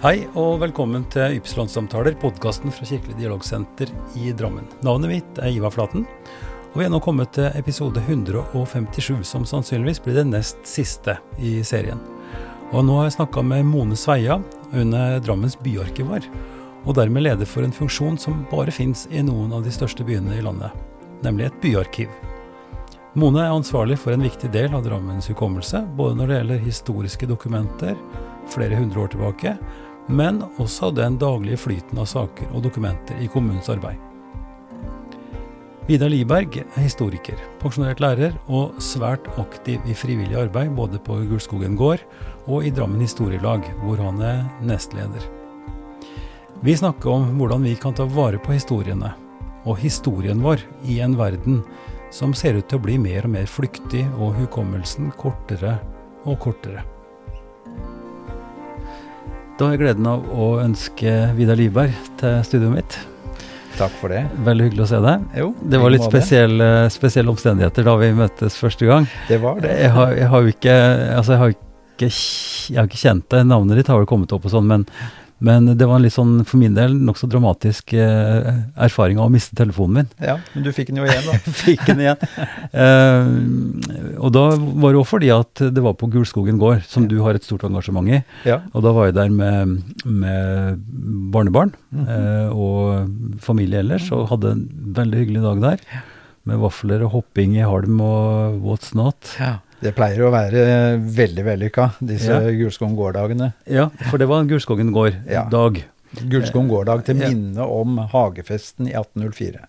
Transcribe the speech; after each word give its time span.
Hei 0.00 0.22
og 0.32 0.62
velkommen 0.62 1.02
til 1.12 1.34
Ypsilon-samtaler, 1.36 2.14
podkasten 2.22 2.72
fra 2.72 2.86
Kirkelig 2.88 3.18
dialogsenter 3.18 3.90
i 4.16 4.30
Drammen. 4.32 4.64
Navnet 4.80 5.10
mitt 5.10 5.40
er 5.44 5.52
Ivar 5.52 5.74
Flaten, 5.74 6.06
og 6.70 6.78
vi 6.80 6.86
er 6.86 6.88
nå 6.94 7.02
kommet 7.04 7.34
til 7.36 7.50
episode 7.58 8.00
157, 8.06 9.18
som 9.28 9.44
sannsynligvis 9.44 10.00
blir 10.00 10.16
den 10.16 10.32
nest 10.32 10.62
siste 10.64 11.18
i 11.36 11.58
serien. 11.68 12.00
Og 12.72 12.86
nå 12.88 12.96
har 12.96 13.10
jeg 13.10 13.18
snakka 13.18 13.44
med 13.44 13.68
Mone 13.68 13.98
Sveia, 14.00 14.38
hun 14.72 14.96
er 14.96 15.20
Drammens 15.20 15.58
byarkivar, 15.60 16.24
og 16.86 16.96
dermed 16.96 17.26
leder 17.28 17.52
for 17.52 17.68
en 17.68 17.76
funksjon 17.76 18.16
som 18.24 18.40
bare 18.48 18.72
fins 18.72 19.04
i 19.12 19.20
noen 19.20 19.52
av 19.52 19.68
de 19.68 19.76
største 19.76 20.08
byene 20.08 20.38
i 20.38 20.46
landet, 20.48 20.72
nemlig 21.20 21.50
et 21.50 21.60
byarkiv. 21.60 22.08
Mone 23.20 23.44
er 23.44 23.52
ansvarlig 23.52 24.00
for 24.00 24.16
en 24.16 24.24
viktig 24.24 24.48
del 24.56 24.72
av 24.72 24.88
Drammens 24.88 25.28
hukommelse, 25.28 25.84
både 26.00 26.16
når 26.16 26.32
det 26.32 26.40
gjelder 26.40 26.66
historiske 26.70 27.28
dokumenter 27.28 28.00
flere 28.50 28.80
hundre 28.80 29.04
år 29.04 29.12
tilbake, 29.12 29.56
men 30.10 30.42
også 30.58 30.90
den 30.94 31.18
daglige 31.20 31.60
flyten 31.64 32.00
av 32.02 32.08
saker 32.10 32.50
og 32.50 32.64
dokumenter 32.66 33.18
i 33.22 33.28
kommunens 33.30 33.70
arbeid. 33.72 33.98
Vidar 35.90 36.10
Liberg 36.12 36.60
er 36.60 36.84
historiker, 36.84 37.38
pensjonert 37.58 38.02
lærer 38.02 38.36
og 38.46 38.76
svært 38.82 39.24
aktiv 39.42 39.82
i 39.90 39.96
frivillig 39.96 40.36
arbeid 40.38 40.74
både 40.76 41.00
på 41.02 41.16
Gullskogen 41.30 41.74
gård 41.78 42.04
og 42.46 42.66
i 42.66 42.70
Drammen 42.74 43.02
historielag, 43.02 43.64
hvor 43.82 43.98
han 43.98 44.20
er 44.22 44.44
nestleder. 44.62 45.24
Vi 46.62 46.76
snakker 46.76 47.10
om 47.10 47.26
hvordan 47.40 47.66
vi 47.66 47.74
kan 47.80 47.96
ta 47.96 48.06
vare 48.06 48.38
på 48.38 48.54
historiene, 48.54 49.14
og 49.64 49.80
historien 49.80 50.42
vår, 50.44 50.62
i 50.86 51.00
en 51.02 51.16
verden 51.18 51.62
som 52.14 52.34
ser 52.36 52.58
ut 52.58 52.68
til 52.68 52.78
å 52.78 52.84
bli 52.84 52.98
mer 53.00 53.26
og 53.26 53.34
mer 53.34 53.50
flyktig, 53.50 54.04
og 54.18 54.36
hukommelsen 54.38 55.10
kortere 55.18 55.78
og 56.26 56.38
kortere. 56.42 56.84
Da 59.60 59.66
har 59.68 59.74
jeg 59.74 59.82
gleden 59.82 60.06
av 60.08 60.22
å 60.32 60.44
ønske 60.56 61.10
Vidar 61.36 61.58
Liberg 61.60 61.92
til 62.16 62.38
studioet 62.48 62.78
mitt. 62.78 62.94
Takk 63.76 63.92
for 64.00 64.08
det. 64.08 64.22
Veldig 64.46 64.70
hyggelig 64.70 64.86
å 64.86 64.88
se 64.88 65.00
deg. 65.04 65.26
Jo, 65.36 65.50
det 65.60 65.80
var 65.82 65.92
litt 65.92 66.04
spesielle, 66.06 66.68
spesielle, 66.88 67.28
omstendigheter 67.28 67.84
da 67.84 67.92
vi 68.00 68.08
møttes 68.16 68.56
første 68.56 68.88
gang. 68.88 69.04
Det 69.28 69.36
var 69.42 69.60
det. 69.60 69.74
Jeg 69.82 69.92
har, 69.98 70.14
jeg 70.16 70.30
har 70.32 70.46
jo 70.46 70.54
ikke 70.54 70.76
Altså, 71.18 71.36
ikke, 71.52 72.08
jeg 72.08 72.78
har 72.80 72.88
ikke 72.88 73.02
kjent 73.02 73.26
deg. 73.36 73.44
Navnet 73.50 73.82
ditt 73.82 73.92
har 73.92 74.00
vel 74.00 74.08
kommet 74.08 74.32
opp 74.32 74.48
og 74.48 74.54
sånn, 74.54 74.64
men 74.70 74.86
men 75.40 75.70
det 75.78 75.86
var 75.88 75.96
en 75.96 76.04
litt 76.04 76.12
sånn, 76.12 76.42
for 76.44 76.60
min 76.60 76.74
del, 76.76 76.92
nokså 77.00 77.28
dramatisk 77.32 77.94
eh, 77.96 78.48
erfaring 78.84 79.16
av 79.20 79.30
å 79.30 79.32
miste 79.32 79.56
telefonen 79.56 80.02
min. 80.02 80.10
Ja, 80.20 80.34
men 80.52 80.66
du 80.66 80.68
fikk 80.76 80.90
den 80.90 81.00
jo 81.00 81.06
igjen, 81.08 81.24
da. 81.24 81.36
fikk 81.62 81.86
den 81.88 82.02
igjen. 82.04 82.26
Eh, 82.70 83.30
og 84.20 84.34
da 84.36 84.44
var 84.52 84.92
det 84.92 85.00
òg 85.00 85.08
fordi 85.08 85.30
at 85.32 85.62
det 85.72 85.84
var 85.84 85.96
på 85.96 86.10
Gulskogen 86.12 86.60
gård, 86.60 86.84
som 86.88 87.06
ja. 87.06 87.12
du 87.14 87.16
har 87.24 87.38
et 87.38 87.46
stort 87.46 87.64
engasjement 87.68 88.12
i. 88.12 88.20
Ja. 88.48 88.60
Og 88.74 88.84
da 88.84 88.92
var 88.96 89.08
jeg 89.08 89.16
der 89.16 89.32
med, 89.32 89.80
med 90.04 90.84
barnebarn 91.32 91.72
mm 91.88 92.04
-hmm. 92.04 92.12
eh, 92.18 92.48
og 92.52 93.40
familie 93.40 93.80
ellers, 93.80 94.12
og 94.12 94.28
hadde 94.28 94.52
en 94.52 94.68
veldig 95.00 95.18
hyggelig 95.18 95.42
dag 95.42 95.62
der. 95.62 95.78
Ja. 95.94 96.04
Med 96.44 96.58
vafler 96.58 97.02
og 97.04 97.10
hopping 97.10 97.56
i 97.56 97.64
halm 97.64 98.00
og 98.00 98.60
what's 98.60 98.94
not. 98.94 99.36
Ja. 99.40 99.60
Det 99.80 99.94
pleier 99.96 100.26
å 100.26 100.32
være 100.34 100.62
veldig 101.00 101.46
vellykka, 101.46 101.86
disse 102.04 102.36
ja. 102.36 102.52
Gulskogen 102.52 102.98
gård-dagene. 102.98 103.52
Ja, 103.70 103.88
for 104.10 104.20
det 104.20 104.28
var 104.28 104.42
en 104.42 104.50
Gulskogen 104.50 104.92
gård-dag. 104.92 105.80
Ja. 105.80 106.22
Gulskogen 106.28 106.68
gård-dag 106.68 107.04
til 107.06 107.20
minne 107.20 107.64
om 107.64 108.00
hagefesten 108.12 108.90
i 108.90 108.94
1804. 108.94 109.64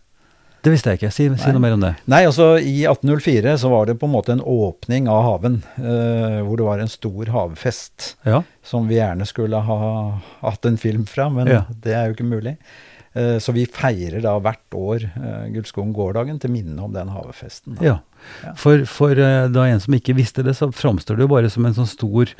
Det 0.61 0.69
visste 0.69 0.91
jeg 0.91 0.99
ikke. 0.99 1.09
Si, 1.13 1.25
si, 1.41 1.53
noe 1.55 1.61
mer 1.63 1.73
om 1.73 1.81
det. 1.81 1.95
Nei, 2.11 2.21
altså 2.29 2.51
I 2.59 2.83
1804 2.85 3.55
så 3.63 3.71
var 3.71 3.87
det 3.89 3.95
på 3.97 4.05
en 4.05 4.13
måte 4.13 4.35
en 4.35 4.43
åpning 4.45 5.07
av 5.09 5.23
haven. 5.25 5.61
eh, 5.81 6.37
hvor 6.45 6.59
det 6.59 6.67
var 6.67 6.83
en 6.83 6.91
stor 6.91 7.31
havfest. 7.33 8.15
Ja. 8.27 8.43
Som 8.61 8.85
vi 8.91 8.99
gjerne 8.99 9.25
skulle 9.25 9.57
ha 9.57 9.81
hatt 10.43 10.69
en 10.69 10.77
film 10.77 11.07
fra, 11.09 11.31
men 11.33 11.49
ja. 11.49 11.63
det 11.71 11.95
er 11.97 12.09
jo 12.09 12.17
ikke 12.17 12.29
mulig. 12.29 12.57
Eh, 13.13 13.39
så 13.41 13.55
vi 13.57 13.65
feirer 13.65 14.21
da 14.23 14.35
hvert 14.39 14.77
år 14.77 15.07
eh, 15.09 15.47
Gullskogen 15.55 15.95
gårdagen 15.97 16.37
til 16.39 16.53
minne 16.53 16.77
om 16.85 16.93
den 16.93 17.09
havefesten. 17.11 17.79
Da. 17.79 17.87
Ja. 17.89 17.97
For, 18.57 18.85
for 18.89 19.17
uh, 19.17 19.47
da 19.51 19.67
en 19.69 19.81
som 19.83 19.95
ikke 19.97 20.17
visste 20.17 20.45
det, 20.45 20.55
så 20.57 20.71
framstår 20.73 21.19
det 21.19 21.27
jo 21.27 21.33
bare 21.33 21.51
som 21.51 21.67
en 21.67 21.77
sånn 21.77 21.89
stor 21.89 22.31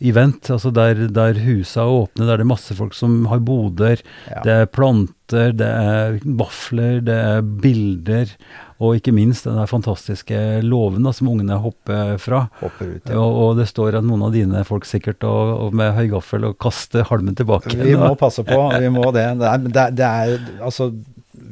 event. 0.00 0.50
altså 0.50 0.70
Der, 0.74 1.06
der 1.12 1.40
husa 1.44 1.84
er 1.84 1.94
åpne, 2.00 2.26
der 2.26 2.40
det 2.40 2.46
er 2.46 2.52
masse 2.54 2.76
folk 2.76 2.96
som 2.96 3.26
har 3.30 3.42
boder. 3.44 4.00
Ja. 4.30 4.42
Det 4.46 4.56
er 4.56 4.72
planter, 4.72 5.52
det 5.56 5.68
er 5.68 6.18
vafler, 6.24 7.00
det 7.04 7.18
er 7.20 7.42
bilder. 7.42 8.34
Og 8.80 8.96
ikke 8.96 9.12
minst 9.12 9.44
den 9.44 9.60
fantastiske 9.68 10.62
låven 10.64 11.04
som 11.12 11.28
ungene 11.28 11.58
hopper 11.60 12.16
fra. 12.22 12.46
Hopper 12.62 12.96
ut, 12.96 13.10
ja. 13.12 13.18
og, 13.20 13.36
og, 13.42 13.58
det 13.60 13.68
står 13.68 13.98
at 14.00 14.06
noen 14.08 14.24
av 14.30 14.32
dine 14.32 14.64
folk 14.64 14.88
sikkert 14.88 15.26
og, 15.28 15.52
og 15.66 15.76
med 15.76 15.92
høygaffel 15.98 16.48
og 16.48 16.56
kaster 16.62 17.04
halmen 17.10 17.36
tilbake. 17.36 17.76
Vi 17.76 17.96
må 18.00 18.14
passe 18.20 18.44
på, 18.46 18.60
vi 18.80 18.92
må 18.92 19.04
det. 19.12 19.26
Det 19.40 19.50
er, 19.52 19.66
det, 19.68 19.88
det 20.00 20.08
er 20.08 20.38
altså 20.64 20.94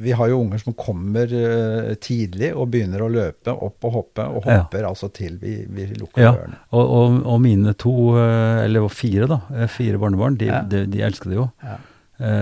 vi 0.01 0.11
har 0.15 0.29
jo 0.31 0.39
unger 0.39 0.61
som 0.61 0.75
kommer 0.77 1.31
uh, 1.33 1.93
tidlig 2.01 2.51
og 2.55 2.69
begynner 2.73 3.03
å 3.03 3.09
løpe 3.11 3.53
opp 3.53 3.87
og 3.87 3.95
hoppe, 3.97 4.25
og 4.25 4.45
hopper 4.47 4.83
ja. 4.85 4.91
altså 4.91 5.09
til 5.13 5.37
vi, 5.41 5.59
vi 5.67 5.87
lukker 5.91 6.23
ja. 6.23 6.33
dørene. 6.37 6.59
Og, 6.71 6.83
og, 6.83 7.17
og, 7.23 7.39
mine 7.43 7.73
to, 7.79 7.95
uh, 8.15 8.63
eller 8.63 8.87
fire 8.93 9.27
da, 9.29 9.41
eh, 9.55 9.71
fire 9.71 9.99
barnebarn, 10.01 10.37
de, 10.39 10.51
ja. 10.51 10.61
de, 10.67 10.85
de 10.89 11.01
elsker 11.05 11.33
det 11.33 11.41
jo. 11.41 11.49
Ja. 11.65 11.79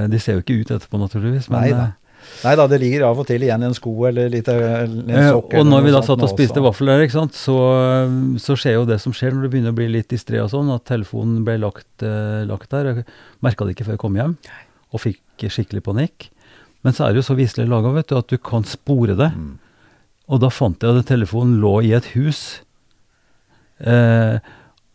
De 0.10 0.18
ser 0.18 0.34
jo 0.34 0.42
ikke 0.42 0.56
ut 0.58 0.72
etterpå, 0.74 0.98
naturligvis. 0.98 1.52
men... 1.54 1.62
Nei 1.62 1.74
da. 1.76 1.88
Nei 2.42 2.54
da, 2.60 2.64
det 2.68 2.80
ligger 2.82 3.06
av 3.08 3.20
og 3.22 3.28
til 3.30 3.44
igjen 3.46 3.62
i 3.62 3.68
en 3.70 3.76
sko 3.78 3.92
eller 4.10 4.32
litt, 4.34 4.48
en 4.50 4.96
sokk. 5.06 5.54
og 5.62 5.68
når 5.70 5.84
vi 5.86 5.92
da 5.94 6.02
satt 6.04 6.24
og 6.26 6.32
spiste 6.32 6.64
vaffel 6.66 6.90
der, 6.90 7.06
så, 7.14 7.58
så, 8.42 8.58
skjer 8.58 8.80
jo 8.80 8.88
det 8.90 8.98
som 9.00 9.14
skjer 9.16 9.36
når 9.36 9.46
det 9.46 9.52
begynner 9.54 9.76
å 9.76 9.78
bli 9.78 9.86
litt 9.94 10.10
distré 10.12 10.42
og 10.42 10.50
sånn, 10.52 10.74
at 10.74 10.84
telefonen 10.90 11.46
ble 11.48 11.60
lagt, 11.62 11.88
lagt 12.50 12.74
der. 12.74 12.90
Jeg 12.90 13.08
merka 13.46 13.70
det 13.70 13.78
ikke 13.78 13.88
før 13.88 13.96
jeg 13.96 14.04
kom 14.04 14.18
hjem, 14.20 14.34
og 14.92 15.06
fikk 15.06 15.48
skikkelig 15.54 15.86
panikk. 15.86 16.28
Men 16.88 16.96
så 16.96 17.04
er 17.04 17.12
det 17.12 17.20
jo 17.20 17.28
så 17.28 17.36
viselig 17.36 17.68
laga 17.68 17.92
at 18.00 18.30
du 18.32 18.38
kan 18.40 18.64
spore 18.64 19.18
det. 19.20 19.34
Mm. 19.36 19.58
Og 20.32 20.40
da 20.40 20.52
fant 20.52 20.80
jeg 20.80 20.96
at 20.96 21.10
telefonen 21.10 21.60
lå 21.60 21.82
i 21.84 21.92
et 21.98 22.14
hus. 22.14 22.62
Eh, 23.84 24.40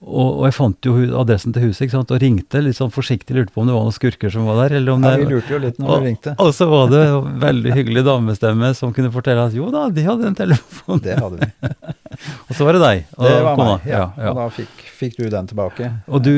og, 0.03 0.29
og, 0.29 0.41
jeg 0.49 0.55
fant 0.57 0.87
jo 0.89 0.95
adressen 1.21 1.53
til 1.55 1.69
huset 1.69 1.85
ikke 1.85 1.95
sant? 1.95 2.11
og 2.11 2.23
ringte 2.25 2.63
litt 2.65 2.79
sånn 2.79 2.91
forsiktig. 2.93 3.37
Lurte 3.37 3.53
på 3.53 3.61
om 3.63 3.69
det 3.69 3.77
var 3.77 3.85
noen 3.85 3.95
skurker 3.95 4.33
som 4.33 4.49
var 4.49 4.63
der. 4.65 4.79
Eller 4.81 4.97
om 4.97 5.05
ja, 5.05 5.13
det, 5.13 5.27
vi 5.27 5.37
lurte 5.37 5.55
jo 5.55 5.61
litt 5.63 5.79
når 5.79 5.93
og, 5.93 6.01
vi 6.01 6.11
ringte. 6.11 6.35
Og 6.43 6.55
så 6.57 6.69
var 6.73 6.89
det 6.91 7.03
en 7.11 7.37
veldig 7.45 7.75
hyggelig 7.77 8.07
damestemme 8.09 8.73
som 8.79 8.97
kunne 8.97 9.13
fortelle 9.15 9.45
at 9.51 9.57
jo 9.57 9.69
da, 9.75 9.85
de 9.93 10.07
hadde 10.09 10.33
en 10.33 10.39
telefon. 10.41 11.05
Det 11.05 11.21
hadde 11.21 11.45
vi. 11.45 11.71
og 12.49 12.57
så 12.57 12.69
var 12.71 12.79
det 12.79 12.83
deg. 12.87 13.05
Og, 13.15 13.29
det 13.29 13.37
var 13.37 13.61
kona. 13.61 13.77
meg, 13.77 13.93
ja. 13.93 14.05
ja. 14.17 14.33
Og 14.33 14.41
da 14.41 14.49
fikk, 14.59 14.87
fikk, 15.05 15.21
du 15.21 15.29
den 15.37 15.53
tilbake. 15.53 15.93
Og 16.09 16.25
du, 16.27 16.35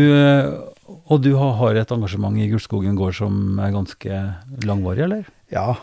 og 1.09 1.25
du 1.25 1.32
har 1.41 1.81
et 1.81 1.97
engasjement 1.97 2.36
i 2.36 2.50
Gullskogen 2.53 2.98
gård 3.00 3.16
som 3.16 3.62
er 3.65 3.72
ganske 3.75 4.21
langvarig, 4.69 5.09
eller? 5.09 5.25
Ja, 5.53 5.75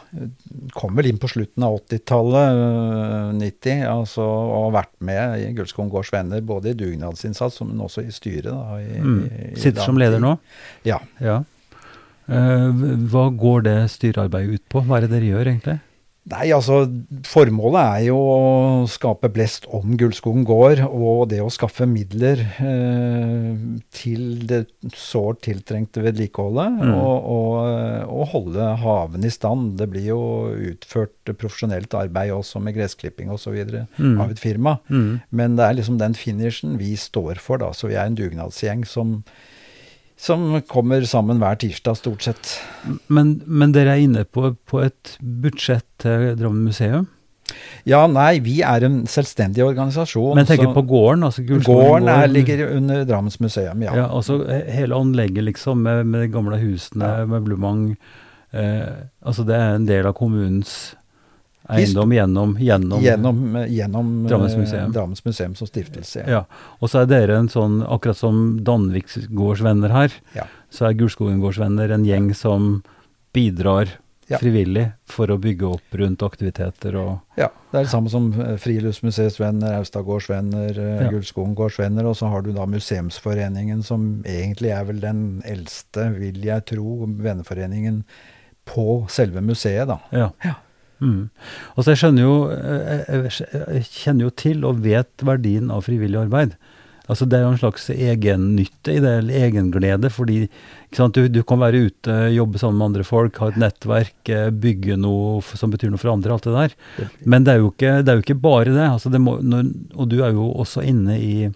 kom 0.73 0.95
vel 0.97 1.11
inn 1.11 1.19
på 1.21 1.29
slutten 1.29 1.63
av 1.65 1.77
80-tallet, 1.83 3.35
90, 3.37 3.83
øh, 3.83 3.91
altså, 3.91 4.25
og 4.25 4.65
har 4.65 4.73
vært 4.79 4.93
med 5.05 5.43
i 5.43 5.51
Gullskogen 5.57 5.91
gårds 5.93 6.11
venner 6.13 6.41
både 6.45 6.73
i 6.73 6.77
dugnadsinnsats, 6.79 7.61
men 7.67 7.83
også 7.85 8.03
i 8.07 8.15
styret. 8.15 8.49
Da, 8.49 8.79
i, 8.81 8.99
mm. 8.99 9.21
Sitter 9.61 9.85
som 9.85 9.99
leder 10.01 10.23
nå? 10.23 10.35
Ja. 10.87 10.99
ja. 11.21 11.41
Uh, 12.31 12.71
hva 13.11 13.29
går 13.35 13.65
det 13.69 13.77
styrearbeidet 13.93 14.59
ut 14.59 14.67
på? 14.71 14.83
Hva 14.87 14.99
er 14.99 15.05
det 15.05 15.13
dere 15.15 15.31
gjør, 15.33 15.53
egentlig? 15.53 15.79
Nei, 16.31 16.47
altså 16.55 16.85
formålet 17.27 17.81
er 17.81 18.03
jo 18.07 18.17
å 18.17 18.37
skape 18.89 19.29
blest 19.33 19.65
om 19.73 19.97
Gullskogen 19.99 20.45
gård, 20.47 20.79
og 20.87 21.25
det 21.31 21.41
å 21.43 21.51
skaffe 21.51 21.87
midler 21.89 22.43
eh, 22.63 23.49
til 23.95 24.45
det 24.47 24.61
sårt 24.95 25.43
tiltrengte 25.47 26.03
vedlikeholdet. 26.05 26.79
Mm. 26.79 26.93
Og, 26.95 27.27
og, 27.35 27.57
og, 28.07 28.23
holde 28.31 28.69
haven 28.83 29.27
i 29.27 29.33
stand. 29.33 29.75
Det 29.81 29.89
blir 29.91 30.07
jo 30.13 30.21
utført 30.71 31.33
profesjonelt 31.35 31.93
arbeid 31.97 32.31
også 32.35 32.63
med 32.63 32.77
gressklipping 32.79 33.33
osv. 33.33 33.59
Mm. 33.97 34.19
av 34.21 34.31
et 34.31 34.39
firma. 34.39 34.77
Mm. 34.87 35.19
Men 35.35 35.57
det 35.59 35.67
er 35.67 35.79
liksom 35.81 35.99
den 35.99 36.15
finishen 36.17 36.77
vi 36.79 36.93
står 36.99 37.41
for, 37.43 37.59
da. 37.61 37.73
Så 37.75 37.91
vi 37.91 37.99
er 37.99 38.07
en 38.07 38.17
dugnadsgjeng 38.17 38.87
som 38.87 39.19
som 40.21 40.45
kommer 40.69 41.01
sammen 41.09 41.41
hver 41.41 41.57
tirsdag, 41.61 41.97
stort 41.97 42.25
sett. 42.27 42.51
Men, 43.09 43.39
men 43.47 43.73
dere 43.73 43.95
er 43.95 44.03
inne 44.05 44.25
på, 44.29 44.53
på 44.69 44.83
et 44.85 45.15
budsjett 45.19 45.87
til 46.03 46.35
Drammen 46.37 46.67
museum? 46.69 47.09
Ja, 47.89 48.03
nei, 48.07 48.37
vi 48.45 48.59
er 48.63 48.85
en 48.85 49.01
selvstendig 49.09 49.63
organisasjon. 49.65 50.35
Men 50.37 50.47
tenker 50.47 50.69
så, 50.69 50.75
på 50.75 50.85
gården? 50.87 51.25
altså 51.27 51.43
Gården 51.43 52.09
er, 52.11 52.29
ligger 52.29 52.63
under 52.69 53.03
Drammens 53.09 53.39
museum, 53.41 53.81
ja. 53.83 53.95
ja 53.97 54.07
altså 54.07 54.39
Hele 54.47 54.95
anlegget, 54.95 55.43
liksom, 55.49 55.81
med, 55.87 56.05
med 56.07 56.27
de 56.27 56.31
gamle 56.35 56.61
husene, 56.61 57.09
ja. 57.09 57.27
med 57.27 57.47
Blumang. 57.47 57.83
Eh, 58.53 59.07
altså 59.25 59.43
Det 59.47 59.57
er 59.57 59.75
en 59.75 59.89
del 59.89 60.07
av 60.07 60.15
kommunens 60.17 60.93
eiendom 61.71 62.11
gjennom, 62.15 62.53
gjennom, 62.59 63.01
gjennom, 63.01 63.41
gjennom 63.69 64.11
Drammens 64.27 64.55
museum. 64.59 64.89
Eh, 64.89 64.93
Drammens 64.95 65.25
museum 65.25 65.55
som 65.55 65.67
stiftelse. 65.69 66.25
Ja. 66.27 66.43
Og 66.79 66.91
så 66.91 67.01
er 67.03 67.09
dere 67.11 67.39
en 67.39 67.49
sånn, 67.51 67.81
akkurat 67.87 68.17
som 68.19 68.59
Danviksgårdsvenner 68.67 69.91
her, 69.95 70.15
ja. 70.35 70.47
så 70.69 70.89
er 70.89 70.97
Gulskogengårdsvenner 70.99 71.91
en 71.95 72.05
gjeng 72.07 72.31
som 72.35 72.71
bidrar 73.33 73.97
Ja. 74.31 74.37
frivillig 74.39 74.85
for 75.11 75.27
å 75.27 75.35
bygge 75.41 75.67
opp 75.67 75.95
rundt 75.99 76.21
aktiviteter 76.23 76.95
og 76.95 77.19
Ja, 77.35 77.49
det 77.71 77.79
er 77.79 77.83
det 77.83 77.91
samme 77.91 78.09
som 78.09 78.29
eh, 78.39 78.55
Friluftsmuseets 78.55 79.39
venner, 79.41 79.73
Austadgårds 79.81 80.29
venner, 80.29 80.69
eh, 80.71 81.01
Ja. 81.03 81.09
Gullskogen 81.11 81.55
gårdsvenner, 81.55 82.05
og 82.07 82.15
så 82.15 82.29
har 82.31 82.41
du 82.41 82.53
da 82.53 82.65
Museumsforeningen, 82.65 83.83
som 83.83 84.23
egentlig 84.23 84.71
er 84.71 84.85
vel 84.85 85.01
den 85.01 85.41
eldste, 85.45 86.13
vil 86.17 86.39
jeg 86.41 86.65
tro, 86.65 87.05
venneforeningen 87.07 88.03
på 88.65 89.05
selve 89.09 89.41
museet, 89.41 89.87
da. 89.87 89.99
Ja. 90.13 90.29
Ja. 90.45 90.53
Mm. 91.01 91.29
Altså 91.75 91.93
jeg 91.93 92.01
skjønner 92.01 92.27
jo 92.27 92.35
jeg, 92.51 93.05
jeg, 93.09 93.47
jeg 93.57 93.87
kjenner 93.89 94.27
jo 94.27 94.35
til 94.43 94.67
og 94.69 94.83
vet 94.85 95.25
verdien 95.25 95.71
av 95.73 95.87
frivillig 95.87 96.19
arbeid. 96.21 96.55
Altså 97.11 97.25
Det 97.27 97.37
er 97.37 97.43
jo 97.43 97.51
en 97.51 97.59
slags 97.59 97.89
egennytte 97.91 98.93
i 98.93 99.01
det, 99.03 99.13
eller 99.19 99.45
egenglede, 99.47 100.11
fordi 100.13 100.45
sant, 100.95 101.17
du, 101.17 101.27
du 101.27 101.41
kan 101.47 101.59
være 101.59 101.87
ute, 101.89 102.17
jobbe 102.31 102.61
sammen 102.61 102.79
med 102.79 102.87
andre 102.91 103.05
folk, 103.07 103.39
ha 103.41 103.49
et 103.51 103.57
nettverk, 103.59 104.19
eh, 104.31 104.51
bygge 104.63 104.95
noe 105.01 105.41
som 105.43 105.73
betyr 105.73 105.91
noe 105.91 105.99
for 105.99 106.13
andre, 106.13 106.37
alt 106.37 106.47
det 106.47 106.53
der. 106.55 106.75
Men 107.25 107.47
det 107.47 107.55
er 107.55 107.63
jo 107.63 107.71
ikke, 107.73 107.95
det 107.99 108.13
er 108.13 108.19
jo 108.19 108.25
ikke 108.25 108.37
bare 108.43 108.69
det. 108.69 108.85
Altså 108.85 109.11
det 109.11 109.19
må, 109.23 109.39
når, 109.43 109.73
og 109.97 110.11
du 110.13 110.21
er 110.21 110.37
jo 110.37 110.51
også 110.63 110.85
inne 110.87 111.17
i, 111.19 111.49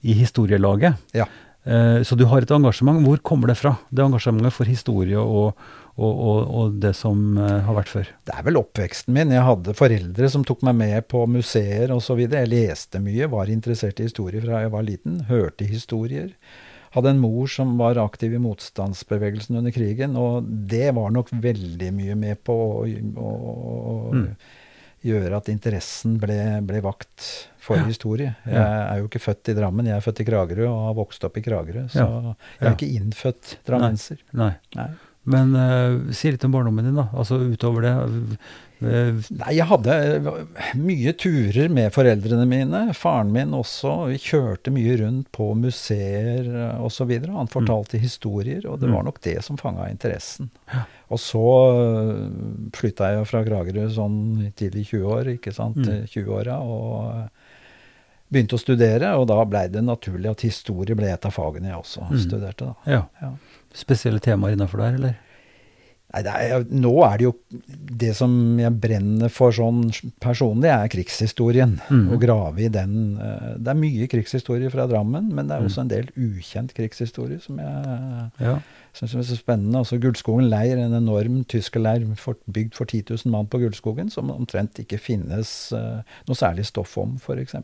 i 0.00 0.16
historielaget. 0.16 1.02
Ja. 1.18 1.28
Eh, 1.66 2.00
så 2.06 2.16
du 2.16 2.24
har 2.30 2.46
et 2.46 2.56
engasjement. 2.56 3.02
Hvor 3.04 3.20
kommer 3.26 3.52
det 3.52 3.58
fra? 3.60 3.74
Det 3.90 4.04
engasjementet 4.06 4.54
for 4.54 4.70
historie 4.70 5.18
og, 5.18 5.66
og, 5.96 6.12
og, 6.28 6.38
og 6.60 6.74
det 6.82 6.92
som 6.98 7.38
eh, 7.40 7.60
har 7.64 7.74
vært 7.78 7.88
før. 7.88 8.08
det 8.28 8.34
er 8.36 8.42
vel 8.44 8.58
oppveksten 8.60 9.14
min. 9.16 9.30
Jeg 9.32 9.46
hadde 9.46 9.72
foreldre 9.78 10.28
som 10.28 10.44
tok 10.44 10.62
meg 10.68 10.76
med 10.76 11.06
på 11.08 11.22
museer 11.30 11.92
osv. 11.94 12.20
Jeg 12.26 12.50
leste 12.52 13.00
mye, 13.00 13.28
var 13.32 13.48
interessert 13.52 14.00
i 14.00 14.08
historie 14.10 14.42
fra 14.44 14.60
jeg 14.66 14.72
var 14.74 14.84
liten, 14.84 15.22
hørte 15.30 15.64
historier. 15.64 16.34
Hadde 16.96 17.10
en 17.12 17.18
mor 17.20 17.48
som 17.52 17.74
var 17.80 17.98
aktiv 18.00 18.32
i 18.36 18.38
motstandsbevegelsen 18.40 19.56
under 19.58 19.72
krigen, 19.74 20.14
og 20.16 20.46
det 20.70 20.94
var 20.96 21.10
nok 21.12 21.28
veldig 21.32 21.90
mye 21.92 22.14
med 22.16 22.44
på 22.44 22.54
å, 22.56 22.86
å, 23.16 24.12
Mm. 24.16 24.30
gjøre 25.06 25.36
at 25.36 25.48
interessen 25.52 26.16
ble, 26.18 26.36
ble 26.66 26.80
vakt 26.82 27.48
for 27.62 27.76
Ja. 27.76 27.84
historie. 27.84 28.36
Jeg 28.46 28.56
er 28.56 28.98
jo 29.02 29.08
ikke 29.08 29.20
født 29.22 29.50
i 29.52 29.54
Drammen, 29.54 29.86
jeg 29.86 29.96
er 29.96 30.00
født 30.00 30.20
i 30.20 30.24
Kragerø 30.24 30.66
og 30.70 30.80
har 30.86 30.94
vokst 30.94 31.24
opp 31.24 31.36
i 31.36 31.42
Kragerø. 31.44 31.84
Så 31.90 32.00
Ja. 32.00 32.34
jeg 32.60 32.68
er 32.68 32.74
ikke 32.76 32.94
innfødt 33.00 33.56
drammenser. 33.66 34.18
Nei. 34.32 34.54
Nei. 34.74 34.88
Men 35.26 35.56
uh, 35.58 36.12
si 36.14 36.30
litt 36.30 36.44
om 36.46 36.52
barndommen 36.54 36.84
din, 36.86 36.94
da. 37.00 37.08
Altså 37.18 37.40
utover 37.42 37.82
det. 37.82 37.94
eh, 38.86 39.16
Nei, 39.40 39.54
jeg 39.56 39.66
hadde 39.66 39.94
eh, 39.96 40.76
mye 40.78 41.12
turer 41.18 41.68
med 41.72 41.90
foreldrene 41.94 42.44
mine. 42.46 42.82
Faren 42.94 43.32
min 43.34 43.50
også. 43.58 43.94
Vi 44.12 44.20
kjørte 44.22 44.70
mye 44.70 44.94
rundt 45.00 45.30
på 45.34 45.48
museer 45.58 46.46
osv. 46.78 47.10
Han 47.26 47.50
fortalte 47.50 47.98
historier, 47.98 48.68
og 48.70 48.78
det 48.80 48.86
Mm. 48.88 48.94
var 48.94 49.02
nok 49.08 49.20
det 49.26 49.42
som 49.42 49.56
fanga 49.58 49.88
interessen. 49.90 50.50
Ja. 50.72 50.84
Og 51.10 51.18
så 51.18 51.42
flytta 52.76 53.12
jeg 53.16 53.26
fra 53.30 53.42
Kragerø 53.46 53.88
sånn 53.94 54.52
tidlig 54.58 54.86
20 54.92 55.10
år, 55.16 55.32
ikke 55.36 55.52
sant. 55.54 55.76
Mm. 55.82 56.06
20-åra. 56.10 56.60
Og 56.62 57.28
begynte 58.32 58.56
å 58.58 58.62
studere, 58.62 59.12
og 59.18 59.28
da 59.30 59.36
blei 59.46 59.68
det 59.70 59.84
naturlig 59.86 60.30
at 60.32 60.40
historie 60.42 60.96
ble 60.98 61.12
et 61.12 61.26
av 61.28 61.34
fagene 61.34 61.70
jeg 61.70 61.78
også 61.78 62.08
Mm. 62.10 62.18
studerte. 62.24 62.64
da. 62.66 62.74
ja. 62.92 63.02
Ja. 63.22 63.32
Spesielle 63.76 64.22
temaer 64.24 64.56
innafor 64.56 64.80
der, 64.82 64.96
eller? 65.00 65.22
Nei, 66.16 66.22
er, 66.46 66.62
nå 66.70 66.92
er 67.04 67.18
det 67.18 67.24
jo 67.26 67.32
Det 67.98 68.12
som 68.16 68.30
jeg 68.60 68.70
brenner 68.80 69.28
for 69.28 69.52
sånn 69.52 69.82
personlig, 70.22 70.70
er 70.70 70.88
krigshistorien. 70.88 71.74
Mm. 71.90 72.06
Å 72.14 72.18
grave 72.22 72.62
i 72.62 72.68
den. 72.72 72.94
eh, 73.20 73.56
Det 73.58 73.72
er 73.72 73.80
mye 73.80 74.06
krigshistorie 74.08 74.70
fra 74.72 74.86
Drammen, 74.88 75.26
men 75.34 75.50
det 75.50 75.56
er 75.58 75.66
også 75.66 75.82
en 75.82 75.90
del 75.90 76.08
ukjent 76.16 76.72
krigshistorie 76.78 77.40
som 77.42 77.58
jeg 77.58 78.30
Ja. 78.46 78.54
syns 78.94 79.14
er 79.18 79.26
så 79.28 79.36
spennende. 79.36 79.82
Altså 79.82 79.98
Gullskogen 80.00 80.48
leir, 80.48 80.78
en 80.78 80.94
enorm 80.96 81.42
tyskerleir 81.44 82.06
for, 82.16 82.38
bygd 82.48 82.72
for 82.78 82.86
10 82.86 83.02
000 83.10 83.32
mann 83.34 83.46
på 83.52 83.58
Gullskogen, 83.60 84.08
som 84.10 84.30
omtrent 84.30 84.78
ikke 84.80 84.98
finnes 85.02 85.72
eh, 85.76 86.00
noe 86.28 86.38
særlig 86.38 86.64
stoff 86.70 86.96
om, 87.02 87.18
f.eks. 87.20 87.56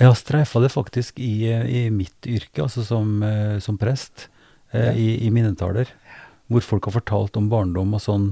Jeg 0.00 0.08
har 0.08 0.14
streifa 0.16 0.60
det 0.64 0.72
faktisk 0.72 1.20
i, 1.20 1.44
i 1.52 1.90
mitt 1.92 2.26
yrke, 2.26 2.64
altså 2.64 2.82
som, 2.82 3.20
eh, 3.22 3.58
som 3.60 3.76
prest, 3.78 4.28
eh, 4.74 4.88
Ja. 4.90 4.92
i, 4.92 5.08
i 5.26 5.30
minnetaler. 5.30 5.88
Hvor 6.50 6.60
folk 6.60 6.84
har 6.90 6.98
fortalt 6.98 7.38
om 7.40 7.46
barndom 7.48 7.94
og 7.96 8.02
sånn, 8.04 8.26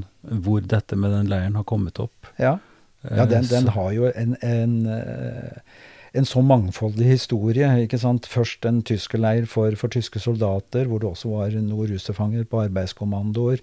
hvor 0.44 0.60
dette 0.60 0.96
med 1.00 1.14
den 1.14 1.30
leiren 1.32 1.54
har 1.56 1.64
kommet 1.64 1.98
opp. 2.02 2.28
Ja. 2.38 2.58
Ja, 3.02 3.24
Eh, 3.24 3.26
den, 3.32 3.46
den 3.50 3.66
har 3.74 3.88
jo 3.96 4.10
en, 4.14 4.36
en, 4.46 4.74
eh, 4.86 5.56
en 6.14 6.24
så 6.28 6.42
mangfoldig 6.44 7.08
historie. 7.08 7.66
ikke 7.86 7.98
sant? 7.98 8.28
Først 8.30 8.64
en 8.68 8.82
tyskerleir 8.86 9.46
for, 9.50 9.74
for 9.80 9.88
tyske 9.90 10.20
soldater, 10.22 10.84
hvor 10.86 11.00
det 11.02 11.08
også 11.08 11.32
var 11.32 11.50
noen 11.56 11.88
russerfanger 11.90 12.44
på 12.46 12.60
arbeidskommandoer. 12.68 13.58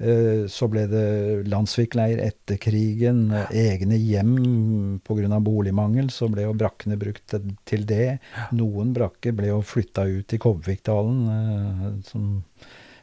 Eh, 0.00 0.46
Så 0.48 0.68
ble 0.70 0.86
det 0.90 1.46
Landsvik-leir 1.48 2.18
etter 2.24 2.56
krigen. 2.58 3.28
ja. 3.30 3.46
Egne 3.50 3.96
hjem 3.98 5.00
pga. 5.04 5.40
boligmangel. 5.40 6.10
Så 6.10 6.28
ble 6.30 6.42
jo 6.42 6.54
brakkene 6.54 6.96
brukt 6.98 7.26
til- 7.66 7.84
det. 7.86 7.86
det. 7.86 8.18
Noen 8.52 8.92
brakker 8.94 9.32
ble 9.36 9.46
jo 9.48 9.60
flytta 9.62 10.06
ut 10.08 10.32
i 10.32 10.38
Kobbevikdalen, 10.38 11.28
eh, 11.28 12.40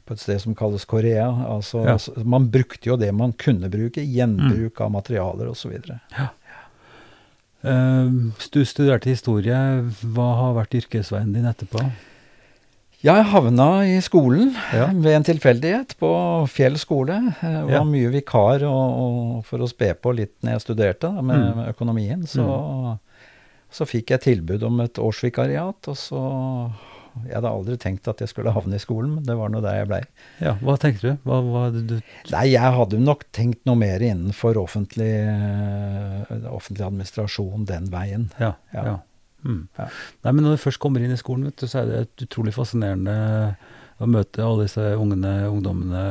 på 0.06 0.12
et 0.14 0.20
sted 0.20 0.42
som 0.42 0.56
kalles 0.56 0.86
Korea. 0.86 1.30
Altså, 1.48 1.86
Ja. 1.86 1.94
altså, 1.94 2.26
man 2.26 2.50
brukte 2.50 2.86
jo 2.88 2.96
det 2.98 3.14
man 3.14 3.32
kunne 3.34 3.70
bruke. 3.70 4.02
Gjenbruk 4.02 4.82
av 4.82 4.92
materialer 4.92 5.48
osv. 5.50 5.72
Uh, 7.64 8.32
Du 8.52 8.64
studerte 8.66 9.10
historie. 9.12 9.54
Hva 10.02 10.28
har 10.40 10.54
vært 10.66 10.78
yrkesveien 10.82 11.34
din 11.34 11.44
etterpå? 11.46 11.92
Jeg 13.00 13.24
havna 13.32 13.66
i 13.88 14.00
skolen 14.04 14.50
Ja. 14.76 14.90
ved 14.92 15.14
en 15.16 15.24
tilfeldighet 15.24 15.94
på 16.02 16.10
Fjell 16.52 16.76
skole. 16.78 17.16
Jeg 17.42 17.64
var 17.64 17.72
Ja. 17.72 17.84
mye 17.88 18.10
vikar 18.12 18.64
og, 18.68 19.00
og 19.00 19.46
for 19.46 19.60
å 19.64 19.70
spe 19.72 19.94
på 19.96 20.12
litt 20.18 20.36
når 20.44 20.52
jeg 20.58 20.62
studerte 20.66 21.08
da, 21.08 21.22
med, 21.22 21.38
Mm. 21.38 21.56
med 21.56 21.70
økonomien. 21.76 22.24
Så, 22.28 23.00
så 23.72 23.86
fikk 23.88 24.10
jeg 24.12 24.20
tilbud 24.22 24.64
om 24.64 24.82
et 24.82 24.94
årsvikariat, 25.00 25.88
og 25.88 25.96
så 25.96 26.72
Jeg 27.26 27.34
hadde 27.36 27.50
aldri 27.50 27.76
tenkt 27.76 28.08
at 28.08 28.20
jeg 28.22 28.30
skulle 28.30 28.52
havne 28.54 28.76
i 28.76 28.80
skolen, 28.80 29.16
men 29.16 29.24
det 29.26 29.36
var 29.36 29.50
nå 29.50 29.60
der 29.62 29.80
jeg 29.80 29.88
blei. 29.90 30.02
Ja, 30.40 30.54
Hva 30.62 30.78
tenkte 30.80 31.02
du? 31.02 31.18
Hva, 31.26 31.40
hva 31.42 31.64
du 31.74 31.96
Nei, 32.32 32.44
jeg 32.52 32.62
hadde 32.62 33.00
nok 33.02 33.24
tenkt 33.34 33.66
noe 33.66 33.76
mer 33.76 34.00
innenfor 34.00 34.56
offentlig, 34.56 35.10
eh, 35.28 36.48
offentlig 36.54 36.86
administrasjon 36.86 37.66
den 37.66 37.88
veien. 37.90 38.30
Ja. 38.40 38.54
Ja. 38.74 38.84
ja. 38.86 38.98
Mm. 39.46 39.62
Ja. 39.78 39.88
Nei, 40.26 40.32
men 40.36 40.44
når 40.46 40.58
du 40.58 40.64
først 40.66 40.80
kommer 40.84 41.04
inn 41.06 41.14
i 41.16 41.20
skolen, 41.20 41.46
vet 41.50 41.62
du, 41.62 41.68
så 41.72 41.82
er 41.84 41.90
det 41.90 42.00
et 42.06 42.24
utrolig 42.28 42.54
fascinerende 42.56 43.16
å 44.00 44.08
møte 44.08 44.44
alle 44.44 44.64
disse 44.68 44.84
ungene, 44.96 45.34
ungdommene, 45.52 46.04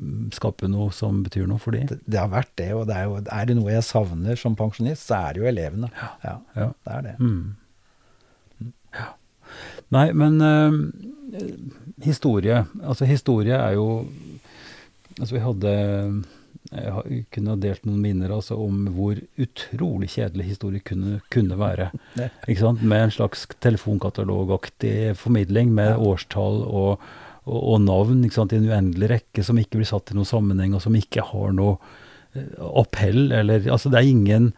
mm, 0.00 0.30
skape 0.32 0.68
noe 0.72 0.88
som 0.96 1.18
betyr 1.24 1.44
noe 1.50 1.60
for 1.60 1.76
dem. 1.76 1.84
Det, 1.90 1.98
det 2.08 2.20
har 2.22 2.30
vært 2.32 2.52
det, 2.56 2.70
og 2.76 2.86
det 2.88 2.96
er, 2.96 3.04
jo, 3.10 3.18
er 3.20 3.48
det 3.50 3.56
noe 3.58 3.74
jeg 3.74 3.84
savner 3.84 4.40
som 4.40 4.56
pensjonist, 4.56 5.04
så 5.08 5.18
er 5.20 5.36
det 5.36 5.42
jo 5.44 5.50
elevene. 5.52 5.90
Ja, 6.24 6.36
Ja. 6.56 6.70
det 6.72 6.94
er 6.96 7.06
det. 7.10 7.14
Mm. 7.20 8.70
Ja. 8.96 9.10
Nei, 9.94 10.06
men 10.16 10.40
eh, 10.42 11.44
historie 12.02 12.64
Altså, 12.80 13.04
historie 13.06 13.54
er 13.54 13.76
jo 13.76 13.84
Altså, 15.20 15.36
vi 15.36 15.42
hadde 15.44 15.74
jeg 16.76 16.92
har- 16.92 17.08
kunne 17.32 17.50
ha 17.52 17.56
delt 17.56 17.84
noen 17.86 18.00
minner 18.02 18.30
altså, 18.34 18.56
om 18.60 18.86
hvor 18.96 19.18
utrolig 19.40 20.08
kjedelig 20.12 20.44
historie 20.52 20.80
kunne, 20.84 21.20
kunne 21.30 21.58
være. 21.58 21.90
Ikke 22.48 22.60
sant? 22.60 22.82
Med 22.82 23.04
en 23.06 23.10
slags 23.14 23.46
telefonkatalogaktig 23.60 25.16
formidling 25.16 25.72
med 25.74 25.90
Ja. 25.94 25.98
årstall 25.98 26.62
og, 26.66 26.98
og, 27.46 27.60
og 27.62 27.80
navn 27.84 28.24
ikke 28.24 28.34
sant? 28.34 28.52
i 28.52 28.56
en 28.60 28.68
uendelig 28.70 29.10
rekke 29.10 29.44
som 29.44 29.58
ikke 29.58 29.78
blir 29.80 29.86
satt 29.88 30.10
i 30.12 30.16
noen 30.18 30.26
sammenheng, 30.28 30.74
og 30.74 30.82
som 30.82 30.94
ikke 30.98 31.22
har 31.22 31.52
noe 31.52 31.76
eh, 32.34 32.42
appell. 32.80 33.30
Eller, 33.32 33.66
altså, 33.70 33.90
det 33.92 34.00
er 34.00 34.10
ingen, 34.10 34.52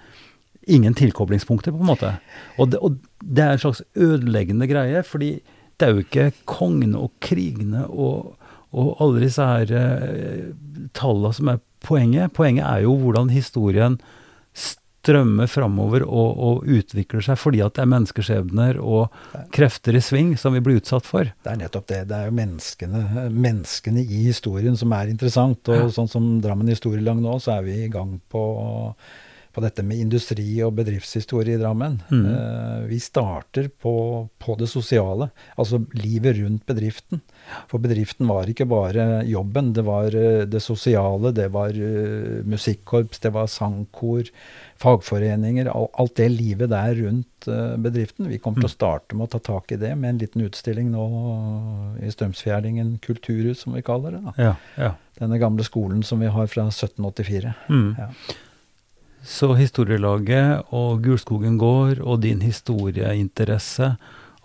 ingen 0.66 0.94
tilkoblingspunkter, 0.94 1.72
på 1.72 1.80
en 1.84 1.90
måte. 1.92 2.14
Og 2.58 2.70
det, 2.72 2.80
og 2.82 2.98
det 3.22 3.44
er 3.44 3.52
en 3.56 3.58
slags 3.66 3.82
ødeleggende 3.96 4.68
greie, 4.70 5.02
fordi 5.04 5.40
det 5.78 5.87
er 5.87 5.92
jo 5.94 6.02
ikke 6.02 6.30
kongene 6.50 6.98
og 6.98 7.12
krigene 7.22 7.84
og, 7.88 8.34
og 8.72 8.96
alle 9.00 9.22
disse 9.25 9.44
her 9.44 9.70
eh, 9.72 10.50
tallene 10.92 11.32
som 11.34 11.48
er 11.54 11.60
poenget. 11.84 12.32
Poenget 12.37 12.66
er 12.68 12.82
jo 12.84 12.96
hvordan 13.00 13.30
historien 13.32 13.96
strømmer 14.58 15.48
framover 15.48 16.02
og, 16.04 16.40
og 16.42 16.66
utvikler 16.68 17.22
seg 17.25 17.38
fordi 17.40 17.62
at 17.64 17.76
det 17.78 17.84
er 17.84 17.90
menneskeskjebner 17.94 18.80
og 18.82 19.14
krefter 19.54 19.96
i 19.96 20.02
sving 20.04 20.34
som 20.40 20.52
vi 20.56 20.60
blir 20.64 20.82
utsatt 20.82 21.06
for. 21.08 21.30
Det 21.44 21.52
er 21.54 21.60
nettopp 21.62 21.87
det. 21.88 22.02
Det 22.10 22.18
er 22.18 22.28
jo 22.28 22.34
menneskene, 22.37 23.04
menneskene 23.32 24.02
i 24.04 24.25
historien 24.26 24.76
som 24.76 24.92
er 24.98 25.08
interessant. 25.14 25.62
Og 25.70 25.87
Ja. 25.87 25.88
sånn 25.94 26.10
som 26.12 26.28
Drammen 26.44 26.68
historielag 26.68 27.22
nå, 27.22 27.38
så 27.40 27.56
er 27.58 27.62
vi 27.70 27.78
i 27.87 27.88
gang 27.94 28.18
på 28.28 28.42
på 29.55 29.62
dette 29.64 29.83
med 29.83 29.99
industri 29.99 30.59
og 30.62 30.75
bedriftshistorie 30.78 31.57
i 31.57 31.61
Drammen. 31.61 31.97
Mm. 32.12 32.25
Uh, 32.26 32.87
vi 32.90 32.99
starter 33.02 33.69
på, 33.83 33.93
på 34.38 34.57
det 34.61 34.69
sosiale, 34.71 35.31
altså 35.59 35.81
livet 35.99 36.37
rundt 36.38 36.67
bedriften. 36.69 37.23
For 37.71 37.81
bedriften 37.83 38.28
var 38.28 38.47
ikke 38.52 38.67
bare 38.69 39.25
jobben, 39.26 39.73
det 39.75 39.85
var 39.87 40.12
eh, 40.14 40.45
det 40.47 40.61
sosiale, 40.62 41.33
det 41.35 41.49
var 41.55 41.73
uh, 41.75 42.45
musikkorps, 42.45 43.19
det 43.25 43.33
var 43.35 43.49
sangkor, 43.50 44.28
fagforeninger. 44.78 45.71
Al 45.73 45.88
alt 45.99 46.14
det 46.21 46.28
livet 46.35 46.71
der 46.71 46.95
rundt 47.02 47.26
bedriften. 47.78 48.26
Vi 48.28 48.38
kommer 48.43 48.61
til 48.61 48.69
å 48.69 48.73
Mm. 48.73 48.76
starte 48.76 49.17
med 49.17 49.28
å 49.28 49.31
ta 49.31 49.38
tak 49.38 49.73
i 49.73 49.76
det 49.81 49.95
med 49.97 50.11
en 50.11 50.19
liten 50.19 50.43
utstilling 50.45 50.90
nå 50.93 51.05
i 52.02 52.11
Strømsfjerdingen 52.12 52.99
kulturhus, 53.02 53.61
som 53.64 53.73
vi 53.75 53.83
kaller 53.83 54.12
det. 54.12 54.23
da. 54.25 54.33
Ja, 54.37 54.55
ja. 54.76 54.93
Denne 55.19 55.38
gamle 55.38 55.64
skolen 55.67 56.02
som 56.05 56.21
vi 56.21 56.26
har 56.31 56.47
fra 56.47 56.67
1784. 56.71 57.55
Mm. 57.71 57.97
Ja. 57.99 58.09
Så 59.22 59.52
historielaget 59.58 60.70
og 60.75 61.02
Gulskogen 61.04 61.58
gård 61.60 62.00
og 62.00 62.20
din 62.22 62.40
historieinteresse, 62.44 63.96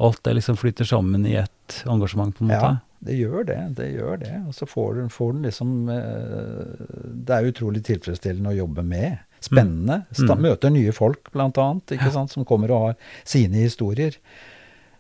alt 0.01 0.24
det 0.25 0.34
liksom 0.39 0.58
flytter 0.58 0.88
sammen 0.89 1.25
i 1.30 1.36
ett 1.39 1.84
engasjement, 1.86 2.36
på 2.36 2.44
en 2.44 2.51
måte? 2.51 2.72
Ja, 2.74 3.03
det 3.03 3.18
gjør 3.20 3.46
det. 3.48 3.60
Det 3.77 3.89
gjør 3.94 4.18
det. 4.24 4.34
Og 4.48 4.56
så 4.56 4.65
får 4.70 4.96
du, 4.96 5.03
får 5.10 5.34
du 5.34 5.44
liksom 5.46 5.74
eh, 5.92 6.88
Det 7.27 7.36
er 7.36 7.51
utrolig 7.51 7.84
tilfredsstillende 7.86 8.53
å 8.53 8.58
jobbe 8.63 8.84
med. 8.88 9.22
Spennende. 9.44 10.03
Sta, 10.12 10.34
Mm. 10.34 10.42
Møter 10.48 10.72
nye 10.72 10.92
folk, 10.96 11.32
blant 11.34 11.58
annet, 11.60 11.98
ikke 11.98 12.12
sant, 12.12 12.32
som 12.32 12.46
kommer 12.48 12.72
og 12.72 12.86
har 12.88 12.96
sine 13.27 13.65
historier. 13.65 14.15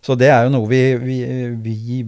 Så 0.03 0.17
det 0.19 0.27
er 0.27 0.43
jo 0.43 0.49
noe 0.51 0.67
vi, 0.67 0.81
vi, 0.99 1.17
vi 1.63 1.99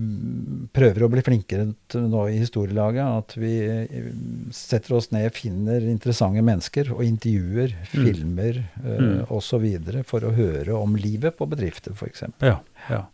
prøver 0.75 1.05
å 1.05 1.09
bli 1.13 1.21
flinkere 1.23 1.69
til 1.91 2.09
nå 2.11 2.25
i 2.27 2.41
historielaget. 2.41 3.05
At 3.21 3.35
vi 3.39 3.53
eh, 3.63 4.09
setter 4.51 4.97
oss 4.97 5.07
ned, 5.15 5.29
finner 5.35 5.79
interessante 5.87 6.43
mennesker 6.43 6.91
og 6.95 7.03
intervjuer, 7.07 7.71
Mm. 7.95 8.03
filmer 8.05 8.57
uh, 8.83 8.99
Mm. 8.99 9.25
osv. 9.31 9.65
for 10.03 10.25
å 10.27 10.33
høre 10.35 10.75
om 10.75 10.95
livet 10.99 11.37
på 11.37 11.47
bedrifter, 11.47 11.93
f.eks. 11.95 12.25
Ja, 12.43 12.57
ja. 12.89 13.05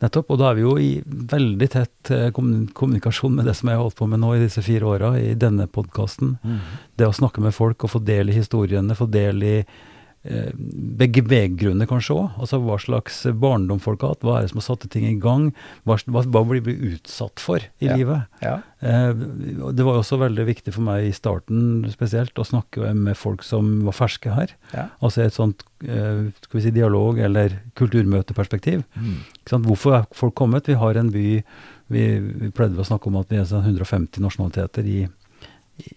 Nettopp. 0.00 0.30
Og 0.32 0.38
da 0.40 0.48
er 0.50 0.54
vi 0.58 0.62
jo 0.64 0.72
i 0.80 0.90
veldig 1.04 1.68
tett 1.70 2.10
eh, 2.10 2.30
kommunikasjon 2.34 3.34
med 3.36 3.44
det 3.46 3.54
som 3.58 3.68
jeg 3.68 3.76
har 3.76 3.84
holdt 3.84 3.98
på 4.00 4.08
med 4.08 4.20
nå 4.24 4.32
i 4.34 4.40
disse 4.46 4.62
fire 4.64 4.88
åra, 4.88 5.12
i 5.20 5.34
denne 5.38 5.66
podkasten. 5.68 6.38
Det 6.96 7.06
å 7.06 7.12
snakke 7.14 7.44
med 7.44 7.54
folk 7.54 7.84
og 7.84 7.92
få 7.92 8.00
del 8.02 8.32
i 8.32 8.38
historiene, 8.40 8.96
få 8.98 9.06
del 9.10 9.42
i 9.44 9.56
eh, 10.24 10.50
begge 10.56 11.22
veigrunner 11.28 11.86
kanskje 11.90 12.16
òg. 12.16 12.30
Altså 12.40 12.58
hva 12.64 12.78
slags 12.80 13.22
barndom 13.40 13.80
folk 13.80 14.00
har 14.02 14.14
hatt, 14.14 14.24
hva 14.24 14.38
er 14.38 14.46
det 14.46 14.50
som 14.54 14.60
har 14.62 14.66
satt 14.68 14.86
ting 14.90 15.04
i 15.08 15.18
gang, 15.20 15.50
hva, 15.84 15.96
hva, 16.08 16.22
hva 16.24 16.42
blir 16.48 16.64
vi 16.64 16.74
utsatt 16.94 17.38
for 17.40 17.58
i 17.60 17.86
Ja. 17.90 17.96
livet. 17.96 18.26
Ja. 18.42 18.56
Eh, 18.82 19.12
det 19.14 19.84
var 19.84 20.00
også 20.00 20.18
veldig 20.20 20.46
viktig 20.48 20.72
for 20.74 20.82
meg 20.82 21.06
i 21.08 21.12
starten 21.16 21.84
spesielt 21.92 22.34
å 22.40 22.44
snakke 22.48 22.94
med 22.94 23.16
folk 23.16 23.42
som 23.42 23.84
var 23.84 23.92
ferske 23.96 24.32
her. 24.34 24.52
Ja. 24.74 24.88
Altså 25.00 25.24
et 25.24 25.32
sånt 25.36 25.62
eh, 25.84 26.30
skal 26.42 26.58
vi 26.60 26.64
si, 26.66 26.70
dialog- 26.70 27.18
eller 27.20 27.60
kulturmøteperspektiv. 27.76 28.84
Sant? 29.48 29.66
Hvorfor 29.68 29.98
er 30.00 30.06
folk 30.16 30.34
kommet? 30.34 30.66
Vi 30.68 30.74
har 30.80 30.96
en 31.00 31.10
by 31.14 31.42
Vi, 31.92 32.00
vi 32.18 32.48
pleide 32.48 32.80
å 32.80 32.84
snakke 32.88 33.10
om 33.10 33.18
at 33.20 33.28
vi 33.28 33.36
er 33.36 33.44
sånn 33.44 33.60
150 33.62 34.16
nasjonaliteter 34.24 34.86
i, 34.88 35.02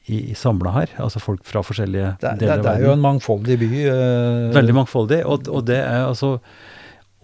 i, 0.08 0.32
i 0.32 0.36
samla 0.36 0.72
her. 0.74 0.94
Altså 1.04 1.20
folk 1.22 1.44
fra 1.46 1.62
forskjellige 1.66 2.16
Det, 2.22 2.28
er- 2.30 2.38
det, 2.38 2.40
deler 2.46 2.54
av 2.60 2.64
verden. 2.64 2.68
det 2.68 2.82
er 2.82 2.88
jo 2.88 2.94
en 2.96 3.04
mangfoldig 3.06 3.58
by. 3.62 3.68
eh, 3.92 4.54
Veldig 4.56 4.76
mangfoldig. 4.80 5.20
Og, 5.26 5.48
og 5.54 5.66
det 5.70 5.78
er 5.84 6.06
altså 6.08 6.40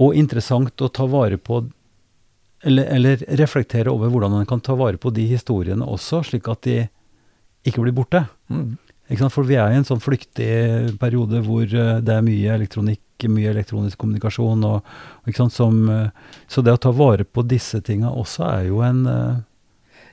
Og 0.03 0.15
interessant 0.17 0.81
å 0.81 0.89
ta 0.89 1.05
vare 1.05 1.37
på 1.37 1.63
eller, 2.65 2.85
eller 2.95 3.23
reflektere 3.37 3.91
over 3.91 4.07
hvordan 4.09 4.31
man 4.31 4.45
kan 4.47 4.61
ta 4.63 4.73
vare 4.79 4.97
på 4.97 5.11
de 5.13 5.25
historiene 5.27 5.83
også, 5.83 6.21
slik 6.23 6.47
at 6.47 6.61
de 6.63 6.77
ikke 7.67 7.81
blir 7.83 7.91
borte. 7.93 8.21
Mm. 8.49 8.77
Ikke 9.11 9.19
sant? 9.19 9.33
For 9.35 9.43
vi 9.43 9.57
er 9.59 9.73
i 9.73 9.75
en 9.81 9.83
sånn 9.87 9.99
flyktig 9.99 10.95
periode 11.01 11.41
hvor 11.43 11.63
eh, 11.67 11.99
det 11.99 12.13
er 12.15 12.23
mye 12.23 12.53
elektronikk, 12.55 13.01
mye 13.27 13.51
elektronisk 13.51 13.99
kommunikasjon. 13.99 14.63
Og, 14.63 14.93
ikke 15.27 15.41
sant? 15.43 15.53
Som, 15.57 15.83
eh, 15.91 16.07
så 16.47 16.63
det 16.63 16.73
å 16.73 16.79
ta 16.87 16.91
vare 16.95 17.25
på 17.27 17.43
disse 17.45 17.81
tinga 17.83 18.09
også 18.15 18.47
er 18.47 18.69
jo 18.71 18.79
en, 18.87 19.03
en 19.11 19.43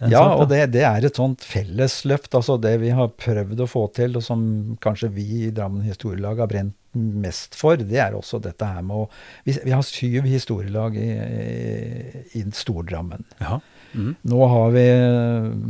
Ja, 0.09 0.23
og 0.33 0.47
det, 0.49 0.63
det 0.73 0.85
er 0.89 1.05
et 1.05 1.19
sånt 1.19 1.45
fellesløft. 1.45 2.33
Altså 2.37 2.57
det 2.61 2.77
vi 2.81 2.93
har 2.97 3.11
prøvd 3.21 3.61
å 3.61 3.69
få 3.69 3.87
til, 3.97 4.17
og 4.17 4.25
som 4.25 4.43
kanskje 4.81 5.11
vi 5.13 5.27
i 5.47 5.51
Drammen 5.55 5.85
historielag 5.85 6.41
har 6.41 6.49
brent 6.51 6.77
mest 6.97 7.55
for, 7.55 7.79
det 7.79 8.01
er 8.03 8.17
også 8.19 8.41
dette 8.43 8.67
her 8.67 8.83
med 8.83 9.05
å 9.05 9.11
Vi, 9.47 9.55
vi 9.63 9.71
har 9.71 9.85
syv 9.87 10.25
historielag 10.27 10.97
i, 10.99 11.11
i, 11.13 12.41
i 12.41 12.43
Stordrammen. 12.57 13.29
Ja. 13.39 13.61
Mm. 13.93 14.15
Nå 14.23 14.47
har 14.47 14.71
vi 14.75 14.85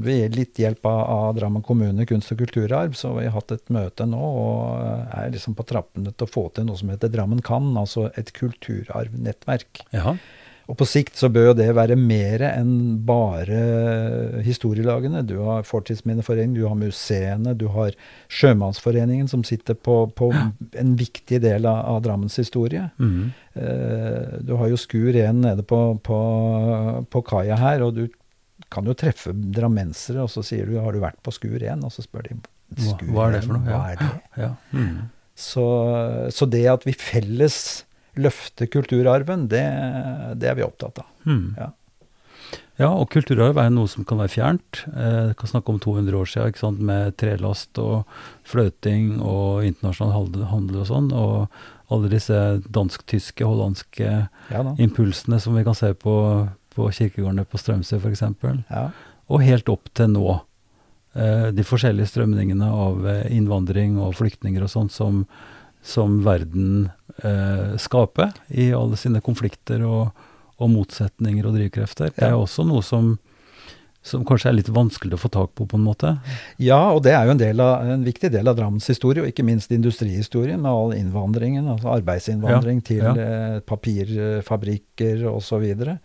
ved 0.04 0.37
litt 0.37 0.58
hjelp 0.60 0.84
av, 0.88 1.00
av 1.00 1.37
Drammen 1.38 1.64
kommune 1.64 2.06
kunst- 2.08 2.32
og 2.34 2.40
kulturarv, 2.42 2.96
så 2.96 3.14
vi 3.16 3.26
har 3.26 3.37
hatt 3.37 3.54
et 3.56 3.72
møte 3.72 4.06
nå 4.08 4.20
og 4.20 5.14
er 5.16 5.32
liksom 5.34 5.56
på 5.56 5.66
trappene 5.68 6.12
til 6.12 6.28
å 6.28 6.32
få 6.32 6.49
til 6.56 6.68
noe 6.68 6.80
som 6.80 6.92
heter 6.92 7.12
Drammen 7.12 7.40
kan, 7.44 7.72
altså 7.80 8.10
et 8.20 8.32
kulturarvnettverk. 8.37 9.84
ja. 9.96 10.16
Og 10.71 10.77
på 10.79 10.87
sikt 10.87 11.19
så 11.19 11.27
bør 11.33 11.49
jo 11.49 11.55
det 11.59 11.67
være 11.75 11.97
mer 11.99 12.45
enn 12.47 13.00
bare 13.07 13.61
historielagene. 14.47 15.25
Du 15.27 15.41
har 15.43 15.67
Fortidsminneforeningen, 15.67 16.55
du 16.55 16.69
har 16.69 16.79
museene, 16.79 17.57
du 17.59 17.67
har 17.75 17.97
Sjømannsforeningen 18.31 19.27
som 19.31 19.43
sitter 19.47 19.75
på, 19.75 20.05
på 20.15 20.31
en 20.31 20.95
viktig 21.00 21.41
del 21.43 21.67
av, 21.67 21.83
av 21.97 22.00
Drammens 22.07 22.39
historie. 22.39 22.87
Mm. 23.03 23.33
Uh, 23.59 24.39
du 24.47 24.55
har 24.61 24.71
jo 24.71 24.79
Skur 24.79 25.11
1 25.11 25.43
nede 25.43 25.67
på, 25.67 25.83
på, 26.07 26.23
på 27.11 27.25
kaia 27.27 27.59
her, 27.59 27.83
og 27.89 27.99
du 27.99 28.07
kan 28.71 28.87
jo 28.87 28.95
treffe 28.95 29.35
drammensere, 29.35 30.23
og 30.23 30.31
så 30.31 30.45
sier 30.47 30.71
du 30.71 30.79
'har 30.79 30.95
du 30.95 31.03
vært 31.03 31.19
på 31.27 31.35
Skur 31.35 31.59
1'? 31.59 31.83
Og 31.83 31.91
så 31.91 32.07
spør 32.07 32.31
de 32.31 32.39
«Skur 32.79 33.11
hva 33.11 33.27
er 33.27 33.41
det 33.41 33.43
1, 33.43 33.49
for 33.49 33.59
noe?» 33.59 33.67
Ja. 33.67 33.95
det? 33.99 34.45
ja. 34.45 34.55
Mm. 34.71 35.11
Så, 35.35 35.67
så 36.31 36.47
det 36.47 36.67
at 36.69 36.85
vi 36.87 36.95
felles 36.95 37.87
løfter 38.19 38.71
kulturarven, 38.73 39.47
det, 39.52 39.67
det 40.40 40.50
er 40.50 40.59
vi 40.59 40.67
opptatt 40.67 41.02
av. 41.05 41.12
Mm. 41.29 41.45
Ja. 41.59 41.71
Ja, 42.81 42.88
og 42.97 43.11
kulturarv 43.12 43.59
er 43.61 43.69
noe 43.73 43.90
som 43.93 44.07
kan 44.09 44.23
være 44.23 44.33
fjernt. 44.33 44.85
Eh, 44.88 45.33
kan 45.37 45.50
snakke 45.50 45.69
om 45.69 45.81
200 45.83 46.17
år 46.17 46.31
siden, 46.31 46.52
ikke 46.52 46.62
sant? 46.62 46.81
med 46.81 47.12
trelast 47.21 47.76
og 47.83 48.09
fløting 48.49 49.19
og 49.21 49.67
internasjonal 49.69 50.47
handel, 50.49 50.81
og 50.81 50.88
sånn. 50.88 51.11
Og 51.12 51.93
alle 51.93 52.11
disse 52.12 52.38
dansk-tyske, 52.73 53.45
hollandske 53.45 54.09
Ja 54.09 54.62
impulsene 54.81 55.40
som 55.43 55.59
vi 55.59 55.64
kan 55.67 55.76
se 55.76 55.93
på, 55.95 56.14
på 56.75 56.88
kirkegårdene 56.97 57.45
på 57.45 57.61
Strømsø 57.61 57.99
f.eks. 58.00 58.25
Ja. 58.71 58.87
Og 59.29 59.45
helt 59.45 59.69
opp 59.69 59.93
til 59.95 60.14
nå. 60.14 60.38
Eh, 61.12 61.50
de 61.52 61.67
forskjellige 61.67 62.14
strømningene 62.14 62.71
av 62.71 63.05
eh, 63.11 63.26
innvandring 63.35 63.99
og 64.00 64.17
flyktninger 64.23 64.64
og 64.64 64.73
sånt 64.73 64.95
som, 64.95 65.25
som 65.83 66.21
verden 66.25 66.88
eh, 67.25 67.73
skaper 67.81 68.33
i 68.49 68.71
alle 68.77 68.99
sine 69.00 69.23
konflikter 69.25 69.85
og, 69.87 70.29
og 70.61 70.71
motsetninger 70.73 71.47
og 71.49 71.59
drivkrefter. 71.59 72.15
Det 72.17 72.27
er 72.29 72.35
jo 72.35 72.45
også 72.45 72.67
noe 72.69 72.85
som, 72.87 73.12
som 74.07 74.25
kanskje 74.29 74.50
er 74.50 74.59
litt 74.59 74.73
vanskelig 74.73 75.17
å 75.17 75.21
få 75.21 75.31
tak 75.33 75.55
på, 75.59 75.67
på 75.71 75.79
en 75.79 75.87
måte. 75.87 76.15
Ja, 76.62 76.81
og 76.95 77.03
det 77.07 77.15
er 77.17 77.29
jo 77.29 77.37
en, 77.37 77.43
del 77.43 77.62
av, 77.65 77.87
en 77.97 78.05
viktig 78.07 78.33
del 78.33 78.50
av 78.50 78.59
Drammens 78.59 78.89
historie, 78.93 79.25
og 79.25 79.31
ikke 79.33 79.47
minst 79.47 79.73
industrihistorien, 79.75 80.61
med 80.61 80.71
all 80.71 80.95
innvandringen, 80.97 81.69
altså 81.77 81.95
arbeidsinnvandring 81.99 82.83
Ja, 82.83 82.89
til 82.93 83.07
ja. 83.07 83.15
eh, 83.25 83.57
papirfabrikker 83.69 85.27
osv. 85.31 85.67
Uh, 85.85 85.97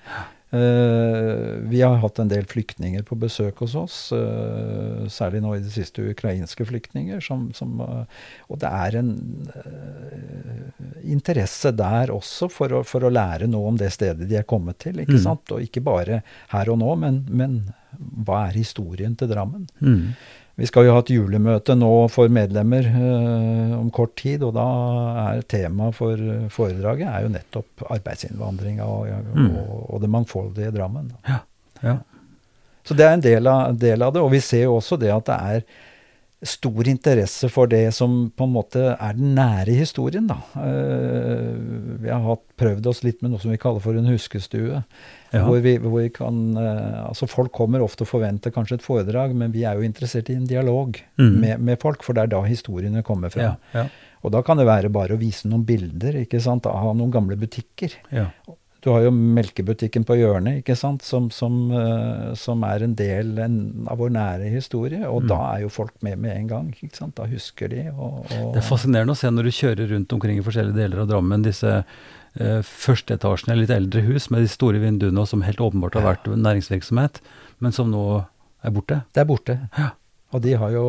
vi 0.51 1.81
har 1.81 1.97
hatt 1.99 2.19
en 2.21 2.29
del 2.31 2.45
flyktninger 2.47 3.03
på 3.03 3.15
besøk 3.19 3.57
hos 3.63 3.73
oss, 3.75 3.95
eh, 4.15 5.07
særlig 5.11 5.41
nå 5.43 5.55
i 5.57 5.63
det 5.63 5.71
siste 5.73 6.05
ukrainske 6.11 6.65
flyktninger. 6.69 7.19
Som, 7.23 7.49
som, 7.57 7.73
eh, 7.81 8.05
og 8.47 8.59
det 8.61 8.69
er 8.69 8.99
en 9.01 9.09
eh, 9.51 10.85
interesse 11.11 11.73
der 11.75 12.13
også 12.13 12.49
for 12.53 12.77
å, 12.79 12.83
for 12.87 13.03
å 13.03 13.11
lære 13.11 13.49
noe 13.51 13.73
om 13.73 13.77
det 13.81 13.91
stedet 13.95 14.29
de 14.29 14.37
er 14.39 14.47
kommet 14.47 14.79
til. 14.85 15.01
ikke 15.01 15.17
Mm. 15.17 15.23
sant? 15.23 15.51
Og 15.51 15.61
ikke 15.65 15.83
bare 15.83 16.21
her 16.53 16.69
og 16.69 16.79
nå, 16.79 16.95
men, 16.99 17.25
men 17.29 17.59
hva 18.25 18.47
er 18.49 18.57
historien 18.59 19.15
til 19.15 19.27
Drammen? 19.31 19.67
Mm. 19.81 20.13
Vi 20.55 20.67
skal 20.69 20.85
jo 20.87 20.93
ha 20.95 21.01
et 21.03 21.09
julemøte 21.11 21.75
nå 21.75 21.89
for 22.13 22.31
medlemmer 22.31 22.85
eh, 22.87 23.73
om 23.75 23.89
kort 23.91 24.13
tid, 24.21 24.43
og 24.47 24.53
da 24.55 24.65
er 25.25 25.41
temaet 25.51 25.97
for 25.97 26.15
eh, 26.15 26.45
foredraget 26.53 27.09
er 27.11 27.25
jo 27.25 27.31
nettopp 27.33 27.83
arbeidsinnvandringa 27.97 28.87
og, 28.87 29.09
Mm. 29.35 29.49
og, 29.59 29.81
og 29.93 30.01
det 30.01 30.09
mangfoldige 30.13 30.71
Drammen. 30.71 31.11
Ja. 31.27 31.97
Så 32.85 32.95
det 32.95 33.03
er 33.05 33.17
en 33.17 33.25
del 33.25 33.47
av, 33.51 33.75
del 33.81 34.01
av 34.05 34.13
det, 34.15 34.21
og 34.23 34.31
vi 34.31 34.39
ser 34.39 34.63
jo 34.67 34.77
også 34.77 34.95
det 35.01 35.11
at 35.11 35.27
det 35.27 35.35
er 35.35 35.65
stor 36.45 36.87
interesse 36.87 37.49
for 37.51 37.67
det 37.71 37.83
som 37.95 38.29
på 38.37 38.45
en 38.47 38.53
måte 38.55 38.81
er 38.95 39.13
den 39.17 39.33
nære 39.37 39.73
historien, 39.75 40.27
da. 40.29 40.37
Eh, 40.61 41.51
vi 42.03 42.09
har 42.11 42.21
hatt, 42.25 42.43
prøvd 42.59 42.87
oss 42.87 43.01
litt 43.03 43.21
med 43.23 43.33
noe 43.33 43.41
som 43.43 43.51
vi 43.51 43.59
kaller 43.61 43.83
for 43.83 43.97
en 43.97 44.07
huskestue. 44.09 44.83
Ja. 45.33 45.41
Hvor 45.43 45.59
vi, 45.65 45.73
hvor 45.83 45.97
vi 45.99 46.09
kan 46.15 46.37
eh, 46.55 46.99
Altså 47.09 47.27
folk 47.27 47.51
kommer 47.51 47.83
ofte 47.83 48.05
og 48.05 48.11
forventer 48.13 48.53
kanskje 48.55 48.77
et 48.79 48.85
foredrag, 48.85 49.33
men 49.35 49.51
vi 49.51 49.65
er 49.67 49.75
jo 49.75 49.83
interessert 49.87 50.29
i 50.31 50.37
en 50.39 50.47
dialog 50.47 50.95
Mm. 51.17 51.39
med, 51.41 51.59
med 51.63 51.79
folk, 51.81 52.03
for 52.03 52.13
det 52.13 52.23
er 52.25 52.27
da 52.35 52.41
historiene 52.43 53.01
kommer 53.03 53.31
fra. 53.31 53.41
Ja, 53.41 53.55
ja, 53.73 53.85
Og 54.23 54.31
da 54.35 54.41
kan 54.43 54.57
det 54.57 54.65
være 54.67 54.89
bare 54.91 55.15
å 55.15 55.19
vise 55.21 55.47
noen 55.47 55.63
bilder 55.65 56.17
ikke 56.25 56.41
sant, 56.43 56.65
av 56.67 56.95
noen 56.95 57.11
gamle 57.11 57.35
butikker. 57.39 57.93
ja. 58.11 58.29
Du 58.85 58.91
har 58.93 59.01
jo 59.01 59.09
melkebutikken 59.09 60.03
på 60.05 60.13
hjørnet, 60.19 60.59
ikke 60.59 60.75
sant, 60.77 61.01
som, 61.01 61.31
som, 61.33 61.55
uh, 61.73 62.35
som 62.37 62.61
er 62.67 62.83
en 62.85 62.91
del 62.93 63.31
en, 63.41 63.55
av 63.89 63.97
vår 63.97 64.11
nære 64.13 64.51
historie. 64.53 64.99
Og 65.09 65.23
mm. 65.23 65.29
da 65.31 65.39
er 65.55 65.63
jo 65.63 65.71
folk 65.73 65.95
med 66.05 66.21
med 66.21 66.35
en 66.35 66.51
gang. 66.51 66.67
ikke 66.69 66.93
sant, 66.93 67.15
Da 67.17 67.25
husker 67.31 67.73
de. 67.73 67.87
Og, 67.95 68.19
og 68.29 68.51
det 68.53 68.61
er 68.61 68.67
fascinerende 68.67 69.15
å 69.15 69.17
se 69.17 69.33
når 69.33 69.49
du 69.49 69.55
kjører 69.57 69.91
rundt 69.95 70.13
omkring 70.13 70.37
i 70.37 70.45
forskjellige 70.45 70.77
deler 70.77 71.01
av 71.01 71.09
Drammen, 71.09 71.47
disse 71.49 71.73
uh, 71.81 72.61
førsteetasjene, 72.75 73.57
litt 73.63 73.73
eldre 73.73 74.05
hus 74.05 74.29
med 74.29 74.45
de 74.45 74.53
store 74.53 74.83
vinduene, 74.85 75.25
som 75.25 75.41
helt 75.49 75.65
åpenbart 75.65 75.97
har 75.97 76.05
vært 76.11 76.29
næringsvirksomhet, 76.35 77.23
men 77.65 77.73
som 77.73 77.89
nå 77.89 78.05
er 78.21 78.77
borte. 78.77 79.01
Det 79.17 79.25
er 79.25 79.29
borte. 79.33 79.59
Ja. 79.79 79.95
Og 80.35 80.41
de 80.45 80.53
jo, 80.53 80.87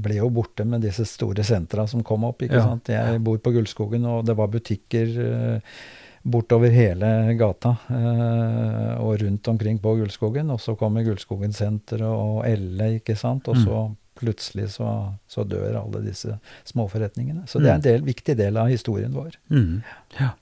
ble 0.00 0.20
jo 0.22 0.32
borte 0.32 0.64
med 0.64 0.80
disse 0.86 1.04
store 1.08 1.44
sentra 1.44 1.84
som 1.90 2.00
kom 2.06 2.24
opp. 2.28 2.40
ikke 2.46 2.56
ja. 2.56 2.68
sant? 2.72 2.88
Jeg 2.88 3.20
bor 3.26 3.40
på 3.42 3.52
Gullskogen, 3.52 4.06
og 4.08 4.24
det 4.24 4.40
var 4.40 4.48
butikker 4.48 5.18
uh, 5.20 5.80
bortover 6.22 6.72
hele 6.74 7.34
gata 7.38 7.74
eh, 7.88 8.92
og 9.00 9.22
rundt 9.22 9.48
omkring 9.48 9.80
på 9.82 9.94
Gullskogen. 10.00 10.50
Og 10.52 10.60
så 10.60 10.76
kommer 10.78 11.06
Gullskogen 11.06 11.54
senter 11.56 12.04
og 12.06 12.44
Elle, 12.48 12.96
ikke 12.98 13.16
sant. 13.18 13.48
Og 13.48 13.58
så 13.60 13.84
mm. 13.88 13.96
plutselig 14.20 14.70
så, 14.76 14.90
så, 15.30 15.46
dør 15.48 15.82
alle 15.82 16.04
disse 16.04 16.36
småforretningene. 16.68 17.46
Så 17.48 17.62
det 17.62 17.70
er 17.70 17.78
en 17.78 17.84
mm. 17.84 17.88
del, 17.88 18.06
viktig 18.10 18.36
del 18.38 18.60
av 18.60 18.70
historien 18.72 19.16
vår. 19.16 19.38
Mm. 19.52 19.80
Ja. 20.20 20.34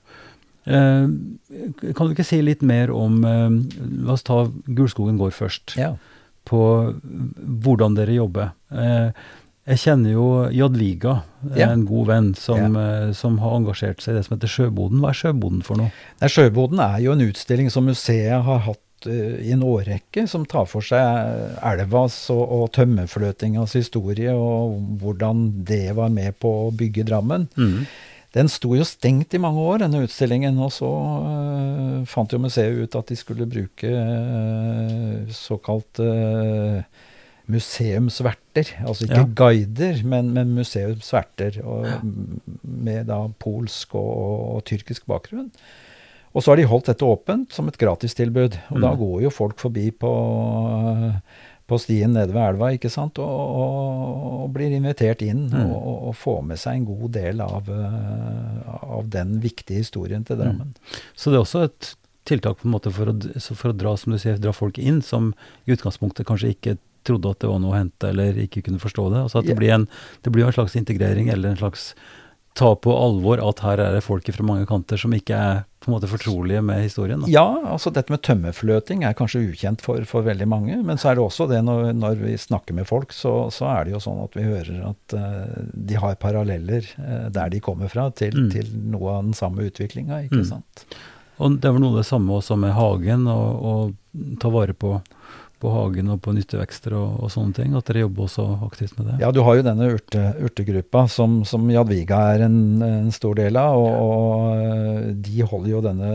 Eh, 0.69 1.07
kan 1.95 2.05
du 2.05 2.13
ikke 2.13 2.27
si 2.27 2.41
litt 2.43 2.61
mer 2.61 2.91
om 2.93 3.21
La 3.23 4.13
oss 4.15 4.27
ta 4.27 4.43
Gullskogen 4.67 5.19
gård 5.21 5.37
først. 5.37 5.77
Ja 5.79 5.95
på 6.49 6.61
hvordan 7.63 7.97
dere 7.97 8.17
jobber. 8.17 8.53
Eh, 8.73 9.09
jeg 9.69 9.81
kjenner 9.83 10.13
jo 10.15 10.27
Jadviga, 10.49 11.19
ja. 11.53 11.69
en 11.69 11.85
god 11.85 12.09
venn, 12.09 12.29
som. 12.37 12.75
Eh, 12.79 13.11
som, 13.17 13.37
har 13.43 13.57
engasjert 13.59 14.01
seg 14.01 14.15
i 14.15 14.17
det 14.17 14.25
som 14.25 14.35
heter 14.35 14.49
Sjøboden. 14.49 15.01
Hva 15.03 15.13
er 15.13 15.19
Sjøboden 15.19 15.63
for 15.65 15.77
noe? 15.77 15.93
Nei, 16.21 16.29
Sjøboden 16.33 16.81
er 16.83 16.99
jo 17.03 17.13
en 17.13 17.25
utstilling 17.27 17.69
som 17.73 17.85
museet 17.89 18.45
har 18.47 18.63
hatt 18.65 19.09
uh, 19.09 19.35
i 19.39 19.53
en 19.53 19.65
årrekke, 19.65 20.25
som 20.31 20.47
tar 20.49 20.65
for 20.71 20.85
seg 20.85 21.59
elvas 21.69 22.17
og, 22.33 22.41
og 22.41 22.69
tømmerfløtingas 22.79 23.77
historie, 23.77 24.33
og 24.33 24.79
hvordan 25.03 25.45
det 25.69 25.91
var 25.99 26.09
med 26.13 26.39
på 26.41 26.53
å 26.65 26.71
bygge 26.75 27.05
Drammen. 27.11 27.45
Mm. 27.59 27.85
Den 28.35 28.49
sto 28.51 28.75
jo 28.77 28.85
stengt 28.85 29.33
i 29.33 29.41
mange 29.41 29.61
år, 29.61 29.83
denne 29.83 30.03
utstillingen. 30.05 30.57
Og 30.61 30.73
så 30.75 30.89
uh, 30.89 32.01
fant 32.09 32.33
jo 32.33 32.41
museet 32.41 32.77
ut 32.77 32.97
at 32.97 33.13
de 33.13 33.17
skulle 33.17 33.49
bruke 33.49 33.89
uh, 33.89 35.29
såkalt 35.33 36.01
uh, 36.01 36.81
museumsverter. 37.49 38.71
Altså 38.85 39.07
ikke 39.07 39.21
ja. 39.23 39.27
guider, 39.41 40.01
men, 40.07 40.31
men 40.35 40.55
museumsverter. 40.57 41.59
Ja. 41.61 41.99
Med 42.63 43.09
da 43.09 43.23
polsk 43.41 43.95
og, 43.97 44.09
og, 44.09 44.41
og, 44.55 44.65
tyrkisk 44.69 45.07
bakgrunn. 45.09 45.51
Og 46.29 46.45
så 46.45 46.53
har 46.53 46.59
de 46.59 46.67
holdt 46.69 46.91
dette 46.91 47.05
åpent 47.05 47.53
som 47.55 47.69
et 47.71 47.79
gratistilbud. 47.81 48.59
Og 48.69 48.77
mm. 48.77 48.83
da 48.85 48.95
går 48.99 49.21
jo 49.25 49.33
folk 49.33 49.61
forbi 49.61 49.89
på 49.97 50.13
på 51.69 51.77
stien 51.77 52.15
nede 52.15 52.33
ved 52.33 52.55
elva 52.55 52.71
ikke 52.73 52.89
sant? 52.89 53.19
Og, 53.21 53.55
og, 53.61 54.47
blir 54.55 54.73
invitert 54.73 55.21
inn 55.21 55.45
mm. 55.51 55.69
og, 55.69 56.11
får 56.17 56.41
med 56.49 56.57
seg 56.57 56.79
en 56.79 56.87
god 56.89 57.11
del 57.13 57.43
av, 57.45 57.69
uh, 57.69 58.77
av 58.97 59.09
den 59.13 59.37
viktige 59.43 59.83
historien 59.83 60.25
til 60.25 60.39
Drammen. 60.41 60.73
Mm. 60.73 61.01
Så 61.13 61.29
det 61.29 61.37
er 61.37 61.45
også 61.45 61.65
et 61.67 61.91
tiltak 62.29 62.59
på 62.59 62.67
en 62.67 62.73
måte 62.73 62.91
for 62.93 63.11
å, 63.11 63.15
for 63.47 63.71
å, 63.71 63.77
dra 63.77 63.95
som 63.97 64.13
du 64.13 64.19
sier, 64.21 64.39
dra 64.41 64.53
folk 64.55 64.79
inn 64.81 65.03
som 65.05 65.31
i 65.65 65.75
utgangspunktet 65.75 66.27
kanskje 66.29 66.53
ikke 66.55 66.77
trodde 67.07 67.33
at 67.33 67.41
det 67.43 67.51
var 67.51 67.61
noe 67.63 67.75
å 67.75 67.79
hente, 67.79 68.11
eller 68.11 68.39
ikke 68.45 68.63
kunne 68.65 68.81
forstå 68.81 69.09
det. 69.13 69.25
Altså 69.25 69.41
at 69.41 69.49
det, 69.49 69.57
blir 69.59 69.75
en, 69.75 69.85
det 70.25 70.33
blir 70.35 70.47
en 70.47 70.55
slags 70.55 70.77
integrering 70.79 71.31
eller 71.33 71.53
en 71.53 71.61
slags 71.61 71.93
ta 72.59 72.75
på 72.75 72.91
alvor 72.91 73.39
at 73.43 73.61
her 73.63 73.79
er 73.79 73.95
det 73.95 74.03
folk 74.03 74.27
fra 74.33 74.45
mange 74.45 74.65
kanter 74.67 74.99
som 74.99 75.13
ikke 75.15 75.35
er 75.37 75.59
på 75.79 75.87
en 75.87 75.93
måte 75.95 76.09
fortrolige 76.11 76.61
med 76.65 76.81
historien? 76.83 77.21
Da. 77.23 77.29
Ja, 77.31 77.45
altså 77.71 77.91
dette 77.95 78.11
med 78.11 78.23
tømmerfløting 78.25 79.05
er 79.07 79.15
kanskje 79.15 79.45
ukjent 79.47 79.83
for, 79.85 80.03
for 80.09 80.25
veldig 80.25 80.47
mange. 80.49 80.79
Men 80.83 80.99
så 80.99 81.11
er 81.11 81.19
det 81.19 81.23
også 81.23 81.47
det 81.51 81.61
når, 81.63 81.93
når 81.95 82.19
vi 82.19 82.33
snakker 82.41 82.75
med 82.75 82.89
folk, 82.89 83.13
så, 83.15 83.33
så, 83.53 83.69
er 83.71 83.87
det 83.87 83.95
jo 83.95 84.01
sånn 84.03 84.19
at 84.25 84.35
vi 84.35 84.47
hører 84.47 84.81
at 84.89 85.15
uh, 85.15 85.61
de 85.71 86.01
har 86.01 86.19
paralleller 86.19 86.89
uh, 86.97 87.29
der 87.31 87.53
de 87.53 87.63
kommer 87.63 87.91
fra, 87.91 88.09
til, 88.11 88.35
mm. 88.35 88.51
til, 88.55 88.73
noe 88.91 89.15
av 89.15 89.29
den 89.29 89.37
samme 89.37 89.69
utviklinga. 89.69 90.25
Ikke 90.27 90.43
mm. 90.43 90.49
sant? 90.51 90.99
Og 91.39 91.55
det 91.63 91.71
vel 91.71 91.79
noe 91.79 91.95
av 91.95 92.01
det 92.01 92.09
samme 92.09 92.41
også 92.41 92.59
med 92.59 92.75
hagen, 92.75 93.23
å 93.29 93.75
ta 94.41 94.51
vare 94.51 94.75
på 94.75 94.97
på 95.59 95.71
hagen 95.73 96.09
og 96.13 96.21
på 96.23 96.33
nyttevekster 96.35 96.95
og, 96.97 97.19
og, 97.19 97.31
sånne 97.33 97.55
ting? 97.57 97.75
At 97.77 97.89
dere 97.89 98.05
jobber 98.05 98.25
også 98.25 98.45
aktivt 98.67 98.95
med 98.97 99.09
det? 99.09 99.17
Ja, 99.23 99.31
du 99.35 99.41
har 99.45 99.59
jo 99.59 99.65
denne 99.67 99.89
urte, 99.93 100.23
urtegruppa 100.39 101.05
som, 101.11 101.39
som, 101.47 101.67
Jadviga 101.73 102.19
er 102.35 102.45
en, 102.47 102.59
en, 102.85 103.09
stor 103.15 103.35
del 103.39 103.59
av. 103.59 103.77
Og, 103.79 103.89
og, 104.03 104.63
eh, 104.63 105.09
de 105.27 105.43
holder 105.43 105.71
jo 105.73 105.83
denne 105.85 106.11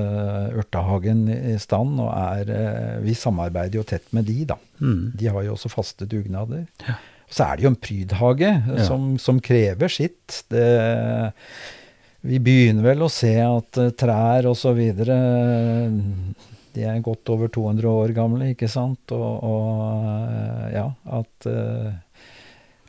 urtehagen 0.63 1.27
i 1.35 1.57
stand. 1.63 1.99
Og 2.03 2.11
er 2.13 2.55
eh, 2.55 2.95
Vi 3.05 3.17
samarbeider 3.19 3.81
jo 3.81 3.89
tett 3.89 4.09
med 4.17 4.29
de, 4.31 4.41
da. 4.55 4.59
Mm. 4.81 5.13
De 5.21 5.31
har 5.31 5.47
jo 5.47 5.59
også 5.59 5.73
faste 5.73 6.09
dugnader. 6.09 6.65
Ja. 6.87 6.99
Så 7.35 7.47
er 7.47 7.57
det 7.57 7.67
jo 7.67 7.73
en 7.73 7.81
prydhage 7.81 8.51
ja. 8.51 8.85
som, 8.87 9.15
som, 9.21 9.41
krever 9.45 9.93
sitt. 9.93 10.45
Det, 10.53 10.67
vi 12.25 12.41
begynner 12.41 12.87
vel 12.93 13.05
å 13.05 13.13
se 13.13 13.37
at 13.45 13.81
trær 14.01 14.49
osv. 14.49 14.81
De 16.75 16.83
er 16.83 17.03
godt 17.05 17.31
over 17.31 17.51
200 17.55 17.89
år 17.89 18.15
gamle, 18.17 18.51
ikke 18.55 18.69
sant? 18.71 19.13
Og, 19.15 19.45
og 19.47 20.09
eh, 20.27 20.73
ja, 20.75 20.89
at 21.19 21.49
uh, 21.51 21.93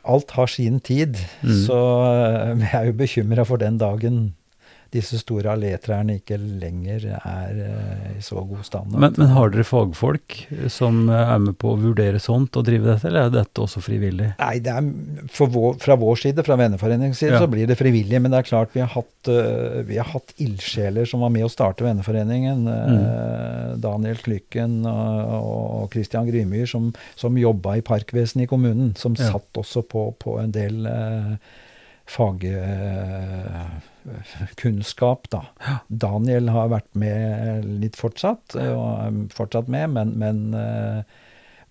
alt 0.06 0.34
har 0.34 0.50
sin 0.50 0.80
tid. 0.80 1.14
Mm. 1.42 1.54
Så 1.66 1.76
uh, 2.10 2.64
jeg 2.64 2.72
er 2.74 2.90
jo 2.90 2.96
bekymra 2.98 3.46
for 3.46 3.62
den 3.62 3.78
dagen 3.78 4.18
disse 4.96 5.20
store 5.20 5.52
allétrærne 5.54 6.18
ikke 6.20 6.38
lenger 6.40 7.06
er 7.16 7.60
uh, 7.60 8.08
i 8.16 8.22
så 8.24 8.40
god 8.40 8.64
stand. 8.66 8.94
Men, 8.94 9.14
men, 9.18 9.32
har 9.34 9.52
dere 9.52 9.66
fagfolk 9.66 10.36
som 10.72 11.06
er 11.12 11.38
med 11.42 11.56
på 11.60 11.74
å 11.74 11.80
vurdere 11.80 12.20
sånt 12.22 12.56
og 12.58 12.66
drive 12.68 12.88
dette, 12.90 13.08
eller 13.10 13.28
er 13.28 13.34
dette 13.34 13.62
også 13.62 13.82
frivillig? 13.84 14.32
Nei, 14.40 14.54
det 14.64 14.72
er 14.72 14.90
vår, 15.56 15.76
fra 15.82 15.98
vår 16.00 16.22
side, 16.24 16.44
fra 16.46 16.58
Venneforeningens 16.60 17.20
side, 17.22 17.34
ja. 17.36 17.42
så 17.42 17.50
blir 17.50 17.68
det 17.68 17.78
frivillig. 17.78 18.20
Men 18.22 18.34
det 18.34 18.42
er 18.42 18.50
klart 18.50 18.76
vi 18.76 18.84
har 18.84 18.92
hatt, 18.94 19.30
uh, 19.30 19.82
vi 19.88 20.00
har 20.00 20.10
hatt 20.12 20.34
ildsjeler 20.42 21.08
som 21.08 21.24
var 21.24 21.34
med 21.34 21.46
å 21.46 21.52
starte 21.52 21.86
Venneforeningen. 21.86 22.64
Mm. 22.66 23.80
Daniel 23.82 24.18
Klykken 24.22 24.80
og, 24.86 25.88
Christian 25.92 26.26
Grymyr 26.28 26.66
som, 26.70 26.88
som 27.18 27.36
jobba 27.38 27.76
i 27.78 27.84
parkvesenet 27.86 28.46
i 28.46 28.50
kommunen. 28.50 28.94
Som 28.98 29.16
ja. 29.18 29.30
satt 29.32 29.60
også 29.60 29.84
på, 29.86 30.08
på 30.22 30.38
en 30.42 30.54
del 30.54 30.88
fag 32.06 32.46
kunnskap, 34.60 35.28
da. 35.32 35.42
Daniel 35.88 36.50
har 36.54 36.72
vært 36.72 36.90
med 36.98 37.66
litt 37.82 37.98
fortsatt, 37.98 38.56
og 38.60 38.84
er 39.02 39.20
fortsatt 39.34 39.70
med, 39.72 39.94
men, 39.96 40.14
men 40.20 40.42
uh, 40.54 41.02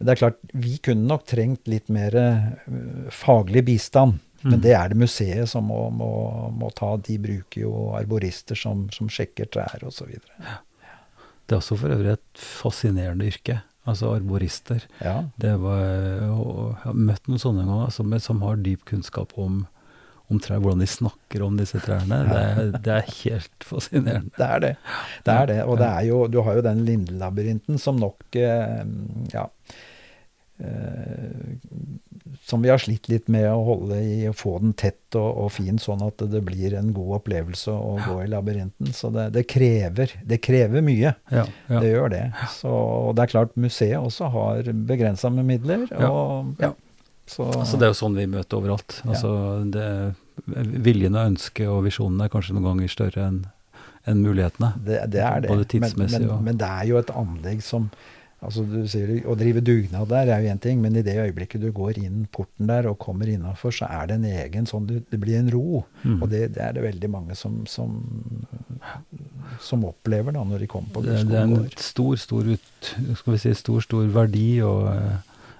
det 0.03 0.15
er 0.15 0.21
klart, 0.21 0.39
vi 0.53 0.77
kunne 0.83 1.07
nok 1.09 1.25
trengt 1.29 1.69
litt 1.71 1.91
mer 1.93 2.15
uh, 2.15 3.09
faglig 3.13 3.65
bistand. 3.69 4.19
Mm. 4.45 4.51
Men 4.51 4.61
det 4.61 4.73
er 4.77 4.91
det 4.91 4.99
museet 5.01 5.49
som 5.49 5.65
må, 5.71 5.87
må, 5.89 6.09
må, 6.53 6.69
ta. 6.77 6.91
De 7.01 7.17
bruker 7.21 7.63
jo 7.63 7.71
arborister 7.97 8.57
som, 8.59 8.85
som 8.93 9.09
sjekker 9.09 9.49
trær 9.49 9.81
osv. 9.87 10.11
Det 10.13 11.55
er 11.55 11.57
også 11.57 11.77
for 11.81 11.93
øvrig 11.95 12.13
et 12.13 12.43
fascinerende 12.61 13.25
yrke. 13.31 13.63
Altså 13.89 14.11
arborister. 14.15 14.85
Ja. 15.01 15.23
Det 15.41 15.53
var, 15.61 15.81
jeg 15.81 16.29
har 16.83 16.95
møtt 16.97 17.27
noen 17.29 17.41
sånne 17.41 17.65
ganger 17.67 17.91
som, 17.93 18.13
som 18.21 18.41
har 18.45 18.61
dyp 18.65 18.85
kunnskap 18.89 19.33
om 19.37 19.63
om 20.31 20.41
trær, 20.41 20.61
hvordan 20.63 20.81
de 20.81 20.89
snakker 20.89 21.43
om 21.45 21.57
disse 21.59 21.79
trærne. 21.83 22.21
Det 22.29 22.43
er, 22.43 22.71
det 22.75 22.93
er, 22.95 23.09
helt 23.23 23.67
fascinerende. 23.67 24.31
Det 24.37 24.45
er 24.45 24.63
det. 24.63 24.75
Det 25.25 25.35
er 25.35 25.51
det. 25.51 25.59
Og 25.65 25.77
det 25.81 25.89
er 25.89 26.07
jo, 26.09 26.21
du 26.31 26.39
har 26.45 26.57
jo 26.57 26.65
den 26.65 26.85
lindelabyrinten 26.87 27.81
som 27.81 27.99
nok 28.01 28.39
eh, 28.39 28.81
Ja. 29.33 29.49
Eh, 30.57 31.59
som 32.41 32.61
vi 32.61 32.69
har 32.69 32.79
slitt 32.79 33.09
litt 33.09 33.27
med 33.31 33.45
å 33.49 33.63
holde 33.65 33.97
i, 34.01 34.27
å 34.29 34.33
få 34.35 34.55
den 34.61 34.73
tett 34.77 35.17
og, 35.17 35.27
og 35.45 35.49
fin, 35.55 35.77
sånn 35.81 36.03
at 36.05 36.21
det 36.31 36.41
blir 36.45 36.75
en 36.77 36.91
god 36.95 37.19
opplevelse 37.19 37.73
å 37.73 37.95
gå 38.05 38.19
i 38.23 38.29
labyrinten. 38.31 38.91
Så 38.95 39.11
det, 39.13 39.27
det, 39.35 39.45
krever, 39.51 40.13
det 40.23 40.39
krever 40.45 40.85
mye. 40.85 41.15
Ja, 41.33 41.45
ja. 41.67 41.81
Det 41.81 41.91
gjør 41.91 42.13
det. 42.13 42.23
Så 42.53 42.71
det 43.17 43.25
er 43.25 43.33
klart 43.33 43.55
museet 43.59 43.97
også 43.99 44.31
har 44.33 44.71
begrensa 44.87 45.31
med 45.33 45.49
midler. 45.49 45.87
og 45.97 46.61
ja. 46.61 46.73
Så, 47.25 47.47
altså 47.49 47.79
det 47.81 47.87
er 47.87 47.93
jo 47.93 47.97
sånn 47.97 48.17
vi 48.19 48.27
møter 48.29 48.59
overalt. 48.59 48.99
Altså 49.07 49.31
det, 49.73 49.87
viljen 50.85 51.17
og 51.17 51.31
ønsket 51.31 51.71
og 51.71 51.85
visjonen 51.87 52.21
er 52.21 52.31
kanskje 52.33 52.57
noen 52.57 52.69
ganger 52.71 52.91
større 52.91 53.29
enn 53.29 53.43
enn 54.05 54.21
mulighetene. 54.21 54.75
Det, 54.85 54.99
det, 55.13 55.23
er 55.25 55.41
det. 55.41 55.49
Både 55.49 55.65
tidsmessig 55.69 56.21
men, 56.21 56.29
men, 56.29 56.45
men, 56.49 56.61
det 56.61 56.69
er 56.69 56.91
jo 56.91 56.99
et 57.01 57.09
anlegg 57.15 57.63
som 57.65 57.89
altså 58.45 58.61
du 58.67 58.83
sier 58.91 59.23
Å 59.25 59.33
drive 59.39 59.63
dugnad 59.65 60.09
der 60.11 60.29
er 60.29 60.43
jo 60.43 60.51
én 60.53 60.59
ting, 60.61 60.81
men 60.83 60.97
i 60.99 61.01
det 61.05 61.15
øyeblikket 61.17 61.63
du 61.63 61.71
går 61.73 61.97
inn 62.03 62.25
porten 62.29 62.69
der 62.69 62.85
og 62.91 62.99
kommer 63.01 63.29
innafor, 63.31 63.73
så 63.73 63.89
er 63.89 64.11
det 64.11 64.19
en 64.19 64.27
egen 64.29 64.69
sånn 64.69 64.85
Det 64.91 65.19
blir 65.21 65.39
en 65.39 65.49
ro. 65.53 65.81
Mm. 66.03 66.19
Og 66.19 66.27
det, 66.29 66.43
det, 66.57 66.61
er 66.61 66.75
det 66.77 66.85
veldig 66.85 67.09
mange 67.09 67.37
som, 67.39 67.63
som, 67.69 67.95
som 69.63 69.87
opplever 69.89 70.35
da 70.35 70.43
når 70.45 70.65
de 70.65 70.69
kommer 70.69 70.93
på 70.93 71.05
Gurskogen 71.07 71.31
Det, 71.31 71.41
er 71.41 71.55
en 71.63 71.87
stor, 71.87 72.19
stor, 72.21 72.51
ut, 72.53 72.91
skal 73.21 73.37
vi 73.37 73.41
si, 73.41 73.55
stor, 73.63 73.81
stor 73.87 74.11
verdi 74.13 74.49
og 74.67 74.91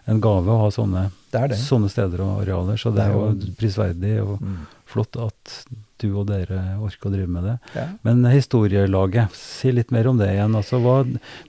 en 0.06 0.22
gave 0.22 0.52
å 0.52 0.62
ha 0.62 0.70
sånne, 0.74 1.08
det 1.34 1.48
det. 1.52 1.58
sånne 1.60 1.90
steder 1.90 2.22
og 2.26 2.44
arealer. 2.44 2.78
Så 2.78 2.92
det, 2.94 3.02
det 3.02 3.08
er, 3.08 3.16
jo 3.16 3.56
prisverdig 3.58 4.14
og 4.22 4.38
mm. 4.42 4.58
flott 4.90 5.18
at 5.22 5.56
du 6.02 6.10
og 6.12 6.28
dere 6.30 6.60
orker 6.84 7.10
å 7.10 7.14
drive 7.14 7.32
med 7.32 7.48
det. 7.48 7.56
Ja. 7.78 7.86
Men 8.06 8.22
historielaget, 8.30 9.34
si 9.38 9.72
litt 9.74 9.94
mer 9.96 10.10
om 10.12 10.20
det 10.20 10.30
igjen. 10.34 10.58
Altså, 10.58 10.80
hva, 10.84 11.00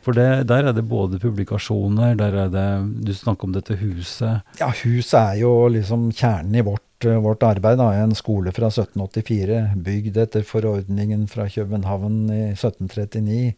for 0.05 0.17
det, 0.17 0.47
der 0.49 0.71
er 0.71 0.77
det 0.77 0.87
både 0.89 1.21
publikasjoner, 1.23 2.17
der 2.19 2.41
er 2.47 2.53
det 2.55 2.69
Du 3.07 3.13
snakker 3.15 3.49
om 3.49 3.57
dette 3.57 3.77
huset. 3.81 4.47
Ja, 4.61 4.71
huset 4.85 5.19
er 5.21 5.43
jo 5.43 5.53
liksom 5.73 6.09
kjernen 6.15 6.57
i 6.57 6.65
vårt, 6.65 7.05
eh, 7.05 7.19
vårt 7.23 7.45
arbeid. 7.47 7.81
Da. 7.83 7.91
En 7.99 8.17
skole 8.17 8.55
fra 8.57 8.71
1784, 8.73 9.61
bygd 9.85 10.23
etter 10.25 10.47
forordningen 10.47 11.27
fra 11.33 11.51
København 11.53 12.25
i 12.31 12.43
1739. 12.55 13.53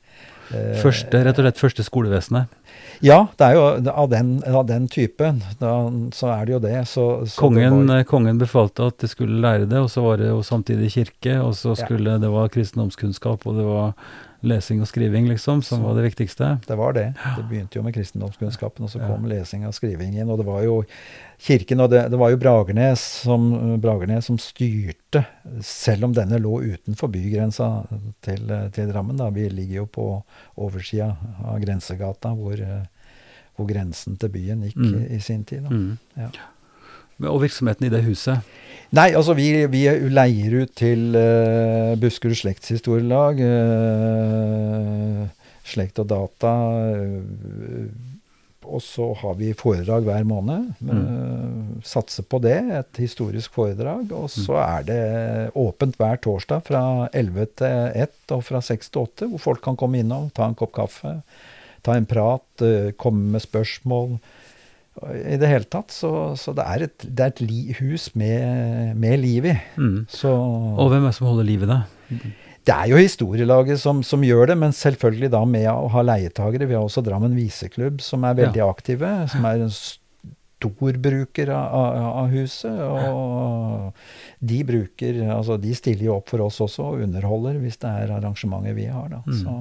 Eh, 0.54 0.78
Første, 0.80 1.24
rett 1.26 1.38
og 1.38 1.44
slett 1.44 1.58
første 1.60 1.84
skolevesenet. 1.84 2.46
Ja, 3.04 3.28
det 3.38 3.46
er 3.46 3.54
jo 3.54 3.64
av 3.92 4.08
den, 4.10 4.30
av 4.48 4.64
den 4.66 4.88
typen. 4.90 5.42
Da, 5.60 5.72
så 6.16 6.30
er 6.34 6.46
det 6.48 6.52
jo 6.56 6.60
det. 6.64 6.76
Så, 6.90 7.04
så 7.30 7.38
Kongen, 7.38 7.84
det 7.86 7.98
var, 8.00 8.06
kongen 8.10 8.40
befalte 8.40 8.88
at 8.90 8.98
de 9.04 9.10
skulle 9.10 9.38
lære 9.44 9.68
det, 9.70 9.78
og 9.78 9.90
så 9.92 10.02
var 10.02 10.18
det 10.18 10.30
jo 10.32 10.40
samtidig 10.42 10.90
kirke, 10.96 11.36
og 11.44 11.54
så 11.54 11.74
Ja. 11.76 11.84
skulle 11.84 12.16
det 12.22 12.30
var 12.32 12.48
kristendomskunnskap, 12.48 13.46
og 13.46 13.54
det 13.60 13.66
var 13.68 13.92
lesing 14.42 14.80
og 14.80 14.86
skriving, 14.86 15.26
liksom, 15.28 15.62
som 15.66 15.82
var 15.82 15.94
det 15.96 16.04
viktigste. 16.12 16.60
det 16.66 16.76
var 16.78 16.92
det. 16.94 17.14
Det 17.36 17.44
begynte 17.48 17.74
jo 17.78 17.82
med 17.82 17.94
kristendomskunnskapen, 17.94 18.84
og 18.84 18.90
så 18.90 19.00
Ja. 19.00 19.08
kom 19.08 19.24
lesing 19.26 19.66
og 19.66 19.74
skriving 19.74 20.14
inn. 20.14 20.30
Og 20.30 20.38
det 20.38 20.46
var 20.46 20.62
jo 20.62 20.84
kirken, 21.38 21.80
og 21.80 21.90
det, 21.90 22.10
det 22.10 22.18
var 22.18 22.30
jo 22.30 22.36
Bragernes 22.36 23.00
som, 23.00 23.80
Bragernes 23.80 24.24
som 24.26 24.38
styrte, 24.38 25.24
selv 25.60 26.04
om 26.04 26.14
denne 26.14 26.38
lå 26.38 26.60
utenfor 26.62 27.10
bygrensa 27.10 27.86
til, 28.22 28.46
til 28.72 28.92
Drammen. 28.92 29.16
Da. 29.16 29.28
Vi 29.30 29.48
ligger 29.48 29.74
jo 29.82 29.86
på 29.86 30.06
oversida 30.56 31.16
av 31.44 31.58
grensegata, 31.60 32.30
hvor, 32.38 32.56
hvor 33.56 33.66
grensen 33.66 34.16
til 34.18 34.28
byen 34.30 34.62
gikk 34.62 34.76
Mm. 34.76 34.94
i, 35.02 35.14
i 35.16 35.18
sin 35.20 35.44
tid. 35.44 35.62
Da. 35.64 35.68
Mm. 35.74 35.98
Ja. 36.16 36.28
Og 37.26 37.42
virksomheten 37.42 37.88
i 37.88 37.92
det 37.92 38.04
huset. 38.06 38.44
Nei, 38.94 39.10
altså 39.12 39.34
vi, 39.36 39.50
vi 39.68 39.82
leier 40.08 40.62
ut 40.62 40.70
til 40.78 41.16
uh, 41.18 41.92
Buskerud 42.00 42.38
slektshistorielag. 42.38 43.42
Uh, 43.42 45.26
slekt 45.68 45.98
og 46.00 46.08
data. 46.08 46.54
Uh, 46.88 48.08
og 48.68 48.82
så 48.84 49.08
har 49.16 49.36
vi 49.38 49.52
foredrag 49.56 50.04
hver 50.06 50.24
måned. 50.28 50.72
eh, 50.92 51.82
satser 51.84 52.22
på 52.22 52.40
det. 52.42 52.58
Et 52.80 53.00
historisk 53.04 53.54
foredrag. 53.54 54.12
Og 54.12 54.30
så 54.30 54.58
er 54.60 54.82
det 54.88 55.50
åpent 55.54 55.96
hver 55.96 56.16
torsdag 56.16 56.64
fra 56.66 57.08
11 57.12 57.46
til 57.56 57.92
1 58.04 58.34
og 58.36 58.44
fra 58.44 58.60
6 58.60 58.90
til 58.90 59.00
8, 59.02 59.26
hvor 59.26 59.38
folk 59.38 59.62
kan 59.62 59.76
komme 59.76 59.98
innom, 59.98 60.30
ta 60.30 60.48
en 60.48 60.54
kopp 60.58 60.74
kaffe, 60.76 61.20
ta 61.82 61.96
en 61.96 62.06
prat, 62.06 62.62
eh, 62.62 62.92
komme 62.96 63.32
med 63.32 63.40
spørsmål. 63.40 64.18
I 65.14 65.38
det 65.40 65.50
hele 65.50 65.68
tatt. 65.70 65.94
Så, 65.94 66.10
så 66.40 66.54
det 66.56 66.66
er 66.66 66.88
et, 66.88 67.06
det 67.06 67.24
er 67.24 67.32
et 67.34 67.42
li, 67.44 67.62
hus 67.78 68.10
med, 68.18 68.96
med 68.98 69.20
liv 69.22 69.48
i. 69.52 69.56
Mm. 69.78 70.04
Så 70.10 70.32
Og 70.32 70.92
hvem 70.92 71.04
er 71.04 71.12
det 71.12 71.18
som 71.20 71.30
holder 71.30 71.48
liv 71.48 71.64
i 71.66 71.70
det? 71.70 71.82
det 72.68 72.74
er 72.74 72.90
jo 72.90 72.98
historielaget 73.00 73.80
som, 73.80 74.02
som 74.04 74.24
gjør 74.24 74.50
det, 74.50 74.58
men 74.60 74.74
selvfølgelig 74.76 75.30
da 75.32 75.40
med 75.48 75.70
å 75.72 75.88
ha 75.94 76.02
leietagere. 76.04 76.68
Vi 76.68 76.76
har 76.76 76.84
også 76.84 77.04
Drammen 77.06 77.36
viseklubb, 77.36 78.02
som 78.04 78.26
er 78.28 78.36
veldig 78.42 78.60
aktive. 78.66 79.12
Som 79.32 79.46
er 79.48 79.64
en 79.64 79.72
stor 79.72 80.98
bruker 81.00 81.52
av, 81.54 81.72
av, 81.78 82.10
av 82.24 82.34
huset. 82.34 82.82
Og 82.82 84.44
de 84.52 84.60
bruker 84.68 85.22
Altså, 85.30 85.56
de 85.62 85.72
stiller 85.78 86.10
jo 86.10 86.18
opp 86.18 86.28
for 86.34 86.44
oss 86.44 86.60
også 86.64 86.92
og 86.92 87.06
underholder 87.06 87.60
hvis 87.62 87.80
det 87.80 87.94
er 88.02 88.14
arrangementer 88.18 88.76
vi 88.76 88.88
har, 88.92 89.08
da. 89.16 89.22
Mm. 89.24 89.38
Så 89.40 89.56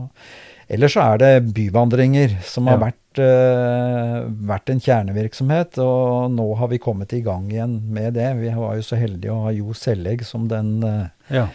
Ellers 0.70 0.94
så 0.98 1.04
er 1.14 1.18
det 1.22 1.54
byvandringer 1.56 2.34
som 2.44 2.68
har 2.68 2.76
Ja. 2.78 2.90
vært, 2.90 3.20
uh, 3.24 4.28
vært 4.50 4.70
en 4.74 4.82
kjernevirksomhet, 4.84 5.78
og 5.80 6.32
nå 6.36 6.48
har 6.60 6.68
vi 6.68 6.78
kommet 6.84 7.14
i 7.16 7.22
gang 7.24 7.48
igjen 7.50 7.78
med 7.90 8.16
det. 8.16 8.36
Vi 8.42 8.50
var 8.52 8.76
jo 8.76 8.82
så 8.84 9.00
heldige 9.00 9.32
å 9.32 9.44
ha 9.46 9.52
Jo 9.56 9.72
Sellegg 9.74 10.26
som 10.28 10.48
den, 10.52 10.84
uh, 10.84 11.08
Ja. 11.32 11.48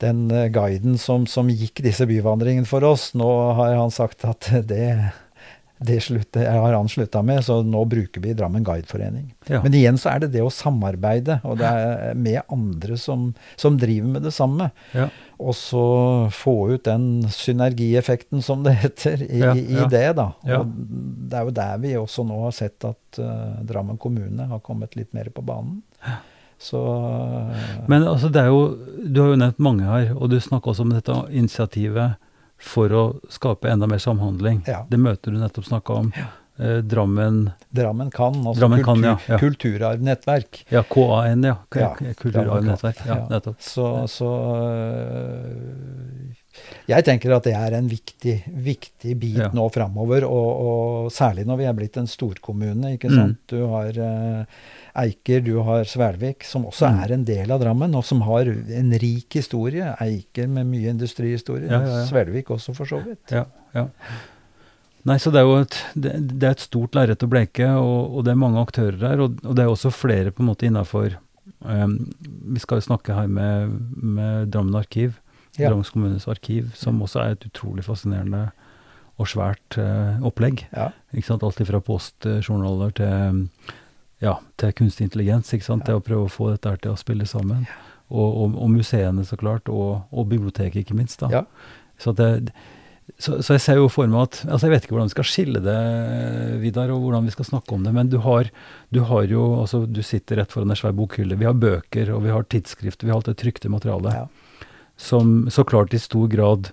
den 0.00 0.30
uh, 0.30 0.48
guiden 0.48 0.98
som, 0.98 1.24
som 1.26 1.48
gikk 1.48 1.80
disse 1.82 2.04
byvandringene 2.06 2.66
for 2.66 2.84
oss. 2.84 3.14
Nå 3.14 3.54
har 3.56 3.74
han 3.76 3.90
sagt 3.90 4.24
at 4.28 4.50
det, 4.68 5.12
det 5.86 5.98
slutter, 6.04 6.46
har 6.50 6.74
han 6.74 6.88
slutta 6.88 7.22
med, 7.26 7.42
så 7.44 7.60
nå 7.66 7.84
bruker 7.90 8.22
vi 8.24 8.34
Drammen 8.38 8.64
Guideforening. 8.64 9.34
ja. 9.48 9.62
Men 9.62 9.74
igjen 9.74 9.98
så 9.98 10.12
er 10.14 10.24
det 10.24 10.32
det 10.36 10.42
å 10.44 10.50
samarbeide, 10.52 11.40
og 11.44 11.58
det 11.60 11.68
er 11.68 12.14
med 12.18 12.40
andre 12.52 12.96
som, 13.00 13.30
som 13.56 13.78
driver 13.80 14.08
med 14.16 14.26
det 14.28 14.34
samme. 14.36 14.70
ja. 14.96 15.08
Og 15.42 15.56
så 15.58 15.84
få 16.30 16.52
ut 16.70 16.84
den 16.86 17.24
synergieffekten, 17.34 18.42
som 18.46 18.60
det 18.62 18.76
heter, 18.78 19.24
i, 19.26 19.40
Ja, 19.40 19.54
i 19.58 19.88
det. 19.90 20.12
da. 20.14 20.28
Og 20.54 20.68
det 20.70 21.38
er 21.38 21.48
jo 21.48 21.54
der 21.56 21.80
vi 21.82 21.94
også 21.98 22.22
nå 22.28 22.36
har 22.44 22.54
sett 22.54 22.84
at 22.86 23.18
uh, 23.18 23.58
Drammen 23.66 23.98
kommune 23.98 24.46
har 24.46 24.62
kommet 24.62 24.94
litt 24.94 25.10
mer 25.16 25.32
på 25.34 25.42
banen. 25.42 25.80
Så 26.62 26.78
eh, 26.78 27.62
Men 27.90 28.06
altså, 28.06 28.28
det 28.30 28.44
er 28.44 28.52
jo 28.52 28.60
Du 29.02 29.18
har 29.18 29.32
jo 29.32 29.40
nevnt 29.40 29.58
mange 29.58 29.82
her, 29.82 30.12
og 30.14 30.30
du 30.30 30.38
snakker 30.38 30.70
også 30.70 30.86
om 30.86 30.92
dette 30.94 31.16
initiativet 31.34 32.20
for 32.62 32.92
å 32.94 33.02
skape 33.32 33.68
enda 33.72 33.88
mer 33.90 33.98
samhandling. 34.02 34.62
Ja. 34.70 34.84
Det 34.88 35.00
møtet 35.02 35.32
du 35.34 35.38
nettopp 35.42 35.66
snakka 35.66 35.98
om. 35.98 36.12
Eh, 36.62 36.78
Drammen 36.84 37.46
Drammen 37.72 38.10
kan, 38.12 38.34
altså 38.46 38.60
Drammen 38.60 38.82
kan, 38.84 39.00
kultur, 39.00 39.08
ja, 39.08 39.18
ja. 39.34 39.38
kulturarvnettverk. 39.40 40.60
Ja, 40.70 40.82
KAN, 40.84 41.42
ja. 41.48 41.56
Ja, 41.74 41.88
Kulturarvnettverk. 42.20 43.00
Ja, 43.08 43.16
Ja. 43.16 43.26
nettopp. 43.32 43.56
Så, 43.64 43.86
så 44.12 44.28
øh, 45.16 46.36
Jeg 46.90 47.04
tenker 47.06 47.32
at 47.36 47.46
det 47.48 47.54
er 47.56 47.74
en 47.78 47.88
viktig, 47.88 48.34
viktig 48.52 49.14
bit 49.18 49.38
Ja. 49.40 49.48
nå 49.56 49.64
framover, 49.72 50.26
og, 50.28 50.50
og 50.66 51.10
særlig 51.14 51.46
når 51.48 51.56
vi 51.62 51.64
er 51.70 51.76
blitt 51.78 51.96
en 51.96 52.06
storkommune. 52.10 52.94
ikke 52.98 53.08
Mm. 53.10 53.16
sant? 53.16 53.38
Du 53.48 53.66
har 53.66 53.88
eh, 53.98 54.44
Eiker, 54.94 55.40
du 55.40 55.54
har 55.64 55.84
Svelvik, 55.88 56.44
som 56.44 56.66
også 56.68 56.90
Mm. 56.90 56.98
er 57.04 57.12
en 57.14 57.24
del 57.24 57.50
av 57.50 57.60
Drammen, 57.62 57.94
og 57.96 58.04
som 58.04 58.20
har 58.26 58.44
en 58.50 58.90
rik 59.00 59.32
historie. 59.38 59.94
Eiker 60.00 60.46
med 60.48 60.66
mye 60.68 60.90
industrihistorie. 60.92 61.70
Ja, 61.70 61.80
ja, 61.80 61.96
ja. 62.00 62.04
Svelvik 62.10 62.50
også, 62.50 62.74
for 62.76 62.84
så 62.84 63.00
vidt. 63.04 63.32
Ja, 63.32 63.46
ja. 63.74 63.86
Nei, 65.04 65.16
så 65.18 65.32
det 65.32 65.40
er 65.40 65.48
jo 65.48 65.56
et, 65.64 65.76
det, 65.96 66.12
det 66.38 66.46
er 66.46 66.52
et 66.54 66.60
stort 66.62 66.94
lerret 66.94 67.24
å 67.24 67.28
bleke, 67.28 67.66
og, 67.74 68.18
og 68.18 68.24
det 68.24 68.30
er 68.34 68.38
mange 68.38 68.60
aktører 68.60 69.00
her. 69.08 69.20
Og, 69.24 69.40
og 69.44 69.56
det 69.56 69.64
er 69.64 69.72
også 69.72 69.90
flere 69.90 70.30
på 70.30 70.44
en 70.44 70.50
måte 70.52 70.66
innafor 70.68 71.16
Vi 71.62 72.60
skal 72.62 72.78
jo 72.78 72.84
snakke 72.86 73.14
her 73.16 73.26
med, 73.26 73.72
med 73.98 74.50
Drammen 74.54 74.74
arkiv, 74.78 75.16
Ja. 75.58 75.68
Drammens 75.68 75.90
kommunes 75.92 76.24
arkiv, 76.30 76.70
som 76.74 77.00
også 77.02 77.20
er 77.20 77.34
et 77.34 77.42
utrolig 77.44 77.82
fascinerende 77.84 78.52
og 79.20 79.26
svært 79.28 79.76
uh, 79.76 80.16
opplegg. 80.24 80.62
Ja. 80.72 80.86
Ikke 81.12 81.26
sant? 81.28 81.42
Alt 81.44 81.60
fra 81.68 81.80
postjournaler 81.84 82.94
til, 82.96 83.42
ja, 84.22 84.36
til 84.60 84.72
kunstig 84.78 85.08
intelligens. 85.08 85.50
Ikke 85.52 85.66
sant? 85.66 85.84
Til 85.88 85.98
å 85.98 86.04
prøve 86.04 86.28
å 86.28 86.32
få 86.32 86.52
dette 86.54 86.76
til 86.84 86.94
å 86.94 87.00
spille 87.00 87.26
sammen. 87.28 87.64
Og, 88.12 88.28
og, 88.28 88.54
og 88.60 88.68
museene, 88.70 89.24
så 89.24 89.38
klart, 89.40 89.70
og, 89.72 90.04
og 90.12 90.28
biblioteket, 90.30 90.82
ikke 90.84 90.96
minst. 90.98 91.20
da. 91.24 91.30
Ja. 91.32 91.42
Så, 92.02 92.12
det, 92.18 92.50
så, 93.16 93.38
så 93.42 93.54
jeg 93.56 93.62
ser 93.64 93.78
jo 93.80 93.86
for 93.92 94.08
meg 94.10 94.24
at 94.26 94.38
altså 94.48 94.66
Jeg 94.66 94.72
vet 94.72 94.84
ikke 94.86 94.94
hvordan 94.96 95.08
vi 95.10 95.14
skal 95.14 95.26
skille 95.30 95.60
det, 95.64 95.76
Vidar, 96.62 96.90
og 96.92 97.02
hvordan 97.04 97.28
vi 97.28 97.34
skal 97.34 97.48
snakke 97.48 97.76
om 97.76 97.86
det, 97.86 97.92
men 97.96 98.10
du 98.12 98.18
har, 98.24 98.50
du 98.92 99.00
har 99.08 99.26
jo 99.30 99.46
altså 99.62 99.84
Du 99.86 100.02
sitter 100.06 100.40
rett 100.42 100.52
foran 100.52 100.70
en 100.74 100.78
svær 100.78 100.94
bokhylle. 100.98 101.38
Vi 101.40 101.48
har 101.48 101.56
bøker, 101.58 102.10
og 102.16 102.24
vi 102.26 102.32
har 102.34 102.44
tidsskrifter, 102.52 103.06
vi 103.08 103.14
har 103.14 103.20
alt 103.22 103.30
det 103.32 103.38
trykte 103.42 103.72
materialet 103.72 104.18
Ja. 104.20 104.26
som 104.96 105.48
så 105.50 105.64
klart 105.66 105.94
i 105.96 106.00
stor 106.02 106.28
grad 106.30 106.72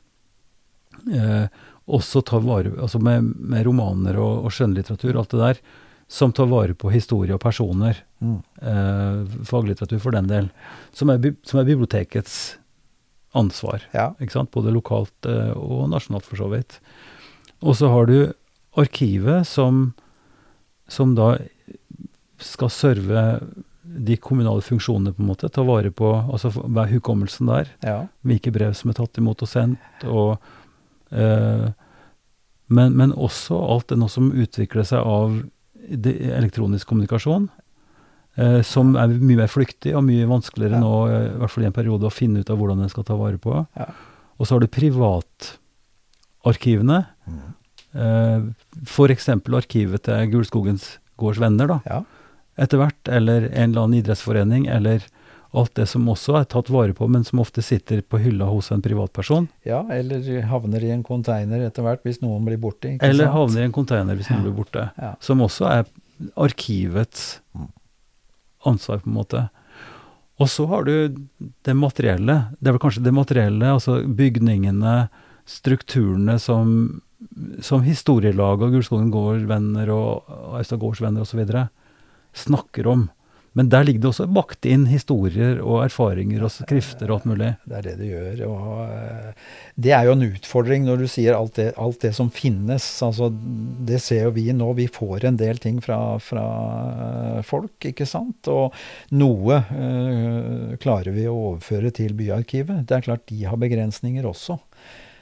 eh, 1.13 1.45
også 1.89 2.21
tar 2.27 2.43
vare 2.45 2.73
altså 2.77 2.99
med, 3.01 3.23
med 3.39 3.65
romaner 3.65 4.17
og, 4.21 4.43
og 4.45 4.51
skjønnlitteratur, 4.53 5.15
alt 5.17 5.31
det 5.33 5.39
der, 5.41 5.61
som 6.09 6.31
tar 6.33 6.49
vare 6.49 6.73
på 6.73 6.89
historie 6.89 7.35
og 7.35 7.41
personer. 7.43 7.99
Mm. 8.17 8.39
Eh, 8.65 9.43
faglitteratur 9.45 9.99
for 10.01 10.15
den 10.15 10.25
del. 10.27 10.47
Som 10.91 11.11
er, 11.13 11.21
som 11.45 11.61
er 11.61 11.67
bibliotekets 11.69 12.57
ansvar. 13.37 13.85
ja. 13.93 14.15
Både 14.51 14.73
lokalt 14.73 15.29
eh, 15.29 15.53
og 15.53 15.85
nasjonalt, 15.91 16.25
for 16.25 16.41
så 16.41 16.47
vidt. 16.49 16.79
Og 17.61 17.77
så 17.77 17.91
har 17.93 18.09
du 18.09 18.33
arkivet, 18.73 19.45
som, 19.45 19.91
som 20.89 21.13
da 21.13 21.35
skal 22.41 22.73
serve 22.73 23.23
de 23.83 24.17
kommunale 24.17 24.65
funksjonene, 24.65 25.13
på 25.13 25.21
en 25.21 25.29
måte. 25.29 25.51
Ta 25.53 25.61
vare 25.67 25.93
på 25.93 26.09
altså 26.09 26.49
hva 26.57 26.87
er 26.87 26.95
hukommelsen 26.95 27.53
der. 27.53 27.69
ja. 27.85 27.99
Hvilke 28.25 28.49
brev 28.55 28.73
som 28.73 28.89
er 28.89 28.97
tatt 28.97 29.21
imot 29.21 29.45
og 29.45 29.53
sendt. 29.53 30.09
Og, 30.09 30.41
eh, 31.13 31.69
men, 32.73 32.97
men 32.97 33.13
også 33.13 33.61
alt 33.61 33.93
det 33.93 34.01
nå 34.01 34.09
som 34.09 34.33
utvikler 34.33 34.89
seg 34.89 35.05
av 35.05 35.37
elektronisk 35.89 36.87
kommunikasjon. 36.87 37.49
Eh, 38.39 38.61
som 38.63 38.93
er 38.95 39.07
mye 39.17 39.35
mer 39.41 39.47
flyktig 39.51 39.91
og 39.97 40.03
mye 40.07 40.27
vanskeligere 40.29 40.77
Ja. 40.77 40.79
nå, 40.79 41.07
eh, 41.09 41.25
i 41.35 41.39
hvert 41.39 41.49
fall 41.51 41.63
i 41.63 41.67
en 41.67 41.73
periode, 41.73 42.05
å 42.07 42.11
finne 42.13 42.39
ut 42.39 42.49
av 42.49 42.57
hvordan 42.57 42.81
en 42.81 42.89
skal 42.89 43.03
ta 43.03 43.15
vare 43.15 43.37
på. 43.37 43.67
Ja. 43.75 43.85
Og 44.39 44.45
så 44.47 44.51
har 44.53 44.59
du 44.59 44.67
privatarkivene. 44.67 47.05
Mm. 47.27 47.53
Eh, 47.95 48.41
F.eks. 48.85 49.27
arkivet 49.29 50.01
til 50.03 50.27
Gulskogens 50.31 50.97
gårds 51.17 51.37
venner, 51.39 51.67
da, 51.67 51.81
ja. 51.85 52.03
etter 52.57 52.77
hvert. 52.77 53.07
Eller 53.07 53.49
en 53.51 53.71
eller 53.71 53.81
annen 53.81 54.03
idrettsforening, 54.03 54.67
eller 54.67 54.99
alt 55.51 55.73
det 55.75 55.87
som 55.89 56.05
også 56.09 56.35
er 56.37 56.45
tatt 56.49 56.69
vare 56.69 56.93
på, 56.93 57.07
men 57.09 57.23
som 57.25 57.41
ofte 57.41 57.63
sitter 57.65 58.03
på 58.05 58.19
hylla 58.21 58.45
hos 58.51 58.69
en 58.71 58.83
privatperson. 58.85 59.47
Ja, 59.65 59.81
eller 59.93 60.21
havner 60.45 60.83
i 60.85 60.91
en 60.93 61.03
container 61.03 61.63
etter 61.65 61.85
hvert 61.85 62.05
hvis 62.05 62.21
noen 62.21 62.45
blir 62.45 62.59
borte. 62.61 62.95
Eller 63.01 63.25
sant? 63.25 63.35
havner 63.35 63.63
i 63.63 63.69
en 63.69 63.73
container 63.73 64.19
hvis 64.19 64.29
noen 64.29 64.45
blir 64.45 64.57
borte. 64.59 64.89
Ja. 65.01 65.15
Som 65.25 65.41
også 65.45 65.65
er 65.71 65.89
arkivets 66.37 67.39
ansvar, 68.67 69.01
på 69.01 69.09
en 69.09 69.17
måte. 69.17 69.47
Og 70.39 70.49
så 70.51 70.67
har 70.69 70.85
du 70.87 70.93
det 71.65 71.75
materielle. 71.75 72.37
Det 72.59 72.69
er 72.69 72.77
vel 72.77 72.83
kanskje 72.83 73.03
det 73.03 73.15
materielle, 73.15 73.73
altså 73.73 73.99
bygningene, 74.05 75.09
strukturene 75.49 76.37
som, 76.39 77.01
som 77.65 77.81
historielag 77.83 78.61
og 78.61 78.75
Gullskogen 78.75 79.09
gård-venner 79.11 79.89
og 79.91 80.29
Austad 80.59 80.79
gårdsvenner 80.83 81.25
osv. 81.25 81.41
snakker 82.37 82.87
om. 82.87 83.09
Men 83.57 83.69
der 83.71 83.85
ligger 83.85 84.03
det 84.03 84.09
også 84.11 84.27
bakt 84.29 84.67
inn 84.69 84.85
historier 84.89 85.59
og 85.63 85.81
erfaringer 85.87 86.43
og 86.45 86.51
skrifter 86.53 87.09
og 87.09 87.19
alt 87.19 87.29
mulig. 87.31 87.49
Det 87.65 87.77
er 87.79 87.87
det 87.87 87.95
det 87.99 88.09
gjør. 88.11 88.43
og 88.47 88.69
eh, 88.85 89.47
Det 89.75 89.93
er 89.95 90.05
jo 90.05 90.15
en 90.15 90.27
utfordring 90.27 90.85
når 90.85 91.01
du 91.01 91.07
sier 91.09 91.37
alt 91.37 91.57
det, 91.57 91.69
alt 91.81 92.01
det 92.05 92.13
som 92.17 92.29
finnes. 92.33 92.85
altså 93.05 93.31
Det 93.89 94.01
ser 94.03 94.27
jo 94.27 94.35
vi 94.37 94.47
nå. 94.53 94.69
Vi 94.77 94.87
får 94.91 95.25
en 95.29 95.39
del 95.41 95.61
ting 95.61 95.81
fra, 95.83 96.19
fra 96.23 96.45
eh, 96.93 97.41
folk, 97.47 97.89
ikke 97.89 98.07
sant. 98.09 98.51
Og 98.53 98.75
noe 99.17 99.61
øh, 99.73 100.77
klarer 100.81 101.13
vi 101.15 101.25
å 101.29 101.37
overføre 101.53 101.93
til 101.95 102.13
Byarkivet. 102.19 102.85
Det 102.85 102.99
er 102.99 103.07
klart 103.09 103.27
de 103.31 103.43
har 103.49 103.59
begrensninger 103.59 104.29
også. 104.29 104.59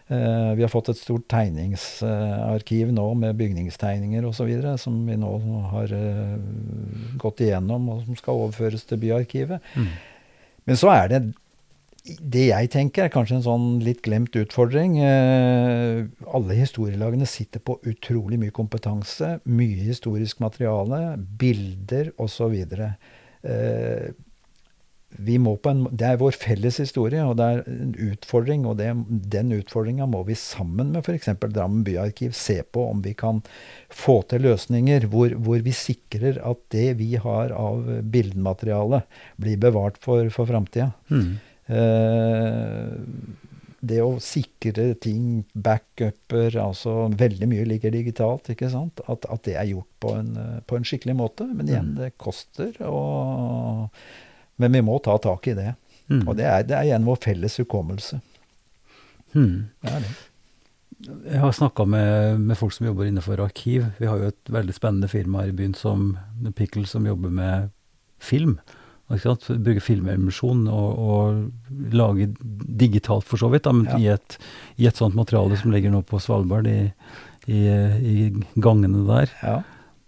Uh, 0.07 0.53
vi 0.55 0.63
har 0.63 0.71
fått 0.71 0.87
et 0.93 0.99
stort 0.99 1.25
tegningsarkiv 1.27 2.93
nå 2.95 3.09
med 3.19 3.35
bygningstegninger 3.35 4.23
osv. 4.23 4.53
som 4.79 5.01
vi 5.03 5.17
nå 5.19 5.31
har 5.73 5.91
uh, 5.91 6.37
gått 7.19 7.43
igjennom, 7.43 7.89
og 7.91 8.05
som 8.05 8.15
skal 8.15 8.39
overføres 8.45 8.87
til 8.87 9.01
Byarkivet. 9.01 9.67
Mm. 9.75 9.91
Men 10.67 10.79
så 10.79 10.93
er 10.93 11.11
det 11.11 11.21
det 12.07 12.45
jeg 12.45 12.69
tenker 12.71 13.03
er 13.03 13.11
kanskje 13.11 13.35
en 13.41 13.43
sånn 13.43 13.67
litt 13.83 13.99
glemt 14.05 14.35
utfordring. 14.39 14.95
Uh, 15.03 16.07
alle 16.31 16.55
historielagene 16.55 17.27
sitter 17.27 17.59
på 17.59 17.75
utrolig 17.91 18.39
mye 18.39 18.55
kompetanse, 18.55 19.41
mye 19.43 19.89
historisk 19.89 20.39
materiale, 20.39 21.17
bilder 21.39 22.13
osv. 22.15 22.55
Vi 25.17 25.37
må 25.41 25.55
på 25.57 25.71
en, 25.73 25.85
det 25.89 26.05
er 26.05 26.19
vår 26.21 26.35
felles 26.37 26.77
historie, 26.81 27.23
og 27.25 27.37
det 27.39 27.47
er 27.47 27.61
en 27.73 27.93
utfordring. 28.09 28.65
Og 28.69 28.77
det, 28.79 28.91
den 29.33 29.53
utfordringa 29.55 30.05
må 30.09 30.21
vi 30.27 30.37
sammen 30.37 30.93
med 30.93 31.05
f.eks. 31.05 31.31
Drammen 31.41 31.85
byarkiv 31.87 32.35
se 32.37 32.59
på 32.61 32.85
om 32.91 33.01
vi 33.05 33.15
kan 33.17 33.41
få 33.89 34.19
til 34.29 34.45
løsninger 34.45 35.07
hvor, 35.11 35.33
hvor, 35.33 35.63
vi 35.65 35.73
sikrer 35.75 36.37
at 36.45 36.61
det 36.73 36.91
vi 37.01 37.15
har 37.21 37.53
av 37.55 37.87
bildemateriale, 38.13 39.01
blir 39.41 39.59
bevart 39.61 39.97
for, 40.03 40.29
for 40.33 40.49
framtida. 40.49 40.91
Mm. 41.09 41.33
Eh, 41.67 42.93
det 43.87 43.99
å 44.01 44.17
sikre 44.23 44.89
ting, 45.01 45.43
backuper 45.53 46.55
altså 46.59 47.07
Veldig 47.17 47.49
mye 47.49 47.65
ligger 47.69 47.93
digitalt. 47.93 48.49
ikke 48.53 48.71
sant? 48.73 49.01
At, 49.07 49.25
at 49.29 49.43
det 49.45 49.57
er 49.57 49.69
gjort 49.69 49.89
på 50.01 50.13
en, 50.17 50.31
på 50.67 50.77
en 50.77 50.87
skikkelig 50.87 51.17
måte. 51.17 51.47
Men 51.49 51.69
igjen, 51.69 51.91
mm. 51.93 51.99
det 52.01 52.15
koster. 52.21 52.73
og 52.85 53.93
men 54.57 54.73
vi 54.73 54.83
må 54.85 54.97
ta 55.03 55.17
tak 55.21 55.47
i 55.47 55.55
det. 55.57 55.73
Mm. 56.07 56.23
Og 56.23 56.37
det 56.39 56.47
er, 56.47 56.65
det 56.67 56.75
er, 56.77 56.87
igjen 56.87 57.05
vår 57.07 57.19
felles 57.25 57.59
hukommelse. 57.61 58.19
Mm. 59.35 59.67
Det 59.83 59.93
er 59.93 60.03
det. 60.05 60.15
Jeg 61.27 61.39
har 61.43 61.53
snakka 61.53 61.85
med, 61.85 62.39
med, 62.41 62.57
folk 62.57 62.73
som 62.73 62.87
jobber 62.87 63.05
innenfor 63.05 63.41
arkiv. 63.43 63.85
Vi 63.99 64.07
har 64.09 64.17
jo 64.17 64.31
et 64.31 64.49
veldig 64.49 64.73
spennende 64.73 65.09
firma 65.11 65.43
her 65.43 65.51
i 65.51 65.57
byen 65.59 65.75
som 65.77 66.15
Pickle, 66.57 66.87
som 66.89 67.05
jobber 67.05 67.29
med 67.29 67.69
film. 68.17 68.57
Bruker 69.07 69.83
filmemisjon 69.83 70.65
og, 70.67 70.97
og 70.99 71.93
lage 71.95 72.31
digitalt, 72.81 73.27
for 73.29 73.39
så 73.39 73.51
vidt, 73.53 73.63
da, 73.67 73.75
men 73.77 73.87
ja. 73.93 73.99
i, 73.99 74.09
et, 74.17 74.39
i, 74.75 74.87
et, 74.89 74.97
sånt 74.97 75.15
materiale 75.15 75.59
som 75.59 75.71
ligger 75.71 75.93
nå 75.93 76.01
på 76.07 76.19
Svalbard, 76.19 76.67
i, 76.67 76.89
i, 77.45 77.61
i 77.61 78.17
gangene 78.59 79.05
der. 79.07 79.31
Ja. 79.43 79.61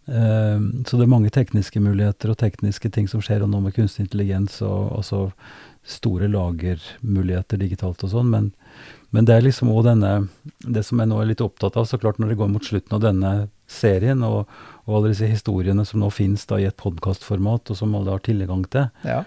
Ehm, 0.09 0.83
så 0.87 0.97
det 0.97 1.05
er 1.05 1.11
mange 1.11 1.29
tekniske 1.33 1.81
muligheter 1.83 2.31
og 2.31 2.39
tekniske 2.41 2.89
ting 2.93 3.09
som 3.09 3.21
skjer 3.23 3.43
og 3.45 3.51
nå 3.51 3.61
med 3.61 3.75
kunstig 3.75 4.07
intelligens 4.07 4.57
og 4.65 4.95
også 4.99 5.27
store 5.89 6.29
lagermuligheter 6.31 7.61
digitalt 7.61 8.03
og 8.05 8.13
sånn. 8.13 8.31
Men, 8.33 8.49
men, 9.13 9.27
det 9.29 9.35
er 9.35 9.45
liksom 9.45 9.71
òg 9.73 9.85
denne 9.87 10.13
Det 10.59 10.83
som 10.85 10.99
jeg 11.01 11.09
nå 11.09 11.19
er 11.21 11.29
litt 11.31 11.43
opptatt 11.45 11.77
av, 11.79 11.87
så 11.87 11.99
klart 12.01 12.19
når 12.19 12.33
det 12.33 12.39
går 12.41 12.51
mot 12.51 12.65
slutten 12.65 12.97
av 12.97 13.03
denne 13.05 13.33
serien, 13.69 14.23
og, 14.25 14.49
og 14.85 14.97
alle 14.97 15.13
disse 15.13 15.29
historiene 15.29 15.85
som 15.85 16.01
nå 16.01 16.09
finnes 16.13 16.45
da 16.49 16.57
i 16.59 16.67
et 16.69 16.77
podkastformat, 16.77 17.69
og 17.69 17.77
som 17.77 17.93
alle 17.95 18.15
har 18.15 18.25
tilgang 18.25 18.65
til. 18.73 18.89
Ja. 19.05 19.23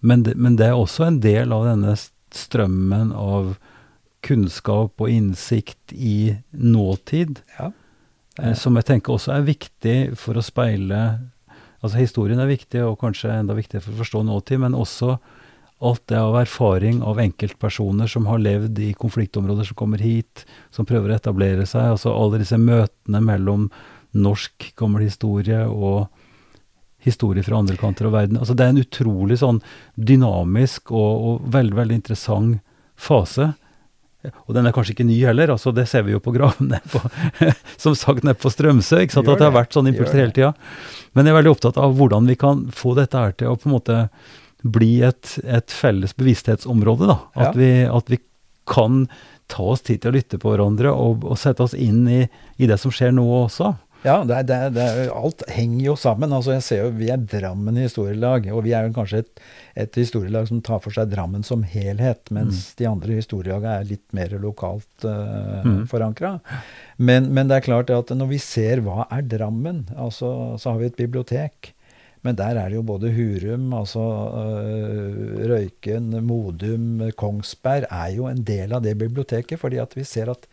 Men, 0.00 0.24
det, 0.26 0.34
men 0.40 0.56
det 0.58 0.70
er 0.70 0.80
også 0.80 1.06
en 1.06 1.20
del 1.22 1.52
av 1.54 1.68
denne 1.68 1.94
strømmen 2.32 3.12
av 3.12 3.54
kunnskap 4.24 5.02
og 5.02 5.12
innsikt 5.12 5.92
i 5.92 6.38
nåtid. 6.56 7.42
Ja 7.58 7.72
som 8.56 8.78
jeg 8.78 8.88
tenker 8.88 9.12
også 9.12 9.34
er 9.34 9.44
viktig 9.44 9.96
for 10.16 10.38
å 10.38 10.44
speile 10.44 11.02
Altså 11.82 11.98
historien 11.98 12.38
er 12.38 12.46
viktig, 12.46 12.78
og 12.86 13.00
kanskje 13.00 13.32
enda 13.34 13.56
viktigere 13.58 13.82
for 13.82 13.96
å 13.96 14.00
forstå 14.04 14.20
nåtid, 14.28 14.60
men 14.62 14.76
også 14.78 15.16
alt 15.82 16.04
det 16.06 16.18
av 16.18 16.36
erfaring 16.38 17.00
av 17.02 17.18
enkeltpersoner 17.18 18.10
som 18.10 18.28
har 18.30 18.38
levd 18.38 18.78
i 18.78 18.92
konfliktområder, 18.94 19.66
som 19.66 19.78
kommer 19.78 20.02
hit, 20.02 20.44
som 20.70 20.86
prøver 20.86 21.10
å 21.10 21.16
etablere 21.16 21.66
seg. 21.66 21.96
Altså 21.96 22.12
alle 22.14 22.38
disse 22.38 22.58
møtene 22.60 23.22
mellom 23.24 23.66
norsk 24.14 24.68
gammel 24.78 25.08
historie 25.08 25.64
og 25.66 26.06
historie 27.02 27.42
fra 27.42 27.58
andre 27.58 27.74
kanter 27.80 28.06
av 28.06 28.14
verden. 28.14 28.38
Altså 28.38 28.54
det 28.54 28.68
er 28.68 28.76
en 28.76 28.84
utrolig 28.84 29.40
sånn 29.42 29.58
dynamisk 29.98 30.94
og, 30.94 31.26
og 31.26 31.50
veldig, 31.50 31.76
veldig 31.80 31.98
interessant 31.98 32.62
fase. 32.94 33.50
Og 34.46 34.54
den 34.54 34.68
er 34.68 34.74
kanskje 34.74 34.94
ikke 34.94 35.06
ny 35.08 35.16
heller, 35.24 35.50
altså 35.54 35.72
det 35.74 35.88
ser 35.90 36.04
vi 36.06 36.14
jo 36.14 36.20
på 36.22 36.34
gravene 36.34 36.78
på, 36.92 37.00
som 37.82 37.96
sagt 37.98 38.26
nede 38.26 38.38
på 38.38 38.52
Strømsø. 38.52 39.02
ikke 39.02 39.16
sant, 39.16 39.28
At 39.28 39.40
det 39.40 39.48
har 39.48 39.56
vært 39.56 39.74
sånn 39.74 39.90
impulser 39.90 40.22
hele 40.22 40.36
tida. 40.36 40.52
Men 41.16 41.26
jeg 41.26 41.34
er 41.34 41.40
veldig 41.40 41.54
opptatt 41.56 41.80
av 41.82 41.96
hvordan 41.98 42.28
vi 42.30 42.38
kan 42.38 42.66
få 42.74 42.94
dette 42.98 43.18
her 43.18 43.34
til 43.36 43.50
å 43.50 43.58
på 43.58 43.68
en 43.68 43.76
måte 43.76 43.98
bli 44.62 44.92
et, 45.02 45.36
et 45.42 45.74
felles 45.74 46.14
bevissthetsområde. 46.14 47.08
da, 47.10 47.18
At, 47.34 47.48
ja. 47.50 47.52
vi, 47.58 47.72
at, 47.90 48.12
vi, 48.12 48.22
kan 48.62 49.08
ta 49.50 49.64
oss 49.72 49.80
tid 49.82 50.04
til 50.04 50.12
å 50.12 50.14
lytte 50.14 50.38
på 50.38 50.52
hverandre 50.52 50.92
og, 50.94 51.24
og 51.26 51.38
sette 51.40 51.64
oss 51.64 51.72
inn 51.74 52.04
i, 52.06 52.20
i 52.62 52.68
det 52.70 52.76
som 52.78 52.92
skjer 52.94 53.10
nå 53.16 53.24
også. 53.40 53.72
Ja, 54.02 54.16
det 54.26 54.34
er, 54.34 54.46
det 54.46 54.56
er, 54.56 54.70
det 54.74 54.84
er, 54.84 55.10
alt 55.14 55.44
henger 55.52 55.82
jo 55.84 55.94
sammen. 55.98 56.32
altså 56.34 56.56
jeg 56.56 56.64
ser 56.66 56.80
jo, 56.82 56.92
Vi 56.98 57.10
er 57.14 57.22
Drammen 57.22 57.78
historielag, 57.78 58.48
og 58.50 58.64
vi 58.66 58.74
er 58.74 58.88
jo 58.88 58.94
kanskje 58.96 59.22
et, 59.22 59.42
et 59.84 59.98
historielag 60.00 60.48
som 60.50 60.62
tar 60.64 60.80
for 60.82 60.94
seg 60.94 61.12
Drammen 61.12 61.46
som 61.46 61.62
helhet, 61.62 62.32
mens 62.34 62.72
mm. 62.72 62.72
de 62.80 62.88
andre 62.90 63.18
historielagene 63.20 63.76
er 63.78 63.90
litt 63.92 64.16
mer 64.16 64.34
lokalt 64.42 65.06
uh, 65.06 65.62
mm. 65.62 65.84
forankra. 65.90 66.34
Men, 66.98 67.30
men, 67.30 67.46
det 67.50 67.60
er 67.60 67.68
klart 67.68 67.94
at 67.94 68.10
når 68.16 68.32
vi 68.34 68.42
ser 68.42 68.82
hva 68.82 69.06
er 69.06 69.22
Drammen, 69.30 69.84
altså, 69.94 70.58
så 70.58 70.72
har 70.72 70.82
vi 70.82 70.90
et 70.90 70.98
bibliotek. 70.98 71.72
Men 72.22 72.36
der 72.38 72.54
er 72.54 72.70
det 72.70 72.76
jo 72.76 72.84
både 72.86 73.10
Hurum, 73.14 73.70
altså 73.74 74.02
uh, 74.02 75.46
Røyken, 75.50 76.10
Modum, 76.26 77.06
Kongsberg 77.18 77.86
er 77.90 78.12
jo 78.18 78.28
en 78.30 78.42
del 78.46 78.74
av 78.74 78.82
det 78.82 78.98
biblioteket. 78.98 79.58
fordi 79.62 79.78
at 79.82 79.94
vi 79.98 80.06
ser 80.06 80.30
at 80.30 80.46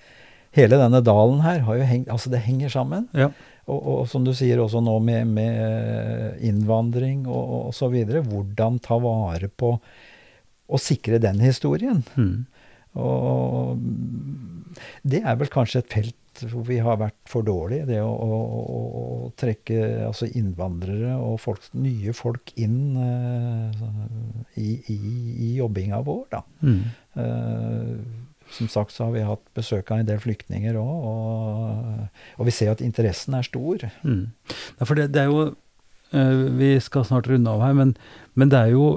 hele 0.57 0.79
denne 0.81 1.01
dalen 1.05 1.41
her 1.45 1.63
har 1.67 1.79
jo 1.79 1.87
hengt 1.87 2.11
Altså, 2.11 2.31
det 2.33 2.43
henger 2.45 2.71
sammen. 2.73 3.07
Ja. 3.13 3.29
Og, 3.69 3.79
og, 3.79 3.99
som 4.09 4.23
du 4.25 4.31
sier 4.33 4.61
også 4.61 4.81
nå 4.81 4.95
med, 5.05 5.29
med 5.29 6.39
innvandring 6.45 7.27
og, 7.27 7.43
og, 7.59 7.73
så 7.77 7.89
videre. 7.93 8.23
Hvordan 8.25 8.79
ta 8.83 8.97
vare 9.01 9.49
på 9.49 9.75
og 10.69 10.81
sikre 10.81 11.17
den 11.21 11.41
historien. 11.41 12.03
Mm. 12.13 12.45
Og 12.99 13.77
det 15.01 15.21
er 15.23 15.37
vel 15.37 15.49
kanskje 15.53 15.83
et 15.83 15.93
felt 15.93 16.15
hvor 16.47 16.63
vi 16.67 16.77
har 16.79 16.99
vært 17.01 17.17
for 17.27 17.45
dårlige. 17.45 17.87
Det 17.89 17.99
å, 18.05 18.09
å, 18.09 18.39
å 19.01 19.05
trekke 19.39 19.79
altså 20.07 20.29
innvandrere 20.39 21.17
og 21.19 21.39
folk, 21.43 21.65
nye 21.75 22.13
folk 22.15 22.53
inn 22.61 22.95
uh, 22.95 23.83
i, 24.55 24.77
i, 24.93 24.97
i, 25.33 25.49
jobbinga 25.57 25.99
vår, 26.05 26.23
da. 26.31 26.43
Mm. 26.63 26.81
Uh, 27.17 28.28
som 28.51 28.69
sagt 28.71 28.95
så 28.95 29.07
har 29.07 29.15
vi 29.15 29.25
hatt 29.25 29.43
besøk 29.57 29.91
av 29.91 30.01
en 30.01 30.09
del 30.09 30.19
flyktninger 30.21 30.77
òg, 30.79 30.91
og, 31.11 32.19
og, 32.37 32.43
vi 32.47 32.53
ser 32.55 32.73
at 32.73 32.83
interessen 32.85 33.37
er 33.37 33.45
stor. 33.45 33.85
Mm. 34.03 34.29
Ja, 34.79 34.85
for 34.85 34.97
det, 34.97 35.09
det, 35.15 35.23
er 35.23 35.31
jo 35.31 35.45
uh, 35.53 36.45
Vi 36.59 36.73
skal 36.83 37.07
snart 37.07 37.29
runde 37.29 37.51
av 37.51 37.63
her, 37.65 37.75
men, 37.77 37.95
men, 38.33 38.51
det 38.53 38.59
er 38.59 38.73
jo 38.73 38.87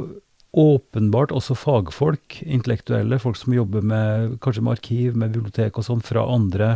åpenbart 0.52 1.32
også 1.32 1.56
fagfolk, 1.56 2.42
intellektuelle, 2.44 3.20
folk 3.22 3.38
som 3.40 3.54
jobber 3.56 3.84
med 3.84 4.38
kanskje 4.44 4.64
med 4.64 4.76
arkiv, 4.76 5.14
med 5.16 5.32
bibliotek 5.36 5.78
og 5.80 5.86
sånn, 5.86 6.02
fra 6.04 6.26
andre, 6.28 6.74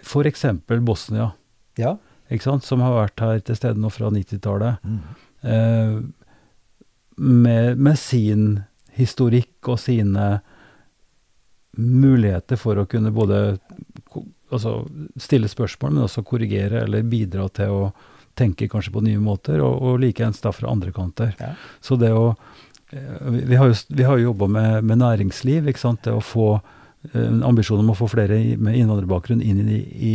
f.eks. 0.00 0.46
Bosnia, 0.84 1.32
ja. 1.80 1.96
ikke 2.32 2.48
sant, 2.48 2.64
som 2.64 2.80
har 2.84 2.96
vært 2.96 3.24
her 3.24 3.42
til 3.44 3.58
stede 3.60 3.80
nå 3.80 3.92
fra 3.92 4.08
90-tallet. 4.12 4.88
Mm. 4.88 5.02
Eh, 5.52 5.98
med, 7.18 7.76
med 7.76 8.00
sin 8.00 8.46
historikk 8.96 9.68
og 9.68 9.80
sine 9.82 10.38
muligheter 11.78 12.58
for 12.58 12.78
å 12.80 12.86
kunne 12.90 13.12
både 13.14 13.58
altså, 14.50 14.82
stille 15.20 15.48
spørsmål, 15.50 15.94
men 15.94 16.06
også 16.06 16.24
korrigere 16.26 16.82
eller 16.84 17.06
bidra 17.06 17.48
til 17.54 17.74
å 17.74 17.82
tenke 18.38 18.68
kanskje 18.70 18.94
på 18.94 19.02
nye 19.06 19.20
måter, 19.22 19.60
og, 19.64 19.82
og 19.82 20.00
likeens 20.02 20.42
da 20.42 20.52
fra 20.54 20.70
andre 20.70 20.92
kanter. 20.94 21.34
Ja. 21.40 21.52
Så 21.82 21.98
det 21.98 22.12
å 22.14 22.32
eh, 22.90 23.30
Vi 23.50 23.58
har 23.58 23.70
jo, 23.70 23.78
vi 23.88 24.06
har 24.06 24.18
jo 24.18 24.30
jobba 24.30 24.50
med, 24.54 24.84
med, 24.84 25.00
næringsliv, 25.02 25.70
ikke 25.70 25.82
sant. 25.82 26.04
Det 26.06 26.14
å 26.14 26.24
få 26.24 26.50
eh, 26.56 27.24
en 27.24 27.42
ambisjon 27.46 27.82
om 27.82 27.94
å 27.94 27.98
få 27.98 28.10
flere 28.14 28.40
med 28.56 28.78
innvandrerbakgrunn 28.78 29.42
inn 29.42 29.64
i, 29.66 29.80
i, 30.12 30.14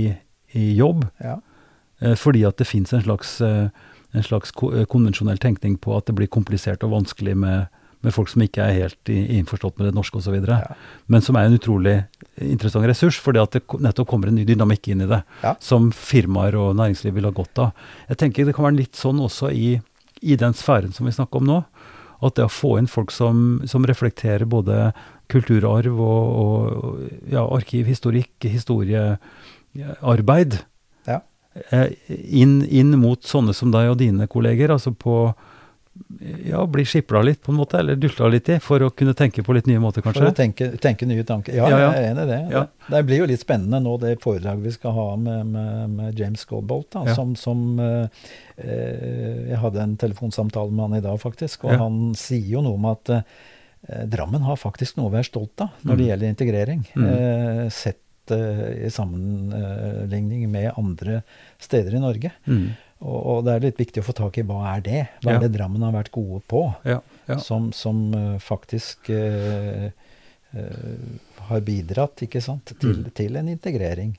i 0.59 0.69
jobb. 0.79 1.05
Ja. 1.23 1.39
Eh, 1.99 2.15
fordi 2.19 2.45
at 2.47 2.59
det 2.61 2.69
fins 2.69 2.95
en 2.95 3.03
slags, 3.03 3.39
en 3.43 4.25
slags 4.25 4.55
konvensjonell 4.55 5.41
tenkning 5.41 5.77
på 5.81 5.95
at 5.97 6.07
det 6.07 6.15
blir 6.17 6.31
komplisert 6.31 6.83
og 6.87 6.95
vanskelig 6.95 7.35
med 7.43 7.82
med 8.03 8.13
folk 8.15 8.29
som 8.31 8.41
ikke 8.43 8.61
er 8.67 8.77
helt 8.81 9.03
innforstått 9.13 9.77
med 9.79 9.85
det 9.89 9.95
norske 9.95 10.17
osv. 10.19 10.35
Ja. 10.47 10.57
Men 11.07 11.21
som 11.23 11.35
er 11.39 11.43
en 11.47 11.55
utrolig 11.57 11.95
interessant 12.43 12.85
ressurs, 12.89 13.17
fordi 13.23 13.39
at 13.41 13.51
det 13.55 13.61
nettopp 13.79 14.07
kommer 14.11 14.27
en 14.31 14.37
ny 14.39 14.45
dynamikk 14.47 14.83
inn 14.91 15.01
i 15.05 15.09
det. 15.09 15.21
Ja. 15.43 15.51
Som 15.63 15.81
firmaer 15.95 16.53
og 16.59 16.75
næringsliv 16.79 17.13
vil 17.15 17.27
ha 17.29 17.33
godt 17.35 17.55
av. 17.63 17.69
Jeg 18.09 18.17
tenker 18.23 18.45
det 18.49 18.55
kan 18.57 18.67
være 18.67 18.81
litt 18.81 18.95
sånn 18.99 19.19
også 19.23 19.45
i, 19.55 19.69
i 20.21 20.35
den 20.39 20.53
sfæren 20.57 20.93
som 20.95 21.03
vi 21.07 21.15
snakker 21.15 21.37
om 21.41 21.47
nå. 21.49 21.59
At 22.23 22.33
det 22.39 22.45
å 22.47 22.51
få 22.51 22.71
inn 22.79 22.87
folk 22.87 23.11
som, 23.11 23.35
som 23.67 23.85
reflekterer 23.87 24.45
både 24.47 24.91
kulturarv 25.31 25.95
og, 25.99 26.23
og 26.43 26.99
ja, 27.31 27.43
arkiv, 27.55 27.85
historikk, 27.89 28.31
historiearbeid 28.47 30.51
Ja. 31.07 31.19
eh, 31.71 31.89
inn, 32.07 32.61
inn 32.69 32.95
mot 32.99 33.23
sånne 33.27 33.53
som 33.55 33.71
deg 33.73 33.89
og 33.91 33.97
dine 33.99 34.27
kolleger, 34.31 34.69
altså 34.71 34.91
på 34.95 35.33
ja, 36.45 36.65
bli 36.69 36.83
skipla 36.85 37.21
litt, 37.25 37.41
på 37.43 37.51
en 37.51 37.57
måte, 37.57 37.79
eller 37.79 37.95
dulta 37.99 38.27
litt 38.29 38.49
i, 38.49 38.59
for 38.63 38.83
å 38.85 38.89
kunne 38.93 39.13
tenke 39.17 39.43
på 39.43 39.53
litt 39.55 39.65
nye 39.67 39.79
måter, 39.81 40.01
kanskje? 40.05 40.21
For 40.21 40.29
å 40.31 40.35
tenke, 40.37 40.67
tenke 40.83 41.07
nye 41.09 41.23
tanker. 41.27 41.55
Ja, 41.57 41.69
Ja, 41.71 41.79
ja. 41.79 41.87
jeg 41.93 42.03
er 42.03 42.11
enig 42.11 42.23
i 42.23 42.29
det. 42.31 42.39
Ja. 42.53 42.63
det. 42.89 43.01
Blir 43.09 43.21
jo 43.23 43.29
litt 43.31 43.41
spennende 43.41 43.79
nå, 43.83 43.95
det 44.01 44.13
foredraget 44.23 44.63
vi 44.67 44.71
skal 44.75 44.91
ha 44.97 45.07
med, 45.17 45.45
med, 45.53 45.89
med 45.97 46.19
James 46.19 46.45
Goldbolt. 46.49 46.91
Da, 46.93 47.15
som, 47.15 47.33
som 47.39 47.63
eh, 47.79 48.21
eh, 48.57 49.49
Jeg 49.53 49.59
hadde 49.63 49.81
en 49.83 49.97
telefonsamtale 49.97 50.71
med 50.71 50.87
han 50.89 50.99
i 50.99 51.03
dag, 51.07 51.17
faktisk. 51.21 51.65
Og 51.65 51.75
han 51.81 51.99
sier 52.19 52.47
jo 52.57 52.61
noe 52.65 52.77
om 52.79 52.85
at 52.93 53.09
eh, 53.17 53.23
Drammen 54.07 54.45
har 54.47 54.55
faktisk 54.55 54.95
noe 54.95 55.09
å 55.09 55.11
være 55.17 55.27
stolt 55.27 55.59
av 55.65 55.73
når 55.83 55.97
det 55.97 56.03
Mm. 56.05 56.09
gjelder 56.11 56.29
integrering. 56.31 56.83
Mm. 56.95 57.07
Eh, 57.11 57.65
sett 57.69 58.31
eh, 58.31 58.85
i 58.87 58.89
sammenligning 58.93 60.45
med 60.51 60.71
andre 60.79 61.21
steder 61.59 61.95
i 61.97 61.99
Norge. 61.99 62.31
Mm. 62.47 62.69
Og, 63.03 63.19
og 63.19 63.41
det 63.45 63.53
er 63.53 63.65
litt 63.65 63.81
viktig 63.81 63.99
å 63.99 64.07
få 64.07 64.15
tak 64.15 64.39
i 64.39 64.45
hva 64.47 64.61
er 64.73 64.83
det? 64.85 65.01
Hva 65.23 65.35
er 65.35 65.43
det 65.43 65.51
Drammen 65.57 65.83
har 65.83 65.91
vært 65.95 66.13
gode 66.15 66.39
på? 66.47 66.63
Ja, 66.87 67.01
ja. 67.27 67.37
som, 67.43 67.71
som 67.75 68.05
eh, 68.15 68.37
faktisk 68.43 69.09
uh, 69.11 69.89
uh, 70.55 71.17
har 71.49 71.65
bidratt 71.67 72.23
ikke 72.23 72.41
sant, 72.43 72.71
til, 72.79 73.03
Mm. 73.03 73.11
til 73.17 73.35
en 73.41 73.51
integrering. 73.51 74.15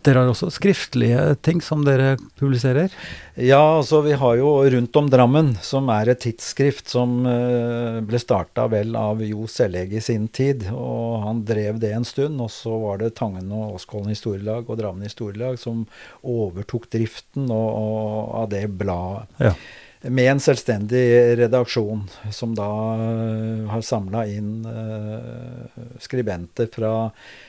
Dere 0.00 0.22
har 0.22 0.30
også 0.32 0.48
skriftlige 0.54 1.34
ting 1.44 1.58
som 1.60 1.82
dere 1.84 2.14
publiserer? 2.40 2.92
Ja, 3.36 3.60
altså 3.76 4.00
vi 4.04 4.14
har 4.16 4.38
jo 4.38 4.52
Rundt 4.72 4.96
om 4.96 5.10
Drammen, 5.12 5.50
som 5.60 5.90
er 5.92 6.08
et 6.12 6.22
tidsskrift 6.24 6.88
som 6.88 7.26
eh, 7.28 7.98
ble 8.06 8.20
starta 8.20 8.64
vel 8.72 8.96
av 8.96 9.20
Jo 9.24 9.44
Sellegg 9.50 9.92
i 9.96 10.02
sin 10.04 10.26
tid. 10.32 10.64
Og 10.72 11.20
han 11.26 11.44
drev 11.48 11.82
det 11.82 11.92
en 11.96 12.08
stund, 12.08 12.40
og 12.40 12.48
så 12.54 12.72
var 12.80 13.02
det 13.02 13.12
Tangen 13.20 13.52
og 13.52 13.76
Åskollen 13.76 14.14
historielag 14.14 14.70
og 14.70 14.80
Drammen 14.80 15.04
historielag 15.04 15.60
som 15.60 15.84
overtok 16.24 16.88
driften 16.96 17.52
og, 17.52 17.68
og 17.68 18.34
av 18.40 18.50
det 18.56 18.64
bladet. 18.80 19.28
Ja. 19.50 19.54
Med 20.02 20.30
en 20.32 20.38
selvstendig 20.40 21.36
redaksjon, 21.36 22.06
som 22.32 22.54
da 22.56 22.68
eh, 22.96 23.66
har 23.68 23.82
samla 23.84 24.22
inn 24.32 24.62
eh, 24.64 25.74
skribenter 26.00 26.70
fra 26.72 26.92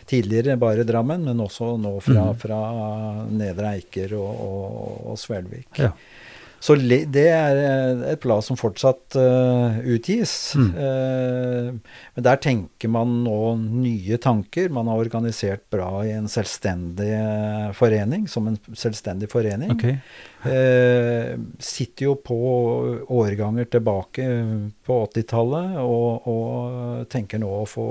tidligere 0.09 0.57
bare 0.59 0.83
Drammen, 0.83 1.23
men 1.29 1.39
også 1.39 1.77
nå 1.79 1.93
fra, 2.03 2.25
Mhm. 2.33 2.39
fra 2.41 2.59
Nedre 3.31 3.71
Eiker 3.77 4.17
og, 4.19 4.41
og, 4.43 4.97
og 5.13 5.17
Svelvik. 5.21 5.69
Ja. 5.79 5.93
Så 6.61 6.75
det 6.77 7.23
er 7.25 7.57
eh, 7.57 8.01
et 8.11 8.21
blad 8.21 8.43
som 8.45 8.57
fortsatt 8.59 9.17
uh, 9.17 9.79
utgis. 9.81 10.53
Mm. 10.53 10.67
Uh, 10.77 11.95
men 12.13 12.25
der 12.27 12.37
tenker 12.43 12.91
man 12.93 13.15
nå 13.25 13.55
nye 13.57 14.19
tanker. 14.21 14.69
Man 14.73 14.91
har 14.91 15.01
organisert 15.01 15.63
bra 15.73 16.03
i 16.05 16.13
en 16.13 16.29
selvstendig 16.29 17.09
forening, 17.77 18.27
som 18.29 18.51
en 18.51 18.59
selvstendig 18.77 19.31
forening. 19.33 19.73
Ok. 19.73 19.87
Uh, 20.45 21.33
sitter 21.61 22.11
jo 22.11 22.15
på 22.21 22.37
årganger 23.09 23.71
tilbake 23.73 24.27
på 24.85 25.01
80-tallet 25.07 25.81
og, 25.81 26.29
og 26.29 27.09
tenker 27.09 27.41
nå 27.41 27.49
å 27.61 27.65
få 27.69 27.87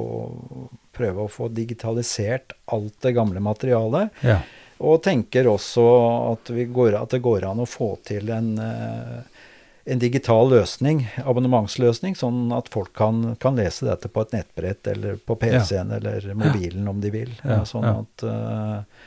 prøve 0.94 1.24
å 1.24 1.30
få 1.30 1.48
digitalisert 1.54 2.54
alt 2.70 2.96
det 3.02 3.14
gamle 3.16 3.42
materialet. 3.42 4.14
Ja. 4.26 4.40
Og 4.80 5.02
tenker 5.04 5.48
også 5.50 5.84
at, 6.32 6.50
vi 6.56 6.64
går, 6.72 6.96
at 6.96 7.12
det 7.12 7.20
går 7.24 7.44
an 7.50 7.60
å 7.60 7.68
få 7.68 7.92
til 8.08 8.30
en, 8.32 8.54
eh, 8.64 9.44
en 9.92 10.00
digital 10.00 10.48
løsning, 10.48 11.02
abonnementsløsning, 11.20 12.16
sånn 12.16 12.48
at 12.56 12.70
folk 12.72 12.94
kan, 12.96 13.34
kan 13.42 13.60
lese 13.60 13.88
dette 13.88 14.08
på 14.08 14.24
et 14.24 14.32
nettbrett 14.38 14.90
eller 14.94 15.20
på 15.20 15.36
PC-en 15.40 15.92
eller 15.98 16.30
mobilen 16.32 16.88
om 16.88 17.00
de 17.04 17.12
vil. 17.12 17.34
Ja, 17.44 17.60
Sånn 17.68 17.84
ja. 17.84 17.94
at 18.00 18.24
uh, 18.24 19.04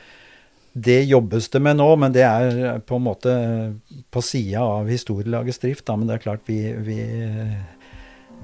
det 0.74 1.00
jobbes 1.10 1.48
det 1.50 1.62
med 1.62 1.78
nå, 1.78 1.88
men 2.02 2.14
det 2.14 2.24
er 2.26 2.80
på 2.86 2.98
en 2.98 3.06
måte 3.06 3.34
på 4.14 4.22
sida 4.22 4.62
av 4.62 4.90
historielagets 4.90 5.62
drift. 5.62 5.86
Da, 5.86 5.98
men 5.98 6.10
det 6.10 6.18
er 6.18 6.24
klart 6.26 6.46
vi, 6.50 6.60
vi 6.86 7.00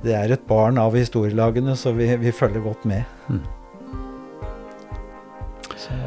Det 0.02 0.14
er 0.16 0.32
et 0.32 0.46
barn 0.48 0.78
av 0.80 0.94
historielagene, 0.96 1.74
så 1.76 1.92
vi, 1.92 2.10
vi 2.16 2.32
følger 2.32 2.62
godt 2.64 2.86
med. 2.88 3.02
Mm. 3.28 3.42
Så, 5.76 5.98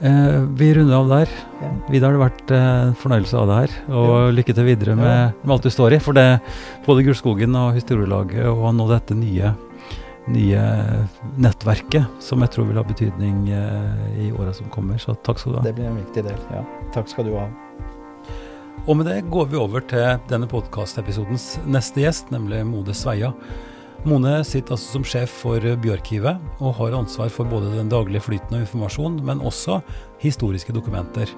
Eh, 0.00 0.40
vi 0.54 0.74
runder 0.74 0.94
av 0.94 1.08
der. 1.10 1.28
ja. 1.60 1.68
Vidar, 1.90 2.12
det 2.12 2.18
har 2.20 2.28
vært 2.30 2.50
eh, 2.54 2.66
en 2.88 2.94
fornøyelse 2.94 3.34
av 3.34 3.48
deg 3.50 3.56
her. 3.64 3.72
Og 3.90 4.10
Ja. 4.14 4.30
lykke 4.36 4.54
til 4.54 4.64
videre 4.64 4.94
med, 4.96 5.06
Ja. 5.06 5.32
med 5.42 5.50
alt 5.56 5.62
du 5.62 5.70
står 5.70 5.92
i. 5.96 5.98
For 5.98 6.12
det 6.14 6.40
både 6.86 7.02
Gullskogen 7.04 7.56
og 7.56 7.74
Historielaget 7.74 8.46
og 8.46 8.74
nå 8.74 8.86
dette 8.88 9.16
nye, 9.16 9.54
nye 10.28 11.08
nettverket, 11.36 12.06
som 12.20 12.38
jeg 12.40 12.50
tror 12.50 12.66
vil 12.68 12.76
ha 12.76 12.84
betydning 12.84 13.48
eh, 13.50 14.26
i 14.28 14.30
åra 14.32 14.52
som 14.54 14.66
kommer. 14.70 14.98
Så 15.02 15.16
takk 15.24 15.38
skal 15.40 15.52
du 15.52 15.58
ha. 15.58 15.64
Det 15.64 15.74
blir 15.74 15.86
en 15.86 15.96
viktig 15.98 16.22
del. 16.24 16.38
Ja. 16.52 16.62
Takk 16.94 17.08
skal 17.08 17.24
du 17.24 17.34
ha. 17.36 17.48
Og 18.86 18.96
med 18.96 19.06
det 19.06 19.28
går 19.30 19.48
vi 19.50 19.56
over 19.58 19.80
til 19.80 20.20
denne 20.28 20.46
podkastepisodens 20.48 21.58
neste 21.66 22.00
gjest, 22.06 22.30
nemlig 22.30 22.64
Mode 22.64 22.94
Sveia. 22.94 23.34
Mone 24.06 24.36
sitter 24.46 24.76
altså 24.76 24.94
som 24.94 25.04
sjef 25.06 25.32
for 25.40 25.64
Byarkivet, 25.82 26.38
og 26.62 26.76
har 26.78 26.94
ansvar 26.94 27.32
for 27.34 27.48
både 27.50 27.72
den 27.74 27.90
daglige 27.90 28.22
flyten 28.28 28.54
av 28.54 28.62
informasjon, 28.62 29.18
men 29.26 29.42
også 29.42 29.80
historiske 30.22 30.74
dokumenter. 30.76 31.32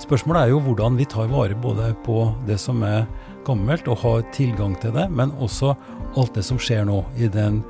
Spørsmålet 0.00 0.46
er 0.46 0.54
jo 0.54 0.62
hvordan 0.64 0.96
vi 0.96 1.04
tar 1.06 1.28
vare 1.30 1.56
både 1.58 1.90
på 2.06 2.24
det 2.48 2.56
som 2.60 2.80
er 2.86 3.04
gammelt, 3.46 3.90
og 3.92 4.00
har 4.06 4.24
tilgang 4.32 4.74
til 4.80 4.94
det, 4.96 5.10
men 5.12 5.34
også 5.36 5.74
alt 6.16 6.32
det 6.34 6.46
som 6.48 6.60
skjer 6.60 6.86
nå 6.88 7.02
i 7.20 7.28
den 7.32 7.60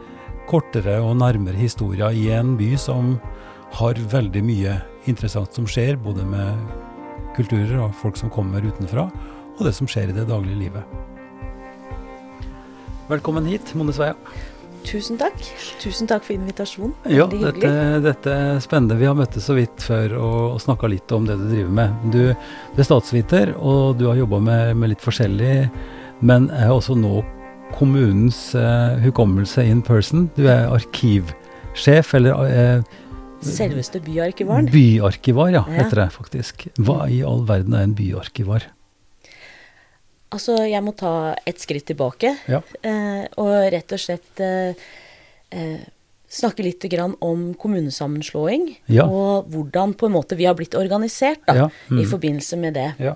kortere 0.51 1.01
og 1.03 1.17
nærmere 1.19 1.59
historia 1.59 2.13
i 2.15 2.29
en 2.35 2.55
by 2.59 2.73
som 2.79 3.17
har 3.75 3.99
veldig 4.13 4.43
mye 4.47 4.79
interessant 5.11 5.55
som 5.57 5.67
skjer, 5.67 5.99
både 5.99 6.25
med 6.29 6.63
kulturer 7.37 7.79
og 7.81 7.97
folk 7.99 8.21
som 8.21 8.31
kommer 8.31 8.63
utenfra, 8.63 9.09
og 9.59 9.67
det 9.67 9.75
som 9.75 9.91
skjer 9.91 10.13
i 10.13 10.17
det 10.17 10.29
daglige 10.31 10.69
livet. 10.69 11.03
Velkommen 13.12 13.44
hit, 13.51 13.75
Mone 13.77 13.92
Sveia. 13.92 14.14
Tusen 14.87 15.18
takk. 15.20 15.37
Tusen 15.83 16.09
takk 16.11 16.25
for 16.27 16.35
invitasjonen. 16.35 16.94
Ja, 17.12 17.27
dette, 17.31 17.68
dette 18.03 18.33
er 18.35 18.62
spennende. 18.64 18.96
Vi 18.98 19.07
har 19.07 19.14
møttes 19.18 19.44
så 19.46 19.55
vidt 19.55 19.85
før 19.85 20.16
og, 20.18 20.38
og 20.57 20.62
snakka 20.64 20.88
litt 20.90 21.12
om 21.14 21.27
det 21.29 21.37
du 21.38 21.44
driver 21.53 21.75
med. 21.77 22.09
Du, 22.14 22.22
du 22.75 22.81
er 22.83 22.88
statsviter, 22.88 23.53
og 23.61 23.98
du 24.01 24.09
har 24.09 24.18
jobba 24.18 24.40
med, 24.42 24.72
med 24.81 24.94
litt 24.94 25.05
forskjellig, 25.05 25.53
men 26.27 26.48
er 26.57 26.72
også 26.75 26.96
nå 26.98 27.20
kommunens 27.77 28.40
eh, 28.59 28.98
hukommelse 29.05 29.62
in 29.70 29.85
person. 29.87 30.27
Du 30.37 30.44
er 30.51 30.66
arkivsjef, 30.75 32.14
eller 32.18 32.42
eh, 32.48 32.98
Selveste 33.42 33.98
byarkivaren. 34.05 34.68
byarkivar, 34.70 35.48
ja, 35.55 35.62
Ja. 35.66 35.79
heter 35.83 36.03
det 36.05 36.11
faktisk. 36.14 36.66
Hva 36.79 37.05
i 37.11 37.22
all 37.27 37.42
verden 37.48 37.75
er 37.75 37.87
en 37.88 37.94
byarkivar? 37.98 38.66
Altså, 40.33 40.57
jeg 40.64 40.83
må 40.85 40.95
ta 40.97 41.35
et 41.47 41.59
skritt 41.61 41.87
tilbake, 41.90 42.37
Ja. 42.49 42.62
eh, 42.83 43.27
og 43.37 43.51
rett 43.73 43.92
og 43.92 44.01
slett 44.01 44.40
eh, 44.40 44.75
eh, 45.53 45.83
snakke 46.33 46.64
litt 46.64 46.81
grann 46.88 47.14
om 47.21 47.53
kommunesammenslåing, 47.55 48.77
Ja. 48.88 49.05
og 49.05 49.51
hvordan 49.53 49.95
på 49.95 50.07
en 50.09 50.12
måte 50.16 50.37
vi 50.37 50.47
har 50.49 50.55
blitt 50.55 50.75
organisert 50.75 51.45
da, 51.47 51.55
Ja, 51.55 51.68
mm. 51.90 52.01
i 52.01 52.05
forbindelse 52.09 52.57
med 52.59 52.75
det. 52.75 52.95
Ja. 52.99 53.14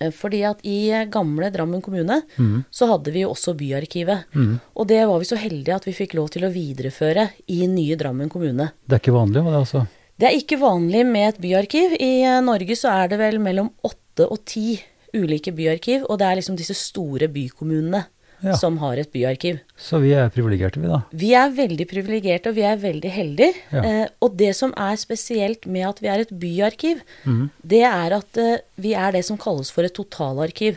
Eh, 0.00 0.10
Fordi 0.10 0.42
at 0.48 0.58
i 0.64 0.90
gamle 1.10 1.50
Drammen 1.52 1.82
kommune 1.82 2.22
mm. 2.36 2.64
så 2.70 2.88
hadde 2.90 3.12
vi 3.12 3.22
jo 3.22 3.30
også 3.30 3.54
Byarkivet. 3.56 4.24
Mm. 4.34 4.60
Og 4.74 4.86
det 4.88 5.06
var 5.06 5.18
vi 5.18 5.24
så 5.30 5.36
heldige 5.38 5.76
at 5.76 5.86
vi 5.86 5.92
fikk 5.92 6.14
lov 6.18 6.30
til 6.34 6.44
å 6.44 6.52
videreføre 6.52 7.30
i 7.48 7.66
nye 7.66 7.96
Drammen 7.96 8.28
kommune. 8.32 8.72
Det 8.86 8.98
er 8.98 9.02
ikke 9.04 9.14
vanlig, 9.18 9.44
var 9.44 9.52
det 9.52 9.60
altså? 9.62 9.86
Det 10.18 10.28
er 10.28 10.38
ikke 10.38 10.58
vanlig 10.60 11.06
med 11.06 11.28
et 11.34 11.40
byarkiv. 11.42 11.96
I 12.00 12.22
eh, 12.24 12.40
Norge 12.44 12.76
så 12.78 12.90
er 13.02 13.08
det 13.12 13.18
vel 13.22 13.38
mellom 13.42 13.70
åtte 13.84 14.26
og 14.28 14.42
ti 14.44 14.80
ulike 15.14 15.52
byarkiv, 15.54 16.06
og 16.08 16.18
det 16.20 16.26
er 16.28 16.40
liksom 16.40 16.58
disse 16.58 16.76
store 16.78 17.28
bykommunene 17.32 18.04
Ja. 18.42 18.56
som 18.58 18.78
har 18.78 18.96
et 18.98 19.12
byarkiv. 19.12 19.60
Så 19.78 20.00
vi 20.02 20.10
er 20.18 20.28
privilegerte, 20.28 20.80
vi 20.82 20.88
da. 20.90 21.02
Vi 21.14 21.32
er 21.32 21.52
veldig 21.54 21.86
privilegerte, 21.86 22.50
og 22.50 22.56
vi 22.56 22.64
er 22.66 22.76
veldig 22.76 23.10
heldige. 23.14 23.54
Ja. 23.70 23.82
Eh, 23.84 24.08
og 24.20 24.36
det 24.36 24.56
som 24.58 24.74
er 24.76 24.96
spesielt 24.98 25.64
med 25.64 25.86
at 25.86 26.00
vi 26.02 26.08
er 26.08 26.24
et 26.24 26.32
byarkiv, 26.34 27.04
mm. 27.24 27.50
det 27.62 27.84
er 27.86 28.16
at 28.18 28.36
eh, 28.42 28.58
vi 28.76 28.94
er 28.94 29.12
det 29.12 29.24
som 29.24 29.38
kalles 29.38 29.70
for 29.70 29.86
et 29.86 29.94
totalarkiv. 29.94 30.76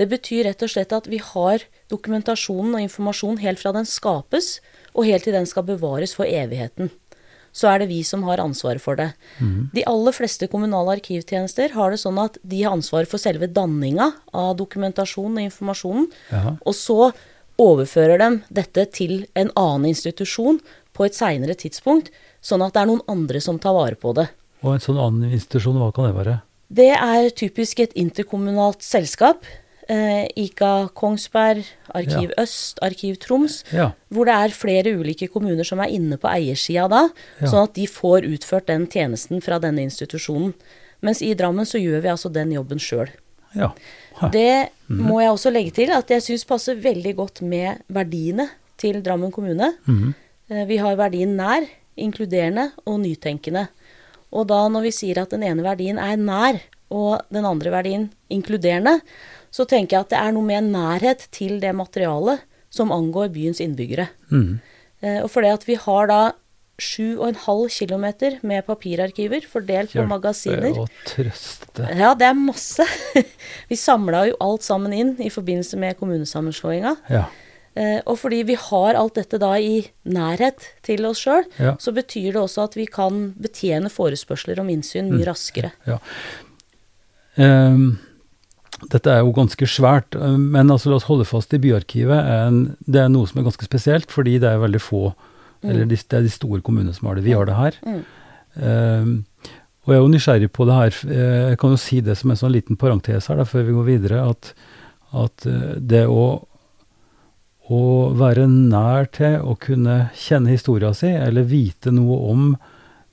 Det 0.00 0.08
betyr 0.08 0.46
rett 0.48 0.62
og 0.64 0.72
slett 0.72 0.92
at 0.96 1.06
vi 1.06 1.18
har 1.20 1.66
dokumentasjonen 1.92 2.78
og 2.78 2.80
informasjonen 2.80 3.42
helt 3.44 3.60
fra 3.60 3.74
den 3.76 3.84
skapes, 3.84 4.60
og 4.94 5.04
helt 5.04 5.24
til 5.24 5.36
den 5.36 5.46
skal 5.46 5.68
bevares 5.68 6.14
for 6.16 6.24
evigheten. 6.24 6.90
Så 7.52 7.68
er 7.68 7.82
det 7.82 7.88
vi 7.90 8.00
som 8.02 8.22
har 8.24 8.40
ansvaret 8.40 8.80
for 8.80 8.96
det. 8.96 9.10
De 9.74 9.84
aller 9.84 10.12
fleste 10.16 10.48
kommunale 10.48 10.96
arkivtjenester 10.98 11.74
har 11.76 11.90
det 11.92 12.00
sånn 12.00 12.18
at 12.22 12.38
de 12.42 12.62
har 12.62 12.72
ansvar 12.72 13.04
for 13.06 13.20
selve 13.20 13.46
danninga 13.52 14.10
av 14.32 14.56
dokumentasjonen 14.56 15.38
og 15.42 15.46
informasjonen, 15.50 16.06
Ja. 16.32 16.56
og 16.64 16.74
så 16.74 17.12
overfører 17.60 18.18
de 18.18 18.42
dette 18.50 18.86
til 18.92 19.26
en 19.36 19.50
annen 19.56 19.90
institusjon 19.92 20.60
på 20.96 21.04
et 21.06 21.14
seinere 21.16 21.54
tidspunkt, 21.54 22.08
sånn 22.42 22.64
at 22.64 22.72
det 22.74 22.82
er 22.82 22.86
noen 22.90 23.04
andre 23.08 23.40
som 23.40 23.58
tar 23.58 23.74
vare 23.76 23.94
på 23.96 24.14
det. 24.16 24.28
Og 24.62 24.74
en 24.74 24.80
sånn 24.80 24.98
annen 24.98 25.32
institusjon, 25.32 25.76
hva 25.78 25.92
kan 25.94 26.08
det 26.08 26.16
være? 26.16 26.40
Det 26.72 26.90
er 26.96 27.28
typisk 27.36 27.80
et 27.84 27.92
interkommunalt 28.00 28.80
selskap. 28.82 29.44
Eh, 29.88 30.28
IKA 30.36 30.88
Kongsberg, 30.94 31.64
Arkiv 31.94 32.30
Ja. 32.36 32.42
Øst, 32.44 32.78
Arkiv 32.82 33.16
Troms. 33.18 33.64
Ja. 33.72 33.90
Hvor 34.10 34.24
det 34.26 34.34
er 34.34 34.54
flere 34.54 34.92
ulike 34.96 35.28
kommuner 35.28 35.64
som 35.66 35.80
er 35.80 35.88
inne 35.90 36.16
på 36.16 36.28
eiersida 36.30 36.88
da, 36.88 37.08
Ja. 37.40 37.46
sånn 37.48 37.64
at 37.64 37.74
de 37.74 37.86
får 37.86 38.22
utført 38.24 38.66
den 38.66 38.86
tjenesten 38.86 39.42
fra 39.42 39.58
denne 39.58 39.82
institusjonen. 39.82 40.54
Mens 41.02 41.20
i 41.20 41.34
Drammen 41.34 41.66
så 41.66 41.78
gjør 41.82 42.00
vi 42.02 42.08
altså 42.08 42.32
den 42.32 42.52
jobben 42.52 42.78
sjøl. 42.78 43.08
ja. 43.56 43.72
Det 44.30 44.70
Det 44.88 44.98
må 45.00 45.20
jeg 45.20 45.30
også 45.30 45.50
legge 45.52 45.72
til 45.72 45.90
at 45.90 46.06
jeg 46.08 46.20
syns 46.22 46.44
passer 46.46 46.76
veldig 46.76 47.16
godt 47.16 47.42
med 47.42 47.82
verdiene 47.90 48.48
til 48.78 49.02
Drammen 49.02 49.32
kommune. 49.32 49.74
Mm. 49.88 50.14
Vi 50.68 50.76
har 50.76 50.94
verdien 50.96 51.34
nær, 51.36 51.66
inkluderende 51.98 52.70
og 52.86 53.00
nytenkende. 53.00 53.68
Og 54.32 54.46
da 54.46 54.68
når 54.68 54.82
vi 54.82 54.90
sier 54.90 55.18
at 55.22 55.30
den 55.30 55.42
ene 55.42 55.62
verdien 55.62 55.98
er 55.98 56.16
nær, 56.16 56.60
og 56.90 57.22
den 57.32 57.44
andre 57.44 57.70
verdien 57.70 58.10
inkluderende, 58.30 59.00
så 59.52 59.66
tenker 59.68 59.98
jeg 59.98 60.06
at 60.06 60.12
det 60.14 60.18
er 60.18 60.32
noe 60.32 60.46
med 60.48 60.70
nærhet 60.72 61.26
til 61.30 61.58
det 61.60 61.74
materialet 61.76 62.40
som 62.72 62.90
angår 62.94 63.28
byens 63.34 63.60
innbyggere. 63.60 64.08
Mm. 64.32 64.60
Eh, 65.02 65.18
Og 65.22 65.28
fordi 65.30 65.50
at 65.52 65.66
vi 65.68 65.74
har 65.76 66.06
da 66.08 66.20
7,5 66.80 67.68
km 67.68 68.06
med 68.48 68.64
papirarkiver 68.66 69.44
fordelt 69.46 69.92
på 69.92 70.00
Hjelpe 70.00 70.08
magasiner. 70.08 70.78
og 70.80 70.88
trøste. 71.06 71.84
Ja, 71.98 72.14
det 72.14 72.26
er 72.26 72.34
masse. 72.34 72.86
Vi 73.70 73.76
samla 73.76 74.24
jo 74.30 74.36
alt 74.40 74.64
sammen 74.66 74.92
inn 74.96 75.12
i 75.20 75.28
forbindelse 75.30 75.76
med 75.78 75.98
kommunesammenslåinga. 76.00 76.96
Ja. 77.12 77.26
Eh, 77.76 78.00
og 78.06 78.18
fordi 78.18 78.42
vi 78.44 78.54
har 78.58 78.94
alt 79.00 79.14
dette 79.20 79.38
da 79.40 79.52
i 79.56 79.84
nærhet 80.04 80.66
til 80.84 81.06
oss 81.08 81.22
sjøl, 81.24 81.44
Ja. 81.60 81.76
så 81.80 81.92
betyr 81.94 82.32
det 82.34 82.40
også 82.42 82.64
at 82.64 82.74
vi 82.76 82.84
kan 82.86 83.30
betjene 83.40 83.88
forespørsler 83.92 84.58
om 84.60 84.68
innsyn 84.68 85.08
Mm. 85.08 85.16
mye 85.18 85.28
raskere. 85.30 85.70
Ja. 85.86 85.98
Ehm, 87.38 87.98
dette 88.90 89.10
er 89.12 89.20
jo 89.22 89.34
ganske 89.36 89.66
svært, 89.70 90.16
eh, 90.18 90.36
men 90.38 90.70
altså 90.72 90.90
la 90.90 90.98
oss 90.98 91.06
holde 91.10 91.26
fast 91.28 91.54
i 91.54 91.60
byarkivet. 91.62 92.18
Er 92.18 92.48
en, 92.48 92.62
det 92.86 93.04
er 93.04 93.12
noe 93.12 93.28
som 93.30 93.40
er 93.40 93.46
ganske 93.46 93.68
spesielt, 93.68 94.10
fordi 94.10 94.38
det 94.42 94.50
er 94.50 94.62
veldig 94.62 94.82
få 94.82 95.12
Eller 95.62 95.86
de, 95.86 95.94
det 95.94 96.16
er 96.18 96.24
de 96.24 96.30
store 96.34 96.58
kommunene 96.60 96.90
som 96.90 97.06
har 97.06 97.14
det. 97.14 97.22
Vi 97.22 97.36
har 97.38 97.46
det 97.46 97.54
her. 97.54 97.76
Mm. 97.86 97.98
Ehm, 98.66 99.12
og 99.84 99.92
jeg 99.92 99.94
er 99.94 100.00
jo 100.02 100.08
nysgjerrig 100.10 100.48
på 100.50 100.64
det 100.66 100.74
her. 100.74 100.96
eh, 101.06 101.50
Jeg 101.52 101.58
kan 101.62 101.70
jo 101.70 101.76
si 101.78 102.00
det 102.02 102.16
som 102.18 102.32
en 102.32 102.40
sånn 102.40 102.50
liten 102.50 102.76
parentes 102.76 103.28
her, 103.30 103.36
da, 103.38 103.44
før 103.46 103.68
vi 103.68 103.76
går 103.76 103.86
videre, 103.86 104.24
at, 104.28 104.50
at 105.14 105.46
eh, 105.46 105.76
det 105.78 106.06
å 106.10 106.24
å 107.72 108.10
være 108.18 108.48
nær 108.50 109.06
til 109.14 109.38
å 109.46 109.54
kunne 109.56 110.10
kjenne 110.18 110.50
historia 110.50 110.90
si, 110.98 111.08
eller 111.14 111.46
vite 111.46 111.92
noe 111.94 112.18
om 112.32 112.48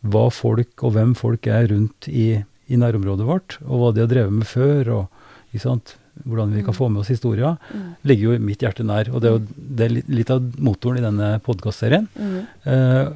hva 0.09 0.26
folk 0.34 0.84
og 0.84 0.95
hvem 0.95 1.13
folk 1.15 1.47
er 1.47 1.70
rundt 1.70 2.07
i, 2.09 2.41
i 2.67 2.80
nærområdet 2.80 3.28
vårt, 3.28 3.57
og 3.67 3.76
hva 3.80 3.91
de 3.93 4.03
har 4.03 4.09
drevet 4.11 4.36
med 4.41 4.49
før, 4.49 4.89
og 4.97 5.18
hvordan 5.54 6.52
vi 6.54 6.64
kan 6.64 6.74
få 6.74 6.89
med 6.91 7.00
oss 7.02 7.08
historia, 7.10 7.58
Mm. 7.74 7.95
ligger 8.06 8.24
jo 8.34 8.39
mitt 8.39 8.60
hjerte 8.60 8.84
nær. 8.84 9.10
Og 9.14 9.22
det 9.22 9.30
er 9.30 9.38
jo 9.38 9.45
det 9.58 9.86
er 9.86 9.89
litt, 9.89 10.10
litt 10.10 10.30
av 10.30 10.41
motoren 10.60 10.97
i 10.97 11.02
denne 11.02 11.39
podkastserien. 11.41 12.08
Mm. 12.20 12.47
Eh, 12.66 13.08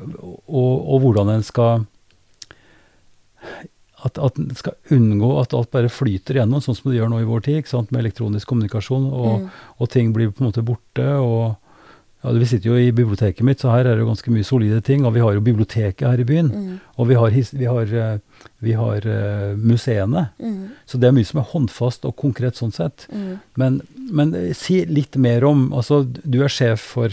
og, 0.48 0.88
og 0.94 1.02
hvordan 1.02 1.30
en 1.36 1.44
skal 1.44 1.86
at, 4.04 4.18
at 4.20 4.38
en 4.40 4.50
skal 4.56 4.74
unngå 4.92 5.30
at 5.42 5.54
alt 5.56 5.72
bare 5.72 5.88
flyter 5.92 6.36
gjennom, 6.42 6.60
sånn 6.64 6.76
som 6.76 6.92
det 6.92 6.98
gjør 7.00 7.10
nå 7.14 7.22
i 7.24 7.28
vår 7.28 7.44
tid, 7.46 7.62
ikke 7.62 7.72
sant, 7.72 7.92
med 7.92 8.04
elektronisk 8.04 8.48
kommunikasjon, 8.52 9.06
og, 9.14 9.42
Mm. 9.42 9.50
og 9.80 9.90
ting 9.90 10.12
blir 10.14 10.32
på 10.32 10.42
en 10.44 10.52
måte 10.52 10.64
borte. 10.66 11.06
og 11.20 11.56
ja, 12.24 12.32
Vi 12.32 12.46
sitter 12.46 12.70
jo 12.70 12.78
i 12.80 12.92
biblioteket 12.96 13.44
mitt, 13.44 13.60
så 13.60 13.72
her 13.74 13.86
er 13.86 13.96
det 13.98 14.04
jo 14.04 14.08
ganske 14.08 14.32
mye 14.32 14.46
solide 14.48 14.82
ting. 14.82 15.04
Og 15.06 15.14
vi 15.14 15.20
har 15.20 15.34
jo 15.36 15.42
biblioteket 15.44 16.08
her 16.08 16.20
i 16.20 16.24
byen. 16.28 16.52
Mm. 16.54 16.80
Og 16.98 17.08
vi 17.10 17.16
har, 17.20 17.30
vi 17.36 17.66
har, 17.66 17.94
eh, 17.94 18.46
vi 18.64 18.74
har 18.80 19.08
eh, 19.08 19.56
museene. 19.60 20.30
Mm. 20.40 20.70
Så 20.88 20.98
det 21.00 21.10
er 21.10 21.16
mye 21.18 21.28
som 21.28 21.42
er 21.42 21.50
håndfast 21.52 22.06
og 22.08 22.16
konkret 22.16 22.56
sånn 22.56 22.72
sett. 22.74 23.08
Mm. 23.12 23.40
Men, 23.60 23.82
men 24.12 24.34
eh, 24.40 24.54
si 24.56 24.86
litt 24.86 25.16
mer 25.18 25.44
om 25.44 25.70
altså 25.74 26.04
Du 26.24 26.42
er 26.44 26.50
sjef 26.52 26.80
for 26.96 27.10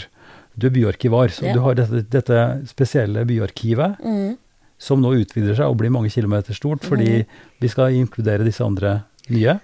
Du 0.55 0.67
er 0.69 0.75
byarkivar, 0.75 1.29
så 1.35 1.47
Ja. 1.47 1.55
du 1.55 1.61
har 1.65 1.75
dette, 1.75 2.03
dette 2.11 2.67
spesielle 2.69 3.25
byarkivet 3.25 3.99
Mm. 4.05 4.37
som 4.79 5.01
nå 5.01 5.13
utvider 5.21 5.55
seg 5.57 5.67
og 5.71 5.77
blir 5.79 5.91
mange 5.91 6.11
kilometer 6.11 6.55
stort, 6.55 6.81
fordi 6.85 7.25
vi 7.61 7.69
skal 7.69 7.93
inkludere 7.93 8.45
disse 8.45 8.61
andre 8.65 9.03
nye. 9.31 9.59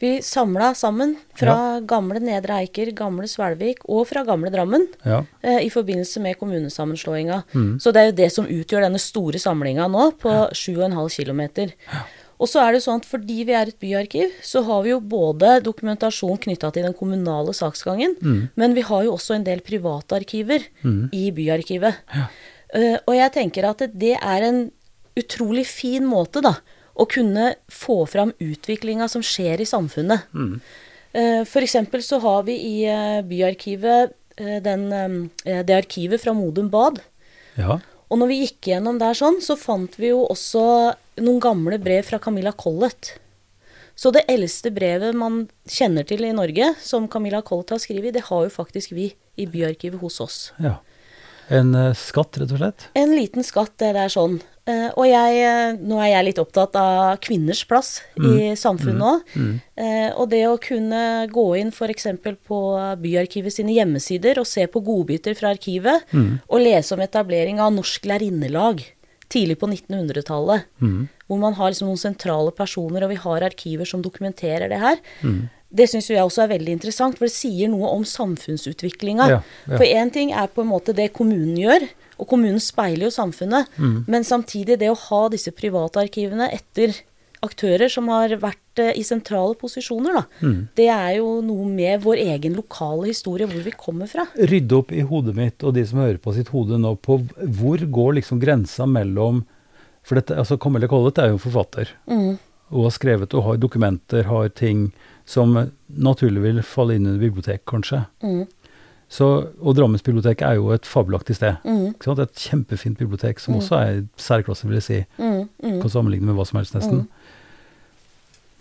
Vi 0.00 0.10
samla 0.24 0.70
sammen 0.74 1.10
fra 1.36 1.80
gamle 1.84 2.20
Nedre 2.24 2.56
Eiker, 2.62 2.88
gamle 2.96 3.28
Svelvik 3.28 3.82
og 3.84 4.06
fra 4.08 4.22
gamle 4.24 4.48
Drammen 4.52 4.86
Ja. 5.04 5.18
eh, 5.44 5.58
i 5.66 5.68
forbindelse 5.68 6.20
med 6.24 6.38
kommunesammenslåinga. 6.40 7.42
Mm. 7.52 7.74
Så 7.80 7.92
det 7.92 8.00
er 8.00 8.06
jo 8.10 8.16
det 8.22 8.30
som 8.32 8.46
utgjør 8.46 8.86
denne 8.86 8.98
store 9.02 9.38
samlinga 9.38 9.90
nå, 9.92 10.06
på 10.18 10.32
7,5 10.56 11.10
km. 11.20 11.72
Og 12.40 12.48
så 12.48 12.62
er 12.64 12.72
det 12.72 12.80
sånn 12.86 13.02
at 13.02 13.04
fordi 13.04 13.44
vi 13.44 13.52
er 13.52 13.68
et 13.68 13.78
byarkiv, 13.78 14.30
så 14.42 14.62
har 14.64 14.82
vi 14.82 14.94
jo 14.94 15.00
både 15.04 15.58
dokumentasjon 15.62 16.38
knytta 16.40 16.72
til 16.72 16.82
den 16.88 16.94
kommunale 16.96 17.52
saksgangen, 17.52 18.16
Mm. 18.22 18.48
men 18.56 18.72
vi 18.74 18.80
har 18.80 19.04
jo 19.04 19.12
også 19.18 19.34
en 19.34 19.44
del 19.44 19.60
private 19.60 20.16
arkiver 20.16 20.64
i 21.12 21.30
byarkivet. 21.30 21.94
Eh, 22.72 22.96
og 23.06 23.14
jeg 23.14 23.32
tenker 23.32 23.68
at 23.68 23.78
det, 23.84 23.98
det 23.98 24.16
er 24.22 24.42
en 24.48 24.70
utrolig 25.18 25.66
fin 25.66 26.06
måte, 26.06 26.40
da, 26.40 26.54
å 26.94 27.06
kunne 27.08 27.54
få 27.70 28.04
fram 28.10 28.32
utviklinga 28.38 29.08
som 29.08 29.22
skjer 29.24 29.62
i 29.62 29.68
samfunnet. 29.68 30.30
Mm. 30.34 30.60
For 31.50 31.64
eksempel 31.64 32.04
så 32.06 32.20
har 32.22 32.44
vi 32.46 32.54
i 32.54 32.74
eh, 32.86 33.20
byarkivet 33.26 34.12
eh, 34.38 34.58
den, 34.62 34.84
eh, 34.92 35.62
det 35.66 35.74
arkivet 35.74 36.22
fra 36.22 36.34
Modum 36.36 36.70
Bad. 36.70 37.00
ja. 37.58 37.80
Og 38.10 38.18
når 38.18 38.26
vi 38.26 38.36
gikk 38.40 38.66
gjennom 38.72 38.96
der 38.98 39.14
sånn, 39.14 39.36
så 39.38 39.54
fant 39.54 39.92
vi 39.94 40.08
jo 40.08 40.24
også 40.26 40.62
noen 41.22 41.38
gamle 41.42 41.76
brev 41.78 42.08
fra 42.08 42.18
Camilla 42.18 42.50
Collett. 42.50 43.12
Så 43.94 44.10
det 44.10 44.24
eldste 44.32 44.72
brevet 44.74 45.14
man 45.14 45.44
kjenner 45.70 46.02
til 46.08 46.24
i 46.26 46.32
Norge, 46.34 46.72
som 46.82 47.06
Camilla 47.06 47.38
Collett 47.46 47.70
har 47.70 47.78
skrevet, 47.78 48.16
det 48.16 48.24
har 48.26 48.48
jo 48.48 48.50
faktisk 48.50 48.96
vi 48.96 49.12
i 49.38 49.46
byarkivet 49.46 50.02
hos 50.02 50.18
oss. 50.24 50.38
ja. 50.58 50.80
En 51.50 51.74
eh, 51.74 51.94
skatt, 51.98 52.38
rett 52.38 52.52
og 52.54 52.60
slett. 52.60 52.84
En 52.94 53.10
liten 53.10 53.42
skatt, 53.42 53.72
det 53.82 53.90
er 53.98 54.12
sånn. 54.12 54.36
Eh, 54.70 54.86
og 54.94 55.06
jeg, 55.08 55.40
eh, 55.46 55.78
nå 55.78 55.98
er 56.00 56.12
jeg 56.12 56.26
litt 56.28 56.40
opptatt 56.42 56.76
av 56.78 57.18
kvinners 57.24 57.62
plass 57.68 57.90
i 58.16 58.52
samfunnet 58.58 59.02
òg. 59.10 59.34
Eh, 59.80 60.10
og 60.12 60.30
det 60.32 60.44
å 60.48 60.58
kunne 60.62 61.02
gå 61.32 61.46
inn 61.60 61.72
f.eks. 61.74 62.08
på 62.46 62.60
Byarkivet 63.02 63.56
sine 63.56 63.74
hjemmesider 63.76 64.40
og 64.42 64.48
se 64.48 64.66
på 64.70 64.82
godbiter 64.84 65.36
fra 65.38 65.54
arkivet, 65.54 66.06
og 66.12 66.64
lese 66.64 66.96
om 66.96 67.04
etablering 67.04 67.62
av 67.62 67.74
Norsk 67.76 68.08
lærerinnelag 68.10 68.84
tidlig 69.30 69.60
på 69.60 69.68
1900-tallet. 69.70 70.66
Hvor 71.30 71.38
man 71.38 71.54
har 71.54 71.70
liksom 71.70 71.90
noen 71.92 72.02
sentrale 72.02 72.52
personer, 72.54 73.06
og 73.06 73.12
vi 73.14 73.22
har 73.22 73.46
arkiver 73.46 73.88
som 73.88 74.02
dokumenterer 74.02 74.70
det 74.72 74.80
her. 74.82 75.00
Det 75.70 75.86
syns 75.86 76.08
jeg 76.10 76.18
også 76.18 76.42
er 76.44 76.56
veldig 76.56 76.72
interessant, 76.74 77.14
for 77.18 77.28
det 77.28 77.34
sier 77.36 77.70
noe 77.70 77.92
om 77.94 78.02
samfunnsutviklinga. 78.02 79.28
Ja, 79.30 79.36
ja. 79.70 79.76
For 79.76 79.86
én 79.86 80.10
ting 80.10 80.32
er 80.34 80.50
på 80.50 80.64
en 80.64 80.72
måte 80.72 80.94
det 80.98 81.12
kommunen 81.14 81.54
gjør, 81.54 81.86
og 82.20 82.28
kommunen 82.30 82.60
speiler 82.62 83.08
jo 83.08 83.14
samfunnet. 83.14 83.70
Mm. 83.80 84.02
Men 84.10 84.26
samtidig 84.26 84.78
det 84.80 84.90
å 84.92 84.98
ha 85.08 85.22
disse 85.32 85.52
private 85.56 86.02
arkivene 86.04 86.50
etter 86.52 86.94
aktører 87.44 87.88
som 87.88 88.08
har 88.12 88.34
vært 88.40 88.80
eh, 88.82 88.92
i 89.00 89.04
sentrale 89.06 89.56
posisjoner, 89.60 90.18
da. 90.18 90.24
Mm. 90.44 90.58
Det 90.76 90.88
er 90.92 91.14
jo 91.18 91.38
noe 91.44 91.68
med 91.68 92.02
vår 92.04 92.20
egen 92.34 92.56
lokale 92.58 93.08
historie, 93.08 93.48
hvor 93.48 93.64
vi 93.64 93.72
kommer 93.76 94.10
fra. 94.10 94.26
Rydde 94.36 94.76
opp 94.76 94.92
i 94.92 95.04
hodet 95.06 95.36
mitt 95.38 95.64
og 95.64 95.74
de 95.76 95.86
som 95.88 96.02
hører 96.02 96.20
på 96.20 96.34
sitt 96.36 96.52
hode 96.54 96.80
nå, 96.80 96.94
på 97.00 97.20
hvor 97.60 97.86
går 98.00 98.20
liksom 98.20 98.42
grensa 98.42 98.88
mellom 98.88 99.44
For 100.04 100.16
dette, 100.16 100.32
altså 100.32 100.56
Camilla 100.56 100.88
Collett 100.88 101.18
er 101.20 101.34
jo 101.34 101.40
forfatter. 101.42 101.90
Mm. 102.08 102.38
Og 102.72 102.86
har 102.86 102.92
skrevet 102.94 103.34
og 103.36 103.44
har 103.44 103.58
dokumenter, 103.60 104.24
har 104.24 104.48
ting 104.56 104.86
som 105.28 105.52
naturlig 105.86 106.40
vil 106.40 106.62
falle 106.64 106.96
inn 106.96 107.04
under 107.04 107.20
bibliotek, 107.20 107.66
kanskje. 107.68 108.00
Mm. 108.24 108.46
Så, 109.10 109.26
og 109.58 109.74
Drammensbiblioteket 109.74 110.44
er 110.46 110.60
jo 110.60 110.68
et 110.70 110.86
fabelaktig 110.86 111.34
sted. 111.34 111.58
Mm. 111.66 111.96
Et 111.98 112.42
kjempefint 112.44 112.98
bibliotek 113.00 113.40
som 113.42 113.56
også 113.58 113.80
er 113.80 113.96
særklasse, 114.20 114.68
vil 114.68 114.78
jeg 114.78 114.86
si. 114.86 114.98
Mm. 115.18 115.48
Mm. 115.64 115.80
Kan 115.82 115.90
sammenligne 115.90 116.28
med 116.28 116.38
hva 116.38 116.46
som 116.46 116.60
helst, 116.60 116.76
nesten. 116.78 117.08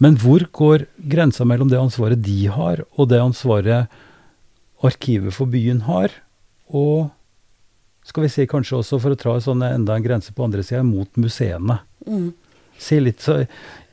Men 0.01 0.17
hvor 0.17 0.47
går 0.55 0.87
grensa 1.11 1.45
mellom 1.45 1.69
det 1.69 1.77
ansvaret 1.77 2.23
de 2.25 2.39
har, 2.49 2.81
og 2.95 3.11
det 3.11 3.21
ansvaret 3.21 3.93
arkivet 4.81 5.35
for 5.35 5.51
byen 5.51 5.83
har, 5.85 6.15
og 6.71 7.11
skal 8.07 8.25
vi 8.25 8.31
si 8.33 8.47
kanskje 8.49 8.79
også, 8.79 8.97
for 9.03 9.13
å 9.13 9.19
tra 9.19 9.35
enda 9.37 9.95
en 9.95 10.05
grense 10.05 10.33
på 10.33 10.47
andre 10.47 10.63
sida, 10.65 10.81
mot 10.87 11.09
museene? 11.19 11.77
Mm. 12.07 12.31
Si 12.79 12.97
litt 13.03 13.21
så 13.21 13.43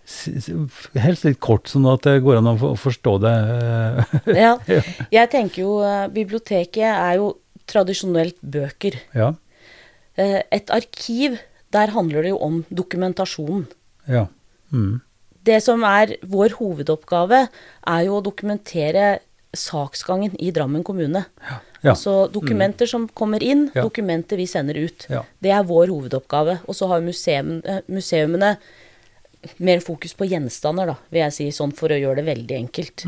Helst 0.07 1.25
litt 1.27 1.41
kort, 1.43 1.67
sånn 1.71 1.87
at 1.91 2.05
det 2.07 2.21
går 2.23 2.39
an 2.39 2.53
å 2.55 2.75
forstå 2.79 3.17
det. 3.25 3.35
Ja. 4.45 4.53
Jeg 5.13 5.31
tenker 5.33 5.63
jo 5.65 5.81
eh, 5.83 6.07
biblioteket 6.15 6.87
er 6.87 7.17
jo 7.19 7.33
tradisjonelt 7.67 8.39
bøker. 8.43 9.01
ja. 9.17 9.33
Eh, 10.17 10.41
et 10.55 10.71
arkiv, 10.73 11.35
der 11.75 11.91
handler 11.93 12.23
det 12.25 12.31
jo 12.31 12.39
om 12.41 12.63
dokumentasjonen. 12.73 13.67
Ja. 14.09 14.23
Mm. 14.73 15.03
Det 15.45 15.59
som 15.63 15.83
er 15.85 16.15
vår 16.25 16.55
hovedoppgave, 16.57 17.43
er 17.87 18.07
jo 18.07 18.15
å 18.17 18.23
dokumentere 18.25 19.19
saksgangen 19.57 20.33
i 20.41 20.49
Drammen 20.57 20.83
kommune. 20.87 21.27
Ja. 21.45 21.59
Altså 21.93 22.31
dokumenter 22.33 22.89
som 22.89 23.05
kommer 23.09 23.43
inn, 23.45 23.69
Ja. 23.75 23.83
dokumenter 23.85 24.37
vi 24.41 24.47
sender 24.49 24.75
ut. 24.81 25.05
Ja. 25.13 25.23
Det 25.43 25.53
er 25.53 25.63
vår 25.69 25.93
hovedoppgave. 25.93 26.61
Og 26.67 26.75
så 26.75 26.89
har 26.89 27.01
museum, 27.05 27.61
eh, 27.65 27.81
museumene 27.89 28.57
mer 29.59 29.81
fokus 29.81 30.15
på 30.15 30.27
gjenstander, 30.29 30.87
da, 30.87 30.95
vil 31.11 31.21
jeg 31.25 31.33
si, 31.33 31.47
sånn 31.55 31.73
for 31.77 31.89
å 31.89 31.99
gjøre 32.01 32.17
det 32.23 32.27
veldig 32.31 32.57
enkelt. 32.61 33.05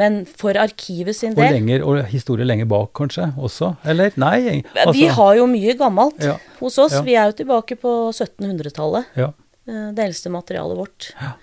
Men 0.00 0.24
for 0.24 0.56
arkivet 0.56 1.14
sin 1.16 1.34
del 1.36 1.44
Og 1.44 1.52
lenger, 1.52 1.82
og 1.84 2.04
historie 2.08 2.46
lenger 2.48 2.64
bak 2.70 2.92
kanskje 2.96 3.26
også? 3.36 3.74
Eller? 3.84 4.12
Nei? 4.16 4.62
Vi 4.92 5.06
har 5.06 5.34
jo 5.36 5.46
mye 5.46 5.74
gammelt 5.76 6.22
Ja. 6.24 6.38
hos 6.60 6.78
oss. 6.78 6.92
Ja. 6.92 7.02
Vi 7.02 7.14
er 7.14 7.26
jo 7.30 7.36
tilbake 7.44 7.76
på 7.76 7.92
1700-tallet. 8.12 9.04
ja. 9.16 9.32
eh, 9.68 9.90
Det 9.92 10.04
eldste 10.06 10.30
materialet 10.32 10.76
vårt. 10.78 11.10
Ja. 11.20 11.34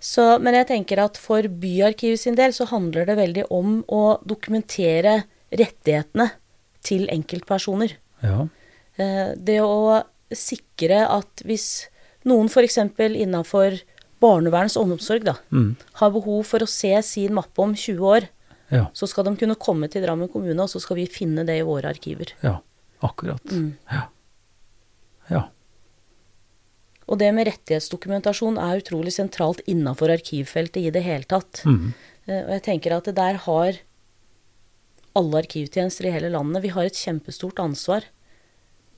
Så, 0.00 0.38
men 0.40 0.54
jeg 0.54 0.68
tenker 0.68 1.00
at 1.02 1.16
for 1.18 1.42
Byarkivet 1.42 2.20
sin 2.20 2.36
del 2.38 2.52
så 2.54 2.68
handler 2.70 3.04
det 3.04 3.16
veldig 3.18 3.44
om 3.50 3.80
å 3.88 4.20
dokumentere 4.24 5.24
rettighetene 5.50 6.30
til 6.86 7.08
enkeltpersoner. 7.10 7.96
ja. 8.22 8.46
Eh, 8.98 9.34
Det 9.36 9.58
å 9.60 10.04
sikre 10.34 11.02
at 11.08 11.42
hvis 11.46 11.88
noen 12.28 12.48
f.eks. 12.52 12.78
innafor 13.24 13.80
barneverns 14.20 14.76
omsorg 14.80 15.24
da, 15.24 15.36
Mm. 15.50 15.76
har 16.00 16.10
behov 16.10 16.44
for 16.46 16.58
å 16.64 16.68
se 16.68 16.92
sin 17.02 17.34
mappe 17.34 17.62
om 17.62 17.74
20 17.74 18.00
år, 18.04 18.28
Ja. 18.70 18.86
så 18.92 19.08
skal 19.08 19.24
de 19.24 19.36
kunne 19.36 19.56
komme 19.56 19.88
til 19.90 20.02
Drammen 20.04 20.28
kommune, 20.30 20.60
og 20.60 20.68
så 20.68 20.80
skal 20.80 20.96
vi 20.96 21.06
finne 21.06 21.46
det 21.46 21.58
i 21.60 21.62
våre 21.64 21.88
arkiver. 21.88 22.32
ja. 22.42 22.58
Akkurat. 23.00 23.44
Mm. 23.54 23.76
Ja. 23.92 24.08
ja. 25.30 25.42
Og 27.08 27.16
det 27.20 27.32
med 27.32 27.46
rettighetsdokumentasjon 27.46 28.58
er 28.58 28.80
utrolig 28.82 29.12
sentralt 29.14 29.60
innafor 29.70 30.10
arkivfeltet 30.10 30.82
i 30.82 30.90
det 30.90 31.04
hele 31.04 31.22
tatt. 31.24 31.62
Mm. 31.64 31.94
Eh, 32.26 32.42
Og 32.42 32.50
jeg 32.58 32.62
tenker 32.66 32.96
at 32.96 33.04
det 33.04 33.14
der 33.14 33.34
har 33.34 33.78
alle 35.16 35.38
arkivtjenester 35.42 36.06
i 36.06 36.10
hele 36.12 36.28
landet 36.30 36.62
Vi 36.62 36.68
har 36.74 36.84
et 36.84 36.92
kjempestort 36.98 37.54
ansvar 37.62 38.02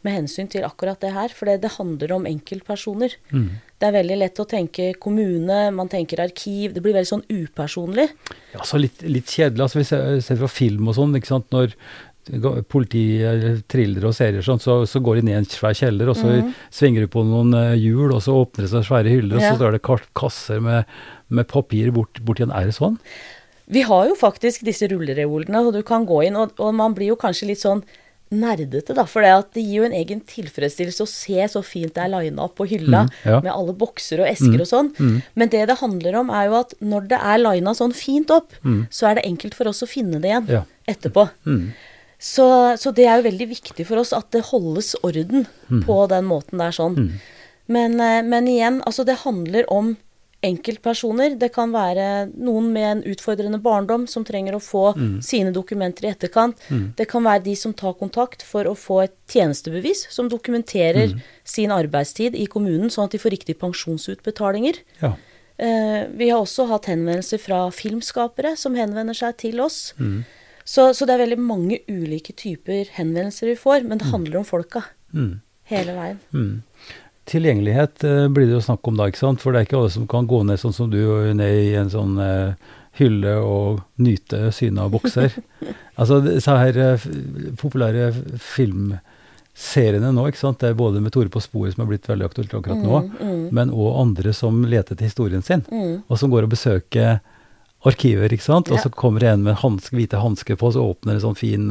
med 0.06 0.14
hensyn 0.16 0.48
til 0.50 0.64
akkurat 0.64 1.00
det 1.02 1.12
her. 1.14 1.28
For 1.34 1.46
det, 1.50 1.58
det 1.62 1.72
handler 1.76 2.12
om 2.16 2.26
enkeltpersoner. 2.30 3.16
Mm. 3.32 3.48
Det 3.80 3.88
er 3.88 3.96
veldig 3.96 4.18
lett 4.20 4.40
å 4.42 4.46
tenke 4.48 4.90
kommune, 5.00 5.70
man 5.72 5.88
tenker 5.92 6.20
arkiv. 6.24 6.74
Det 6.76 6.82
blir 6.84 6.94
veldig 6.96 7.10
sånn 7.14 7.26
upersonlig. 7.32 8.08
Ja, 8.54 8.64
så 8.68 8.80
litt, 8.80 9.02
litt 9.06 9.26
kjedelig. 9.32 9.64
altså 9.66 9.80
Vi 9.80 9.88
ser, 9.88 10.20
ser 10.24 10.40
fra 10.42 10.48
film 10.52 10.88
og 10.92 10.96
sånn, 10.98 11.16
ikke 11.16 11.30
sant. 11.32 11.48
Når 11.54 11.74
politiet 12.68 13.24
triller 13.24 13.62
thrillere 13.72 14.10
og 14.10 14.14
serier 14.14 14.44
sånn, 14.44 14.60
så, 14.62 14.74
så 14.86 15.00
går 15.02 15.18
de 15.18 15.22
ned 15.28 15.34
i 15.34 15.38
en 15.40 15.48
svær 15.48 15.74
kjeller, 15.76 16.10
og 16.12 16.18
så 16.18 16.34
svinger 16.74 17.06
de 17.06 17.10
på 17.10 17.22
noen 17.26 17.54
eh, 17.56 17.72
hjul, 17.80 18.12
og 18.14 18.20
så 18.24 18.34
åpner 18.42 18.66
det 18.66 18.70
seg 18.74 18.84
svære 18.86 19.12
hyller, 19.14 19.38
og 19.38 19.42
Ja. 19.42 19.52
så 19.54 19.60
står 19.60 19.76
det 19.76 19.82
ka- 19.86 20.10
kasser 20.20 20.60
med, 20.64 20.84
med 21.32 21.48
papir 21.50 21.90
bort, 21.96 22.20
bort. 22.22 22.42
Er 22.44 22.68
det 22.68 22.76
sånn? 22.76 22.98
Vi 23.70 23.82
har 23.86 24.08
jo 24.10 24.16
faktisk 24.18 24.64
disse 24.66 24.88
rullereolene, 24.90 25.64
og 25.66 25.72
du 25.78 25.82
kan 25.86 26.06
gå 26.06 26.20
inn, 26.28 26.36
og, 26.38 26.52
og 26.60 26.74
man 26.76 26.94
blir 26.94 27.12
jo 27.14 27.18
kanskje 27.20 27.50
litt 27.52 27.62
sånn 27.62 27.82
nerdete, 28.30 28.94
da. 28.94 29.04
For 29.10 29.22
det, 29.22 29.60
gir 29.64 29.80
jo 29.82 29.84
en 29.88 29.92
egen 29.96 30.20
tilfredsstillelse 30.20 31.02
å 31.02 31.08
se 31.10 31.46
så 31.50 31.62
fint 31.66 31.94
det 31.94 32.04
er 32.04 32.12
lina 32.12 32.44
opp 32.46 32.56
på 32.60 32.66
hylla, 32.70 33.04
Mm, 33.08 33.10
ja. 33.26 33.40
med 33.40 33.52
alle 33.52 33.72
bokser 33.74 34.20
og 34.22 34.28
esker 34.30 34.60
og 34.60 34.68
sånn. 34.70 35.22
Men 35.34 35.48
det 35.48 35.66
det 35.68 35.78
handler 35.80 36.14
om, 36.20 36.30
er 36.30 36.46
jo 36.46 36.54
at 36.60 36.74
når 36.80 37.08
det 37.08 37.18
er 37.20 37.38
lina 37.38 37.70
sånn 37.74 37.92
fint 37.94 38.30
opp, 38.30 38.52
så 38.90 39.10
er 39.10 39.14
det 39.16 39.24
enkelt 39.26 39.54
for 39.54 39.66
oss 39.68 39.82
å 39.82 39.88
finne 39.90 40.20
det 40.20 40.30
igjen 40.30 40.48
Ja. 40.48 40.62
etterpå. 40.88 41.28
Mm. 41.46 41.72
Så, 42.18 42.76
så 42.78 42.92
det 42.94 43.06
er 43.06 43.22
jo 43.22 43.30
veldig 43.30 43.48
viktig 43.48 43.86
for 43.86 43.96
oss 43.98 44.12
at 44.12 44.30
det 44.30 44.42
holdes 44.52 44.94
orden 45.02 45.46
Mm. 45.70 45.82
på 45.86 46.08
den 46.08 46.24
måten 46.26 46.58
der 46.58 46.70
sånn. 46.70 47.18
Men, 47.68 48.00
eh, 48.00 48.22
men 48.22 48.46
igjen, 48.46 48.82
altså 48.84 49.04
det 49.06 49.18
handler 49.24 49.64
om 49.72 49.96
enkeltpersoner. 50.42 51.34
Det 51.38 51.50
kan 51.54 51.72
være 51.72 52.30
noen 52.36 52.70
med 52.72 52.86
en 52.90 53.02
utfordrende 53.12 53.60
barndom 53.62 54.06
som 54.08 54.24
trenger 54.24 54.54
å 54.56 54.60
få 54.62 54.94
Mm. 54.96 55.22
sine 55.22 55.52
dokumenter 55.52 56.04
i 56.04 56.12
etterkant. 56.14 56.56
Det 56.96 57.08
kan 57.08 57.22
være 57.22 57.44
de 57.44 57.54
som 57.56 57.72
tar 57.74 57.92
kontakt 57.94 58.42
for 58.42 58.64
å 58.64 58.74
få 58.76 59.04
et 59.04 59.14
tjenestebevis 59.28 60.06
som 60.10 60.28
dokumenterer 60.28 61.12
Mm. 61.12 61.20
sin 61.44 61.70
arbeidstid 61.70 62.34
i 62.34 62.46
kommunen, 62.46 62.88
sånn 62.90 63.04
at 63.04 63.10
de 63.12 63.18
får 63.18 63.30
riktige 63.38 63.58
pensjonsutbetalinger. 63.58 64.78
Ja. 65.02 65.14
Eh, 65.58 66.06
vi 66.16 66.30
har 66.30 66.40
også 66.40 66.66
hatt 66.68 66.86
henvendelser 66.86 67.38
fra 67.38 67.68
filmskapere 67.70 68.56
som 68.56 68.74
henvender 68.74 69.14
seg 69.14 69.36
til 69.36 69.60
oss. 69.60 69.92
Mm. 69.98 70.24
Så, 70.64 70.94
så 70.94 71.06
det 71.06 71.10
er 71.20 71.26
veldig 71.26 71.38
mange 71.38 71.78
ulike 71.88 72.32
typer 72.34 72.86
henvendelser 72.96 73.46
vi 73.46 73.56
får, 73.56 73.84
men 73.86 73.98
det 73.98 74.06
handler 74.10 74.38
om 74.38 74.44
folka 74.44 74.84
Mm. 75.14 75.40
hele 75.64 75.92
veien. 75.92 76.62
Mm. 77.30 77.36
Tilgjengelighet 77.36 78.04
eh, 78.04 78.26
blir 78.28 78.46
det 78.50 78.56
jo 78.58 78.60
snakk 78.64 78.88
om 78.90 78.96
da, 78.98 79.06
ikke 79.10 79.20
sant? 79.22 79.40
For 79.40 79.52
det 79.54 79.60
er 79.60 79.66
ikke 79.68 79.78
alle 79.78 79.90
som 79.94 80.06
kan 80.10 80.26
gå 80.26 80.42
ned 80.48 80.58
sånn 80.58 80.74
som 80.74 80.90
du, 80.90 80.98
ned 81.38 81.58
i 81.62 81.74
en 81.78 81.90
sånn 81.92 82.18
eh, 82.18 82.54
hylle 82.98 83.36
og 83.38 83.80
nyte 84.02 84.48
synet 84.52 84.82
av 84.82 84.90
bokser. 84.90 85.36
altså 86.00 86.18
disse 86.24 86.56
her 86.58 86.78
eh, 86.82 87.04
populære 87.60 88.10
filmseriene 88.42 90.10
nå, 90.14 90.26
ikke 90.30 90.42
sant. 90.42 90.58
Det 90.62 90.72
er 90.72 90.78
både 90.78 91.02
med 91.04 91.14
Tore 91.14 91.30
på 91.32 91.42
sporet 91.44 91.76
som 91.76 91.84
er 91.84 91.92
blitt 91.92 92.08
veldig 92.10 92.26
aktuelt 92.30 92.54
akkurat 92.58 92.82
nå, 92.82 93.02
men 93.54 93.70
òg 93.70 94.00
andre 94.02 94.34
som 94.36 94.64
leter 94.66 94.98
til 94.98 95.10
historien 95.10 95.42
sin, 95.46 95.62
Mm. 95.70 96.02
og 96.08 96.18
som 96.18 96.30
går 96.32 96.48
og 96.48 96.54
besøker 96.56 97.20
arkiver, 97.86 98.28
ikke 98.32 98.44
sant. 98.44 98.70
Og 98.70 98.78
så 98.82 98.90
kommer 98.92 99.20
det 99.22 99.30
en 99.30 99.42
med 99.46 99.56
hanske, 99.62 99.94
hvite 99.96 100.18
hansker 100.20 100.56
på, 100.60 100.66
og 100.68 100.74
så 100.74 100.82
åpner 100.84 101.14
en 101.16 101.22
sånn 101.30 101.38
fin 101.38 101.70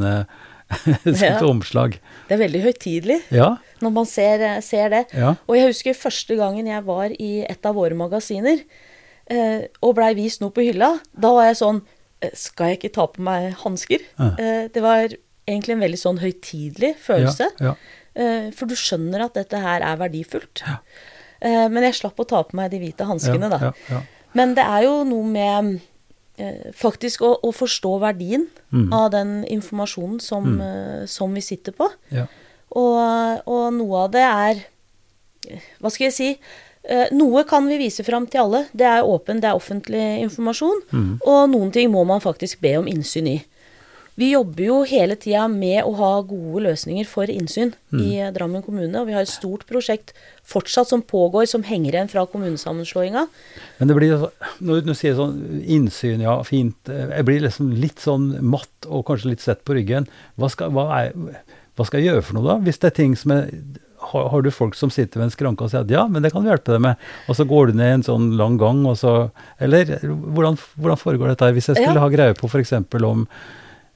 eh, 0.86 1.14
sånt 1.14 1.42
omslag. 1.48 1.96
Det 2.28 2.36
er 2.36 2.42
veldig 2.44 2.60
høytidelig 2.68 3.18
Ja, 3.34 3.56
når 3.82 3.94
man 3.96 4.06
ser, 4.08 4.44
ser 4.64 4.90
det. 4.92 5.04
ja. 5.16 5.34
Og 5.48 5.56
jeg 5.58 5.70
husker 5.72 5.96
første 5.98 6.36
gangen 6.38 6.68
jeg 6.70 6.84
var 6.86 7.10
i 7.16 7.30
et 7.48 7.66
av 7.66 7.74
våre 7.78 7.96
magasiner 7.98 8.62
eh, 9.30 9.66
og 9.82 9.96
blei 9.98 10.12
vist 10.18 10.42
noe 10.44 10.52
på 10.54 10.64
hylla. 10.68 10.92
Da 11.12 11.32
var 11.36 11.48
jeg 11.50 11.58
sånn 11.62 11.80
eh, 12.22 12.30
Skal 12.38 12.72
jeg 12.72 12.80
ikke 12.80 12.94
ta 12.98 13.06
på 13.10 13.24
meg 13.26 13.52
hansker? 13.64 14.04
Ja. 14.20 14.30
Eh, 14.38 14.64
det 14.72 14.84
var 14.84 15.08
egentlig 15.50 15.74
en 15.78 15.82
veldig 15.86 15.98
sånn 15.98 16.20
høytidelig 16.22 16.94
følelse. 17.02 17.50
Eh, 18.14 18.50
for 18.54 18.70
du 18.70 18.76
skjønner 18.78 19.24
at 19.26 19.34
dette 19.38 19.58
her 19.62 19.82
er 19.86 19.98
verdifullt. 19.98 20.62
Eh, 21.40 21.66
men 21.72 21.82
jeg 21.88 21.96
slapp 22.02 22.20
å 22.22 22.26
ta 22.28 22.42
på 22.46 22.58
meg 22.58 22.70
de 22.74 22.78
hvite 22.82 23.06
hanskene, 23.08 23.48
da. 23.50 23.72
Men 24.38 24.52
det 24.54 24.62
er 24.62 24.84
jo 24.86 25.00
noe 25.08 25.26
med 25.26 25.70
eh, 25.74 25.86
faktisk 26.76 27.22
å, 27.26 27.34
å 27.42 27.50
forstå 27.54 27.98
verdien 28.02 28.48
Mm. 28.72 28.92
av 28.94 29.10
den 29.10 29.44
informasjonen 29.50 30.20
som, 30.22 30.60
eh, 30.62 31.06
som 31.06 31.34
vi 31.34 31.40
sitter 31.42 31.72
på. 31.72 31.88
ja. 32.12 32.26
Og, 32.70 33.40
og 33.50 33.72
noe 33.74 34.04
av 34.04 34.10
det 34.14 34.22
er 34.22 34.60
eh, 35.50 35.58
Hva 35.82 35.90
skal 35.90 36.04
jeg 36.06 36.14
si? 36.14 36.28
Eh, 36.84 37.08
noe 37.12 37.42
kan 37.44 37.66
vi 37.66 37.78
vise 37.80 38.04
fram 38.06 38.28
til 38.30 38.40
alle. 38.44 38.60
Det 38.72 38.86
er 38.86 39.02
åpen, 39.02 39.40
det 39.42 39.48
er 39.50 39.58
offentlig 39.58 40.04
informasjon. 40.22 40.80
Mm. 40.92 41.08
Og 41.26 41.50
noen 41.50 41.72
ting 41.74 41.90
må 41.90 42.04
man 42.06 42.20
faktisk 42.22 42.60
be 42.62 42.76
om 42.78 42.86
innsyn 42.86 43.26
i. 43.26 43.42
Vi 44.18 44.32
jobber 44.32 44.64
jo 44.66 44.76
hele 44.84 45.14
tida 45.16 45.46
med 45.48 45.84
å 45.86 45.92
ha 45.96 46.08
gode 46.26 46.64
løsninger 46.66 47.06
for 47.08 47.30
innsyn 47.30 47.72
i 47.92 47.96
Mm. 47.96 48.00
i 48.02 48.32
Drammen 48.34 48.62
kommune. 48.62 48.94
Og 49.00 49.06
vi 49.06 49.12
har 49.14 49.22
et 49.22 49.28
stort 49.28 49.66
prosjekt 49.66 50.12
fortsatt 50.44 50.88
som 50.88 51.00
pågår, 51.02 51.46
som 51.48 51.62
henger 51.62 51.92
igjen 51.94 52.10
fra 52.10 52.26
kommunesammenslåinga. 52.26 53.26
Men 53.78 53.88
det 53.88 53.96
blir 53.96 54.30
Når 54.60 54.84
du 54.84 54.94
sier 54.94 55.14
sånn 55.14 55.62
innsyn, 55.64 56.20
ja, 56.20 56.42
fint. 56.42 56.76
Jeg 56.86 57.24
blir 57.24 57.40
liksom 57.40 57.72
litt 57.80 57.98
sånn 57.98 58.40
matt 58.42 58.68
og 58.88 59.06
kanskje 59.06 59.30
litt 59.30 59.40
svett 59.40 59.64
på 59.64 59.74
ryggen. 59.74 60.06
Hva 60.38 60.50
skal, 60.50 60.70
hva, 60.70 60.88
er, 61.06 61.12
hva 61.76 61.86
skal 61.86 62.00
jeg 62.00 62.12
gjøre 62.12 62.22
for 62.24 62.34
noe, 62.34 62.44
da? 62.46 62.58
Hvis 62.58 62.78
det 62.78 62.92
er 62.92 62.96
ting 62.96 63.16
som 63.16 63.30
er 63.32 63.50
har, 64.00 64.28
har 64.30 64.40
du 64.42 64.50
folk 64.50 64.74
som 64.74 64.88
sitter 64.88 65.20
ved 65.20 65.26
en 65.28 65.30
skranke 65.30 65.60
og 65.62 65.70
sier 65.70 65.82
at 65.84 65.90
ja, 65.90 66.06
men 66.08 66.22
det 66.22 66.32
kan 66.32 66.42
vi 66.42 66.48
hjelpe 66.48 66.72
deg 66.72 66.80
med, 66.80 66.96
og 67.28 67.36
så 67.36 67.44
går 67.46 67.66
du 67.68 67.72
ned 67.76 67.92
en 67.98 68.02
sånn 68.02 68.30
lang 68.36 68.56
gang, 68.58 68.84
og 68.88 68.96
så 68.96 69.30
Eller 69.60 69.84
hvordan, 70.00 70.56
hvordan 70.80 70.96
foregår 70.96 71.28
dette 71.28 71.44
her? 71.44 71.52
Hvis 71.52 71.68
jeg 71.68 71.76
skulle 71.76 71.94
Ja. 71.94 72.00
ha 72.00 72.08
greie 72.08 72.32
på 72.34 72.48
f.eks. 72.48 72.72
om 73.04 73.26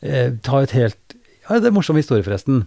eh, 0.04 0.30
Ta 0.44 0.60
et 0.62 0.74
helt 0.76 1.16
Ja, 1.48 1.56
det 1.58 1.64
er 1.66 1.72
en 1.72 1.76
morsom 1.76 1.96
historie, 1.98 2.22
forresten. 2.24 2.66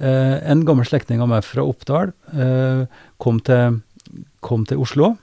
Eh, 0.00 0.36
en 0.50 0.64
gammel 0.68 0.84
slektning 0.88 1.20
av 1.22 1.28
meg 1.28 1.44
fra 1.44 1.62
Oppdal 1.64 2.10
eh, 2.32 2.86
kom, 3.20 3.38
til, 3.44 3.78
kom 4.44 4.64
til 4.68 4.80
Oslo 4.80 5.14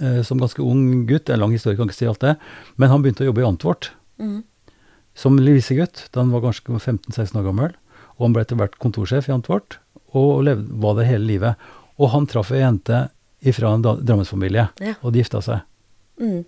eh, 0.00 0.22
som 0.24 0.40
ganske 0.40 0.60
ung 0.64 1.06
gutt. 1.08 1.30
En 1.30 1.40
lang 1.40 1.52
historie, 1.56 1.76
kan 1.78 1.88
ikke 1.88 1.96
si 2.00 2.08
alt 2.08 2.20
det. 2.24 2.34
Men 2.76 2.92
han 2.92 3.02
begynte 3.04 3.24
å 3.24 3.30
jobbe 3.30 3.44
i 3.44 3.48
Antwort 3.48 3.92
Mm. 4.16 4.44
som 5.14 5.36
lisegutt 5.36 6.06
da 6.12 6.22
han 6.22 6.30
var 6.32 6.40
kanskje 6.40 6.72
15-16 6.80 7.36
år 7.36 7.44
gammel. 7.50 7.74
Og 8.16 8.22
han 8.26 8.32
ble 8.32 8.44
etter 8.46 8.56
hvert 8.56 8.78
kontorsjef 8.80 9.28
i 9.28 9.32
Antwort, 9.34 9.76
og 10.16 10.42
levde, 10.46 10.70
var 10.80 10.94
det 10.96 11.04
hele 11.10 11.26
livet. 11.28 11.56
Og 12.00 12.08
han 12.14 12.24
traff 12.26 12.48
ei 12.52 12.62
jente 12.62 13.02
fra 13.52 13.74
en 13.76 13.82
drammensfamilie, 13.84 14.70
Ja. 14.80 14.94
og 15.02 15.12
de 15.12 15.20
gifta 15.20 15.42
seg. 15.44 15.60
Mm. 16.20 16.46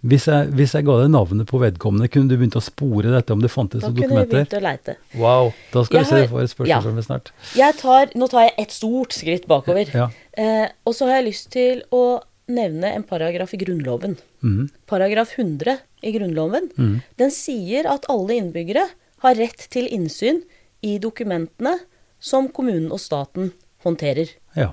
Hvis 0.00 0.24
jeg, 0.30 0.48
hvis 0.56 0.72
jeg 0.72 0.84
ga 0.86 0.94
deg 1.02 1.10
navnet 1.12 1.46
på 1.50 1.58
vedkommende, 1.60 2.08
kunne 2.08 2.30
du 2.30 2.36
begynt 2.40 2.56
å 2.56 2.62
spore 2.64 3.10
dette 3.12 3.34
om 3.34 3.42
det 3.44 3.50
fantes 3.52 3.82
Da 3.82 3.90
noen 3.90 3.98
kunne 4.00 4.22
vi 4.24 4.30
begynt 4.32 4.54
å 4.56 4.60
leite. 4.64 4.94
Wow, 5.20 5.50
da 5.74 5.82
skal 5.84 5.98
Jeg 5.98 6.06
vi 6.06 6.08
se, 6.08 6.20
har- 6.22 6.30
får 6.30 6.42
et 6.46 6.52
spørsmål 6.54 6.72
ja. 6.72 6.80
fra 6.80 6.92
meg 6.96 7.04
snart. 7.04 7.30
Jeg 7.58 7.76
tar, 7.82 8.06
nå 8.16 8.28
tar 8.32 8.46
jeg 8.46 8.54
et 8.64 8.70
stort 8.72 9.12
skritt 9.12 9.46
bakover. 9.46 9.92
Ja. 9.92 10.08
Eh, 10.40 10.68
og 10.88 10.94
så 10.96 11.04
har 11.10 11.20
jeg 11.20 11.28
lyst 11.28 11.50
til 11.52 11.82
å 11.92 12.22
nevne 12.48 12.94
en 12.96 13.04
paragraf 13.04 13.52
i 13.54 13.60
Grunnloven. 13.60 14.16
Mm. 14.42 14.70
Paragraf 14.88 15.36
100 15.38 15.76
i 16.02 16.12
Grunnloven. 16.16 16.70
Mm. 16.78 16.96
Den 17.20 17.30
sier 17.30 17.86
at 17.92 18.08
alle 18.08 18.40
innbyggere 18.40 18.88
har 19.20 19.34
rett 19.36 19.68
til 19.70 19.84
innsyn 19.86 20.40
i 20.82 20.96
dokumentene 20.98 21.76
som 22.18 22.48
kommunen 22.48 22.90
og 22.90 22.98
staten 23.04 23.52
håndterer. 23.84 24.32
Ja. 24.56 24.72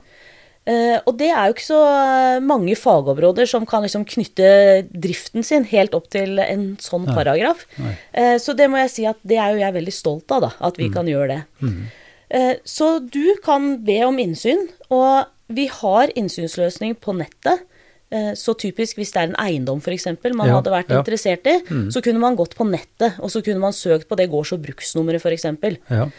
Eh, 0.67 0.97
og 1.07 1.15
det 1.15 1.29
er 1.31 1.45
jo 1.47 1.53
ikke 1.55 1.63
så 1.63 1.77
eh, 1.87 2.39
mange 2.43 2.73
fagområder 2.75 3.47
som 3.47 3.63
kan 3.69 3.85
liksom 3.85 4.03
knytte 4.09 4.49
driften 4.91 5.45
sin 5.47 5.63
helt 5.69 5.93
opp 5.95 6.09
til 6.11 6.41
en 6.43 6.65
sånn 6.83 7.05
Nei. 7.07 7.15
paragraf. 7.15 7.61
Nei. 7.79 7.93
Eh, 8.11 8.33
så 8.43 8.51
det 8.57 8.67
må 8.73 8.81
jeg 8.81 8.91
si 8.91 9.05
at 9.07 9.21
det 9.23 9.37
er 9.39 9.53
jo 9.55 9.61
jeg 9.63 9.77
veldig 9.77 9.93
stolt 9.95 10.35
av, 10.35 10.41
da, 10.49 10.51
at 10.67 10.75
Mm. 10.75 10.83
vi 10.83 10.89
kan 10.93 11.07
gjøre 11.07 11.27
det. 11.37 11.41
Mm. 11.63 11.87
så 12.67 12.99
du 13.09 13.35
kan 13.41 13.77
be 13.87 14.01
om 14.03 14.17
innsyn, 14.19 14.67
og 14.91 15.27
vi 15.47 15.67
har 15.71 16.11
innsynsløsning 16.19 16.97
på 16.99 17.15
nettet. 17.15 17.61
Så 18.35 18.53
typisk 18.59 18.95
hvis 18.99 19.11
det 19.11 19.19
er 19.21 19.27
en 19.29 19.35
eiendom 19.39 19.79
f.eks. 19.83 20.05
man 20.35 20.47
Ja, 20.47 20.55
hadde 20.59 20.71
vært 20.71 20.89
ja. 20.91 20.99
interessert 20.99 21.47
i, 21.47 21.61
så 21.91 22.01
kunne 22.03 22.19
man 22.19 22.35
gått 22.35 22.55
på 22.55 22.67
nettet, 22.67 23.17
og 23.19 23.31
så 23.31 23.41
kunne 23.43 23.59
man 23.63 23.71
søkt 23.75 24.07
på 24.09 24.15
det 24.19 24.29
gårds- 24.31 24.51
og 24.55 24.61
bruksnummeret 24.63 25.23
f.eks. 25.23 25.43
Ja. 25.89 26.09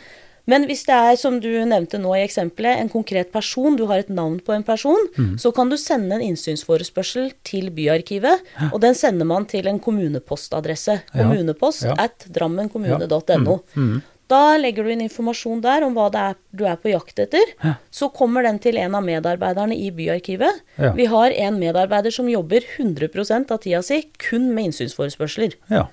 Men 0.48 0.64
hvis 0.66 0.82
det 0.88 0.96
er, 0.96 1.16
som 1.20 1.38
du 1.44 1.48
nevnte 1.68 2.00
nå 2.00 2.14
i 2.16 2.22
eksempelet, 2.24 2.80
en 2.80 2.88
konkret 2.88 3.30
person, 3.34 3.76
du 3.76 3.84
har 3.90 4.00
et 4.02 4.08
navn 4.08 4.38
på 4.40 4.54
en 4.56 4.64
person, 4.64 4.96
Mm. 5.18 5.34
så 5.38 5.52
kan 5.54 5.68
du 5.68 5.76
sende 5.76 6.16
en 6.16 6.24
innsynsforespørsel 6.24 7.32
til 7.44 7.70
Byarkivet, 7.70 8.40
og 8.72 8.80
den 8.80 8.94
sender 8.94 9.26
man 9.28 9.44
til 9.46 9.66
en 9.68 9.78
kommunepostadresse. 9.78 11.02
Kommunepost 11.12 11.84
Ja. 11.84 11.94
at 11.98 12.24
drammenkommune.no. 12.32 13.58
Mm. 13.76 14.02
Da 14.28 14.58
legger 14.60 14.84
du 14.84 14.90
inn 14.92 15.00
informasjon 15.00 15.62
der 15.64 15.84
om 15.86 15.94
hva 15.96 16.10
det 16.12 16.20
er 16.20 16.34
du 16.54 16.64
er 16.68 16.76
på 16.76 16.90
jakt 16.92 17.16
etter. 17.22 17.40
Ja. 17.64 17.76
Så 17.90 18.10
kommer 18.12 18.42
den 18.44 18.58
til 18.60 18.76
en 18.76 18.94
av 18.94 19.02
medarbeiderne 19.02 19.72
i 19.72 19.88
Byarkivet. 19.90 20.60
Ja. 20.78 20.92
Vi 20.92 21.06
har 21.08 21.30
en 21.32 21.56
medarbeider 21.58 22.12
som 22.12 22.28
jobber 22.28 22.60
100 22.76 23.50
av 23.50 23.58
tida 23.64 23.80
si 23.82 24.02
kun 24.18 24.50
med 24.54 24.66
innsynsforespørsler. 24.68 25.54
Ja. 25.70 25.86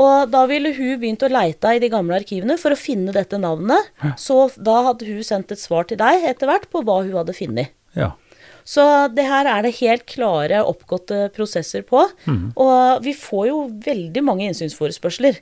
Og 0.00 0.30
da 0.32 0.46
ville 0.48 0.72
hun 0.76 0.96
begynt 1.02 1.24
å 1.26 1.30
leite 1.30 1.74
i 1.76 1.82
de 1.82 1.90
gamle 1.92 2.16
arkivene 2.22 2.56
for 2.60 2.72
å 2.72 2.78
finne 2.78 3.12
dette 3.16 3.40
navnet. 3.40 3.92
Så 4.20 4.46
da 4.56 4.80
hadde 4.88 5.08
hun 5.08 5.22
sendt 5.26 5.52
et 5.52 5.60
svar 5.60 5.88
til 5.90 6.00
deg 6.00 6.24
etter 6.30 6.48
hvert 6.50 6.68
på 6.72 6.82
hva 6.86 7.02
hun 7.04 7.18
hadde 7.20 7.36
funnet. 7.36 7.74
Ja. 7.98 8.14
Så 8.64 8.82
det 9.12 9.24
her 9.26 9.48
er 9.48 9.64
det 9.64 9.78
helt 9.80 10.04
klare, 10.08 10.62
oppgåtte 10.62 11.28
prosesser 11.34 11.82
på. 11.86 12.04
Og 12.60 13.04
vi 13.04 13.14
får 13.16 13.46
jo 13.50 13.62
veldig 13.86 14.24
mange 14.24 14.46
innsynsforespørsler. 14.48 15.40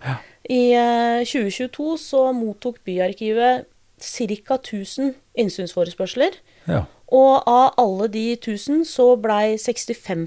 I 0.49 0.63
eh, 0.73 1.27
2022 1.29 1.99
så 2.01 2.29
mottok 2.33 2.81
Byarkivet 2.89 3.67
ca. 3.99 4.57
1000 4.57 5.13
innsynsforespørsler. 5.43 6.39
Ja. 6.71 6.87
Og 7.09 7.43
av 7.49 7.77
alle 7.81 8.09
de 8.13 8.25
1000 8.37 8.85
så 8.89 9.15
blei 9.21 9.57
65 9.61 10.27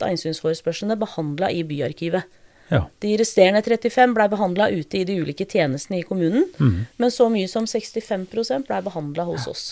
av 0.00 0.08
innsynsforespørslene 0.10 0.98
behandla 0.98 1.50
i 1.50 1.64
Byarkivet. 1.66 2.26
Ja. 2.70 2.84
De 3.02 3.16
resterende 3.18 3.62
35 3.66 4.14
blei 4.14 4.28
behandla 4.30 4.70
ute 4.70 5.00
i 5.00 5.04
de 5.06 5.18
ulike 5.20 5.46
tjenestene 5.48 6.00
i 6.00 6.06
kommunen, 6.06 6.46
men 6.96 7.10
så 7.10 7.26
mye 7.32 7.48
som 7.50 7.66
65% 7.66 8.68
blei 8.68 8.80
behandla 8.86 9.26
hos 9.26 9.48
oss. 9.50 9.64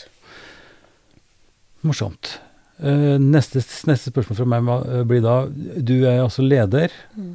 Morsomt. 1.86 2.38
Eh, 2.78 3.16
neste, 3.18 3.62
neste 3.90 4.12
spørsmål 4.12 4.38
fra 4.38 4.46
meg 4.46 4.68
eh, 4.70 5.00
blir 5.02 5.22
da 5.24 5.48
Du 5.50 5.96
er 6.06 6.20
altså 6.22 6.44
leder 6.46 6.92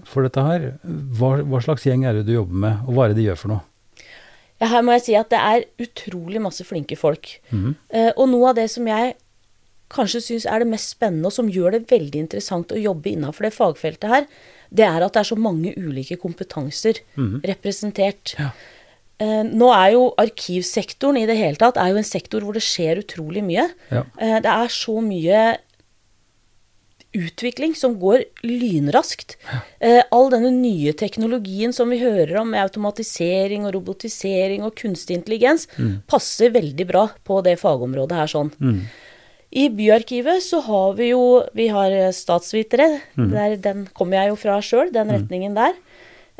for 0.08 0.24
dette 0.24 0.44
her. 0.44 0.70
Hva, 0.84 1.36
hva 1.44 1.60
slags 1.64 1.84
gjeng 1.88 2.06
er 2.08 2.16
det 2.16 2.28
du 2.30 2.38
jobber 2.38 2.62
med, 2.64 2.86
og 2.88 2.96
hva 2.96 3.06
er 3.06 3.14
det 3.14 3.20
de 3.20 3.28
gjør 3.28 3.42
for 3.42 3.56
noe? 3.56 3.64
Ja, 4.62 4.70
her 4.72 4.86
må 4.86 4.96
jeg 4.96 5.04
si 5.10 5.18
at 5.20 5.34
det 5.34 5.42
er 5.44 5.66
utrolig 5.84 6.40
masse 6.40 6.64
flinke 6.64 6.96
folk. 6.96 7.34
Mm. 7.52 7.74
og 8.16 8.28
noe 8.32 8.54
av 8.54 8.60
det 8.62 8.70
som 8.72 8.86
jeg 8.88 9.16
kanskje 9.94 10.22
syns 10.24 10.46
er 10.50 10.64
det 10.64 10.70
mest 10.72 10.94
spennende, 10.96 11.28
og 11.28 11.36
som 11.36 11.52
gjør 11.52 11.76
det 11.76 11.92
veldig 11.92 12.22
interessant 12.24 12.72
å 12.72 12.80
jobbe 12.80 13.12
innafor 13.12 13.48
det 13.48 13.54
fagfeltet 13.58 14.14
her, 14.14 14.28
det 14.74 14.86
er 14.88 15.06
at 15.06 15.14
det 15.14 15.22
er 15.22 15.30
så 15.30 15.38
mange 15.40 15.74
ulike 15.78 16.18
kompetanser 16.22 17.04
representert. 17.46 18.34
Ja. 18.40 18.52
Eh, 19.22 19.44
nå 19.46 19.70
er 19.76 19.92
jo 19.94 20.08
arkivsektoren 20.20 21.20
i 21.22 21.28
det 21.30 21.38
hele 21.38 21.60
tatt 21.62 21.78
er 21.78 21.92
jo 21.94 22.02
en 22.02 22.08
sektor 22.08 22.44
hvor 22.44 22.58
det 22.58 22.66
skjer 22.66 23.04
utrolig 23.04 23.44
mye. 23.46 23.68
Ja. 23.94 24.08
Eh, 24.18 24.40
det 24.44 24.50
er 24.50 24.74
så 24.74 24.98
mye 25.06 25.44
utvikling 27.14 27.76
som 27.78 28.00
går 28.02 28.24
lynraskt. 28.42 29.36
Eh, 29.78 30.02
all 30.10 30.32
denne 30.34 30.50
nye 30.56 30.96
teknologien 30.98 31.76
som 31.76 31.94
vi 31.94 32.02
hører 32.02 32.40
om 32.42 32.50
med 32.56 32.64
automatisering 32.64 33.68
og 33.68 33.76
robotisering 33.78 34.66
og 34.66 34.74
kunstig 34.82 35.20
intelligens, 35.20 35.68
passer 36.10 36.50
veldig 36.56 36.88
bra 36.90 37.08
på 37.24 37.44
det 37.46 37.60
fagområdet 37.62 38.18
her 38.18 38.34
sånn. 38.34 38.50
I 39.54 39.68
Byarkivet 39.70 40.42
så 40.42 40.62
har 40.66 40.96
vi 40.98 41.12
jo 41.12 41.44
Vi 41.54 41.68
har 41.70 41.92
statsvitere. 42.12 43.00
statsvitere. 43.14 43.32
Der, 43.34 43.56
den 43.62 43.88
kommer 43.94 44.24
jeg 44.24 44.34
jo 44.34 44.40
fra 44.42 44.60
sjøl, 44.62 44.92
den 44.94 45.12
retningen 45.14 45.54
der. 45.56 45.76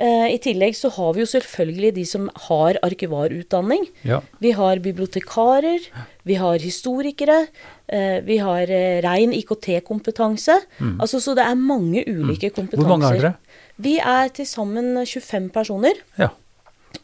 Eh, 0.02 0.34
I 0.34 0.40
tillegg 0.42 0.74
så 0.74 0.90
har 0.96 1.14
vi 1.14 1.22
jo 1.22 1.30
selvfølgelig 1.30 1.92
de 1.94 2.06
som 2.10 2.30
har 2.48 2.80
arkivarutdanning. 2.82 3.86
Ja. 4.04 4.22
Vi 4.42 4.52
har 4.58 4.82
bibliotekarer, 4.82 5.86
vi 6.26 6.34
har 6.42 6.58
historikere, 6.58 7.48
eh, 7.88 8.20
vi 8.26 8.40
har 8.42 8.66
eh, 8.74 9.02
rein 9.06 9.34
IKT-kompetanse. 9.38 10.58
Altså, 10.98 11.22
så 11.22 11.36
det 11.38 11.46
er 11.46 11.54
mange 11.56 12.02
ulike 12.08 12.50
kompetanser. 12.50 12.82
Mm. 12.82 12.88
Hvor 12.88 12.98
mange 12.98 13.14
er 13.14 13.22
dere? 13.22 13.36
Vi 13.78 14.00
er 14.00 14.34
til 14.34 14.50
sammen 14.50 15.06
25 15.06 15.50
personer. 15.54 15.94
Ja. 16.18 16.30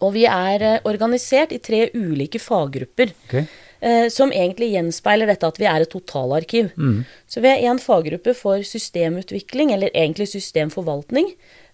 Og 0.02 0.14
vi 0.16 0.26
er 0.26 0.62
eh, 0.62 0.80
organisert 0.90 1.54
i 1.54 1.62
tre 1.62 1.90
ulike 1.94 2.42
faggrupper. 2.42 3.14
Ok. 3.28 3.44
Eh, 3.82 4.10
som 4.12 4.32
egentlig 4.36 4.74
gjenspeiler 4.74 5.30
dette 5.32 5.48
at 5.48 5.58
vi 5.62 5.64
er 5.70 5.86
et 5.86 5.90
totalarkiv. 5.94 6.74
Mm. 6.76 7.06
Så 7.32 7.40
vi 7.40 7.48
er 7.48 7.62
en 7.72 7.80
faggruppe 7.80 8.34
for 8.36 8.60
systemutvikling, 8.68 9.72
eller 9.72 9.90
egentlig 9.96 10.28
systemforvaltning. 10.34 11.30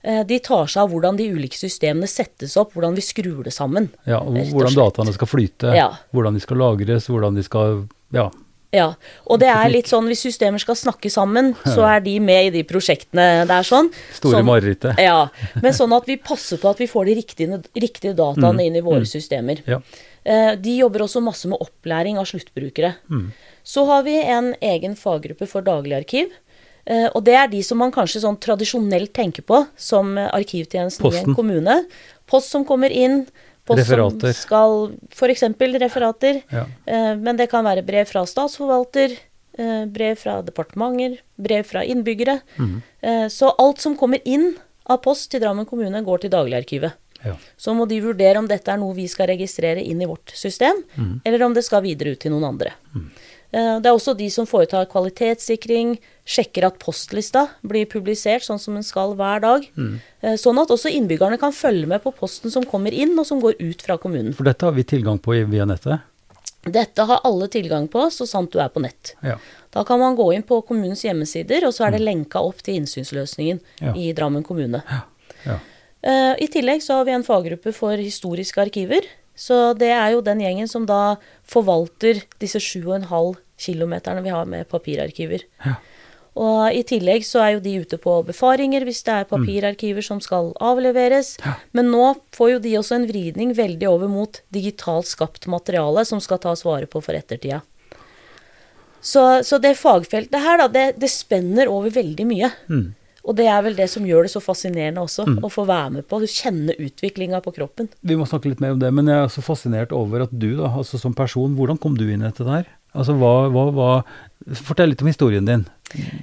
Eh, 0.05 0.21
de 0.29 0.37
tar 0.39 0.67
seg 0.69 0.83
av 0.83 0.91
hvordan 0.93 1.17
de 1.17 1.31
ulike 1.33 1.57
systemene 1.57 2.05
settes 2.09 2.53
opp, 2.61 2.75
hvordan 2.75 2.93
vi 2.93 3.01
skrur 3.01 3.43
det 3.47 3.53
sammen. 3.55 3.89
ja 4.05 4.19
og 4.21 4.37
hvordan 4.53 4.75
dataene 4.77 5.13
skal 5.17 5.27
flyte, 5.27 5.73
Ja. 5.75 5.89
hvordan 6.13 6.33
de 6.37 6.39
skal 6.45 6.57
lagres, 6.57 7.07
hvordan 7.09 7.35
de 7.35 7.43
skal 7.43 7.87
Ja. 8.13 8.29
Ja, 8.73 8.93
og 9.25 9.39
det 9.39 9.47
er 9.47 9.69
litt 9.69 9.85
sånn 9.87 10.05
hvis 10.05 10.19
systemer 10.25 10.59
skal 10.59 10.75
snakke 10.75 11.09
sammen, 11.09 11.53
så 11.65 11.81
er 11.95 12.01
de 12.01 12.19
med 12.19 12.47
i 12.47 12.49
de 12.57 12.63
prosjektene. 12.63 13.47
Det 13.47 13.55
er 13.55 13.63
sånn. 13.63 13.89
Store 14.13 14.41
Sånn- 14.41 14.45
marerittet. 14.45 14.99
Ja, 14.99 15.29
men 15.61 15.71
sånn 15.73 15.95
at 15.95 16.05
vi 16.05 16.17
passer 16.17 16.57
på 16.57 16.69
at 16.69 16.77
vi 16.77 16.85
får 16.87 17.05
de 17.05 17.15
riktige, 17.15 17.63
riktige 17.73 18.13
dataene 18.13 18.65
inn 18.65 18.75
i 18.75 18.81
våre 18.81 19.05
systemer. 19.07 19.61
Ja. 19.65 19.79
Eh, 20.25 20.55
De 20.55 20.77
jobber 20.77 20.99
også 21.05 21.21
masse 21.21 21.47
med 21.47 21.59
opplæring 21.61 22.17
av 22.17 22.25
sluttbrukere. 22.25 22.95
Så 23.63 23.85
har 23.85 24.03
vi 24.03 24.15
en 24.21 24.53
egen 24.61 24.95
faggruppe 24.95 25.47
for 25.47 25.61
daglig-arkiv. 25.61 26.31
Eh, 26.87 27.07
Og 27.15 27.23
det 27.23 27.33
er 27.35 27.47
de 27.47 27.61
som 27.63 27.77
man 27.77 27.91
kanskje 27.91 28.21
sånn 28.21 28.39
tradisjonelt 28.39 29.13
tenker 29.13 29.41
på 29.43 29.67
som 29.77 30.15
arkivtjenesten 30.17 31.01
i 31.05 31.09
Posten. 31.09 31.29
en 31.29 31.35
kommune. 31.35 31.85
Post 32.27 32.49
som 32.51 32.65
kommer 32.65 32.91
inn. 32.91 33.27
Post 33.65 33.79
Referater. 33.79 34.33
som 34.33 34.41
skal 34.45 34.91
F.eks. 35.11 35.41
referater. 35.81 36.43
Ja. 36.51 36.65
Eh, 36.87 37.15
Men 37.15 37.35
det 37.37 37.49
kan 37.49 37.63
være 37.65 37.83
brev 37.85 38.05
fra 38.07 38.25
statsforvalter, 38.25 39.17
brev 39.87 40.17
fra 40.17 40.41
departementer, 40.43 41.19
brev 41.39 41.63
fra 41.65 41.81
innbyggere. 41.81 42.41
Eh, 43.01 43.27
Så 43.29 43.53
alt 43.57 43.79
som 43.79 43.95
kommer 43.97 44.19
inn 44.25 44.55
av 44.87 45.01
post 45.01 45.31
til 45.31 45.39
Drammen 45.39 45.65
kommune, 45.65 46.03
går 46.03 46.21
til 46.21 46.29
dagligarkivet. 46.29 46.93
Ja. 47.23 47.35
Så 47.57 47.73
må 47.73 47.87
de 47.87 48.01
vurdere 48.03 48.37
om 48.37 48.47
dette 48.47 48.71
er 48.71 48.77
noe 48.77 48.93
vi 48.97 49.07
skal 49.07 49.27
registrere 49.31 49.81
inn 49.81 50.01
i 50.01 50.05
vårt 50.09 50.33
system, 50.35 50.83
eller 51.25 51.43
om 51.47 51.53
det 51.53 51.63
skal 51.65 51.81
videre 51.85 52.11
ut 52.13 52.19
til 52.19 52.31
noen 52.35 52.43
andre. 52.51 52.73
Mm. 52.93 53.07
Det 53.55 53.87
er 53.87 53.93
også 53.95 54.17
de 54.17 54.27
som 54.29 54.45
foretar 54.49 54.85
kvalitetssikring, 54.91 55.95
sjekker 56.27 56.65
at 56.67 56.79
postlista 56.81 57.45
blir 57.63 57.85
publisert 57.87 58.43
sånn 58.43 58.59
som 58.59 58.75
den 58.75 58.83
skal 58.83 59.13
hver 59.15 59.39
dag. 59.39 59.67
Mm. 59.77 59.93
Sånn 60.41 60.59
at 60.59 60.73
også 60.73 60.91
innbyggerne 60.91 61.37
kan 61.39 61.53
følge 61.55 61.87
med 61.87 62.03
på 62.03 62.11
posten 62.17 62.51
som 62.51 62.65
kommer 62.67 62.91
inn, 62.93 63.13
og 63.17 63.25
som 63.29 63.39
går 63.39 63.55
ut 63.61 63.81
fra 63.85 63.95
kommunen. 64.01 64.33
For 64.35 64.43
dette 64.43 64.65
har 64.67 64.75
vi 64.75 64.83
tilgang 64.83 65.21
på 65.23 65.37
via 65.49 65.65
nettet. 65.69 66.03
Dette 66.65 67.05
har 67.05 67.21
alle 67.23 67.47
tilgang 67.53 67.87
på, 67.93 68.07
så 68.11 68.25
sant 68.27 68.51
du 68.51 68.59
er 68.59 68.71
på 68.73 68.81
nett. 68.81 69.13
Ja. 69.23 69.37
Da 69.71 69.83
kan 69.87 69.99
man 70.01 70.17
gå 70.17 70.31
inn 70.33 70.43
på 70.43 70.59
kommunens 70.65 71.05
hjemmesider, 71.05 71.67
og 71.67 71.75
så 71.77 71.85
er 71.87 71.95
det 71.95 72.01
lenka 72.01 72.41
opp 72.41 72.63
til 72.65 72.81
innsynsløsningen 72.81 73.61
Ja. 73.81 73.93
i 73.95 74.11
Drammen 74.17 74.43
kommune. 74.43 74.81
ja. 74.89 75.01
Eh, 75.45 75.59
I 76.05 76.45
tillegg 76.53 76.83
så 76.85 76.99
har 76.99 77.07
vi 77.07 77.15
en 77.15 77.25
faggruppe 77.25 77.71
for 77.73 77.97
historiske 77.97 78.61
arkiver. 78.61 79.07
Så 79.35 79.73
det 79.73 79.89
er 79.91 80.13
jo 80.13 80.23
den 80.23 80.43
gjengen 80.43 80.69
som 80.71 80.85
da 80.87 81.17
forvalter 81.49 82.21
disse 82.39 82.61
7,5 82.61 83.35
kilometerne 83.59 84.23
vi 84.23 84.33
har 84.33 84.47
med 84.49 84.69
papirarkiver. 84.71 85.43
Ja. 85.65 85.75
Og 86.35 86.75
i 86.75 86.81
tillegg 86.83 87.23
så 87.23 87.39
er 87.45 87.53
jo 87.53 87.61
de 87.63 87.77
ute 87.85 87.97
på 88.01 88.17
befaringer 88.27 88.83
hvis 88.83 89.05
det 89.07 89.13
er 89.13 89.29
papirarkiver 89.29 90.03
som 90.03 90.19
skal 90.23 90.51
avleveres. 90.59 91.37
Men 91.75 91.93
nå 91.93 92.09
får 92.35 92.51
jo 92.55 92.57
de 92.65 92.73
også 92.79 92.97
en 92.97 93.07
vridning 93.07 93.53
veldig 93.55 93.87
over 93.87 94.11
mot 94.11 94.41
digitalt 94.55 95.07
skapt 95.07 95.47
materiale 95.51 96.03
som 96.07 96.19
skal 96.23 96.41
tas 96.43 96.65
vare 96.67 96.91
på 96.91 96.99
for 97.03 97.15
ettertida. 97.15 97.61
Så, 99.05 99.23
så 99.45 99.59
det 99.61 99.77
fagfeltet 99.77 100.41
her, 100.41 100.59
da, 100.59 100.67
det, 100.71 100.85
det 100.99 101.11
spenner 101.13 101.69
over 101.71 101.93
veldig 101.93 102.25
mye. 102.27 102.51
Mm. 102.67 102.87
Og 103.25 103.35
det 103.39 103.47
er 103.49 103.61
vel 103.65 103.75
det 103.77 103.87
som 103.89 104.05
gjør 104.05 104.27
det 104.27 104.31
så 104.35 104.41
fascinerende 104.43 105.01
også, 105.01 105.25
å 105.41 105.49
få 105.49 105.65
være 105.65 105.97
med 105.97 106.07
på, 106.09 106.21
kjenne 106.29 106.75
utviklinga 106.77 107.41
på 107.41 107.55
kroppen. 107.55 107.89
Vi 108.05 108.17
må 108.19 108.27
snakke 108.29 108.51
litt 108.51 108.61
mer 108.61 108.75
om 108.75 108.81
det, 108.81 108.91
men 108.93 109.09
jeg 109.09 109.17
er 109.17 109.31
så 109.33 109.41
fascinert 109.45 109.95
over 109.95 110.27
at 110.27 110.33
du, 110.33 110.51
da, 110.59 110.69
altså 110.69 111.01
som 111.01 111.15
person, 111.17 111.55
hvordan 111.57 111.79
kom 111.81 111.97
du 111.97 112.05
inn 112.05 112.21
i 112.21 112.27
dette 112.27 112.45
der? 112.45 112.69
Altså, 112.95 113.15
hva, 113.19 113.33
hva, 113.51 113.65
hva 113.75 113.89
Fortell 114.61 114.91
litt 114.91 115.01
om 115.01 115.09
historien 115.09 115.47
din. 115.47 115.63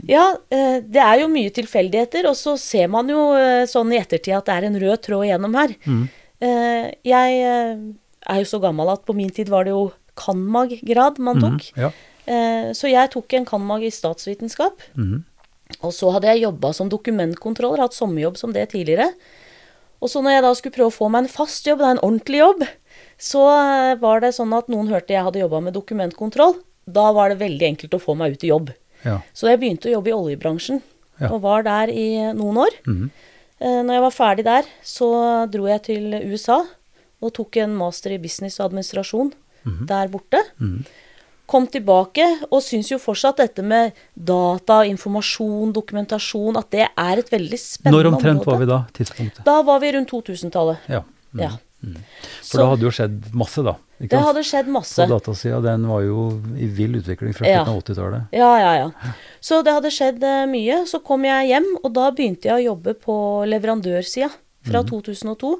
Ja, 0.06 0.28
eh, 0.52 0.78
det 0.84 1.00
er 1.02 1.22
jo 1.24 1.30
mye 1.32 1.50
tilfeldigheter, 1.54 2.28
og 2.30 2.36
så 2.38 2.54
ser 2.60 2.86
man 2.92 3.10
jo 3.10 3.32
eh, 3.34 3.64
sånn 3.66 3.90
i 3.90 3.98
ettertid 3.98 4.36
at 4.36 4.46
det 4.46 4.54
er 4.54 4.66
en 4.68 4.78
rød 4.78 5.02
tråd 5.08 5.26
igjennom 5.26 5.56
her. 5.58 5.74
Mm. 5.88 6.04
Eh, 6.42 6.86
Jeg 7.08 7.42
er 7.42 8.38
jo 8.38 8.46
så 8.46 8.62
gammel 8.62 8.92
at 8.92 9.02
på 9.08 9.16
min 9.16 9.32
tid 9.34 9.50
var 9.50 9.66
det 9.66 9.74
jo 9.74 9.88
cand.mag.-grad 10.18 11.18
man 11.18 11.42
tok. 11.42 11.66
Mm, 11.74 11.82
ja. 11.82 11.90
Så 12.78 12.86
jeg 12.86 13.10
tok 13.10 13.34
en 13.34 13.46
cand.mag 13.48 13.82
i 13.82 13.90
statsvitenskap. 13.90 14.84
Mhm. 14.94 15.24
Og 15.82 15.92
så 15.92 16.10
hadde 16.12 16.28
jeg 16.28 16.42
jobba 16.44 16.72
som 16.76 16.88
dokumentkontroller, 16.88 17.78
hatt 17.80 17.94
sommerjobb 17.96 18.36
som 18.36 18.52
det 18.52 18.68
tidligere. 18.70 19.12
Og 20.02 20.10
så 20.10 20.20
når 20.22 20.30
jeg 20.36 20.42
da 20.42 20.52
skulle 20.54 20.74
prøve 20.74 20.90
å 20.90 20.98
få 20.98 21.08
meg 21.10 21.24
en 21.24 21.28
fast 21.28 21.66
jobb, 21.66 21.80
er 21.80 21.94
en 21.96 22.02
ordentlig 22.02 22.38
jobb, 22.42 22.64
så 23.18 23.42
eh, 23.48 23.94
var 24.02 24.20
det 24.20 24.32
sånn 24.34 24.52
at 24.56 24.68
noen 24.68 24.88
hørte 24.90 25.14
jeg 25.14 25.22
hadde 25.24 25.38
jobba 25.42 25.60
med 25.62 25.74
dokumentkontroll. 25.74 26.56
Da 26.86 27.12
var 27.14 27.30
det 27.30 27.38
veldig 27.38 27.68
enkelt 27.72 27.94
å 27.94 28.02
få 28.02 28.16
meg 28.18 28.32
ut 28.34 28.44
i 28.44 28.50
jobb. 28.50 28.72
ja. 29.04 29.20
Så 29.32 29.48
jeg 29.48 29.60
begynte 29.60 29.88
å 29.88 29.92
jobbe 30.00 30.10
i 30.10 30.12
oljebransjen, 30.18 30.82
Ja. 31.20 31.28
og 31.30 31.42
var 31.42 31.62
der 31.62 31.88
i 31.90 32.32
noen 32.34 32.56
år. 32.56 32.70
Mm 32.86 32.96
-hmm. 32.98 33.10
Når 33.86 33.92
jeg 33.94 34.02
var 34.02 34.10
ferdig 34.10 34.44
der, 34.44 34.64
så 34.82 35.46
dro 35.50 35.66
jeg 35.68 35.82
til 35.82 36.14
USA 36.32 36.64
og 37.22 37.32
tok 37.32 37.56
en 37.56 37.76
master 37.76 38.10
i 38.10 38.18
business 38.18 38.58
og 38.58 38.66
administrasjon 38.72 39.32
Mhm. 39.64 39.86
der 39.86 40.08
borte. 40.08 40.38
Kom 41.46 41.66
tilbake 41.66 42.24
og 42.50 42.62
syns 42.64 42.88
jo 42.92 42.98
fortsatt 43.02 43.36
dette 43.42 43.62
med 43.66 43.92
data, 44.14 44.82
informasjon, 44.88 45.72
dokumentasjon, 45.74 46.56
at 46.56 46.70
det 46.70 46.86
er 46.88 47.18
et 47.20 47.28
veldig 47.32 47.58
spennende 47.60 47.98
Når 47.98 48.12
omtrent 48.14 48.40
område. 48.40 48.52
var 48.52 48.58
vi 48.62 48.66
da? 48.70 48.78
Tidspunktet? 48.96 49.44
Da 49.44 49.58
var 49.66 49.80
vi 49.82 49.90
rundt 49.92 50.10
2000-tallet. 50.14 50.78
Ja. 50.88 51.02
Mm. 51.34 51.42
Ja. 51.42 51.50
For 52.46 52.62
da 52.62 52.66
hadde 52.70 52.86
jo 52.86 52.92
skjedd 52.94 53.32
masse, 53.34 53.62
da. 53.66 53.74
Det 53.98 54.18
hadde 54.22 54.42
skjedd 54.46 54.68
masse. 54.70 55.02
På 55.02 55.10
datasida, 55.10 55.58
den 55.64 55.84
var 55.90 56.02
jo 56.06 56.28
i 56.58 56.66
vill 56.66 56.94
utvikling 57.00 57.34
fra 57.34 57.46
Ja. 57.46 57.64
slutten 57.64 57.74
av 57.74 57.82
80-tallet. 57.82 58.22
Ja, 58.38 58.52
ja, 58.58 58.72
ja. 58.84 59.12
Så 59.42 59.62
det 59.66 59.74
hadde 59.74 59.90
skjedd 59.90 60.22
eh, 60.22 60.46
mye. 60.46 60.86
Så 60.86 61.02
kom 61.04 61.24
jeg 61.26 61.48
hjem, 61.50 61.66
og 61.82 61.92
da 61.92 62.10
begynte 62.14 62.48
jeg 62.48 62.54
å 62.54 62.64
jobbe 62.72 62.94
på 63.02 63.16
leverandørsida. 63.50 64.30
Fra 64.62 64.84
2002 64.86 65.56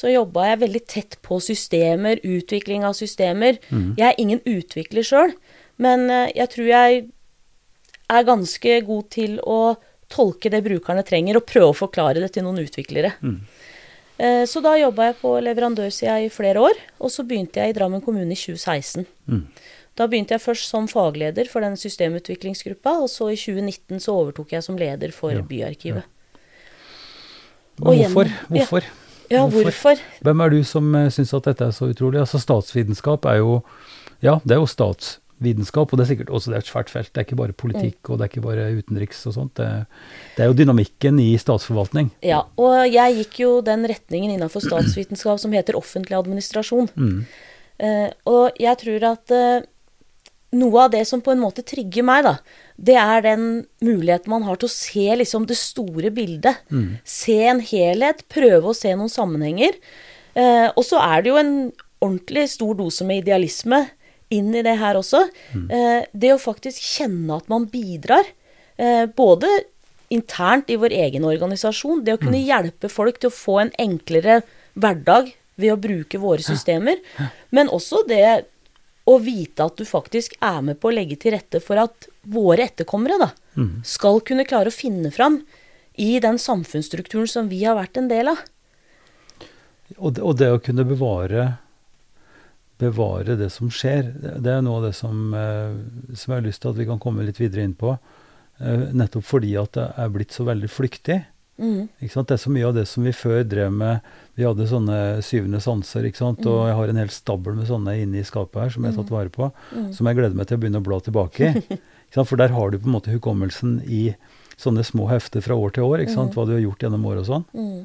så 0.00 0.08
jobba 0.14 0.46
jeg 0.48 0.60
veldig 0.62 0.82
tett 0.88 1.16
på 1.26 1.36
systemer, 1.44 2.22
utvikling 2.24 2.86
av 2.88 2.94
systemer. 2.96 3.58
Jeg 3.70 4.06
er 4.06 4.20
ingen 4.22 4.40
utvikler 4.48 5.04
sjøl, 5.04 5.34
men 5.82 6.06
eh, 6.08 6.30
jeg 6.38 6.48
tror 6.54 6.70
jeg 6.72 7.02
er 8.10 8.24
ganske 8.26 8.78
god 8.88 9.10
til 9.12 9.36
å 9.44 9.58
tolke 10.10 10.50
det 10.50 10.62
brukerne 10.64 11.04
trenger, 11.06 11.36
og 11.38 11.44
prøve 11.46 11.68
å 11.74 11.76
forklare 11.84 12.18
det 12.24 12.32
til 12.34 12.42
noen 12.48 12.64
utviklere. 12.64 13.12
Mm. 13.22 13.36
Så 14.50 14.60
da 14.60 14.74
jobba 14.76 15.06
jeg 15.06 15.14
på 15.22 15.30
leverandørsida 15.40 16.16
i 16.20 16.26
flere 16.28 16.60
år, 16.60 16.80
og 17.00 17.08
så 17.14 17.22
begynte 17.24 17.62
jeg 17.62 17.72
i 17.72 17.76
Drammen 17.78 18.02
kommune 18.04 18.34
i 18.34 18.36
2016. 18.36 19.06
Mm. 19.30 19.44
Da 19.96 20.06
begynte 20.10 20.34
jeg 20.36 20.42
først 20.44 20.68
som 20.68 20.88
fagleder 20.90 21.48
for 21.48 21.64
den 21.64 21.78
systemutviklingsgruppa, 21.80 22.98
og 23.04 23.08
så 23.08 23.30
i 23.32 23.38
2019 23.40 24.02
så 24.04 24.16
overtok 24.18 24.52
jeg 24.56 24.66
som 24.66 24.76
leder 24.80 25.14
for 25.16 25.32
Ja, 25.32 25.40
Byarkivet. 25.46 26.04
Ja. 26.04 26.16
Hvorfor? 27.80 28.26
gjennom- 28.28 28.50
Hvorfor? 28.50 28.84
Ja, 29.30 29.44
Hvorfor? 29.46 29.70
hvorfor? 29.70 30.04
Hvem 30.26 30.40
er 30.42 30.52
du 30.52 30.60
som 30.66 30.94
uh, 30.96 31.08
syns 31.12 31.32
at 31.36 31.46
dette 31.46 31.68
er 31.70 31.74
så 31.74 31.90
utrolig? 31.92 32.18
Altså 32.18 32.40
Statsvitenskap 32.42 33.28
er 33.30 33.40
jo 33.40 33.60
Ja, 34.20 34.40
det 34.44 34.56
er 34.56 34.60
jo 34.60 34.66
statsvitenskap, 34.68 35.92
og 35.92 35.96
det 35.96 36.04
er 36.04 36.10
sikkert 36.10 36.32
også 36.34 36.50
det 36.50 36.58
er 36.58 36.64
et 36.64 36.68
svært 36.68 36.90
felt. 36.92 37.12
Det 37.14 37.22
er 37.22 37.28
ikke 37.28 37.38
bare 37.38 37.56
politikk, 37.56 38.10
og 38.10 38.18
det 38.18 38.26
er 38.26 38.32
ikke 38.32 38.42
bare 38.44 38.66
utenriks 38.76 39.22
og 39.30 39.36
sånt. 39.38 39.54
Det, 39.56 39.68
det 40.36 40.44
er 40.44 40.50
jo 40.50 40.58
dynamikken 40.58 41.22
i 41.22 41.30
statsforvaltning. 41.40 42.10
Ja, 42.26 42.42
og 42.60 42.82
jeg 42.90 43.16
gikk 43.22 43.40
jo 43.40 43.52
den 43.64 43.86
retningen 43.88 44.34
innafor 44.34 44.60
statsvitenskap 44.66 45.40
som 45.40 45.56
heter 45.56 45.78
offentlig 45.78 46.18
administrasjon. 46.18 46.90
Mm. 47.00 47.22
Uh, 47.80 48.08
og 48.28 48.60
jeg 48.60 48.76
tror 48.82 49.06
at 49.14 49.32
eh, 49.32 49.62
noe 50.56 50.84
av 50.84 50.90
det 50.90 51.04
som 51.06 51.20
på 51.22 51.32
en 51.32 51.42
måte 51.42 51.62
trigger 51.66 52.02
meg, 52.06 52.24
da, 52.26 52.34
det 52.76 52.96
er 52.98 53.22
den 53.22 53.44
muligheten 53.84 54.32
man 54.32 54.46
har 54.48 54.58
til 54.58 54.70
å 54.70 54.72
se 54.74 55.06
liksom 55.20 55.46
det 55.46 55.58
store 55.60 56.10
bildet. 56.14 56.64
Se 57.04 57.36
en 57.46 57.60
helhet, 57.62 58.24
prøve 58.32 58.72
å 58.72 58.76
se 58.76 58.94
noen 58.96 59.12
sammenhenger. 59.12 59.78
Eh, 60.34 60.68
og 60.74 60.82
så 60.86 60.98
er 61.02 61.22
det 61.22 61.32
jo 61.32 61.38
en 61.40 61.54
ordentlig 62.00 62.48
stor 62.50 62.74
dose 62.78 63.04
med 63.06 63.22
idealisme 63.22 63.84
inn 64.30 64.54
i 64.54 64.62
det 64.66 64.76
her 64.80 64.98
også. 64.98 65.24
Eh, 65.70 66.06
det 66.12 66.34
å 66.34 66.40
faktisk 66.40 66.82
kjenne 66.82 67.36
at 67.36 67.50
man 67.50 67.66
bidrar, 67.70 68.26
eh, 68.78 69.06
både 69.06 69.50
internt 70.10 70.70
i 70.70 70.78
vår 70.80 70.90
egen 70.90 71.24
organisasjon, 71.24 72.04
det 72.04 72.16
å 72.16 72.22
kunne 72.22 72.42
hjelpe 72.42 72.88
folk 72.90 73.20
til 73.20 73.30
å 73.30 73.36
få 73.36 73.60
en 73.62 73.74
enklere 73.78 74.40
hverdag 74.74 75.32
ved 75.60 75.74
å 75.74 75.78
bruke 75.78 76.18
våre 76.18 76.42
systemer, 76.42 76.98
men 77.50 77.68
også 77.68 78.02
det 78.08 78.46
å 79.10 79.16
vite 79.22 79.64
at 79.66 79.80
du 79.80 79.86
faktisk 79.88 80.36
er 80.44 80.60
med 80.64 80.78
på 80.80 80.90
å 80.90 80.94
legge 80.94 81.18
til 81.20 81.34
rette 81.34 81.60
for 81.64 81.80
at 81.82 82.06
våre 82.30 82.68
etterkommere 82.68 83.18
da, 83.20 83.30
skal 83.86 84.20
kunne 84.26 84.46
klare 84.48 84.70
å 84.70 84.74
finne 84.74 85.10
fram 85.14 85.40
i 86.00 86.14
den 86.22 86.38
samfunnsstrukturen 86.38 87.28
som 87.28 87.50
vi 87.50 87.64
har 87.64 87.76
vært 87.78 87.98
en 87.98 88.08
del 88.10 88.30
av. 88.32 88.44
Og, 89.98 90.14
det, 90.14 90.22
og 90.22 90.36
det 90.38 90.52
å 90.54 90.62
kunne 90.62 90.86
bevare 90.86 91.48
bevare 92.80 93.36
det 93.36 93.50
som 93.52 93.68
skjer, 93.72 94.06
det, 94.22 94.38
det 94.44 94.54
er 94.54 94.62
noe 94.64 94.80
av 94.80 94.88
det 94.88 94.94
som, 94.96 95.34
eh, 95.36 95.74
som 96.16 96.32
jeg 96.32 96.38
har 96.38 96.46
lyst 96.46 96.62
til 96.62 96.72
at 96.72 96.78
vi 96.80 96.86
kan 96.88 97.02
komme 97.02 97.26
litt 97.26 97.40
videre 97.40 97.66
inn 97.66 97.76
på. 97.76 97.92
Eh, 98.60 98.86
nettopp 98.96 99.26
fordi 99.26 99.52
at 99.60 99.74
det 99.76 99.86
er 100.00 100.14
blitt 100.14 100.36
så 100.36 100.46
veldig 100.48 100.70
flyktig. 100.72 101.18
Mm. 101.60 101.86
Det 102.00 102.34
er 102.34 102.40
så 102.40 102.52
mye 102.52 102.66
av 102.70 102.74
det 102.78 102.86
som 102.88 103.04
vi 103.04 103.12
før 103.12 103.42
drev 103.44 103.72
med 103.76 104.06
Vi 104.38 104.46
hadde 104.46 104.68
sånne 104.70 105.20
syvende 105.26 105.60
sanser, 105.60 106.06
ikke 106.08 106.22
sant? 106.22 106.46
og 106.48 106.62
jeg 106.70 106.76
har 106.78 106.92
en 106.92 107.00
hel 107.02 107.12
stabel 107.12 107.58
med 107.58 107.68
sånne 107.68 107.98
inne 108.00 108.22
i 108.22 108.26
skapet 108.26 108.62
her 108.62 108.72
som 108.72 108.86
jeg 108.86 108.94
har 108.94 109.02
tatt 109.02 109.12
vare 109.12 109.32
på, 109.34 109.50
som 109.92 110.08
jeg 110.08 110.16
gleder 110.16 110.38
meg 110.38 110.48
til 110.48 110.56
å 110.56 110.62
begynne 110.62 110.80
å 110.80 110.86
bla 110.86 111.00
tilbake 111.04 111.50
i. 111.50 111.80
For 112.16 112.40
der 112.40 112.54
har 112.56 112.72
du 112.72 112.78
på 112.80 112.88
en 112.88 112.96
måte 112.96 113.12
hukommelsen 113.12 113.82
i 113.84 114.14
sånne 114.60 114.84
små 114.84 115.06
hefter 115.10 115.44
fra 115.44 115.56
år 115.56 115.76
til 115.76 115.86
år, 115.86 116.02
ikke 116.02 116.16
sant? 116.16 116.36
hva 116.36 116.46
du 116.48 116.54
har 116.56 116.62
gjort 116.64 116.86
gjennom 116.86 117.04
året 117.10 117.24
og 117.24 117.28
sånn. 117.28 117.44
Mm. 117.52 117.84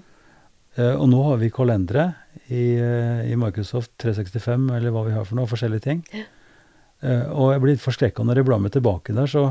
Eh, 0.75 0.95
og 0.95 1.07
nå 1.11 1.21
har 1.29 1.37
vi 1.39 1.51
kalendere 1.53 2.07
i, 2.47 2.75
eh, 2.75 3.21
i 3.31 3.37
Microsoft 3.39 3.93
365, 4.03 4.71
eller 4.75 4.95
hva 4.95 5.05
vi 5.07 5.13
har 5.15 5.27
for 5.27 5.39
noe, 5.39 5.49
forskjellige 5.49 5.85
ting. 5.87 6.01
Uh, 7.03 7.27
og 7.35 7.49
jeg 7.51 7.61
blir 7.61 7.75
litt 7.75 7.83
forskrekka 7.83 8.23
når 8.23 8.39
jeg 8.39 8.45
blar 8.47 8.61
meg 8.63 8.71
tilbake 8.73 9.13
der, 9.13 9.27
så 9.29 9.49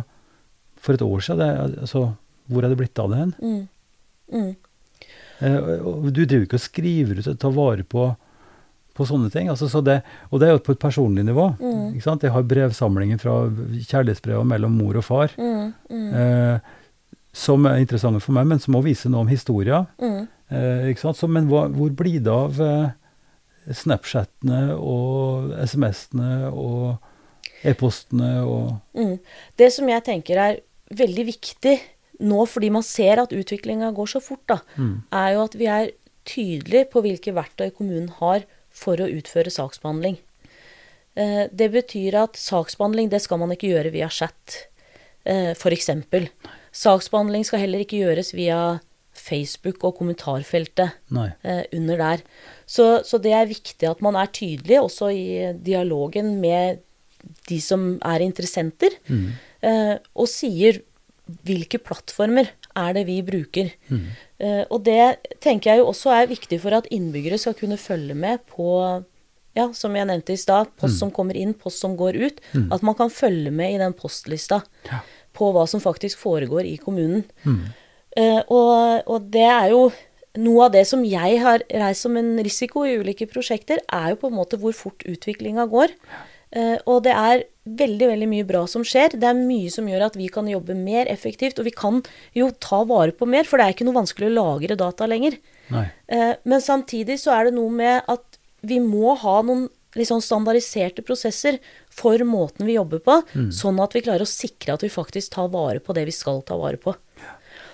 for 0.80 0.96
et 0.96 1.04
år 1.04 1.20
siden, 1.22 1.42
det, 1.44 1.82
altså, 1.84 2.00
hvor 2.50 2.64
er 2.64 2.72
det 2.72 2.78
blitt 2.80 2.98
av 2.98 3.12
det 3.12 3.20
hen? 3.20 3.34
Mm. 3.38 3.60
Mm. 4.32 4.54
Eh, 5.40 5.56
du 6.10 6.20
driver 6.24 6.46
ikke 6.46 6.60
og 6.60 6.64
skriver 6.64 7.20
ut 7.20 7.30
og 7.32 7.40
tar 7.42 7.54
vare 7.56 7.84
på, 7.84 8.06
på 8.94 9.06
sånne 9.08 9.30
ting. 9.34 9.50
Altså, 9.52 9.68
så 9.70 9.82
det, 9.84 10.00
og 10.30 10.40
det 10.40 10.48
er 10.48 10.54
jo 10.54 10.62
på 10.64 10.76
et 10.76 10.82
personlig 10.82 11.26
nivå. 11.26 11.48
Mm. 11.60 11.98
Jeg 11.98 12.32
har 12.34 12.48
brevsamlinger 12.54 13.20
fra 13.22 13.36
kjærlighetsbrevet 13.74 14.46
mellom 14.54 14.78
mor 14.78 15.00
og 15.00 15.04
far, 15.04 15.34
Mm. 15.38 15.72
Eh, 15.90 16.58
som 17.34 17.64
er 17.66 17.80
interessante 17.82 18.20
for 18.22 18.30
meg, 18.36 18.46
men 18.46 18.60
som 18.62 18.76
må 18.76 18.80
vise 18.84 19.08
noe 19.10 19.24
om. 19.24 19.30
Mm. 19.98 20.28
Eh, 20.54 20.84
ikke 20.92 21.00
sant? 21.02 21.18
Så, 21.18 21.26
men 21.26 21.48
hva, 21.50 21.64
hvor 21.74 21.90
blir 21.90 22.20
det 22.22 22.30
av 22.30 22.60
Snapchatene 23.74 24.76
og 24.76 25.50
SMS-ene 25.64 26.52
og 26.52 27.00
e-postene 27.64 28.44
og 28.44 28.80
Mm. 28.94 29.18
Det 29.56 29.72
som 29.72 29.88
jeg 29.88 30.04
tenker 30.04 30.38
er 30.38 30.60
veldig 30.94 31.24
viktig 31.26 31.80
nå, 32.20 32.44
fordi 32.46 32.70
man 32.70 32.82
ser 32.86 33.22
at 33.22 33.32
utviklinga 33.34 33.92
går 33.96 34.06
så 34.06 34.20
fort, 34.22 34.44
da, 34.46 34.60
Mm. 34.76 35.02
er 35.12 35.32
jo 35.34 35.44
at 35.44 35.54
vi 35.54 35.66
er 35.66 35.90
tydelige 36.24 36.90
på 36.90 37.02
hvilke 37.02 37.34
verktøy 37.34 37.70
kommunen 37.74 38.08
har 38.20 38.44
for 38.70 38.96
å 38.96 39.08
utføre 39.10 39.50
saksbehandling. 39.52 40.18
Eh, 41.16 41.46
det 41.52 41.70
betyr 41.70 42.16
at 42.24 42.34
saksbehandling 42.40 43.10
det 43.10 43.20
skal 43.22 43.38
man 43.38 43.52
ikke 43.54 43.70
gjøre 43.70 43.92
via 43.94 44.08
chat, 44.08 44.66
eh, 45.24 45.52
f.eks. 45.54 45.90
Saksbehandling 46.74 47.44
skal 47.46 47.62
heller 47.62 47.84
ikke 47.84 48.00
gjøres 48.02 48.32
via 48.34 48.80
Facebook 49.14 49.84
og 49.84 49.98
kommentarfeltet 50.00 50.96
Nei. 51.14 51.28
eh, 51.44 51.62
under 51.72 51.96
der. 51.96 52.24
Så, 52.66 53.04
så 53.06 53.20
det 53.22 53.32
er 53.32 53.46
viktig 53.46 53.86
at 53.88 54.02
man 54.02 54.16
er 54.18 54.26
tydelig 54.26 54.80
også 54.80 55.12
i 55.14 55.52
dialogen 55.62 56.40
med 56.40 56.80
de 57.48 57.60
som 57.60 57.94
er 58.04 58.20
interessenter, 58.20 58.90
mm. 59.08 59.30
og 60.12 60.26
sier 60.28 60.82
hvilke 61.46 61.80
plattformer 61.80 62.50
er 62.76 62.94
det 62.96 63.06
vi 63.08 63.18
bruker. 63.24 63.72
Eh, 64.38 64.62
og 64.68 64.84
det 64.84 65.36
tenker 65.44 65.72
jeg 65.72 65.82
jo 65.82 65.90
også 65.90 66.12
er 66.12 66.30
viktig 66.30 66.60
for 66.60 66.76
at 66.76 66.88
innbyggere 66.92 67.38
skal 67.40 67.56
kunne 67.58 67.80
følge 67.80 68.16
med 68.18 68.44
på 68.50 68.68
ja, 69.54 69.68
som 69.72 69.94
jeg 69.94 70.08
nevnte 70.10 70.34
i 70.34 70.40
stad, 70.40 70.72
post 70.80 70.98
som 70.98 71.12
kommer 71.14 71.36
inn, 71.38 71.54
post 71.54 71.80
som 71.84 71.94
går 71.96 72.18
ut. 72.18 72.40
At 72.74 72.82
man 72.82 72.96
kan 72.98 73.12
følge 73.12 73.52
med 73.54 73.76
i 73.76 73.78
den 73.78 73.94
postlista 73.94 74.60
på 75.34 75.52
hva 75.54 75.64
som 75.70 75.82
faktisk 75.82 76.18
foregår 76.18 76.66
i 76.66 76.76
kommunen. 76.82 77.22
Uh, 78.14 78.42
og, 78.46 79.06
og 79.10 79.30
det 79.34 79.46
er 79.46 79.72
jo 79.72 79.88
noe 80.42 80.66
av 80.66 80.74
det 80.74 80.84
som 80.90 81.02
jeg 81.06 81.38
har 81.42 81.62
reist 81.70 82.06
som 82.06 82.16
en 82.18 82.34
risiko 82.42 82.84
i 82.86 82.96
ulike 82.98 83.26
prosjekter, 83.30 83.82
er 83.86 84.12
jo 84.12 84.20
på 84.22 84.30
en 84.30 84.38
måte 84.38 84.58
hvor 84.58 84.74
fort 84.74 85.04
utviklinga 85.06 85.66
går. 85.70 85.94
Eh, 85.94 86.33
og 86.54 87.02
det 87.02 87.14
er 87.14 87.44
veldig 87.64 88.08
veldig 88.10 88.28
mye 88.28 88.46
bra 88.46 88.64
som 88.68 88.84
skjer. 88.86 89.16
Det 89.16 89.28
er 89.28 89.38
mye 89.38 89.70
som 89.72 89.86
gjør 89.88 90.06
at 90.08 90.18
vi 90.18 90.28
kan 90.32 90.48
jobbe 90.48 90.76
mer 90.76 91.08
effektivt, 91.10 91.58
og 91.58 91.68
vi 91.68 91.74
kan 91.74 92.02
jo 92.36 92.50
ta 92.62 92.82
vare 92.88 93.14
på 93.16 93.28
mer, 93.28 93.48
for 93.48 93.58
det 93.58 93.66
er 93.66 93.76
ikke 93.76 93.86
noe 93.88 94.00
vanskelig 94.00 94.28
å 94.30 94.34
lagre 94.36 94.76
data 94.78 95.08
lenger. 95.10 95.38
Nei. 95.72 95.86
Eh, 96.06 96.34
men 96.44 96.60
samtidig 96.60 97.18
så 97.22 97.32
er 97.36 97.48
det 97.48 97.56
noe 97.56 97.72
med 97.72 98.04
at 98.10 98.38
vi 98.64 98.80
må 98.84 99.16
ha 99.20 99.40
noen 99.44 99.68
litt 99.94 100.10
sånn 100.10 100.24
standardiserte 100.24 101.04
prosesser 101.06 101.60
for 101.92 102.18
måten 102.26 102.66
vi 102.66 102.74
jobber 102.74 102.98
på, 103.04 103.20
sånn 103.54 103.78
at 103.78 103.94
vi 103.94 104.02
klarer 104.02 104.24
å 104.24 104.28
sikre 104.28 104.74
at 104.74 104.82
vi 104.82 104.90
faktisk 104.90 105.36
tar 105.36 105.52
vare 105.52 105.78
på 105.78 105.94
det 105.94 106.02
vi 106.08 106.14
skal 106.14 106.42
ta 106.42 106.58
vare 106.58 106.80
på. 106.82 106.96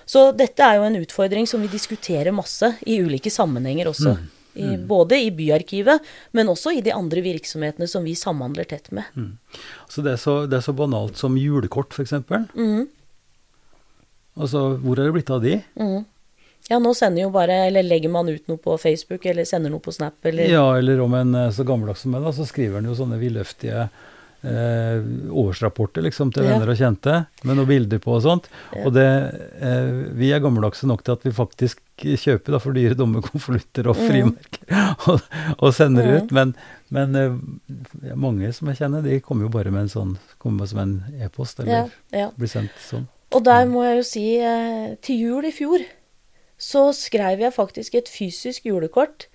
Så 0.05 0.27
dette 0.37 0.67
er 0.67 0.77
jo 0.77 0.85
en 0.85 0.99
utfordring 1.01 1.47
som 1.49 1.63
vi 1.63 1.71
diskuterer 1.73 2.35
masse 2.35 2.75
i 2.85 2.99
ulike 3.01 3.31
sammenhenger 3.33 3.89
også. 3.89 4.17
I, 4.55 4.77
Både 4.77 5.19
i 5.21 5.31
byarkivet, 5.31 6.07
men 6.37 6.51
også 6.51 6.73
i 6.75 6.81
de 6.85 6.95
andre 6.95 7.23
virksomhetene 7.23 7.87
som 7.91 8.07
vi 8.07 8.17
samhandler 8.19 8.67
tett 8.71 8.91
med. 8.95 9.05
Så 9.89 10.03
det 10.03 10.17
er 10.17 10.23
så, 10.23 10.41
det 10.51 10.59
er 10.59 10.65
så 10.67 10.75
banalt 10.77 11.21
som 11.21 11.37
julekort, 11.39 11.95
f.eks. 11.95 12.17
Mm. 12.57 12.89
Altså, 14.41 14.65
hvor 14.83 14.99
er 14.99 15.09
det 15.11 15.15
blitt 15.19 15.31
av 15.31 15.45
de? 15.45 15.61
Mm. 15.79 16.03
Ja, 16.71 16.79
nå 16.79 16.93
sender 16.95 17.25
jo 17.25 17.31
bare, 17.35 17.57
eller 17.67 17.83
legger 17.83 18.13
man 18.13 18.29
ut 18.29 18.47
noe 18.51 18.61
på 18.61 18.77
Facebook, 18.79 19.25
eller 19.27 19.47
sender 19.49 19.73
noe 19.73 19.83
på 19.83 19.95
Snap, 19.95 20.19
eller 20.29 20.51
Ja, 20.51 20.67
eller 20.79 21.01
om 21.03 21.15
en 21.19 21.35
er 21.47 21.55
så 21.55 21.65
gammeldags 21.67 22.05
som 22.05 22.15
meg, 22.15 22.23
da, 22.27 22.31
så 22.37 22.47
skriver 22.47 22.79
han 22.79 22.87
jo 22.91 22.95
sånne 22.99 23.19
vidløftige 23.19 23.89
eh, 24.47 25.01
årsrapporter 25.31 26.05
liksom, 26.07 26.33
til 26.35 26.47
venner 26.49 26.71
og 26.73 26.79
kjente, 26.79 27.27
med 27.45 27.57
noen 27.59 27.69
bilder 27.69 28.01
på 28.03 28.15
og 28.17 28.23
sånt. 28.25 28.49
Og 28.85 28.93
det, 28.97 29.07
eh, 29.61 29.91
vi 30.17 30.31
er 30.33 30.43
gammeldagse 30.45 30.89
nok 30.91 31.05
til 31.05 31.13
at 31.17 31.27
vi 31.27 31.33
faktisk 31.37 31.81
kjøper 32.01 32.57
da, 32.57 32.59
for 32.63 32.73
dyre, 32.77 32.97
dumme 32.97 33.21
konvolutter 33.27 33.91
og 33.93 33.97
Mm. 34.01 34.09
frimerker 34.09 34.85
og, 35.13 35.21
og 35.59 35.75
sender 35.77 36.07
Mm. 36.07 36.17
ut. 36.17 36.33
Men, 36.33 36.55
men 36.91 37.17
eh, 37.21 38.15
mange 38.17 38.53
som 38.57 38.69
jeg 38.73 38.81
kjenner, 38.81 39.03
de 39.05 39.21
kommer 39.21 39.45
jo 39.49 39.55
bare 39.55 39.71
med 39.71 39.83
en 39.89 39.95
sånn, 39.95 40.19
kommer 40.39 40.67
som 40.67 40.79
en 40.85 40.95
e-post, 41.21 41.61
ja, 41.61 41.65
eller 41.65 41.91
ja. 42.17 42.31
blir 42.37 42.49
sendt 42.49 42.77
sånn. 42.89 43.09
Og 43.33 43.45
der 43.47 43.67
må 43.71 43.85
jeg 43.87 43.97
jo 44.01 44.07
si, 44.09 44.27
eh, 44.43 44.95
til 45.03 45.21
jul 45.21 45.45
i 45.47 45.53
fjor 45.55 45.85
så 46.61 46.91
skrev 46.93 47.41
jeg 47.41 47.55
faktisk 47.55 47.95
et 47.97 48.09
fysisk 48.13 48.67
julekort 48.69 49.29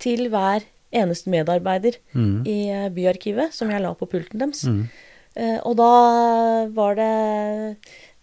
til 0.00 0.28
hver 0.32 0.62
eneste 0.92 1.30
medarbeider 1.30 1.96
Mm. 2.14 2.42
i 2.46 2.58
eh, 2.70 2.88
byarkivet, 2.90 3.52
som 3.54 3.70
jeg 3.70 3.80
la 3.82 3.94
på 3.94 4.06
pulten 4.10 4.38
deres. 4.38 4.64
Mm. 4.66 4.88
Eh, 5.36 5.58
og 5.64 5.76
da 5.78 6.66
var 6.74 6.94
det 6.98 7.76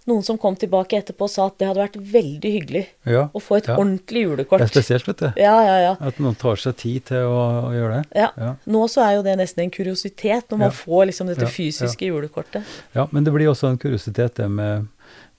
noen 0.07 0.23
som 0.23 0.37
kom 0.39 0.55
tilbake 0.55 0.95
etterpå 1.01 1.25
og 1.27 1.31
sa 1.31 1.45
at 1.49 1.57
det 1.59 1.67
hadde 1.67 1.81
vært 1.83 1.97
veldig 2.13 2.51
hyggelig 2.53 2.83
Ja, 3.11 3.25
å 3.35 3.41
få 3.43 3.57
et 3.57 3.65
ja. 3.67 3.75
ordentlig 3.75 4.21
det 4.37 4.45
er 4.61 4.67
spesielt, 4.71 5.07
vet 5.09 5.17
du. 5.19 5.25
Ja, 5.35 5.55
ja, 5.67 5.77
ja. 5.83 5.93
At 5.99 6.19
noen 6.23 6.35
tar 6.39 6.55
seg 6.55 6.77
tid 6.79 7.05
til 7.09 7.25
å, 7.27 7.41
å 7.67 7.71
gjøre 7.75 7.97
det. 7.97 8.19
ja. 8.21 8.29
Ja. 8.39 8.53
Nå 8.71 8.85
så 8.87 9.03
er 9.03 9.17
jo 9.17 9.23
det 9.25 9.35
nesten 9.37 9.65
en 9.65 9.71
kuriositet 9.75 10.47
når 10.49 10.57
man 10.63 10.71
får 10.71 11.09
liksom 11.11 11.27
dette 11.27 11.49
fysiske 11.51 12.07
julekortet. 12.07 12.63
Ja, 12.95 13.07
men 13.11 13.23
det 13.27 13.33
blir 13.35 13.49
også 13.51 13.67
en 13.71 13.77
kuriositet 13.77 14.35
det 14.39 14.47
med 14.49 14.87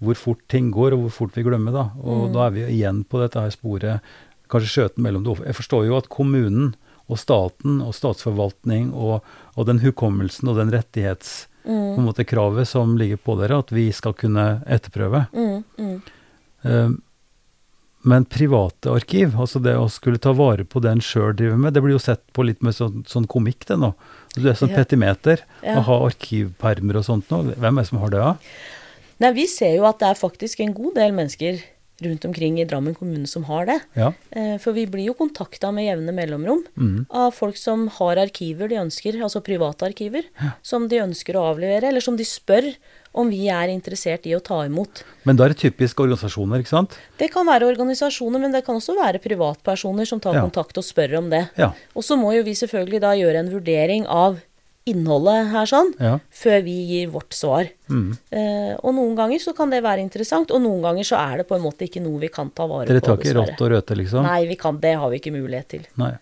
hvor 0.04 0.14
fort 0.20 0.44
ting 0.48 0.68
går, 0.70 0.92
og 0.94 1.06
hvor 1.06 1.10
fort 1.16 1.34
vi 1.34 1.42
glemmer, 1.42 1.72
da. 1.72 1.86
Og 2.04 2.28
Mm. 2.28 2.32
da 2.36 2.46
er 2.46 2.50
vi 2.50 2.60
igjen 2.76 3.04
på 3.08 3.18
dette 3.20 3.40
her 3.40 3.50
sporet, 3.50 4.00
kanskje 4.48 4.68
skjøten 4.74 5.02
mellom 5.02 5.24
det. 5.24 5.46
Jeg 5.46 5.56
forstår 5.56 5.86
jo 5.88 5.96
at 5.96 6.08
kommunen 6.08 6.74
og 7.08 7.18
staten 7.18 7.80
og 7.82 7.94
statsforvaltning 7.96 8.92
og, 8.94 9.22
og 9.56 9.66
den 9.66 9.80
hukommelsen 9.80 10.48
og 10.48 10.56
den 10.60 10.70
rettighets 10.74 11.46
Mm. 11.68 12.14
som 12.64 12.96
ligger 12.96 13.18
på 13.20 13.34
dere, 13.36 13.58
at 13.58 13.68
vi 13.70 13.90
skal 13.92 14.14
kunne 14.14 14.62
etterprøve. 14.66 15.26
Mm, 15.34 15.64
mm. 15.78 16.02
Eh, 16.64 16.88
Men 18.04 18.24
private 18.24 18.88
arkiv, 18.88 19.34
altså 19.36 19.60
det 19.60 19.74
å 19.76 19.88
skulle 19.90 20.18
ta 20.18 20.32
vare 20.32 20.64
på 20.64 20.80
det 20.80 20.90
en 20.92 21.00
sjøl 21.00 21.34
driver 21.36 21.58
med, 21.58 21.74
det 21.74 21.82
blir 21.82 21.92
jo 21.92 21.98
sett 21.98 22.22
på 22.32 22.44
litt 22.46 22.62
med 22.62 22.72
sånn, 22.72 23.02
sånn 23.04 23.26
komikk, 23.26 23.66
det 23.66 23.76
nå. 23.76 23.92
Du 24.34 24.48
er 24.48 24.54
sånn 24.54 24.70
Ja. 24.70 24.76
petimeter, 24.76 25.40
Ja. 25.62 25.74
å 25.76 25.82
ha 25.82 26.06
arkivpermer 26.08 26.96
og 26.96 27.04
sånt 27.04 27.28
nå. 27.28 27.54
Hvem 27.58 27.76
er 27.78 27.82
det 27.82 27.88
som 27.88 27.98
har 27.98 28.08
det, 28.08 28.18
da? 28.20 28.36
Nei, 29.20 29.32
vi 29.32 29.46
ser 29.46 29.74
jo 29.76 29.84
at 29.84 29.98
det 29.98 30.08
er 30.08 30.14
faktisk 30.14 30.60
en 30.60 30.72
god 30.72 30.94
del 30.94 31.12
mennesker 31.12 31.60
rundt 32.04 32.24
omkring 32.24 32.60
i 32.60 32.64
Drammen 32.64 32.94
kommune 32.94 33.26
som 33.26 33.44
har 33.44 33.66
det. 33.66 33.80
Ja. 33.98 34.12
Eh, 34.30 34.56
For 34.58 34.72
vi 34.72 34.86
blir 34.86 35.06
jo 35.08 35.14
kontakta 35.14 35.72
med 35.74 35.84
jevne 35.88 36.12
mellomrom 36.14 36.64
Mm. 36.76 37.06
av 37.10 37.32
folk 37.34 37.56
som 37.56 37.88
har 37.88 38.16
arkiver 38.16 38.68
de 38.68 38.76
ønsker, 38.76 39.18
altså 39.22 39.42
private 39.42 39.86
arkiver, 39.86 40.22
som 40.62 40.86
de 40.88 40.96
ønsker 41.02 41.34
å 41.34 41.54
avlevere, 41.54 41.88
eller 41.88 42.00
som 42.00 42.16
de 42.16 42.24
spør 42.24 42.74
om 43.14 43.28
vi 43.30 43.48
er 43.48 43.68
interessert 43.68 44.26
i 44.26 44.34
å 44.36 44.40
ta 44.42 44.60
imot. 44.66 45.02
Men 45.24 45.36
da 45.36 45.44
er 45.44 45.48
det 45.48 45.58
typisk 45.58 45.96
organisasjoner, 46.04 46.60
ikke 46.60 46.68
sant? 46.68 46.96
Det 47.18 47.30
kan 47.32 47.46
være 47.46 47.66
organisasjoner, 47.66 48.38
men 48.40 48.52
det 48.52 48.64
kan 48.64 48.76
også 48.76 48.94
være 48.94 49.18
privatpersoner 49.20 50.06
som 50.06 50.20
tar 50.20 50.34
Ja. 50.34 50.42
kontakt 50.42 50.76
og 50.78 50.84
spør 50.84 51.18
om 51.18 51.30
det. 51.30 51.48
Ja. 51.56 51.72
Og 51.96 52.02
så 52.04 52.16
må 52.16 52.34
jo 52.36 52.42
vi 52.44 52.52
selvfølgelig 52.52 53.00
da 53.00 53.12
gjøre 53.14 53.36
en 53.38 53.50
vurdering 53.50 54.06
av 54.06 54.40
innholdet 54.90 55.50
her 55.52 55.68
sånn, 55.70 55.92
ja. 56.02 56.14
før 56.30 56.62
vi 56.66 56.76
gir 56.90 57.12
vårt 57.14 57.36
svar. 57.36 57.68
Mm. 57.88 58.10
Eh, 58.30 58.72
og 58.78 58.96
noen 58.96 59.14
ganger 59.18 59.42
så 59.42 59.54
kan 59.56 59.72
det 59.72 59.82
være 59.84 60.04
interessant, 60.04 60.52
og 60.54 60.64
noen 60.64 60.82
ganger 60.84 61.08
så 61.08 61.20
er 61.20 61.42
det 61.42 61.48
på 61.50 61.58
en 61.58 61.64
måte 61.64 61.88
ikke 61.88 62.02
noe 62.04 62.20
vi 62.22 62.32
kan 62.32 62.50
ta 62.54 62.68
vare 62.70 62.88
Dere 62.90 63.04
på, 63.04 63.10
tar 63.10 63.22
ikke 63.22 63.36
rått 63.38 63.64
og 63.64 63.72
røte, 63.74 63.98
liksom? 63.98 64.26
Nei, 64.26 64.42
vi 64.50 64.58
kan, 64.60 64.80
det 64.82 64.96
har 65.00 65.12
vi 65.12 65.22
ikke 65.22 65.34
mulighet 65.36 65.70
til. 65.76 65.86
Nei. 66.00 66.14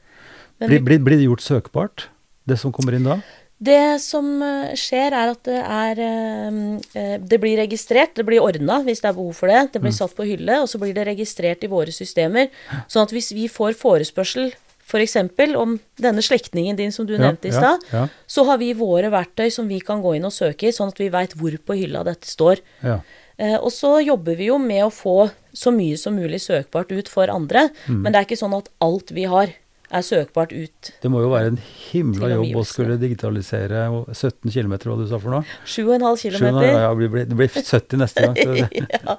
Blir, 0.63 0.81
blir, 0.81 1.03
blir 1.05 1.21
det 1.21 1.27
gjort 1.27 1.45
søkbart, 1.45 2.09
det 2.49 2.57
som 2.61 2.73
kommer 2.73 2.97
inn 2.97 3.07
da? 3.07 3.21
det 3.57 4.03
som 4.05 4.27
eh, 4.45 4.75
skjer, 4.77 5.15
er 5.17 5.33
at 5.33 5.49
det 5.49 5.61
er 5.63 6.01
eh, 6.05 6.59
eh, 7.01 7.15
Det 7.25 7.39
blir 7.41 7.57
registrert, 7.57 8.13
det 8.17 8.27
blir 8.29 8.45
ordna 8.45 8.83
hvis 8.85 9.01
det 9.01 9.11
er 9.11 9.17
behov 9.17 9.33
for 9.39 9.49
det. 9.49 9.73
Det 9.73 9.81
blir 9.81 9.95
satt 9.97 10.13
på 10.17 10.27
hylle, 10.29 10.61
og 10.61 10.69
så 10.69 10.81
blir 10.83 10.93
det 10.97 11.07
registrert 11.09 11.65
i 11.65 11.73
våre 11.73 11.95
systemer. 11.95 12.51
Sånn 12.87 13.07
at 13.07 13.15
hvis 13.17 13.33
vi 13.33 13.49
får 13.49 13.79
forespørsel 13.81 14.53
f.eks. 14.87 15.17
om 15.59 15.77
denne 15.99 16.23
slektningen 16.23 16.77
din 16.79 16.93
som 16.95 17.07
du 17.09 17.17
nevnte 17.19 17.49
i 17.49 17.53
ja, 17.53 17.59
stad, 17.59 17.87
Ja, 17.93 18.05
så 18.27 18.45
har 18.47 18.59
vi 18.63 18.73
våre 18.79 19.11
verktøy 19.11 19.51
som 19.51 19.67
vi 19.69 19.81
kan 19.83 20.01
gå 20.05 20.15
inn 20.17 20.25
og 20.29 20.33
søke 20.33 20.69
i, 20.69 20.73
sånn 20.73 20.93
at 20.95 21.01
vi 21.03 21.09
veit 21.11 21.35
hvor 21.35 21.57
på 21.67 21.75
hylla 21.79 22.05
dette 22.07 22.27
står. 22.31 22.63
ja. 22.87 23.01
Eh, 23.39 23.59
og 23.61 23.69
så 23.69 23.99
jobber 24.01 24.33
vi 24.39 24.47
jo 24.49 24.55
med 24.57 24.81
å 24.87 24.89
få 24.89 25.27
så 25.53 25.69
mye 25.69 25.99
som 26.01 26.15
mulig 26.17 26.39
søkbart 26.41 26.89
ut 26.97 27.09
for 27.13 27.29
andre, 27.29 27.67
Mm. 27.85 27.99
men 28.01 28.13
det 28.15 28.17
er 28.23 28.25
ikke 28.25 28.39
sånn 28.41 28.55
at 28.57 28.71
alt 28.81 29.11
vi 29.13 29.27
har 29.29 29.51
er 29.93 30.01
søkbart 30.03 30.55
ut. 30.57 30.89
Det 31.03 31.11
må 31.13 31.21
jo 31.21 31.29
være 31.35 31.51
en 31.53 31.59
himla 31.93 32.31
jobb 32.33 32.57
å 32.57 32.65
skulle 32.65 32.97
digitalisere 32.99 33.85
17 34.15 34.49
km, 34.51 34.73
hva 34.89 34.97
du 34.97 35.05
sa 35.07 35.19
for 35.21 35.31
noe? 35.37 35.45
7,5 35.69 36.17
Skjønner, 36.33 36.49
km. 36.49 36.63
ja, 36.65 36.81
ja, 36.87 36.95
det, 36.97 37.11
blir, 37.13 37.29
det 37.29 37.37
blir 37.37 37.49
70 37.53 38.01
neste 38.01 38.25
gang. 38.25 38.37
Ja. 38.97 39.19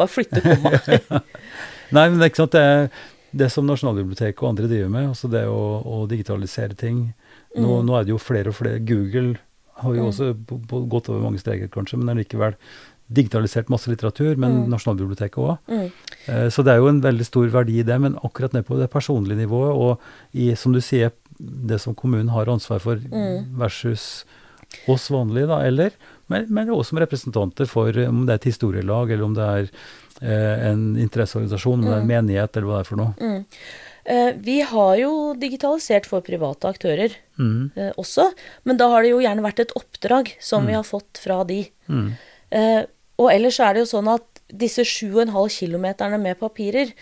Bare 0.00 0.08
flytte 0.08 0.40
komma. 0.40 0.72
Nei, 1.90 2.04
men 2.08 2.16
det 2.20 2.24
er 2.24 2.30
ikke 2.32 2.40
sant, 2.44 2.52
det 2.56 2.60
er 2.64 2.88
det 3.32 3.50
som 3.52 3.66
Nasjonalbiblioteket 3.66 4.42
og 4.42 4.48
andre 4.50 4.66
driver 4.68 4.88
med, 4.90 5.08
altså 5.12 5.30
det 5.30 5.44
å, 5.46 5.82
å 5.86 6.08
digitalisere 6.10 6.74
ting. 6.76 7.12
Nå, 7.56 7.80
Mm. 7.80 7.86
nå 7.86 7.98
er 8.00 8.04
det 8.04 8.10
jo 8.14 8.18
flere 8.18 8.48
og 8.48 8.54
flere. 8.54 8.78
Google 8.84 9.36
har 9.80 9.94
jo 9.94 10.02
Mm. 10.02 10.08
også 10.10 10.34
på, 10.46 10.58
på, 10.68 10.88
gått 10.88 11.08
over 11.08 11.20
mange 11.22 11.38
streker, 11.40 11.68
kanskje, 11.68 11.98
men 11.98 12.16
allikevel 12.16 12.54
digitalisert 13.12 13.68
masse 13.68 13.88
litteratur, 13.90 14.36
men 14.38 14.64
Mm. 14.64 14.68
Nasjonalbiblioteket 14.70 15.38
òg. 15.38 15.58
Mm. 15.68 15.90
Eh, 16.28 16.48
Så 16.50 16.62
det 16.64 16.72
er 16.74 16.78
jo 16.78 16.88
en 16.88 17.00
veldig 17.02 17.24
stor 17.26 17.48
verdi 17.48 17.80
i 17.80 17.82
det, 17.82 18.00
men 18.00 18.14
akkurat 18.22 18.52
ned 18.52 18.66
på 18.66 18.78
det 18.78 18.90
personlige 18.90 19.36
nivået, 19.46 19.74
og 19.74 19.98
i, 20.34 20.54
som 20.54 20.72
du 20.72 20.80
sier, 20.80 21.10
det 21.40 21.80
som 21.80 21.94
kommunen 21.94 22.28
har 22.30 22.46
ansvar 22.46 22.80
for 22.80 22.96
Mm. 22.96 23.56
versus 23.58 24.24
oss 24.86 25.08
vanlige, 25.10 25.48
da, 25.48 25.58
eller, 25.66 25.90
men, 26.28 26.46
men 26.48 26.68
også 26.68 26.90
som 26.90 26.98
representanter 26.98 27.66
for 27.66 27.88
om 28.06 28.26
det 28.26 28.30
er 28.30 28.34
et 28.38 28.52
historielag, 28.54 29.10
eller 29.10 29.24
om 29.24 29.34
det 29.34 29.42
er 29.42 29.70
en 30.22 30.96
interesseorganisasjon, 31.00 31.80
men 31.84 31.92
en 32.00 32.06
menighet, 32.10 32.56
eller 32.56 32.66
hva 32.68 32.78
det 32.80 32.86
er 32.86 32.90
for 32.90 32.96
noe. 33.00 33.14
Mm. 33.20 33.44
Eh, 34.10 34.32
vi 34.42 34.60
har 34.66 34.94
jo 34.98 35.34
digitalisert 35.38 36.06
for 36.08 36.20
private 36.26 36.68
aktører 36.68 37.14
Mm. 37.38 37.70
eh, 37.76 37.92
også, 37.96 38.32
men 38.64 38.76
da 38.76 38.88
har 38.92 39.02
det 39.02 39.10
jo 39.14 39.20
gjerne 39.20 39.40
vært 39.44 39.60
et 39.60 39.72
oppdrag 39.76 40.32
som 40.40 40.66
vi 40.66 40.72
har 40.76 40.84
fått 40.84 41.16
fra 41.22 41.42
de. 41.44 41.62
Mm. 41.88 42.10
Eh, 42.52 42.82
og 43.18 43.30
ellers 43.32 43.60
er 43.60 43.74
det 43.74 43.84
jo 43.86 43.96
sånn 43.98 44.08
at 44.12 44.24
disse 44.52 44.82
7,5 44.84 45.48
kilometerne 45.48 46.18
med 46.20 46.38
papirer, 46.40 46.92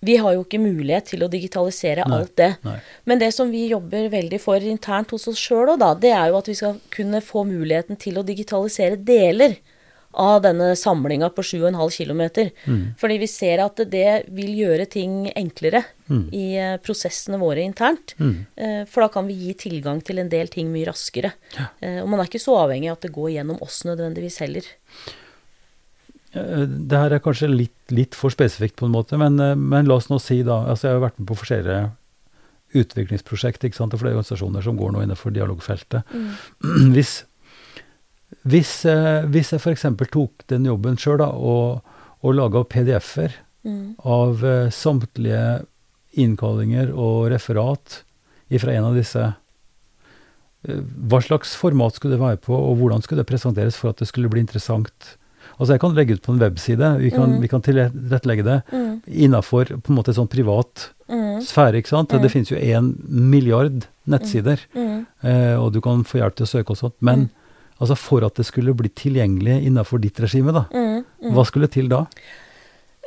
vi 0.00 0.14
har 0.16 0.34
jo 0.34 0.44
ikke 0.44 0.60
mulighet 0.62 1.06
til 1.10 1.24
å 1.24 1.28
digitalisere 1.30 2.04
Nei, 2.06 2.18
alt 2.20 2.36
det. 2.36 2.56
nei. 2.62 2.76
Men 3.06 3.18
det 3.18 3.32
som 3.34 3.50
vi 3.50 3.64
jobber 3.68 4.08
veldig 4.12 4.38
for 4.40 4.54
internt 4.62 5.10
hos 5.10 5.26
oss 5.26 5.38
sjøl 5.40 5.72
òg, 5.74 5.78
da, 5.80 5.94
det 5.94 6.12
er 6.14 6.28
jo 6.30 6.36
at 6.38 6.46
vi 6.46 6.54
skal 6.54 6.76
kunne 6.94 7.20
få 7.20 7.42
muligheten 7.48 7.98
til 7.98 8.14
å 8.20 8.22
digitalisere 8.24 8.96
deler 9.02 9.56
av 10.18 10.42
denne 10.42 10.72
samlinga 10.76 11.28
på 11.30 11.42
7,5 11.46 11.92
km. 11.94 12.22
Mm. 12.66 12.80
Fordi 12.98 13.18
vi 13.22 13.28
ser 13.30 13.62
at 13.64 13.76
det 13.90 14.24
vil 14.34 14.54
gjøre 14.64 14.88
ting 14.90 15.28
enklere 15.36 15.84
Mm. 16.08 16.22
i 16.32 16.56
eh, 16.56 16.78
prosessene 16.80 17.36
våre 17.36 17.60
internt. 17.60 18.14
Mm. 18.16 18.36
Eh, 18.56 18.84
For 18.88 19.02
da 19.04 19.08
kan 19.12 19.26
vi 19.28 19.34
gi 19.36 19.52
tilgang 19.68 19.98
til 20.02 20.18
en 20.22 20.30
del 20.32 20.48
ting 20.48 20.70
mye 20.72 20.86
raskere. 20.88 21.34
Ja. 21.52 21.66
Og 22.00 22.08
man 22.08 22.20
er 22.22 22.30
ikke 22.30 22.40
så 22.40 22.54
avhengig 22.62 22.88
av 22.88 22.96
at 22.96 23.02
det 23.04 23.12
går 23.12 23.34
gjennom 23.34 23.60
oss 23.60 23.82
nødvendigvis 23.84 24.38
heller. 24.40 24.64
Eh, 26.32 26.64
Det 26.64 26.96
her 26.98 27.12
er 27.12 27.20
kanskje 27.20 27.50
litt, 27.52 27.76
litt 27.92 28.14
for 28.16 28.30
spesifikt 28.32 28.76
på 28.80 28.86
en 28.88 28.92
måte, 28.96 29.18
men, 29.20 29.38
eh, 29.38 29.54
men 29.54 29.84
la 29.84 29.96
oss 30.00 30.08
nå 30.08 30.18
si 30.20 30.42
da, 30.42 30.62
altså 30.64 30.88
jeg 30.88 30.96
har 30.96 31.04
vært 31.10 31.18
med 31.20 31.28
på 31.28 31.36
forskjellige 31.44 31.90
utviklingsprosjekt, 32.74 33.64
ikke 33.64 33.78
sant, 33.78 33.94
og 33.94 34.00
flere 34.00 34.16
organisasjoner 34.16 34.62
som 34.64 34.76
går 34.76 34.92
nå 34.92 35.02
innenfor 35.04 35.32
dialogfeltet. 35.32 36.04
Hvis, 36.94 37.24
hvis, 38.46 38.84
eh, 38.84 39.24
hvis 39.26 39.52
jeg 39.52 39.60
f.eks. 39.60 39.82
tok 40.12 40.46
den 40.48 40.64
jobben 40.68 40.96
sjøl 40.96 41.20
og, 41.20 41.82
og 42.22 42.34
laga 42.34 42.64
PDF-er 42.64 43.32
Mm. 43.64 43.96
av 44.06 44.44
eh, 44.46 44.68
samtlige 44.70 45.64
innkallinger 46.16 46.92
og 46.94 47.26
referat 47.32 48.02
fra 48.62 48.72
en 48.72 48.84
av 48.84 48.94
disse, 48.94 49.34
eh, 50.68 50.80
hva 51.10 51.20
slags 51.22 51.56
format 51.58 51.94
skulle 51.98 52.14
det 52.16 52.22
være 52.22 52.40
på, 52.46 52.54
og 52.54 52.78
hvordan 52.80 53.02
skulle 53.04 53.22
det 53.24 53.28
presenteres 53.30 53.76
for 53.76 53.90
at 53.92 54.00
det 54.00 54.08
skulle 54.08 54.30
bli 54.32 54.40
interessant? 54.40 55.16
Altså 55.58 55.72
Jeg 55.74 55.80
kan 55.82 55.94
legge 55.96 56.14
ut 56.14 56.22
på 56.22 56.32
en 56.34 56.40
webside, 56.40 56.88
vi 57.02 57.10
kan, 57.10 57.34
Mm. 57.34 57.40
vi 57.42 57.48
kan 57.48 57.60
tilrettelegge 57.62 58.44
det 58.44 58.62
Mm. 58.72 59.02
innafor 59.08 59.64
på 59.82 59.90
en 59.90 59.96
måte 59.96 60.14
sånn 60.14 60.28
privat 60.30 60.90
Mm. 61.08 61.40
sfære. 61.42 61.74
ikke 61.82 61.88
sant? 61.88 62.10
Mm. 62.10 62.22
Det 62.22 62.30
finnes 62.30 62.48
jo 62.50 62.56
én 62.56 62.94
milliard 63.08 63.86
nettsider, 64.06 64.58
Mm. 64.74 65.06
eh, 65.24 65.54
og 65.58 65.72
du 65.72 65.80
kan 65.80 66.04
få 66.04 66.18
hjelp 66.22 66.34
til 66.36 66.46
å 66.46 66.48
søke 66.62 66.70
og 66.70 66.76
sånt. 66.76 66.94
Men 67.00 67.18
Mm. 67.18 67.30
Altså 67.80 67.96
for 67.96 68.24
at 68.26 68.34
det 68.40 68.46
skulle 68.48 68.74
bli 68.74 68.88
tilgjengelig 68.90 69.60
innafor 69.68 70.00
ditt 70.02 70.18
regime, 70.20 70.52
da, 70.52 70.64
Mm. 70.74 71.04
Mm. 71.22 71.32
hva 71.34 71.44
skulle 71.46 71.68
til 71.70 71.88
da? 71.88 72.04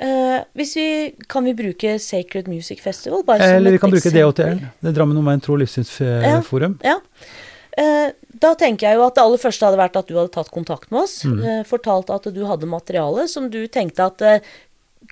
Uh, 0.02 0.42
hvis 0.58 0.72
vi, 0.76 0.86
kan 1.30 1.44
vi 1.46 1.54
bruke 1.54 2.00
Sacred 2.02 2.48
Music 2.48 2.80
Festival? 2.82 3.22
Eller 3.38 3.72
vi 3.76 3.78
kan 3.78 3.92
bruke? 3.92 4.10
DHTL. 4.10 4.62
Det 4.82 4.94
Drammen 4.96 5.18
Omegn 5.20 5.42
Tro- 5.44 5.54
og 5.54 5.60
livssynsforum. 5.62 6.80
Ja. 6.84 6.96
Eh, 7.78 8.10
da 8.42 8.54
tenker 8.56 8.88
jeg 8.90 8.98
jo 8.98 9.06
at 9.06 9.16
det 9.16 9.22
aller 9.24 9.38
første 9.38 9.64
hadde 9.68 9.78
vært 9.80 9.96
at 10.00 10.08
du 10.10 10.16
hadde 10.18 10.34
tatt 10.34 10.50
kontakt 10.52 10.90
med 10.92 11.04
oss. 11.04 11.20
Mm. 11.24 11.38
Uh, 11.44 11.62
fortalt 11.70 12.10
at 12.10 12.26
du 12.34 12.42
hadde 12.50 12.66
materiale 12.68 13.28
som 13.30 13.50
du 13.54 13.62
tenkte 13.68 14.08
at 14.10 14.44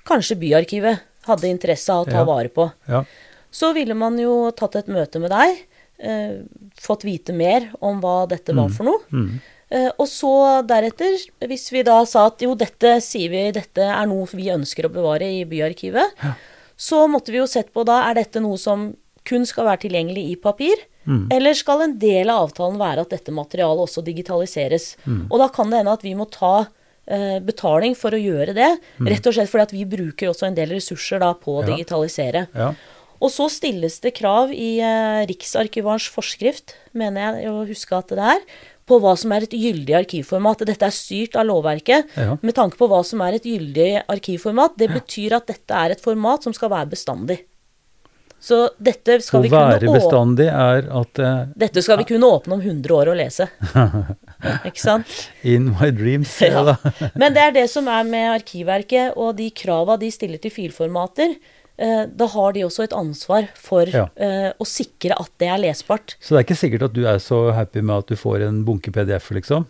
kanskje 0.08 0.36
Byarkivet 0.40 1.00
hadde 1.28 1.48
interesse 1.52 1.92
av 1.94 2.06
å 2.06 2.10
ta 2.10 2.18
Ja. 2.18 2.24
vare 2.24 2.48
på. 2.48 2.72
Ja. 2.88 3.04
Så 3.52 3.72
ville 3.74 3.94
man 3.94 4.18
jo 4.18 4.50
tatt 4.50 4.74
et 4.76 4.86
møte 4.88 5.20
med 5.20 5.30
deg, 5.30 5.62
eh, 6.02 6.40
fått 6.80 7.04
vite 7.04 7.32
mer 7.36 7.70
om 7.80 8.00
hva 8.00 8.26
dette 8.28 8.54
var 8.56 8.68
for 8.74 8.84
noe. 8.88 9.00
Mm. 9.12 9.40
Eh, 9.70 9.90
og 10.02 10.06
så 10.10 10.32
deretter, 10.66 11.14
hvis 11.46 11.68
vi 11.72 11.82
da 11.86 12.00
sa 12.04 12.26
at 12.26 12.42
jo, 12.42 12.54
dette 12.58 12.96
sier 13.04 13.30
vi, 13.30 13.44
dette 13.54 13.84
er 13.86 14.06
noe 14.10 14.26
vi 14.32 14.48
ønsker 14.50 14.88
å 14.88 14.92
bevare 14.92 15.28
i 15.30 15.44
Byarkivet, 15.44 16.16
så 16.76 17.04
måtte 17.06 17.30
vi 17.30 17.38
jo 17.38 17.46
sett 17.46 17.72
på 17.72 17.84
da, 17.86 18.00
er 18.10 18.14
dette 18.18 18.40
noe 18.42 18.58
som 18.58 18.94
kun 19.28 19.44
skal 19.46 19.66
være 19.68 19.82
tilgjengelig 19.84 20.24
i 20.32 20.36
papir, 20.40 20.74
eller 21.30 21.54
skal 21.54 21.82
en 21.82 21.98
del 21.98 22.28
av 22.30 22.48
avtalen 22.48 22.78
være 22.78 23.02
at 23.04 23.10
dette 23.10 23.32
materialet 23.34 23.82
også 23.86 24.02
digitaliseres? 24.06 24.96
Og 25.30 25.38
da 25.38 25.48
kan 25.48 25.70
det 25.70 25.80
hende 25.82 25.92
at 25.96 26.02
vi 26.06 26.14
må 26.14 26.26
ta 26.30 26.66
eh, 27.06 27.38
betaling 27.42 27.94
for 27.98 28.14
å 28.14 28.20
gjøre 28.20 28.54
det, 28.54 28.68
rett 29.06 29.26
og 29.26 29.34
slett 29.34 29.50
fordi 29.50 29.62
at 29.68 29.72
vi 29.74 29.84
bruker 29.90 30.30
også 30.30 30.46
en 30.46 30.54
del 30.58 30.70
ressurser 30.76 31.18
da 31.22 31.32
på 31.34 31.58
å 31.58 31.62
Ja. 31.64 31.74
digitalisere. 31.76 32.46
Ja. 32.54 32.72
Og 33.20 33.32
så 33.32 33.50
stilles 33.52 33.98
det 34.00 34.14
krav 34.16 34.52
i 34.54 34.78
eh, 34.80 35.22
Riksarkivarens 35.28 36.08
forskrift, 36.12 36.74
mener 36.96 37.40
jeg 37.42 37.52
å 37.52 37.66
huske 37.68 37.98
at 37.98 38.14
det 38.16 38.28
er, 38.34 38.44
på 38.90 38.98
hva 38.98 39.12
som 39.18 39.30
er 39.36 39.46
et 39.46 39.54
gyldig 39.54 39.94
arkivformat. 40.00 40.64
Dette 40.66 40.88
er 40.88 40.94
styrt 40.94 41.36
av 41.38 41.46
lovverket 41.46 42.16
Ja. 42.18 42.38
med 42.40 42.56
tanke 42.56 42.80
på 42.80 42.88
hva 42.90 43.04
som 43.06 43.20
er 43.22 43.38
et 43.38 43.46
gyldig 43.46 44.02
arkivformat. 44.10 44.74
Det 44.80 44.90
betyr 44.90 45.36
at 45.38 45.46
dette 45.52 45.70
er 45.84 45.94
et 45.94 46.02
format 46.02 46.42
som 46.42 46.56
skal 46.56 46.72
være 46.72 46.90
bestandig. 46.96 47.42
Så 48.40 48.70
dette 48.80 49.18
skal 49.20 49.42
vi 49.44 49.50
kunne 49.52 50.46
er 50.48 50.86
at 50.96 51.20
uh, 51.20 51.40
Dette 51.60 51.82
skal 51.84 51.98
vi 52.00 52.06
kunne 52.08 52.24
åpne 52.24 52.56
om 52.56 52.62
100 52.64 52.94
år 52.96 53.10
og 53.12 53.18
lese. 53.20 53.46
Ikke 54.68 54.80
sant? 54.80 55.12
In 55.44 55.74
my 55.76 55.90
dreams. 55.92 56.32
Ja. 56.48 56.78
Men 57.20 57.36
det 57.36 57.42
er 57.44 57.52
det 57.58 57.66
som 57.70 57.88
er 57.92 58.06
med 58.08 58.30
Arkivverket, 58.32 59.12
og 59.20 59.36
de 59.36 59.50
krava 59.52 59.98
de 60.00 60.08
stiller 60.10 60.40
til 60.40 60.54
filformater. 60.54 61.36
Eh, 61.80 62.02
da 62.12 62.26
har 62.28 62.52
de 62.52 62.60
også 62.66 62.84
et 62.84 62.92
ansvar 62.92 63.46
for 63.56 63.88
Ja. 63.88 64.02
eh, 64.20 64.50
å 64.60 64.66
sikre 64.68 65.16
at 65.18 65.30
det 65.40 65.48
er 65.48 65.56
lesbart. 65.62 66.16
Så 66.20 66.34
det 66.36 66.40
er 66.42 66.44
ikke 66.44 66.60
sikkert 66.60 66.82
at 66.90 66.92
du 66.92 67.06
er 67.08 67.16
så 67.24 67.38
happy 67.56 67.80
med 67.80 67.96
at 68.02 68.06
du 68.12 68.16
får 68.20 68.42
en 68.46 68.58
bunke 68.66 68.92
PDF, 68.92 69.30
liksom? 69.32 69.64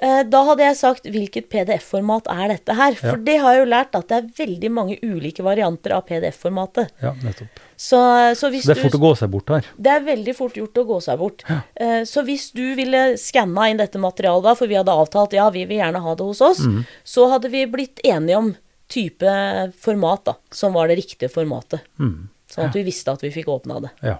Eh, 0.00 0.22
da 0.24 0.40
hadde 0.46 0.64
jeg 0.64 0.76
sagt 0.78 1.04
hvilket 1.04 1.50
PDF-format 1.52 2.24
er 2.32 2.48
dette 2.54 2.72
her? 2.78 2.94
For 2.96 3.08
Ja. 3.12 3.16
det 3.16 3.34
har 3.42 3.52
jeg 3.52 3.66
jo 3.66 3.70
lært 3.74 3.94
at 3.94 4.08
det 4.08 4.16
er 4.16 4.46
veldig 4.46 4.70
mange 4.72 4.96
ulike 5.04 5.44
varianter 5.44 5.92
av 5.92 6.06
PDF-formatet. 6.08 6.88
Ja, 7.02 7.12
nettopp. 7.12 7.60
Så, 7.76 8.00
så 8.40 8.48
hvis 8.50 8.64
Så 8.64 8.72
det 8.72 8.78
er 8.78 8.82
fort 8.88 8.92
du 8.92 8.98
å 8.98 9.04
gå 9.10 9.16
seg 9.18 9.30
bort 9.30 9.48
her. 9.52 9.64
Det 9.78 9.92
er 9.92 10.00
veldig 10.00 10.34
fort 10.36 10.54
gjort 10.56 10.80
å 10.80 10.86
gå 10.86 11.02
seg 11.02 11.18
bort. 11.18 11.44
Ja. 11.50 11.60
Så 12.08 12.24
hvis 12.24 12.52
du 12.56 12.74
ville 12.74 13.18
skanna 13.20 13.68
inn 13.68 13.76
dette 13.76 13.98
materialet 14.00 14.42
da, 14.48 14.54
for 14.54 14.66
vi 14.66 14.76
hadde 14.80 14.88
avtalt 14.96 15.32
ja, 15.36 15.50
vi 15.50 15.66
vil 15.66 15.78
gjerne 15.82 16.00
ha 16.00 16.14
det 16.14 16.24
hos 16.24 16.40
oss, 16.40 16.60
Mm. 16.64 16.86
så 17.04 17.28
hadde 17.30 17.50
vi 17.50 17.66
blitt 17.66 18.00
enige 18.02 18.36
om 18.38 18.56
type 18.90 19.34
format 19.80 20.24
da, 20.26 20.34
som 20.54 20.74
var 20.76 20.90
det 20.90 20.98
riktige 21.00 21.30
formatet. 21.32 21.86
Mm. 22.00 22.28
Sånn 22.50 22.66
at 22.66 22.76
vi 22.76 22.82
visste 22.88 23.14
at 23.14 23.22
vi 23.22 23.30
fikk 23.34 23.48
åpna 23.52 23.78
det. 23.84 23.92
Ja. 24.02 24.18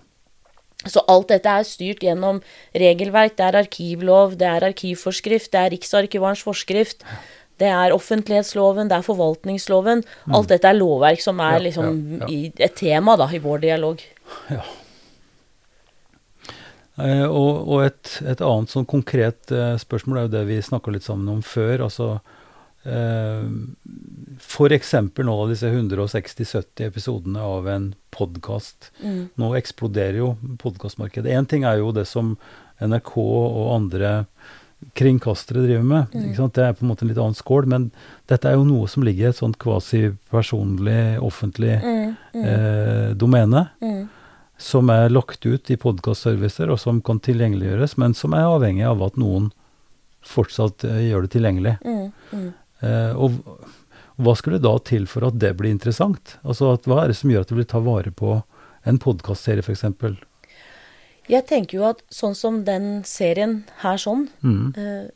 Så 0.89 1.03
alt 1.13 1.29
dette 1.29 1.53
er 1.53 1.67
styrt 1.69 2.05
gjennom 2.05 2.41
regelverk. 2.73 3.37
Det 3.37 3.45
er 3.51 3.59
arkivlov, 3.61 4.39
det 4.41 4.49
er 4.49 4.65
arkivforskrift, 4.71 5.51
det 5.53 5.61
er 5.61 5.73
Riksarkivarens 5.75 6.45
forskrift. 6.47 7.05
Det 7.61 7.69
er 7.69 7.93
offentlighetsloven, 7.93 8.89
det 8.89 8.97
er 8.97 9.05
forvaltningsloven. 9.05 10.05
Alt 10.33 10.49
dette 10.55 10.71
er 10.71 10.79
lovverk 10.79 11.21
som 11.21 11.41
er 11.41 11.59
Mm. 11.59 11.59
Ja, 11.59 11.65
liksom 11.67 11.87
ja, 11.91 12.19
ja. 12.21 12.29
i 12.29 12.53
et 12.57 12.77
tema 12.77 13.17
da, 13.21 13.29
i 13.29 13.39
vår 13.39 13.59
dialog. 13.61 14.01
Eh, 17.01 17.27
og 17.27 17.69
og 17.69 17.85
et, 17.85 18.21
et 18.25 18.41
annet 18.41 18.71
sånn 18.71 18.87
konkret 18.87 19.53
eh, 19.53 19.77
spørsmål 19.77 20.19
er 20.19 20.23
jo 20.23 20.35
det 20.39 20.47
vi 20.49 20.63
snakka 20.63 20.91
litt 20.91 21.05
sammen 21.05 21.29
om 21.29 21.43
før. 21.43 21.85
altså 21.89 22.21
F.eks. 24.41 24.95
nå 25.19 25.35
av 25.35 25.51
disse 25.51 25.69
160-70 25.69 26.87
episodene 26.87 27.43
av 27.45 27.69
en 27.69 27.91
podkast. 28.15 28.91
Nå 29.37 29.53
eksploderer 29.59 30.21
jo 30.23 30.33
podkastmarkedet. 30.63 31.33
Én 31.37 31.47
ting 31.49 31.65
er 31.69 31.81
jo 31.83 31.93
det 31.93 32.07
som 32.09 32.37
NRK 32.81 33.13
og 33.21 33.75
andre 33.75 34.15
kringkastere 34.97 35.67
driver 35.67 35.85
med. 35.85 36.15
Sant? 36.39 36.55
Det 36.57 36.65
er 36.65 36.73
på 36.73 36.87
en 36.87 36.89
måte 36.89 37.05
en 37.05 37.11
litt 37.13 37.21
annen 37.21 37.37
skål, 37.37 37.67
men 37.69 37.91
dette 38.33 38.49
er 38.49 38.57
jo 38.57 38.65
noe 38.65 38.89
som 38.89 39.05
ligger 39.05 39.27
i 39.27 39.31
et 39.35 39.37
sånt 39.41 39.59
kvasi-personlig, 39.61 41.19
offentlig 41.21 41.77
eh, 41.77 43.11
domene 43.21 43.67
Mm. 43.83 44.09
som 44.57 44.89
er 44.93 45.09
lagt 45.13 45.45
ut 45.47 45.71
i 45.71 45.77
podkastservicer, 45.77 46.71
og 46.73 46.79
som 46.81 47.01
kan 47.01 47.21
tilgjengeliggjøres, 47.21 47.99
men 47.99 48.15
som 48.15 48.33
er 48.37 48.45
avhengig 48.49 48.85
av 48.89 49.03
at 49.03 49.17
noen 49.21 49.51
fortsatt 50.25 50.85
eh, 50.85 51.11
gjør 51.11 51.23
det 51.25 51.31
tilgjengelig. 51.37 51.77
Mm, 51.85 52.13
mm. 52.33 52.49
Eh, 52.83 53.13
og, 53.17 53.39
hva 54.21 54.35
skulle 54.37 54.61
da 54.61 54.75
til 54.85 55.07
for 55.09 55.25
at 55.25 55.39
det 55.41 55.55
blir 55.57 55.71
interessant? 55.73 56.35
Altså 56.45 56.75
at, 56.75 56.85
Hva 56.85 57.05
er 57.05 57.09
det 57.09 57.17
som 57.17 57.31
gjør 57.33 57.47
at 57.47 57.49
du 57.49 57.55
vil 57.57 57.65
ta 57.69 57.81
vare 57.81 58.11
på 58.13 58.43
en 58.85 58.99
podkastserie, 59.01 59.65
f.eks.? 59.65 59.85
Jeg 61.31 61.47
tenker 61.47 61.79
jo 61.79 61.87
at 61.89 62.03
sånn 62.13 62.35
som 62.37 62.65
den 62.67 63.03
serien 63.09 63.65
her 63.85 63.97
sånn, 64.01 64.29
Mm, 64.43 64.75
eh, 64.77 65.09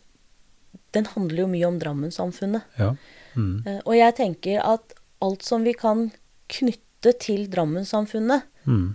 den 0.95 1.05
handler 1.11 1.43
jo 1.43 1.47
mye 1.51 1.67
om 1.67 1.79
Drammen-samfunnet. 1.81 2.63
ja. 2.79 2.95
Mm, 3.35 3.67
Eh, 3.67 3.81
og 3.85 3.95
jeg 3.97 4.15
tenker 4.15 4.61
at 4.63 4.93
alt 5.21 5.43
som 5.43 5.65
vi 5.65 5.73
kan 5.75 6.13
knytte 6.49 7.19
til 7.19 7.49
Drammen-samfunnet, 7.51 8.45
mm, 8.65 8.95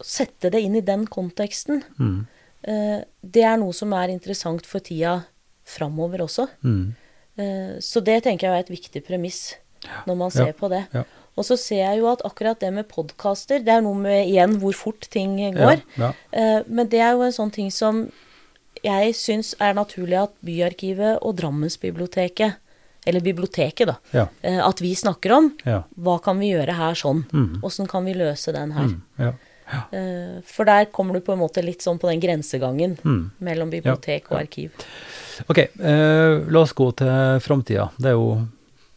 sette 0.00 0.50
det 0.52 0.60
inn 0.62 0.76
i 0.76 0.80
den 0.84 1.06
konteksten, 1.06 1.82
mm, 1.98 2.26
eh, 2.64 3.04
det 3.22 3.42
er 3.42 3.56
noe 3.58 3.72
som 3.72 3.92
er 3.92 4.08
interessant 4.08 4.64
for 4.64 4.80
tida 4.80 5.24
framover 5.64 6.18
også. 6.24 6.48
mm, 6.62 6.94
så 7.36 8.00
det 8.04 8.22
tenker 8.24 8.46
jeg 8.48 8.54
er 8.54 8.64
et 8.64 8.70
viktig 8.70 9.00
premiss 9.06 9.54
når 10.06 10.16
man 10.16 10.30
ser 10.30 10.46
Ja, 10.46 10.52
på 10.56 10.68
det. 10.70 10.86
ja. 10.94 11.02
Og 11.36 11.42
så 11.44 11.56
ser 11.58 11.80
jeg 11.82 11.98
jo 11.98 12.06
at 12.12 12.20
akkurat 12.24 12.60
det 12.60 12.72
med 12.72 12.86
podkaster, 12.88 13.58
det 13.58 13.68
er 13.74 13.80
noe 13.82 13.98
med 13.98 14.28
igjen 14.28 14.54
hvor 14.62 14.72
fort 14.72 15.08
ting 15.10 15.34
går. 15.56 15.80
Ja, 15.98 16.12
ja. 16.12 16.12
Eh, 16.32 16.62
men 16.68 16.86
det 16.88 17.00
er 17.02 17.16
jo 17.16 17.24
en 17.26 17.32
sånn 17.34 17.50
ting 17.52 17.72
som 17.74 18.04
jeg 18.84 19.14
syns 19.18 19.54
er 19.58 19.74
naturlig 19.74 20.14
at 20.22 20.32
Byarkivet 20.46 21.18
og 21.22 21.34
Drammensbiblioteket, 21.40 22.54
eller 23.06 23.20
biblioteket, 23.20 23.86
da, 23.90 23.96
ja, 24.14 24.28
eh, 24.42 24.60
at 24.64 24.78
vi 24.80 24.94
snakker 24.94 25.32
om. 25.36 25.50
ja. 25.66 25.82
Hva 25.98 26.20
kan 26.22 26.38
vi 26.38 26.52
gjøre 26.54 26.72
her 26.78 26.94
sånn? 26.94 27.24
Mm. 27.34 27.58
Åssen 27.66 27.88
kan 27.90 28.04
vi 28.06 28.14
løse 28.14 28.52
den 28.54 28.70
her? 28.72 28.88
Mm, 28.94 29.34
ja. 29.72 29.80
Eh, 29.92 30.40
for 30.44 30.64
der 30.64 30.86
kommer 30.92 31.14
du 31.14 31.20
på 31.20 31.32
en 31.32 31.38
måte 31.40 31.62
litt 31.64 31.80
sånn 31.82 31.98
på 31.98 32.08
den 32.10 32.20
grensegangen 32.20 32.98
Mm. 33.04 33.30
mellom 33.40 33.70
bibliotek 33.70 34.30
og 34.30 34.40
arkiv. 34.42 34.70
Ok, 35.48 35.58
eh, 35.58 36.44
la 36.48 36.60
oss 36.60 36.72
gå 36.72 36.90
til 36.96 37.40
framtida. 37.40 37.90
Det 37.98 38.06
er 38.06 38.18
jo 38.18 38.46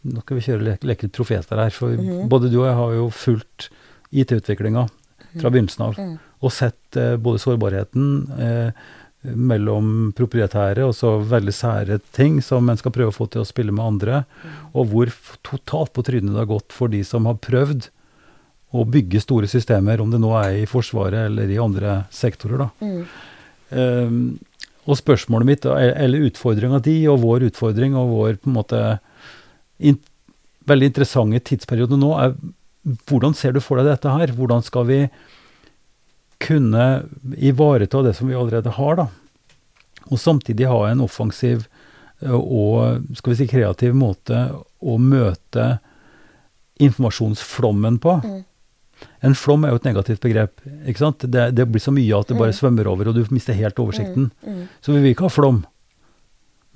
Nå 0.08 0.20
skal 0.22 0.36
vi 0.38 0.42
kjøre 0.46 0.62
le 0.62 0.76
leke 0.82 1.08
profeter 1.10 1.56
her, 1.58 1.70
for 1.70 1.88
Mhm. 1.90 2.28
både 2.30 2.48
du 2.50 2.60
og 2.60 2.66
jeg 2.66 2.74
har 2.76 2.92
jo 2.94 3.08
fulgt 3.10 3.68
IT-utviklinga 4.14 4.88
fra 5.40 5.50
begynnelsen 5.50 5.80
av, 5.84 5.94
Mm. 5.96 6.18
og 6.40 6.52
sett 6.52 6.96
eh, 6.96 7.16
både 7.16 7.38
sårbarheten 7.42 8.06
eh, 8.40 8.70
mellom 9.34 10.12
proprietære 10.16 10.86
og 10.86 10.94
så 10.94 11.16
veldig 11.20 11.52
sære 11.52 12.00
ting 12.14 12.40
som 12.40 12.68
en 12.70 12.76
skal 12.76 12.92
prøve 12.92 13.10
å 13.10 13.16
få 13.16 13.28
til 13.28 13.42
å 13.42 13.46
spille 13.46 13.72
med 13.74 13.84
andre, 13.84 14.24
og 14.72 14.86
hvor 14.92 15.10
totalt 15.42 15.92
på 15.92 16.04
trynet 16.06 16.30
det 16.32 16.38
har 16.46 16.46
gått 16.46 16.72
for 16.72 16.88
de 16.88 17.02
som 17.04 17.26
har 17.26 17.34
prøvd 17.34 17.88
å 18.76 18.84
bygge 18.84 19.22
store 19.24 19.48
systemer, 19.48 20.00
om 20.00 20.10
det 20.12 20.20
nå 20.20 20.34
er 20.40 20.62
i 20.62 20.68
Forsvaret 20.68 21.30
eller 21.30 21.48
i 21.50 21.60
andre 21.60 22.02
sektorer. 22.12 22.66
da. 22.66 22.68
Mm. 22.84 23.00
Um, 23.70 24.20
og 24.88 24.96
spørsmålet 24.96 25.48
mitt, 25.48 25.66
eller 25.68 26.28
utfordringa 26.30 26.80
di 26.84 27.02
og 27.08 27.20
vår 27.24 27.48
utfordring 27.50 27.96
og 27.98 28.12
vår 28.14 28.38
på 28.40 28.48
en 28.48 28.56
måte 28.56 28.82
in 29.78 29.98
veldig 30.68 30.88
interessante 30.90 31.42
tidsperiode 31.50 31.96
nå, 32.00 32.12
er 32.16 32.36
hvordan 33.08 33.34
ser 33.36 33.52
du 33.52 33.60
for 33.60 33.80
deg 33.80 33.88
dette 33.90 34.12
her? 34.12 34.32
Hvordan 34.36 34.64
skal 34.64 34.86
vi 34.88 35.00
kunne 36.40 36.84
ivareta 37.36 38.00
det 38.04 38.14
som 38.16 38.30
vi 38.30 38.36
allerede 38.38 38.72
har, 38.76 39.00
da? 39.00 39.08
Og 40.08 40.20
samtidig 40.20 40.68
ha 40.70 40.86
en 40.88 41.04
offensiv 41.04 41.66
og 42.26 43.04
skal 43.14 43.32
vi 43.32 43.38
si 43.38 43.46
kreativ 43.50 43.94
måte 43.94 44.48
å 44.82 44.96
møte 44.98 45.76
informasjonsflommen 46.82 47.98
på. 48.02 48.16
Mm. 48.24 48.40
En 49.22 49.34
flom 49.34 49.64
er 49.64 49.72
jo 49.74 49.78
et 49.80 49.84
negativt 49.88 50.20
begrep. 50.22 50.60
ikke 50.86 50.98
sant? 51.02 51.18
Det, 51.30 51.48
det 51.54 51.66
blir 51.70 51.82
så 51.82 51.92
mye 51.94 52.18
at 52.18 52.28
det 52.30 52.38
bare 52.38 52.54
svømmer 52.54 52.86
over, 52.90 53.08
og 53.10 53.14
du 53.18 53.24
mister 53.34 53.54
helt 53.58 53.78
oversikten. 53.82 54.30
Mm. 54.46 54.64
Så 54.80 54.92
vi 54.94 55.00
vil 55.02 55.14
ikke 55.14 55.26
ha 55.26 55.32
flom. 55.34 55.64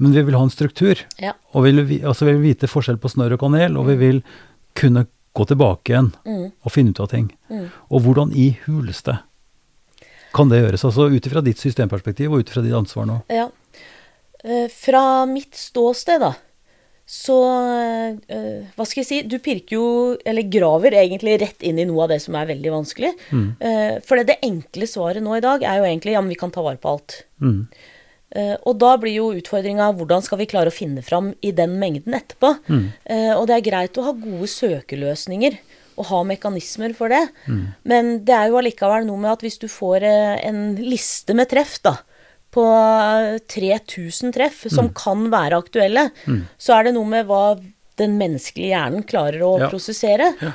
Men 0.02 0.12
vi 0.16 0.22
vil 0.26 0.34
ha 0.34 0.42
en 0.42 0.50
struktur. 0.50 0.98
Ja. 1.22 1.34
Og 1.54 1.64
vi 1.66 1.72
vil, 1.78 2.04
altså 2.08 2.26
vi 2.26 2.32
vil 2.34 2.46
vite 2.50 2.66
forskjell 2.70 2.98
på 2.98 3.10
snørr 3.12 3.36
og 3.36 3.42
kanel, 3.44 3.76
og 3.78 3.86
vi 3.92 3.96
vil 4.00 4.22
kunne 4.78 5.06
gå 5.32 5.44
tilbake 5.48 5.92
igjen 5.94 6.10
Mm. 6.26 6.50
og 6.64 6.72
finne 6.74 6.90
ut 6.92 7.00
av 7.00 7.08
ting. 7.08 7.30
Mm. 7.48 7.68
Og 7.90 8.02
hvordan 8.04 8.32
i 8.36 8.50
huleste 8.66 9.18
kan 10.34 10.48
det 10.48 10.62
gjøres? 10.62 10.84
Altså 10.84 11.06
ut 11.12 11.26
ifra 11.28 11.42
ditt 11.44 11.60
systemperspektiv 11.60 12.32
og 12.32 12.40
ut 12.42 12.50
ifra 12.50 12.62
ditt 12.64 12.74
ansvar 12.76 13.06
nå. 13.08 13.20
Ja. 13.32 13.46
Eh, 14.44 14.66
Fra 14.72 15.24
mitt 15.26 15.54
ståsted, 15.54 16.20
da, 16.20 16.32
så 17.12 17.36
øh, 18.32 18.60
Hva 18.72 18.84
skal 18.88 19.02
jeg 19.02 19.08
si? 19.08 19.16
Du 19.28 19.36
pirker 19.44 19.76
jo, 19.76 19.86
eller 20.24 20.48
graver 20.48 20.96
egentlig 20.96 21.36
rett 21.42 21.64
inn 21.68 21.80
i 21.82 21.84
noe 21.88 22.06
av 22.06 22.14
det 22.14 22.22
som 22.24 22.38
er 22.38 22.48
veldig 22.48 22.72
vanskelig. 22.72 23.10
Mm. 23.28 23.48
Uh, 23.60 23.96
for 24.06 24.16
det, 24.16 24.30
det, 24.30 24.38
enkle 24.48 24.88
svaret 24.88 25.24
nå 25.24 25.34
i 25.36 25.42
dag 25.44 25.64
er 25.66 25.82
jo 25.82 25.88
egentlig 25.90 26.14
ja, 26.16 26.22
men 26.24 26.32
vi 26.32 26.38
kan 26.40 26.54
ta 26.54 26.64
vare 26.64 26.80
på 26.80 26.94
alt. 26.94 27.18
Mm. 27.44 27.58
Uh, 28.32 28.56
og 28.64 28.78
da 28.80 28.94
blir 29.02 29.18
jo 29.18 29.28
utfordringa 29.36 29.90
hvordan 29.98 30.24
skal 30.24 30.40
vi 30.40 30.48
klare 30.48 30.72
å 30.72 30.74
finne 30.74 31.04
fram 31.04 31.34
i 31.44 31.52
den 31.52 31.76
mengden 31.82 32.16
etterpå. 32.16 32.54
Mm. 32.72 32.88
Uh, 33.04 33.34
og 33.36 33.44
det 33.50 33.58
er 33.58 33.66
greit 33.68 34.00
å 34.00 34.06
ha 34.08 34.16
gode 34.16 34.48
søkeløsninger 34.54 35.60
og 36.00 36.08
ha 36.08 36.22
mekanismer 36.24 36.96
for 36.96 37.12
det. 37.12 37.26
Mm. 37.44 37.64
Men 37.92 38.10
det 38.24 38.38
er 38.38 38.48
jo 38.48 38.56
allikevel 38.62 39.04
noe 39.04 39.20
med 39.20 39.34
at 39.34 39.44
hvis 39.44 39.60
du 39.60 39.68
får 39.68 40.08
en 40.08 40.64
liste 40.80 41.36
med 41.36 41.52
treff, 41.52 41.76
da, 41.84 41.98
på 42.52 42.64
3000 43.52 44.34
treff 44.36 44.64
som 44.68 44.90
mm. 44.90 44.96
kan 44.98 45.28
være 45.32 45.60
aktuelle, 45.62 46.08
mm. 46.26 46.42
så 46.60 46.76
er 46.76 46.88
det 46.88 46.96
noe 46.98 47.08
med 47.08 47.28
hva 47.30 47.44
den 48.00 48.18
menneskelige 48.20 48.72
hjernen 48.74 49.06
klarer 49.08 49.44
å 49.46 49.54
ja. 49.62 49.70
prosessere. 49.72 50.32
Ja. 50.42 50.52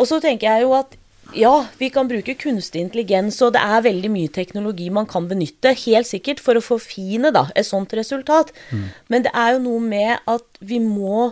Og 0.00 0.08
så 0.08 0.20
tenker 0.22 0.48
jeg 0.50 0.66
jo 0.66 0.74
at 0.78 0.96
ja, 1.36 1.52
vi 1.78 1.90
kan 1.94 2.08
bruke 2.10 2.34
kunstig 2.34 2.82
intelligens, 2.82 3.38
og 3.44 3.54
det 3.54 3.62
er 3.62 3.84
veldig 3.86 4.10
mye 4.10 4.30
teknologi 4.34 4.88
man 4.90 5.06
kan 5.10 5.28
benytte, 5.30 5.74
helt 5.84 6.08
sikkert, 6.08 6.42
for 6.42 6.58
å 6.58 6.64
forfine 6.64 7.30
da, 7.34 7.46
et 7.54 7.68
sånt 7.68 7.94
resultat. 7.94 8.50
Mm. 8.74 8.88
Men 9.12 9.26
det 9.26 9.34
er 9.38 9.54
jo 9.54 9.62
noe 9.68 9.84
med 9.84 10.16
at 10.30 10.46
vi 10.58 10.80
må 10.82 11.30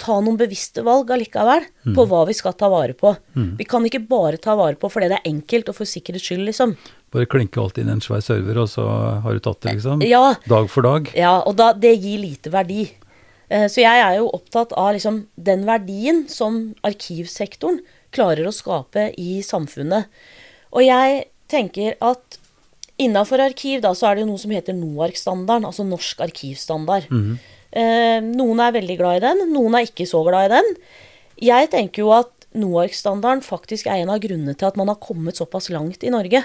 ta 0.00 0.16
noen 0.22 0.38
bevisste 0.40 0.82
valg 0.86 1.10
allikevel 1.14 1.64
mm. 1.86 1.92
på 1.94 2.06
hva 2.10 2.24
vi 2.28 2.34
skal 2.36 2.56
ta 2.58 2.68
vare 2.72 2.96
på. 2.98 3.12
Mm. 3.36 3.52
Vi 3.58 3.66
kan 3.68 3.84
ikke 3.86 4.02
bare 4.08 4.40
ta 4.42 4.56
vare 4.58 4.78
på 4.80 4.90
fordi 4.92 5.10
det 5.12 5.20
er 5.20 5.30
enkelt 5.30 5.70
og 5.70 5.78
for 5.78 5.88
sikkerhets 5.88 6.26
skyld, 6.26 6.44
liksom. 6.48 6.74
Bare 7.12 7.28
klinke 7.30 7.60
alt 7.62 7.78
inn 7.78 7.90
i 7.90 7.94
en 7.96 8.02
svær 8.04 8.24
server, 8.24 8.62
og 8.64 8.70
så 8.72 8.86
har 9.22 9.36
du 9.36 9.42
tatt 9.44 9.60
det, 9.62 9.76
liksom? 9.78 10.02
Ja. 10.08 10.34
Dag 10.48 10.68
for 10.72 10.86
dag? 10.86 11.12
Ja, 11.18 11.36
og 11.46 11.56
da, 11.60 11.72
det 11.76 11.94
gir 12.00 12.22
lite 12.22 12.52
verdi. 12.54 12.86
Eh, 13.52 13.68
så 13.70 13.84
jeg 13.84 14.04
er 14.04 14.18
jo 14.18 14.30
opptatt 14.32 14.74
av 14.80 14.94
liksom 14.96 15.26
den 15.36 15.66
verdien 15.68 16.24
som 16.32 16.62
arkivsektoren 16.88 17.82
klarer 18.12 18.48
å 18.48 18.54
skape 18.54 19.10
i 19.20 19.40
samfunnet. 19.44 20.08
Og 20.72 20.86
jeg 20.86 21.26
tenker 21.52 21.98
at 22.02 22.40
innafor 23.02 23.42
arkiv 23.44 23.82
da, 23.84 23.92
så 23.96 24.08
er 24.08 24.16
det 24.16 24.24
jo 24.24 24.32
noe 24.32 24.40
som 24.40 24.52
heter 24.54 24.76
NOARK-standarden, 24.76 25.68
altså 25.68 25.84
Norsk 25.86 26.22
arkivstandard. 26.24 27.10
Mm 27.12 27.36
eh, 27.36 27.50
noen 27.72 28.60
er 28.60 28.74
veldig 28.74 28.96
glad 28.98 29.18
i 29.18 29.24
den, 29.24 29.46
noen 29.54 29.78
er 29.78 29.86
ikke 29.86 30.04
så 30.08 30.20
glad 30.26 30.50
i 30.50 30.52
den. 30.58 30.66
Jeg 31.42 31.70
tenker 31.72 32.04
jo 32.04 32.10
at 32.14 32.42
NOARK-standarden 32.58 33.42
faktisk 33.44 33.88
er 33.88 34.02
en 34.02 34.12
av 34.12 34.20
grunnene 34.22 34.54
til 34.58 34.68
at 34.68 34.78
man 34.78 34.90
har 34.92 35.00
kommet 35.02 35.38
såpass 35.40 35.70
langt 35.72 36.04
i 36.04 36.12
Norge. 36.12 36.42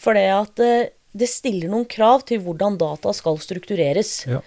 For 0.00 0.16
det 0.16 0.26
at 0.32 0.62
eh, 0.62 0.92
det 1.16 1.28
stiller 1.32 1.72
noen 1.72 1.86
krav 1.88 2.26
til 2.28 2.42
hvordan 2.44 2.76
data 2.80 3.12
skal 3.16 3.38
struktureres. 3.40 4.18
Ja. 4.28 4.42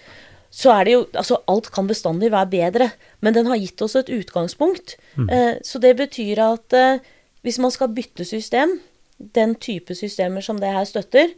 Så 0.50 0.72
er 0.74 0.86
det 0.86 0.94
jo 0.94 1.06
Altså, 1.14 1.40
alt 1.50 1.70
kan 1.74 1.88
bestandig 1.90 2.30
være 2.32 2.50
bedre, 2.50 2.90
men 3.20 3.34
den 3.34 3.50
har 3.50 3.58
gitt 3.58 3.82
oss 3.82 3.96
et 3.98 4.10
utgangspunkt. 4.10 4.96
Mm. 5.16 5.28
Eh, 5.28 5.54
så 5.66 5.82
det 5.82 5.96
betyr 5.98 6.42
at 6.46 6.76
eh, 6.76 7.02
hvis 7.42 7.58
man 7.58 7.74
skal 7.74 7.90
bytte 7.94 8.24
system, 8.24 8.78
den 9.18 9.54
type 9.54 9.94
systemer 9.94 10.44
som 10.44 10.60
det 10.60 10.72
her 10.72 10.86
støtter, 10.88 11.34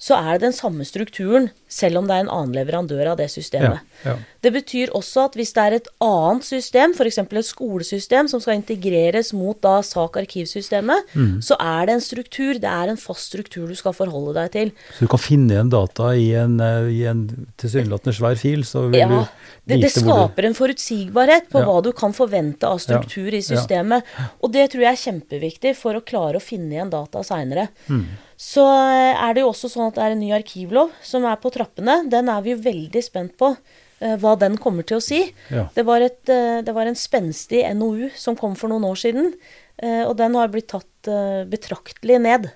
så 0.00 0.16
er 0.16 0.38
det 0.38 0.46
den 0.46 0.54
samme 0.56 0.84
strukturen, 0.88 1.50
selv 1.68 2.00
om 2.00 2.06
det 2.08 2.14
er 2.16 2.22
en 2.24 2.30
annen 2.32 2.54
leverandør 2.56 3.10
av 3.12 3.18
det 3.20 3.26
systemet. 3.28 3.82
Ja, 4.00 4.14
ja. 4.14 4.14
Det 4.40 4.52
betyr 4.54 4.92
også 4.96 5.26
at 5.28 5.34
hvis 5.36 5.52
det 5.52 5.64
er 5.66 5.74
et 5.76 5.90
annet 6.00 6.46
system, 6.46 6.94
f.eks. 6.96 7.18
et 7.20 7.48
skolesystem 7.50 8.30
som 8.32 8.40
skal 8.40 8.56
integreres 8.56 9.34
mot 9.36 9.58
da 9.60 9.74
sak-arkivsystemet, 9.84 11.12
mm. 11.12 11.34
så 11.44 11.58
er 11.60 11.90
det 11.90 11.98
en 11.98 12.04
struktur, 12.04 12.56
det 12.62 12.70
er 12.70 12.94
en 12.94 13.00
fast 13.00 13.28
struktur 13.28 13.68
du 13.68 13.76
skal 13.76 13.92
forholde 13.98 14.32
deg 14.38 14.54
til. 14.54 14.72
Så 14.96 15.04
du 15.04 15.12
kan 15.12 15.20
finne 15.20 15.58
igjen 15.58 15.74
data 15.76 16.14
i 16.16 16.30
en, 16.40 16.56
eh, 16.64 16.88
i 16.96 17.04
en 17.10 17.26
tilsynelatende 17.60 18.16
svær 18.16 18.40
fil, 18.40 18.64
så 18.64 18.86
vil 18.88 19.02
ja, 19.02 19.10
du 19.10 19.18
vite 19.20 19.76
det, 19.76 19.82
det 19.84 19.92
skaper 19.98 20.48
en 20.48 20.56
forutsigbarhet 20.56 21.52
på 21.52 21.60
hva 21.66 21.76
du 21.84 21.92
kan 22.00 22.16
forvente 22.16 22.72
av 22.72 22.80
struktur 22.80 23.36
i 23.36 23.44
systemet. 23.44 24.08
Og 24.40 24.56
det 24.56 24.70
tror 24.72 24.88
jeg 24.88 24.96
er 24.96 25.04
kjempeviktig 25.04 25.76
for 25.76 26.00
å 26.00 26.04
klare 26.06 26.40
å 26.40 26.44
finne 26.44 26.78
igjen 26.78 26.96
data 26.96 27.20
seinere. 27.26 27.68
Mm. 27.92 28.08
Så 28.40 28.64
eh, 28.64 29.12
er 29.12 29.36
det 29.36 29.44
jo 29.44 29.50
også 29.50 29.68
sånn 29.68 29.90
at 29.90 29.98
det 29.98 30.04
er 30.06 30.14
en 30.14 30.22
ny 30.22 30.30
arkivlov 30.32 30.94
som 31.04 31.26
er 31.28 31.36
på 31.42 31.52
trappene. 31.52 32.00
Den 32.10 32.30
er 32.32 32.40
vi 32.44 32.54
jo 32.54 32.62
veldig 32.64 33.02
spent 33.04 33.34
på 33.40 33.52
uh, 33.52 34.14
hva 34.22 34.32
den 34.40 34.56
kommer 34.60 34.86
til 34.88 34.96
å 34.96 35.04
si. 35.04 35.20
Ja. 35.52 35.66
Det, 35.74 35.84
var 35.84 36.00
et, 36.06 36.22
uh, 36.32 36.62
det, 36.64 36.72
var 36.76 36.88
en 36.88 36.96
spenstig 36.96 37.60
NOU 37.76 38.08
som 38.16 38.38
kom 38.40 38.56
for 38.56 38.72
noen 38.72 38.88
år 38.88 38.96
siden, 39.00 39.34
og 39.80 40.10
den 40.18 40.34
har 40.36 40.50
blitt 40.52 40.66
tatt 40.68 41.08
betraktelig 41.48 42.18
ned. 42.20 42.50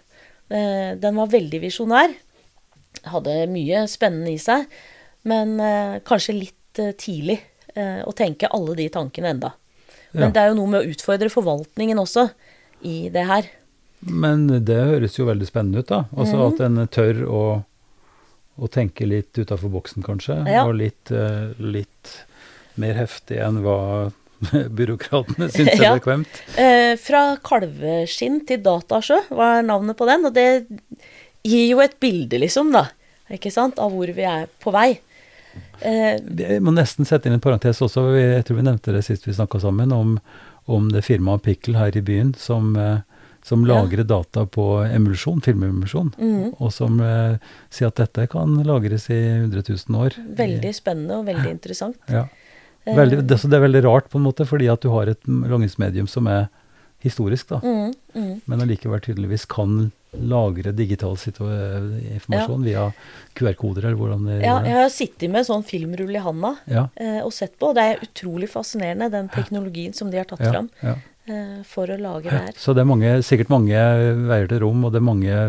den 1.00 1.16
var 1.16 1.30
veldig 1.32 1.60
visjonær. 1.62 2.12
Hadde 3.08 3.46
mye 3.48 3.86
spennende 3.88 4.34
i 4.34 4.36
seg, 4.36 4.66
men 5.24 5.54
kanskje 6.04 6.34
litt 6.36 6.82
tidlig 7.00 7.38
å 8.04 8.12
tenke 8.12 8.52
alle 8.52 8.76
de 8.76 8.90
tankene 8.92 9.32
enda. 9.32 9.54
Men 10.12 10.26
ja. 10.28 10.34
det 10.36 10.42
er 10.42 10.52
jo 10.52 10.58
noe 10.60 10.74
med 10.74 10.82
å 10.84 10.92
utfordre 10.92 11.32
forvaltningen 11.32 12.04
også 12.04 12.26
i 12.84 13.08
det 13.14 13.24
her. 13.30 13.48
Men 14.04 14.48
det 14.66 14.80
høres 14.90 15.18
jo 15.18 15.28
veldig 15.28 15.46
spennende 15.48 15.84
ut, 15.84 15.88
da. 15.88 16.04
Altså 16.16 16.36
mm. 16.36 16.44
at 16.46 16.62
en 16.66 16.82
tør 16.92 17.22
å, 17.24 17.44
å 18.56 18.70
tenke 18.72 19.08
litt 19.08 19.38
utafor 19.38 19.72
boksen, 19.72 20.04
kanskje. 20.04 20.40
Ja. 20.50 20.66
Og 20.68 20.76
litt, 20.80 21.12
uh, 21.14 21.54
litt, 21.58 22.18
mer 22.80 22.96
heftig 22.98 23.38
enn 23.38 23.60
hva 23.62 23.78
byråkratene 24.78 25.48
syns 25.52 25.76
er 25.76 25.94
bekvemt. 25.94 26.42
Eh, 26.58 26.96
fra 27.00 27.36
kalveskinn 27.44 28.42
til 28.48 28.60
datasjø 28.64 29.20
var 29.30 29.62
navnet 29.66 29.98
på 29.98 30.08
den. 30.10 30.26
Og 30.28 30.34
det 30.34 30.48
gir 31.46 31.66
jo 31.70 31.82
et 31.84 31.96
bilde, 32.02 32.40
liksom, 32.42 32.72
da. 32.74 32.88
Ikke 33.32 33.52
sant? 33.54 33.78
Av 33.80 33.92
hvor 33.94 34.10
vi 34.10 34.26
er 34.28 34.48
på 34.60 34.74
vei. 34.74 34.90
Eh, 35.80 36.16
jeg 36.18 36.60
må 36.64 36.74
nesten 36.74 37.06
sette 37.08 37.28
inn 37.28 37.36
en 37.38 37.44
parentes 37.44 37.80
også. 37.84 38.08
Jeg 38.18 38.44
tror 38.46 38.60
vi 38.60 38.66
nevnte 38.66 38.94
det 38.94 39.04
sist 39.06 39.26
vi 39.28 39.36
snakka 39.36 39.62
sammen, 39.62 39.94
om, 39.94 40.16
om 40.66 40.90
det 40.92 41.04
firmaet 41.06 41.44
Pickle 41.44 41.78
her 41.78 41.96
i 41.96 42.04
byen 42.04 42.34
som 42.38 42.74
eh, 42.80 43.02
som 43.44 43.66
lagrer 43.68 44.06
data 44.08 44.46
på 44.48 44.64
emulsjon, 44.86 45.42
filmemulsjon, 45.44 46.14
mm. 46.16 46.54
og 46.56 46.70
som 46.72 46.96
eh, 47.04 47.36
sier 47.68 47.90
at 47.90 48.00
dette 48.00 48.24
kan 48.32 48.56
lagres 48.64 49.10
i 49.12 49.20
100 49.20 49.66
000 49.68 50.00
år. 50.00 50.16
Veldig 50.38 50.72
spennende 50.72 51.18
og 51.20 51.28
veldig 51.28 51.50
interessant. 51.52 52.00
Ja. 52.08 52.24
Veldig, 52.84 53.22
det, 53.28 53.38
så 53.40 53.48
det 53.48 53.58
er 53.58 53.66
veldig 53.66 53.84
rart, 53.84 54.08
på 54.12 54.20
en 54.20 54.24
måte, 54.24 54.46
fordi 54.48 54.68
at 54.72 54.80
du 54.84 54.88
har 54.92 55.12
et 55.12 55.20
langingsmedium 55.28 56.08
som 56.08 56.28
er 56.32 56.48
historisk, 57.04 57.52
da. 57.52 57.60
Mm, 57.60 57.92
mm. 58.16 58.32
Men 58.48 58.64
allikevel 58.64 59.04
tydeligvis 59.04 59.44
kan 59.52 59.90
lagre 60.14 60.72
digital 60.72 61.16
informasjon 61.18 62.64
ja. 62.64 62.66
via 62.68 62.84
QR-koder, 63.36 63.88
eller 63.88 63.98
hvordan 63.98 64.28
det 64.28 64.36
Ja, 64.44 64.60
jeg 64.64 64.76
har 64.78 64.92
sittet 64.92 65.32
med 65.32 65.44
sånn 65.48 65.64
filmrull 65.66 66.14
i 66.14 66.22
handa 66.22 66.54
ja. 66.70 66.86
eh, 66.96 67.18
og 67.24 67.32
sett 67.34 67.58
på, 67.58 67.72
og 67.72 67.78
det 67.78 67.88
er 67.90 68.04
utrolig 68.06 68.48
fascinerende, 68.52 69.10
den 69.12 69.28
teknologien 69.34 69.96
som 69.96 70.12
de 70.12 70.22
har 70.22 70.28
tatt 70.30 70.44
ja, 70.46 70.54
fram. 70.54 70.70
Eh, 71.24 71.64
for 71.64 71.88
å 71.88 71.96
lage 71.96 72.28
det 72.28 72.36
her. 72.48 72.54
Så 72.64 72.76
det 72.76 72.84
er 72.84 72.90
mange, 72.90 73.16
sikkert 73.24 73.52
mange 73.52 73.80
veier 74.28 74.48
til 74.50 74.64
rom, 74.66 74.84
og 74.84 74.94
det 74.94 75.00
er 75.00 75.10
mange 75.12 75.42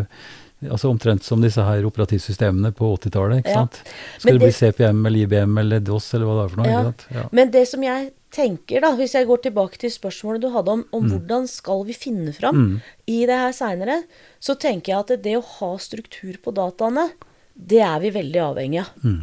altså 0.66 0.88
Omtrent 0.88 1.20
som 1.20 1.42
disse 1.44 1.60
her 1.60 1.84
operativsystemene 1.84 2.70
på 2.74 2.88
80-tallet. 2.96 3.42
ikke 3.42 3.52
ja. 3.52 3.64
sant? 3.64 3.80
Skal 4.16 4.38
det, 4.38 4.46
bli 4.46 4.54
CPM 4.56 5.02
eller 5.04 5.26
IBM 5.26 5.58
eller 5.60 5.82
DOS 5.84 6.06
eller 6.16 6.28
hva 6.28 6.36
det 6.38 6.44
er 6.46 6.54
for 6.54 6.62
noe? 6.62 6.70
Ja. 6.72 6.92
ja. 7.18 7.24
Men 7.36 7.52
det 7.52 7.66
som 7.68 7.84
jeg 7.84 8.08
tenker, 8.32 8.80
da, 8.84 8.94
hvis 8.96 9.14
jeg 9.18 9.28
går 9.28 9.42
tilbake 9.44 9.80
til 9.82 9.92
spørsmålet 9.92 10.42
du 10.42 10.48
hadde 10.54 10.72
om, 10.72 10.86
om 10.96 11.04
mm. 11.04 11.12
hvordan 11.12 11.48
skal 11.52 11.84
vi 11.88 11.96
finne 11.96 12.32
fram 12.36 12.62
mm. 12.62 12.72
i 13.12 13.18
det 13.28 13.38
her 13.42 13.54
seinere, 13.56 13.98
så 14.40 14.56
tenker 14.60 14.94
jeg 14.94 15.04
at 15.04 15.26
det 15.28 15.36
å 15.38 15.44
ha 15.58 15.70
struktur 15.82 16.40
på 16.42 16.56
dataene, 16.56 17.10
det 17.52 17.84
er 17.84 18.00
vi 18.02 18.16
veldig 18.16 18.42
avhengig 18.48 18.82
av. 18.82 18.96
Mm. 19.04 19.22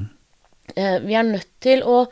Eh, 0.77 0.97
vi 1.03 1.17
er 1.17 1.27
nødt 1.27 1.49
til 1.65 1.83
å 1.85 2.03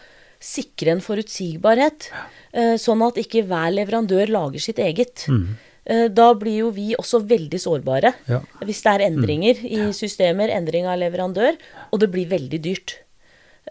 sikre 0.42 0.96
en 0.96 1.06
forutsigbarhet. 1.06 2.10
Ja. 2.10 2.26
Eh, 2.52 2.76
sånn 2.80 3.02
at 3.06 3.20
ikke 3.22 3.46
hver 3.48 3.72
leverandør 3.74 4.32
lager 4.32 4.64
sitt 4.64 4.80
eget. 4.84 5.24
Mm. 5.32 5.58
Eh, 5.86 6.08
da 6.12 6.32
blir 6.38 6.66
jo 6.66 6.72
vi 6.76 6.92
også 7.00 7.24
veldig 7.26 7.60
sårbare 7.62 8.12
ja. 8.30 8.42
hvis 8.62 8.84
det 8.86 8.92
er 8.92 9.06
endringer 9.08 9.62
mm. 9.62 9.70
i 9.72 9.86
systemer, 9.96 10.52
endring 10.54 10.90
av 10.90 11.00
leverandør, 11.02 11.56
og 11.90 12.02
det 12.04 12.12
blir 12.14 12.32
veldig 12.32 12.60
dyrt. 12.64 12.98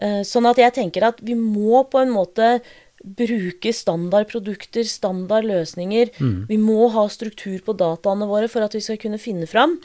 Eh, 0.01 0.21
sånn 0.27 0.49
at 0.49 0.61
jeg 0.61 0.75
tenker 0.79 1.05
at 1.11 1.21
vi 1.23 1.37
må 1.37 1.83
på 1.91 2.01
en 2.01 2.13
måte 2.13 2.57
bruke 3.01 3.71
standardprodukter, 3.73 4.85
standardløsninger. 4.85 6.11
Mm. 6.21 6.35
Vi 6.49 6.57
må 6.61 6.89
ha 6.93 7.07
struktur 7.09 7.61
på 7.65 7.73
dataene 7.77 8.27
våre 8.29 8.49
for 8.51 8.65
at 8.65 8.75
vi 8.77 8.81
skal 8.85 8.99
kunne 9.01 9.21
finne 9.21 9.49
fram. 9.49 9.79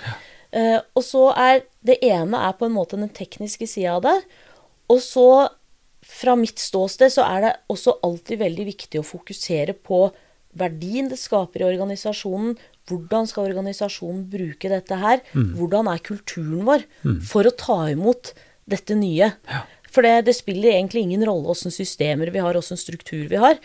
Ja. 0.56 0.80
og 0.96 1.02
så 1.04 1.22
er 1.36 1.64
det 1.84 1.96
ene 2.06 2.38
er 2.48 2.54
på 2.56 2.64
en 2.68 2.72
måte 2.72 2.96
den 2.96 3.10
tekniske 3.12 3.66
sida 3.68 3.96
av 3.96 4.04
det. 4.04 4.14
Og 4.92 5.00
så 5.04 5.26
fra 6.06 6.36
mitt 6.38 6.60
ståsted 6.62 7.12
så 7.12 7.26
er 7.26 7.42
det 7.44 7.52
også 7.72 7.98
alltid 8.06 8.40
veldig 8.44 8.66
viktig 8.70 9.00
å 9.00 9.06
fokusere 9.06 9.74
på 9.86 10.06
verdien 10.56 11.10
det 11.10 11.18
skaper 11.20 11.64
i 11.64 11.68
organisasjonen. 11.68 12.56
Hvordan 12.86 13.26
skal 13.28 13.50
organisasjonen 13.50 14.22
bruke 14.30 14.70
dette 14.72 14.98
her? 15.00 15.20
Mm. 15.34 15.50
Hvordan 15.58 15.90
er 15.90 16.04
kulturen 16.06 16.62
vår 16.68 16.86
mm. 17.02 17.18
for 17.26 17.48
å 17.48 17.54
ta 17.58 17.80
imot 17.92 18.32
dette 18.70 18.96
nye? 18.98 19.32
Ja. 19.50 19.64
For 19.90 20.06
det, 20.06 20.28
det, 20.28 20.36
spiller 20.36 20.74
egentlig 20.74 21.06
ingen 21.06 21.24
rolle 21.26 21.50
åssen 21.52 21.74
systemer 21.74 22.30
vi 22.32 22.42
har, 22.44 22.56
åssen 22.58 22.78
struktur 22.80 23.26
vi 23.30 23.40
har, 23.40 23.58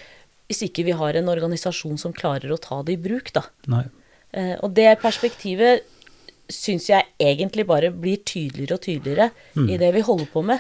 hvis 0.50 0.64
ikke 0.68 0.86
vi 0.88 0.96
har 0.98 1.16
en 1.16 1.32
organisasjon 1.32 2.00
som 2.00 2.16
klarer 2.16 2.52
å 2.52 2.60
ta 2.60 2.82
det 2.88 2.98
i 2.98 3.02
bruk, 3.02 3.32
da. 3.36 3.46
Eh, 4.32 4.56
og 4.64 4.74
det 4.76 4.90
perspektivet 5.04 5.84
syns 6.52 6.90
jeg 6.90 7.06
egentlig 7.20 7.66
bare 7.68 7.90
blir 7.92 8.20
tydeligere 8.28 8.76
og 8.78 8.82
tydeligere 8.86 9.30
Mm. 9.56 9.70
i 9.70 9.78
det 9.78 9.94
vi 9.94 10.02
holder 10.02 10.28
på 10.32 10.44
med. 10.46 10.60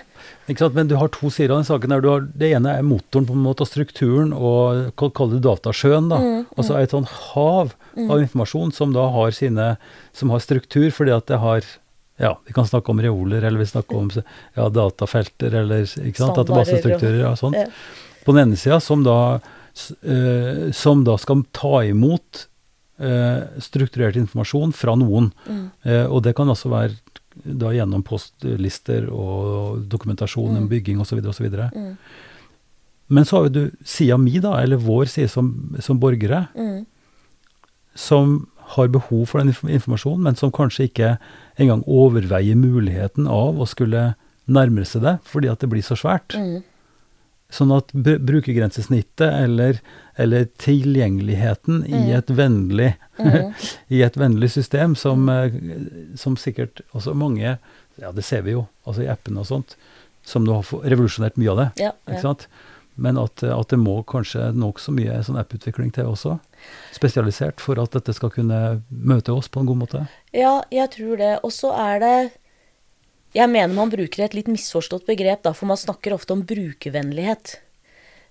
Ikke 0.49 0.59
sant? 0.65 0.73
Men 0.75 0.87
du 0.87 0.95
har 0.97 1.07
to 1.09 1.29
sider 1.29 1.51
av 1.53 1.61
den 1.61 1.69
saken. 1.69 1.89
der. 1.89 2.01
Du 2.01 2.09
har, 2.09 2.21
det 2.21 2.51
ene 2.55 2.77
er 2.77 2.81
motoren 2.83 3.25
på 3.27 3.33
en 3.37 3.43
måte, 3.43 3.61
og 3.61 3.67
strukturen, 3.69 4.33
og 4.33 4.91
kall 4.97 5.29
det 5.31 5.41
datasjøen. 5.45 6.09
da. 6.09 6.19
Og 6.57 6.63
så 6.65 6.73
er 6.75 6.77
det 6.83 6.89
et 6.89 6.95
sånn 6.97 7.07
hav 7.07 7.73
av 8.09 8.19
informasjon 8.21 8.73
som 8.73 8.91
da 8.93 9.09
har 9.11 9.31
sine, 9.31 9.77
som 10.13 10.29
har 10.29 10.39
struktur, 10.39 10.89
fordi 10.91 11.11
at 11.15 11.27
det 11.27 11.39
har 11.39 11.61
ja, 12.19 12.35
Vi 12.45 12.53
kan 12.53 12.65
snakke 12.65 12.89
om 12.91 12.99
reoler, 13.01 13.41
eller 13.43 13.57
vi 13.57 13.65
snakker 13.65 13.95
om 13.97 14.09
ja, 14.55 14.69
datafelter, 14.69 15.55
eller 15.63 15.81
ikke 15.81 16.17
sant, 16.19 16.35
databasestrukturer 16.37 17.23
og 17.31 17.37
sånt. 17.39 17.57
På 18.23 18.35
den 18.35 18.49
ene 18.51 18.57
sida, 18.59 18.79
som, 18.79 19.01
da, 19.03 19.39
eh, 20.03 20.71
som 20.71 21.03
da 21.03 21.17
skal 21.17 21.43
ta 21.51 21.81
imot 21.87 22.45
strukturert 23.61 24.15
informasjon 24.19 24.73
fra 24.77 24.95
noen. 24.99 25.31
Mm. 25.47 25.63
Eh, 25.83 26.05
og 26.05 26.23
det 26.23 26.35
kan 26.37 26.51
også 26.51 26.71
være 26.71 26.97
da 27.45 27.71
gjennom 27.71 28.03
postlister 28.03 29.07
og 29.09 29.85
dokumentasjon 29.91 30.57
om 30.59 30.67
bygging 30.71 30.99
osv. 31.01 31.21
osv. 31.31 31.47
Mm. 31.71 31.95
Men 33.11 33.27
så 33.27 33.37
har 33.37 33.47
jo 33.47 33.53
du 33.55 33.63
sida 33.87 34.17
mi, 34.19 34.37
da, 34.39 34.57
eller 34.61 34.79
vår 34.79 35.09
side 35.11 35.31
som, 35.31 35.75
som 35.79 35.99
borgere, 35.99 36.47
Mm. 36.55 36.85
som 37.95 38.47
har 38.75 38.87
behov 38.87 39.25
for 39.27 39.41
den 39.41 39.51
informasjonen, 39.51 40.23
men 40.23 40.35
som 40.39 40.51
kanskje 40.51 40.87
ikke 40.87 41.17
engang 41.59 41.83
overveier 41.87 42.55
muligheten 42.55 43.27
av 43.27 43.59
å 43.59 43.67
skulle 43.67 44.13
nærme 44.47 44.85
seg 44.87 45.03
det, 45.03 45.17
fordi 45.27 45.49
at 45.51 45.59
det 45.59 45.69
blir 45.71 45.83
så 45.83 45.97
svært. 45.99 46.35
Mm. 46.35 46.63
Sånn 47.51 47.71
at 47.75 47.89
br- 47.91 48.21
brukergrensesnittet 48.23 49.27
eller, 49.27 49.81
eller 50.15 50.45
tilgjengeligheten 50.63 51.81
i 51.85 51.91
Mm. 51.91 52.17
et 52.17 52.27
vennlig 52.37 52.91
i 53.89 54.01
et 54.05 54.15
vennlig 54.17 54.49
system 54.53 54.95
som, 54.95 55.27
eh, 55.29 55.51
som 56.15 56.37
sikkert 56.39 56.81
også 56.95 57.13
mange 57.13 57.57
Ja, 57.99 58.11
det 58.15 58.23
ser 58.23 58.41
vi 58.41 58.51
jo, 58.55 58.67
altså 58.87 59.03
i 59.03 59.09
appene 59.11 59.41
og 59.43 59.45
sånt, 59.49 59.75
som 60.23 60.45
nå 60.47 60.55
har 60.61 60.85
revolusjonert 60.89 61.35
mye 61.37 61.51
av 61.51 61.57
det. 61.59 61.65
Ja, 61.83 61.91
Ikke 62.07 62.15
ja. 62.15 62.21
sant? 62.23 62.47
Men 62.95 63.17
at, 63.19 63.43
at 63.43 63.67
det 63.69 63.77
må 63.79 63.97
kanskje 64.07 64.47
nokså 64.55 64.93
mye 64.95 65.19
sånn 65.23 65.37
apputvikling 65.37 65.91
til 65.93 66.05
også, 66.09 66.37
spesialisert, 66.95 67.59
for 67.61 67.79
at 67.81 67.91
dette 67.95 68.13
skal 68.15 68.31
kunne 68.33 68.81
møte 68.89 69.33
oss 69.35 69.47
på 69.51 69.59
en 69.61 69.69
god 69.69 69.79
måte. 69.83 70.01
ja, 70.33 70.61
jeg 70.71 70.89
tror 70.95 71.17
det. 71.19 71.33
Og 71.43 71.51
så 71.55 71.71
er 71.77 71.99
det 71.99 72.15
Jeg 73.33 73.47
mener 73.49 73.73
man 73.73 73.89
bruker 73.89 74.23
et 74.25 74.33
litt 74.35 74.47
misforstått 74.51 75.05
begrep, 75.07 75.41
da, 75.43 75.53
for 75.53 75.65
man 75.69 75.77
snakker 75.77 76.11
ofte 76.13 76.33
om 76.35 76.41
brukervennlighet. 76.43 77.57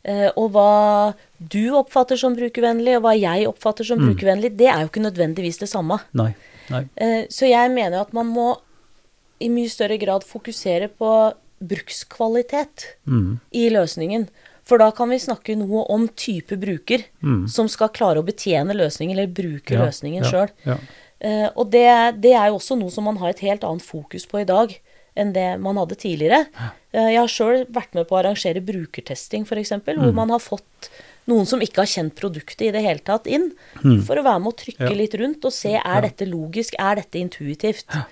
Eh, 0.05 0.31
og 0.37 0.53
hva 0.53 1.15
du 1.41 1.71
oppfatter 1.77 2.17
som 2.21 2.37
brukervennlig, 2.37 2.97
og 2.99 3.03
hva 3.05 3.15
jeg 3.19 3.47
oppfatter 3.49 3.85
som 3.85 3.99
Mm. 3.99 4.07
brukervennlig, 4.15 4.57
det 4.57 4.69
er 4.69 4.81
jo 4.81 4.89
ikke 4.89 5.05
nødvendigvis 5.11 5.59
det 5.61 5.69
samme. 5.69 6.01
Nei. 6.15 6.35
nei. 6.71 6.89
Eh, 6.97 7.27
Så 7.29 7.49
jeg 7.49 7.71
mener 7.71 8.01
at 8.01 8.13
man 8.13 8.27
må 8.27 8.59
i 9.41 9.49
mye 9.49 9.69
større 9.69 9.99
grad 9.99 10.23
fokusere 10.25 10.89
på 10.99 11.33
brukskvalitet 11.63 12.97
Mm. 13.07 13.41
i 13.53 13.69
løsningen. 13.71 14.29
For 14.65 14.79
da 14.79 14.91
kan 14.93 15.09
vi 15.11 15.17
snakke 15.19 15.57
noe 15.57 15.85
om 15.91 16.09
type 16.09 16.57
bruker 16.61 17.05
Mm. 17.23 17.49
som 17.49 17.69
skal 17.69 17.89
klare 17.89 18.19
å 18.19 18.25
betjene 18.25 18.73
løsningen, 18.75 19.13
eller 19.19 19.27
bruke 19.27 19.73
Ja, 19.75 19.85
løsningen 19.87 20.23
ja, 20.25 20.31
sjøl. 20.31 20.51
Ja. 20.67 20.77
Eh, 21.21 21.49
og 21.57 21.71
det, 21.71 22.21
det 22.21 22.33
er 22.33 22.49
jo 22.49 22.57
også 22.59 22.79
noe 22.79 22.91
som 22.91 23.05
man 23.05 23.17
har 23.17 23.29
et 23.31 23.41
helt 23.41 23.61
annet 23.63 23.83
fokus 23.83 24.25
på 24.27 24.41
i 24.41 24.45
dag 24.45 24.79
enn 25.17 25.33
det 25.33 25.61
man 25.61 25.77
hadde 25.77 25.97
tidligere. 25.97 26.47
Eh, 26.93 27.11
jeg 27.15 27.19
har 27.21 27.29
sjøl 27.29 27.65
vært 27.67 27.95
med 27.95 28.09
på 28.09 28.17
å 28.17 28.21
arrangere 28.25 28.61
brukertesting, 28.65 29.43
f.eks., 29.47 29.71
Mm. 29.73 29.99
hvor 30.03 30.15
man 30.15 30.31
har 30.31 30.39
fått 30.39 30.91
noen 31.29 31.47
som 31.47 31.61
ikke 31.61 31.83
har 31.85 31.87
kjent 31.87 32.15
produktet 32.15 32.63
i 32.69 32.71
det 32.73 32.83
hele 32.83 32.99
tatt, 33.05 33.27
inn. 33.27 33.53
For 34.07 34.17
å 34.17 34.25
være 34.25 34.41
med 34.43 34.53
å 34.53 34.57
trykke 34.57 34.87
Mm. 34.89 34.91
Ja. 34.91 34.97
litt 34.97 35.15
rundt 35.15 35.45
og 35.45 35.53
se 35.53 35.75
er 35.75 36.01
dette 36.03 36.27
logisk, 36.27 36.75
er 36.79 36.97
dette 36.97 37.19
intuitivt. 37.21 37.85
Ja. 37.95 38.05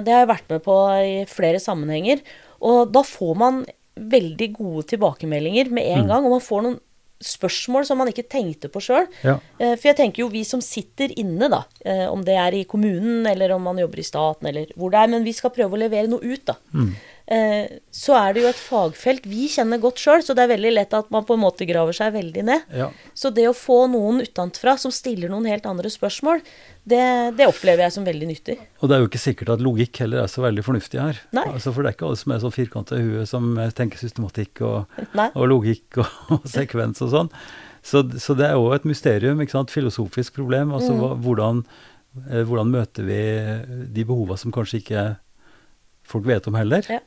Det 0.00 0.08
har 0.12 0.26
jeg 0.26 0.28
vært 0.28 0.48
med 0.50 0.62
på 0.64 0.76
i 1.02 1.24
flere 1.26 1.58
sammenhenger. 1.60 2.20
Og 2.62 2.92
da 2.92 3.02
får 3.02 3.36
man 3.36 3.66
veldig 3.98 4.52
gode 4.54 4.86
tilbakemeldinger 4.86 5.70
med 5.70 5.84
Mm. 5.84 5.98
en 5.98 6.06
gang. 6.08 6.24
Og 6.24 6.30
man 6.30 6.40
får 6.40 6.62
noen 6.62 6.80
spørsmål 7.22 7.86
som 7.88 7.98
man 8.00 8.10
ikke 8.10 8.26
tenkte 8.28 8.68
på 8.72 8.82
sjøl. 8.84 9.06
Ja. 9.24 9.38
For 9.58 9.88
jeg 9.88 9.96
tenker 9.96 10.24
jo 10.24 10.28
vi 10.32 10.42
som 10.44 10.60
sitter 10.64 11.12
inne, 11.16 11.48
da, 11.52 11.62
eh, 11.84 12.04
om 12.12 12.20
det 12.26 12.36
er 12.36 12.56
i 12.58 12.66
kommunen 12.68 13.26
eller 13.30 13.54
om 13.54 13.62
man 13.64 13.78
jobber 13.80 14.02
i 14.02 14.06
staten 14.06 14.50
eller 14.50 14.72
hvor 14.76 14.92
det 14.92 15.00
er, 15.00 15.12
men 15.14 15.24
vi 15.24 15.32
skal 15.36 15.54
prøve 15.56 15.78
å 15.78 15.80
levere 15.80 16.10
noe 16.12 16.20
ut, 16.20 16.44
da. 16.52 16.58
Eh, 16.76 17.14
Så 17.26 18.14
er 18.14 18.34
det 18.36 18.42
jo 18.44 18.48
et 18.52 18.60
fagfelt 18.60 19.24
vi 19.26 19.48
kjenner 19.50 19.80
godt 19.82 19.98
sjøl, 19.98 20.22
så 20.22 20.34
det 20.36 20.44
er 20.44 20.52
veldig 20.52 20.70
lett 20.76 20.92
at 20.94 21.08
man 21.10 21.24
på 21.26 21.34
en 21.34 21.42
måte 21.42 21.66
graver 21.66 21.96
seg 21.96 22.12
veldig 22.14 22.44
ned. 22.46 22.68
Ja. 22.78 22.86
Så 23.18 23.32
det 23.34 23.48
å 23.50 23.54
få 23.56 23.80
noen 23.90 24.20
utenfra 24.22 24.76
som 24.78 24.92
stiller 24.94 25.32
noen 25.32 25.48
helt 25.50 25.66
andre 25.66 25.90
spørsmål, 25.90 26.44
det, 26.86 27.02
det 27.34 27.48
opplever 27.50 27.82
jeg 27.82 27.96
som 27.96 28.06
veldig 28.06 28.28
nyttig. 28.30 28.56
Og 28.78 28.86
det 28.88 28.94
er 28.94 29.02
jo 29.02 29.08
ikke 29.10 29.22
sikkert 29.24 29.50
at 29.56 29.64
logikk 29.66 29.98
heller 30.04 30.22
er 30.22 30.30
så 30.30 30.44
veldig 30.46 30.62
fornuftig 30.68 31.02
her. 31.02 31.18
Altså, 31.42 31.72
for 31.74 31.82
det 31.82 31.90
er 31.90 31.98
ikke 31.98 32.06
alle 32.12 32.20
som 32.22 32.36
er 32.36 32.44
så 32.46 32.52
firkanta 32.54 33.00
i 33.00 33.08
huet 33.08 33.32
som 33.32 33.50
eh, 33.58 33.74
tenker 33.74 33.98
systematikk 33.98 34.62
og, 34.62 34.96
og 35.26 35.44
logikk 35.50 35.98
og, 36.04 36.14
og 36.38 36.46
sekvens 36.54 37.02
og 37.02 37.10
sånn. 37.16 37.32
Så, 37.86 38.04
så 38.22 38.34
det 38.38 38.48
er 38.48 38.54
jo 38.58 38.70
et 38.74 38.86
mysterium, 38.86 39.42
ikke 39.42 39.58
sant? 39.58 39.74
filosofisk 39.74 40.38
problem. 40.38 40.72
Altså 40.78 40.94
Mm. 40.94 41.20
hvordan, 41.26 41.60
eh, 42.30 42.42
hvordan 42.46 42.70
møter 42.70 43.06
vi 43.06 43.20
de 43.94 44.06
behova 44.06 44.38
som 44.38 44.54
kanskje 44.54 44.80
ikke 44.84 45.04
folk 46.06 46.26
vet 46.28 46.46
om 46.48 46.54
heller? 46.58 46.86
Ja. 46.90 47.00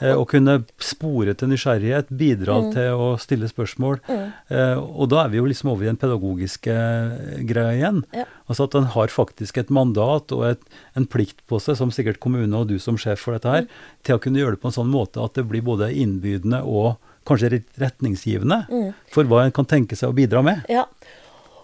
Eh, 0.00 0.14
Å 0.16 0.24
kunne 0.24 0.62
spore 0.80 1.34
til 1.36 1.50
nysgjerrighet, 1.52 2.08
bidra 2.16 2.54
Mm. 2.62 2.70
til 2.72 2.94
å 2.96 3.08
stille 3.20 3.44
spørsmål. 3.50 3.98
Eh, 4.08 4.78
og 4.80 5.10
da 5.12 5.24
er 5.26 5.28
vi 5.28 5.36
jo 5.36 5.44
liksom 5.44 5.68
over 5.70 5.84
i 5.84 5.90
den 5.90 5.98
pedagogiske 6.00 6.72
eh, 6.72 7.42
greia 7.44 7.74
igjen. 7.76 8.02
Ja. 8.16 8.24
Altså 8.48 8.64
at 8.64 8.74
en 8.80 8.88
har 8.94 9.08
faktisk 9.12 9.58
et 9.60 9.68
mandat 9.68 10.32
og 10.32 10.46
et, 10.48 10.62
en 10.96 11.04
plikt 11.06 11.44
på 11.46 11.60
seg, 11.60 11.76
som 11.76 11.90
sikkert 11.92 12.18
kommune 12.20 12.56
og 12.56 12.68
du 12.72 12.78
som 12.78 12.96
sjef 12.96 13.20
for 13.20 13.36
dette 13.36 13.52
her, 13.52 13.66
til 14.02 14.16
å 14.16 14.22
kunne 14.24 14.40
gjøre 14.40 14.56
det 14.56 14.62
på 14.64 14.72
en 14.72 14.78
sånn 14.80 14.88
måte 14.90 15.22
at 15.22 15.34
det 15.36 15.44
blir 15.46 15.60
både 15.62 15.92
innbydende 15.92 16.64
og 16.64 16.96
kanskje 17.28 17.50
ret- 17.52 17.76
retningsgivende 17.78 18.94
for 19.12 19.24
hva 19.28 19.44
en 19.44 19.52
kan 19.52 19.66
tenke 19.68 19.94
seg 19.94 20.08
å 20.08 20.16
bidra 20.16 20.40
med. 20.42 20.64
Ja. 20.72 20.86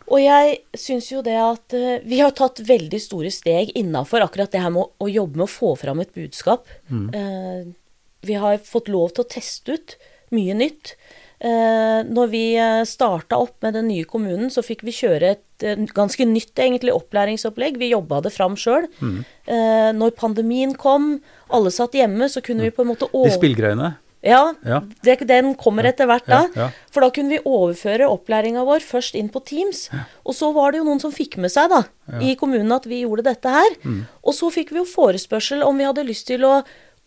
Og 0.07 0.21
jeg 0.23 0.59
syns 0.79 1.11
jo 1.11 1.23
det 1.27 1.37
at 1.41 1.75
eh, 1.77 2.03
vi 2.07 2.21
har 2.23 2.35
tatt 2.37 2.63
veldig 2.67 3.01
store 3.03 3.33
steg 3.35 3.73
innafor 3.79 4.23
akkurat 4.23 4.53
det 4.53 4.63
her 4.63 4.73
med 4.75 4.85
å, 4.85 4.91
å 5.03 5.11
jobbe 5.11 5.41
med 5.41 5.49
å 5.49 5.51
få 5.51 5.75
fram 5.81 6.03
et 6.05 6.15
budskap. 6.15 6.69
Eh, 6.91 7.67
vi 8.27 8.39
har 8.39 8.59
fått 8.63 8.91
lov 8.93 9.15
til 9.15 9.25
å 9.27 9.31
teste 9.37 9.77
ut 9.77 9.97
mye 10.35 10.55
nytt. 10.59 10.97
Eh, 11.37 12.01
når 12.09 12.31
vi 12.33 12.45
uh, 12.57 12.81
starta 12.89 13.37
opp 13.37 13.61
med 13.65 13.75
den 13.77 13.91
nye 13.91 14.07
kommunen, 14.09 14.49
så 14.53 14.65
fikk 14.65 14.87
vi 14.87 14.95
kjøre 14.97 15.35
et 15.35 15.67
eh, 15.67 15.83
ganske 15.93 16.25
nytt 16.25 16.57
egentlig 16.57 16.95
opplæringsopplegg. 16.97 17.77
Vi 17.83 17.93
jobba 17.93 18.23
det 18.25 18.33
fram 18.33 18.57
sjøl. 18.57 18.89
Eh, 18.97 19.91
når 19.93 20.17
pandemien 20.17 20.73
kom, 20.81 21.19
alle 21.53 21.73
satt 21.75 21.99
hjemme, 21.99 22.31
så 22.33 22.41
kunne 22.45 22.65
vi 22.65 22.73
på 22.73 22.87
en 22.87 22.93
måte 22.95 23.11
De 23.11 23.21
over... 23.21 23.37
spillgreiene. 23.37 23.93
Ja, 24.27 24.41
Ja. 24.67 24.81
Det, 25.07 25.21
den 25.29 25.53
kommer 25.59 25.87
etter 25.89 26.09
hvert 26.11 26.27
da. 26.27 26.41
Ja, 26.55 26.67
ja. 26.67 26.91
For 26.93 27.05
da 27.05 27.11
kunne 27.15 27.37
vi 27.37 27.39
overføre 27.47 28.09
opplæringa 28.11 28.65
vår 28.67 28.83
først 28.83 29.15
inn 29.19 29.31
på 29.33 29.43
Teams. 29.47 29.87
Og 30.27 30.35
så 30.35 30.51
var 30.57 30.73
det 30.75 30.83
jo 30.83 30.89
noen 30.89 31.03
som 31.03 31.15
fikk 31.15 31.39
med 31.43 31.53
seg 31.55 31.71
da, 31.71 31.85
i 32.21 32.35
kommunen 32.39 32.75
at 32.75 32.89
vi 32.91 33.05
gjorde 33.05 33.29
dette 33.29 33.53
her. 33.55 33.79
Mm. 33.85 34.03
Og 34.27 34.35
så 34.35 34.51
fikk 34.55 34.75
vi 34.75 34.83
jo 34.83 34.89
forespørsel 34.91 35.63
om 35.67 35.79
vi 35.79 35.87
hadde 35.89 36.07
lyst 36.09 36.27
til 36.33 36.45
å 36.49 36.59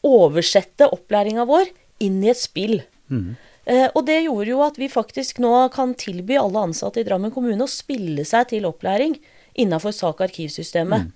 oversette 0.07 0.87
opplæringa 0.95 1.45
vår 1.49 1.69
inn 2.05 2.21
i 2.23 2.31
et 2.31 2.39
spill. 2.39 2.79
Mm. 3.11 3.35
Eh, 3.69 3.87
og 3.93 4.05
det 4.07 4.21
gjorde 4.23 4.53
jo 4.53 4.61
at 4.65 4.79
vi 4.79 4.87
faktisk 4.89 5.41
nå 5.43 5.53
kan 5.75 5.93
tilby 5.99 6.37
alle 6.39 6.69
ansatte 6.69 7.01
i 7.01 7.05
Drammen 7.07 7.33
kommune 7.35 7.65
å 7.65 7.69
spille 7.69 8.23
seg 8.25 8.47
til 8.53 8.67
opplæring 8.69 9.17
innafor 9.59 9.93
sak- 9.93 10.21
og 10.21 10.29
arkivsystemet. 10.29 11.11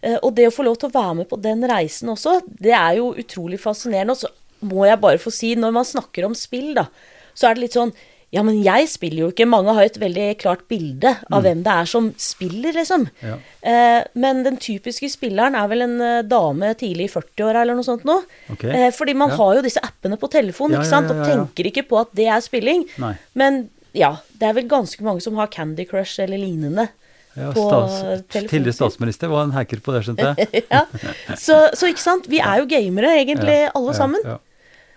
Eh, 0.00 0.16
og 0.22 0.32
det 0.38 0.46
å 0.48 0.54
få 0.54 0.64
lov 0.64 0.78
til 0.80 0.88
å 0.88 0.94
være 0.94 1.16
med 1.20 1.28
på 1.28 1.40
den 1.42 1.66
reisen 1.68 2.08
også, 2.12 2.38
det 2.46 2.72
er 2.72 3.00
jo 3.00 3.10
utrolig 3.20 3.58
fascinerende. 3.60 4.14
Og 4.16 4.22
så 4.22 4.30
må 4.62 4.86
jeg 4.88 5.00
bare 5.00 5.18
få 5.22 5.32
si, 5.34 5.54
når 5.56 5.72
man 5.72 5.84
snakker 5.88 6.26
om 6.28 6.34
spill, 6.38 6.72
da, 6.76 6.86
så 7.34 7.48
er 7.50 7.54
det 7.58 7.66
litt 7.68 7.76
sånn 7.78 7.92
ja, 8.30 8.44
men 8.46 8.60
jeg 8.62 8.86
spiller 8.86 9.24
jo 9.24 9.28
ikke. 9.32 9.42
Mange 9.50 9.72
har 9.74 9.88
et 9.88 9.96
veldig 9.98 10.26
klart 10.38 10.60
bilde 10.70 11.10
av 11.34 11.40
hvem 11.42 11.64
det 11.66 11.72
er 11.72 11.88
som 11.90 12.12
spiller, 12.14 12.76
liksom. 12.76 13.08
Ja. 13.26 13.32
Eh, 13.66 14.04
men 14.22 14.44
den 14.46 14.54
typiske 14.62 15.08
spilleren 15.10 15.56
er 15.58 15.66
vel 15.66 15.82
en 15.82 15.96
eh, 15.98 16.20
dame 16.22 16.68
tidlig 16.78 17.08
i 17.08 17.10
40-åra 17.10 17.64
eller 17.64 17.74
noe 17.74 17.82
sånt 17.88 18.04
nå. 18.06 18.20
Okay. 18.54 18.70
Eh, 18.70 18.92
fordi 18.94 19.16
man 19.18 19.32
Ja. 19.32 19.36
har 19.40 19.56
jo 19.58 19.64
disse 19.66 19.82
appene 19.82 20.14
på 20.16 20.30
telefonen, 20.30 20.76
Ja, 20.78 20.84
ikke 20.84 20.92
sant, 20.92 21.10
og 21.10 21.24
tenker 21.26 21.66
ikke 21.72 21.82
på 21.90 21.98
at 22.04 22.12
det 22.14 22.28
er 22.30 22.38
spilling. 22.46 22.84
Nei. 23.02 23.16
Men 23.34 23.58
ja, 23.98 24.12
det 24.38 24.46
er 24.46 24.54
vel 24.60 24.68
ganske 24.70 25.02
mange 25.02 25.20
som 25.26 25.34
har 25.34 25.50
Candy 25.50 25.84
Crush 25.90 26.22
eller 26.22 26.38
lignende. 26.38 26.86
Ja, 27.34 27.50
på 27.50 27.66
stats, 27.66 28.28
tidligere 28.30 28.76
statsminister 28.78 29.26
var 29.34 29.42
en 29.48 29.56
hacker 29.58 29.82
på 29.82 29.90
det, 29.96 30.04
skjønte 30.06 30.30
jeg. 30.38 30.62
ja. 30.70 30.84
så, 31.34 31.58
så 31.74 31.90
ikke 31.90 32.06
sant, 32.06 32.30
vi 32.30 32.38
er 32.38 32.62
jo 32.62 32.70
gamere 32.70 33.10
egentlig 33.24 33.58
alle 33.74 33.94
sammen. 33.98 34.22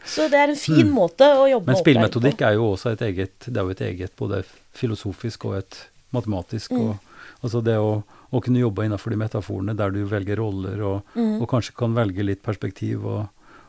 Så 0.06 0.28
det 0.32 0.40
er 0.40 0.52
en 0.52 0.60
fin 0.60 0.90
måte 0.92 1.24
å 1.24 1.46
jobbe 1.48 1.68
Men 1.68 1.74
med 1.74 1.80
opplæring 1.80 1.84
spillmetodikk 1.86 2.42
er 2.48 2.58
jo 2.58 2.66
også 2.74 2.92
et 2.94 3.02
eget 3.08 3.46
Det 3.48 3.58
er 3.58 3.64
jo 3.64 3.76
et 3.76 3.84
eget 3.88 4.16
både 4.20 4.44
filosofisk 4.76 5.46
og 5.46 5.58
et 5.62 5.78
matematisk. 6.14 6.72
Mm. 6.72 6.90
Og, 6.90 7.22
altså 7.44 7.62
det 7.66 7.78
å, 7.82 7.94
å 8.34 8.42
kunne 8.44 8.62
jobbe 8.62 8.86
innenfor 8.88 9.14
de 9.14 9.22
metaforene 9.22 9.76
der 9.78 9.94
du 9.96 10.04
velger 10.10 10.42
roller 10.42 10.82
og, 10.82 11.16
Mm. 11.16 11.40
og 11.42 11.48
kanskje 11.50 11.76
kan 11.78 11.94
velge 11.96 12.26
litt 12.26 12.42
perspektiv. 12.46 13.06
Og, 13.06 13.28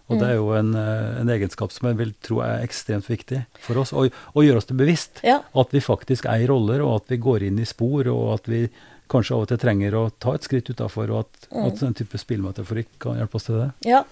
og 0.08 0.18
det 0.20 0.28
er 0.32 0.34
jo 0.36 0.50
en, 0.56 0.74
eh, 0.76 1.20
en 1.20 1.30
egenskap 1.32 1.72
som 1.72 1.88
jeg 1.88 1.96
vil 1.96 2.12
tro 2.24 2.40
er 2.44 2.64
ekstremt 2.64 3.08
viktig 3.08 3.44
for 3.64 3.80
oss. 3.80 3.92
Og 3.96 4.10
gjøre 4.44 4.60
oss 4.60 4.68
det 4.68 4.76
bevisst. 4.76 5.22
Ja. 5.24 5.38
At 5.54 5.72
vi 5.72 5.80
faktisk 5.80 6.26
er 6.28 6.44
i 6.44 6.48
roller, 6.50 6.82
og 6.84 7.02
at 7.02 7.14
vi 7.14 7.20
går 7.24 7.46
inn 7.48 7.58
i 7.62 7.64
spor, 7.68 8.08
og 8.12 8.34
at 8.40 8.50
vi 8.52 8.66
kanskje 9.10 9.36
av 9.36 9.44
og 9.44 9.50
til 9.50 9.60
trenger 9.60 9.96
å 9.98 10.04
ta 10.22 10.34
et 10.36 10.46
skritt 10.46 10.70
utafor, 10.72 11.12
og 11.12 11.24
at, 11.24 11.48
mm. 11.50 11.64
at 11.68 11.82
en 11.86 11.96
type 11.98 12.20
spillmetaforikk 12.20 12.92
kan 13.02 13.18
hjelpe 13.20 13.38
oss 13.38 13.48
til 13.48 13.60
det. 13.60 13.70
Ja, 13.88 14.02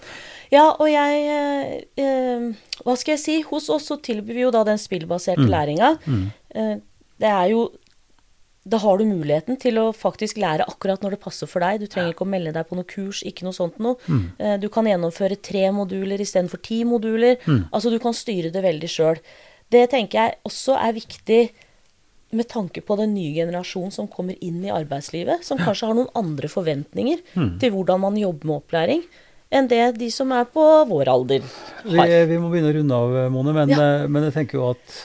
ja 0.53 0.65
og 0.73 0.89
jeg 0.91 1.23
eh, 1.33 1.77
eh, 2.03 2.49
Hva 2.83 2.97
skal 2.99 3.15
jeg 3.15 3.23
si? 3.23 3.37
Hos 3.47 3.69
oss 3.73 3.89
så 3.89 3.97
tilbyr 4.03 4.37
vi 4.37 4.45
jo 4.45 4.51
da 4.53 4.65
den 4.67 4.81
spillbaserte 4.81 5.45
mm. 5.45 5.53
læringa. 5.53 5.95
Mm. 6.05 6.27
Eh, 6.53 6.75
det 7.23 7.31
er 7.31 7.47
jo 7.53 7.67
da 8.63 8.79
har 8.79 8.97
du 8.97 9.03
muligheten 9.03 9.57
til 9.59 9.75
å 9.81 9.89
faktisk 9.95 10.37
lære 10.39 10.63
akkurat 10.71 11.01
når 11.03 11.17
det 11.17 11.23
passer 11.25 11.49
for 11.51 11.63
deg. 11.65 11.81
Du 11.81 11.91
trenger 11.91 12.13
ikke 12.13 12.23
å 12.23 12.31
melde 12.31 12.53
deg 12.55 12.69
på 12.69 12.77
noe 12.79 12.87
kurs, 12.87 13.19
ikke 13.27 13.43
noe 13.43 13.55
sånt 13.55 13.81
noe. 13.83 13.97
Mm. 14.07 14.23
Eh, 14.39 14.55
du 14.63 14.69
kan 14.71 14.87
gjennomføre 14.87 15.39
tre 15.43 15.65
moduler 15.75 16.23
istedenfor 16.23 16.61
ti 16.63 16.79
moduler. 16.87 17.41
Mm. 17.43 17.65
Altså 17.75 17.91
du 17.91 17.99
kan 18.03 18.15
styre 18.15 18.53
det 18.53 18.63
veldig 18.63 18.91
sjøl. 18.91 19.19
Det 19.73 19.83
tenker 19.91 20.19
jeg 20.21 20.39
også 20.47 20.77
er 20.79 20.95
viktig 20.95 21.41
med 22.33 22.49
tanke 22.51 22.81
på 22.85 22.97
den 22.99 23.13
nye 23.15 23.33
generasjonen 23.35 23.93
som 23.93 24.09
kommer 24.11 24.37
inn 24.43 24.63
i 24.65 24.71
arbeidslivet, 24.73 25.45
som 25.45 25.61
kanskje 25.61 25.89
har 25.89 25.97
noen 25.97 26.11
andre 26.17 26.49
forventninger 26.51 27.21
mm. 27.33 27.53
til 27.61 27.73
hvordan 27.75 28.03
man 28.03 28.19
jobber 28.19 28.49
med 28.49 28.59
opplæring, 28.61 29.03
enn 29.53 29.69
det 29.69 29.81
de 29.99 30.09
som 30.11 30.31
er 30.33 30.47
på 30.49 30.63
vår 30.89 31.11
alder 31.13 31.45
har. 31.45 32.09
Vi, 32.09 32.21
vi 32.33 32.39
må 32.41 32.49
begynne 32.51 32.71
å 32.73 32.77
runde 32.79 33.01
av, 33.05 33.17
Mone, 33.33 33.55
men, 33.55 33.73
ja. 33.73 33.81
Eh, 33.81 34.07
men 34.09 34.27
jeg 34.29 34.37
tenker 34.39 34.59
jo 34.59 34.71
at 34.73 34.97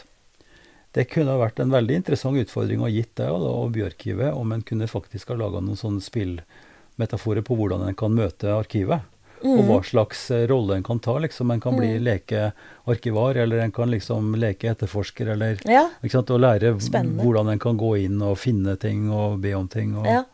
det 0.97 1.05
kunne 1.13 1.35
ha 1.35 1.43
vært 1.43 1.61
en 1.63 1.73
veldig 1.73 2.01
interessant 2.01 2.41
utfordring 2.41 2.81
å 2.81 2.89
ha 2.89 2.95
gitt 2.95 3.13
deg 3.21 3.35
og 3.35 3.69
Bjørkivet 3.75 4.33
om 4.35 4.55
en 4.55 4.65
kunne 4.67 4.89
faktisk 4.91 5.31
ha 5.31 5.37
laga 5.39 5.61
noen 5.63 5.79
sånne 5.79 6.03
spillmetaforer 6.03 7.45
på 7.47 7.59
hvordan 7.59 7.85
en 7.87 7.99
kan 7.99 8.17
møte 8.17 8.51
arkivet. 8.57 9.05
Mm. 9.43 9.53
Og 9.55 9.69
hva 9.69 9.79
slags 9.87 10.25
eh, 10.35 10.47
rolle 10.51 10.79
en 10.79 10.87
kan 10.87 10.99
ta. 11.03 11.19
liksom 11.23 11.51
En 11.51 11.61
kan 11.61 11.77
bli 11.77 11.95
mm. 11.97 12.05
lekearkivar, 12.05 13.37
eller 13.45 13.59
en 13.65 13.73
kan 13.73 13.91
liksom 13.91 14.35
leke 14.39 14.73
etterforsker, 14.73 15.35
eller 15.35 15.61
ja. 15.65 15.89
ikke 16.03 16.19
sant, 16.19 16.31
Og 16.35 16.43
lære 16.43 16.75
Spennende. 16.81 17.23
hvordan 17.23 17.53
en 17.53 17.63
kan 17.63 17.79
gå 17.79 17.97
inn 18.05 18.23
og 18.23 18.39
finne 18.39 18.77
ting 18.77 19.11
og 19.11 19.39
be 19.45 19.55
om 19.55 19.69
ting. 19.69 19.97
Og, 19.97 20.07
ja. 20.07 20.25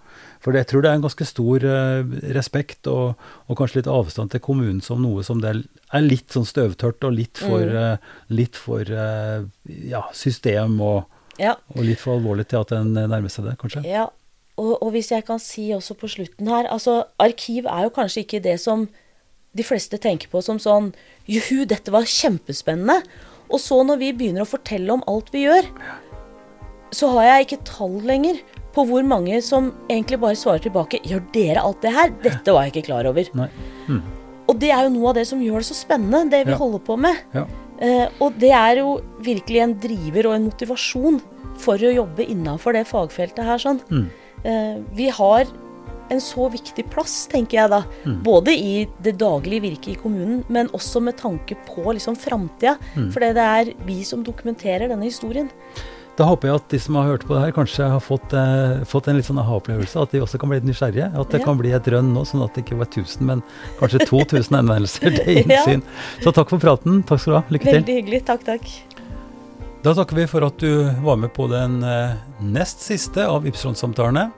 For 0.44 0.52
jeg 0.52 0.68
tror 0.68 0.84
det 0.84 0.90
er 0.90 0.98
en 0.98 1.06
ganske 1.06 1.24
stor 1.24 1.64
uh, 1.64 2.16
respekt 2.36 2.88
og, 2.90 3.14
og, 3.48 3.56
kanskje 3.56 3.80
litt 3.80 3.88
avstand 3.88 4.34
til 4.34 4.42
kommunen 4.44 4.82
som 4.84 5.00
noe 5.00 5.24
som 5.24 5.40
det 5.40 5.54
er 5.54 6.04
litt 6.04 6.34
sånn 6.34 6.44
støvtørt 6.44 7.06
og 7.08 7.16
litt 7.16 7.40
for, 7.40 7.64
mm. 7.64 7.96
uh, 7.96 8.18
litt 8.28 8.58
for 8.60 8.84
uh, 8.92 9.46
ja, 9.64 10.04
system 10.12 10.76
og, 10.84 11.08
ja. 11.40 11.56
og, 11.72 11.80
litt 11.88 12.02
for 12.02 12.18
alvorlig 12.18 12.44
til 12.52 12.60
at 12.60 12.76
en 12.76 12.92
nærmer 12.92 13.32
seg 13.32 13.48
det, 13.48 13.56
kanskje. 13.62 13.86
Ja, 13.88 14.10
og, 14.54 14.74
og, 14.78 14.90
hvis 14.94 15.10
jeg 15.10 15.24
kan 15.26 15.40
si 15.42 15.70
også 15.74 15.96
på 15.98 16.08
slutten 16.12 16.46
her 16.46 16.68
altså 16.70 17.08
Arkiv 17.18 17.66
er 17.66 17.88
jo 17.88 17.94
kanskje 17.96 18.22
ikke 18.22 18.42
det 18.44 18.60
som 18.62 18.86
de 19.54 19.66
fleste 19.66 19.98
tenker 20.02 20.30
på 20.30 20.42
som 20.42 20.60
sånn 20.62 20.92
Juhu, 21.30 21.64
dette 21.64 21.92
var 21.94 22.08
kjempespennende. 22.10 22.98
Og 23.48 23.60
så 23.62 23.78
når 23.86 24.00
vi 24.00 24.10
begynner 24.16 24.44
å 24.44 24.50
fortelle 24.50 24.92
om 24.92 25.04
alt 25.10 25.30
vi 25.32 25.44
gjør, 25.46 25.68
så 26.94 27.10
har 27.14 27.28
jeg 27.28 27.46
ikke 27.46 27.66
tall 27.68 27.94
lenger 28.06 28.40
på 28.74 28.84
hvor 28.88 29.06
mange 29.06 29.38
som 29.46 29.70
egentlig 29.86 30.18
bare 30.22 30.38
svarer 30.38 30.64
tilbake 30.64 31.00
Gjør 31.06 31.22
dere 31.34 31.62
alt 31.62 31.80
det 31.84 31.92
her? 31.94 32.12
Dette 32.24 32.54
var 32.54 32.66
jeg 32.66 32.74
ikke 32.74 32.88
klar 32.90 33.08
over. 33.10 33.30
Mm. 33.86 34.00
Og 34.50 34.58
det 34.60 34.72
er 34.74 34.86
jo 34.86 34.94
noe 34.96 35.12
av 35.12 35.20
det 35.20 35.26
som 35.30 35.42
gjør 35.42 35.62
det 35.62 35.68
så 35.70 35.78
spennende, 35.78 36.26
det 36.32 36.42
vi 36.48 36.52
ja. 36.52 36.58
holder 36.60 36.82
på 36.84 36.98
med. 37.00 37.22
Ja. 37.36 37.46
Eh, 37.84 38.18
og 38.22 38.36
det 38.42 38.50
er 38.54 38.82
jo 38.82 38.98
virkelig 39.24 39.62
en 39.62 39.78
driver 39.82 40.30
og 40.30 40.36
en 40.36 40.48
motivasjon 40.50 41.22
for 41.62 41.78
å 41.78 41.94
jobbe 41.94 42.26
innafor 42.26 42.76
det 42.76 42.84
fagfeltet 42.90 43.46
her. 43.46 43.62
sånn. 43.62 43.80
Mm. 43.88 44.10
Eh, 44.44 44.80
vi 44.96 45.08
har 45.08 45.46
en 46.12 46.20
så 46.20 46.48
viktig 46.52 46.84
plass, 46.92 47.24
tenker 47.32 47.58
jeg 47.62 47.72
da. 47.72 47.80
Mm. 48.04 48.20
Både 48.26 48.52
i 48.52 48.84
det 49.02 49.16
daglige 49.20 49.64
virket 49.64 49.94
i 49.94 49.98
kommunen, 50.02 50.42
men 50.52 50.70
også 50.76 51.00
med 51.00 51.16
tanke 51.20 51.56
på 51.68 51.96
liksom 51.96 52.16
framtida. 52.20 52.76
Mm. 52.94 53.10
For 53.14 53.24
det 53.24 53.48
er 53.48 53.74
vi 53.88 54.02
som 54.06 54.24
dokumenterer 54.24 54.92
denne 54.92 55.08
historien. 55.08 55.50
Da 56.14 56.28
håper 56.28 56.46
jeg 56.46 56.60
at 56.60 56.66
de 56.70 56.78
som 56.78 56.94
har 56.94 57.08
hørt 57.08 57.24
på 57.26 57.34
det 57.34 57.40
her, 57.42 57.52
kanskje 57.56 57.88
har 57.90 58.02
fått, 58.02 58.34
eh, 58.38 58.84
fått 58.86 59.08
en 59.10 59.16
litt 59.18 59.26
sånn 59.26 59.40
aha-opplevelse. 59.42 59.98
At 59.98 60.12
de 60.14 60.22
også 60.22 60.38
kan 60.38 60.52
bli 60.52 60.60
nysgjerrige. 60.62 61.10
At 61.10 61.32
det 61.34 61.40
ja. 61.40 61.46
kan 61.48 61.58
bli 61.58 61.72
et 61.74 61.88
rønn 61.90 62.12
nå, 62.14 62.22
sånn 62.28 62.44
at 62.44 62.54
det 62.54 62.62
ikke 62.62 62.78
var 62.78 62.86
1000, 62.86 63.26
men 63.26 63.42
kanskje 63.80 64.06
2000 64.06 64.60
henvendelser 64.60 65.18
til 65.18 65.32
innsyn. 65.42 65.82
Ja. 65.82 66.22
Så 66.22 66.34
takk 66.36 66.54
for 66.54 66.62
praten. 66.62 67.02
Takk 67.02 67.24
skal 67.24 67.34
du 67.34 67.38
ha. 67.40 67.44
Lykke 67.50 67.70
til. 67.70 67.80
Veldig 67.80 67.98
hyggelig. 67.98 68.22
Takk, 68.30 68.46
takk. 68.46 68.70
Da 69.84 69.92
takker 69.92 70.16
vi 70.16 70.24
for 70.24 70.40
at 70.46 70.62
du 70.62 70.86
var 71.04 71.18
med 71.20 71.34
på 71.36 71.44
den 71.50 71.82
eh, 71.84 72.14
nest 72.40 72.80
siste 72.80 73.26
av 73.28 73.44
Ypsilon-samtalene. 73.44 74.30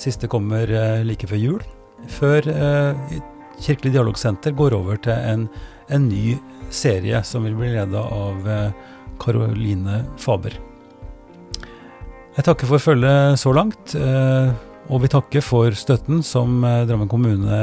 Siste 0.00 0.28
kommer 0.32 0.70
eh, 0.72 1.02
like 1.04 1.28
før 1.28 1.40
jul. 1.42 1.66
Før 2.08 2.48
eh, 2.48 3.18
Kirkelig 3.60 3.92
dialogsenter 3.92 4.54
går 4.56 4.76
over 4.76 4.96
til 5.04 5.12
en, 5.12 5.44
en 5.92 6.08
ny 6.08 6.38
serie 6.72 7.20
som 7.28 7.44
vil 7.44 7.56
bli 7.56 7.70
leda 7.72 8.02
av 8.04 8.48
Karoline 9.20 10.02
Faber. 10.20 10.56
Jeg 12.36 12.44
takker 12.44 12.68
for 12.68 12.84
følget 12.84 13.40
så 13.40 13.54
langt, 13.56 13.96
og 13.96 15.00
vi 15.00 15.08
takker 15.08 15.40
for 15.40 15.72
støtten 15.72 16.20
som 16.20 16.60
Drammen 16.60 17.08
kommune 17.08 17.62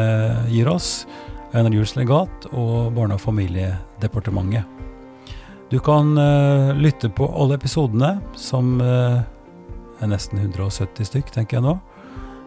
gir 0.49 0.73
oss, 0.73 1.03
Einar 1.53 1.77
Juels 1.77 1.93
legat 1.93 2.49
og 2.49 2.89
Barne- 2.97 3.21
og 3.21 3.21
familiedepartementet. 3.21 4.82
Du 5.73 5.79
kan 5.81 6.13
uh, 6.17 6.75
lytte 6.77 7.09
på 7.09 7.25
alle 7.33 7.55
episodene, 7.57 8.19
som 8.37 8.77
er 8.77 9.25
nesten 10.05 10.37
170 10.43 11.01
stykk, 11.09 11.33
tenker 11.33 11.57
jeg 11.57 11.65
nå, 11.65 11.73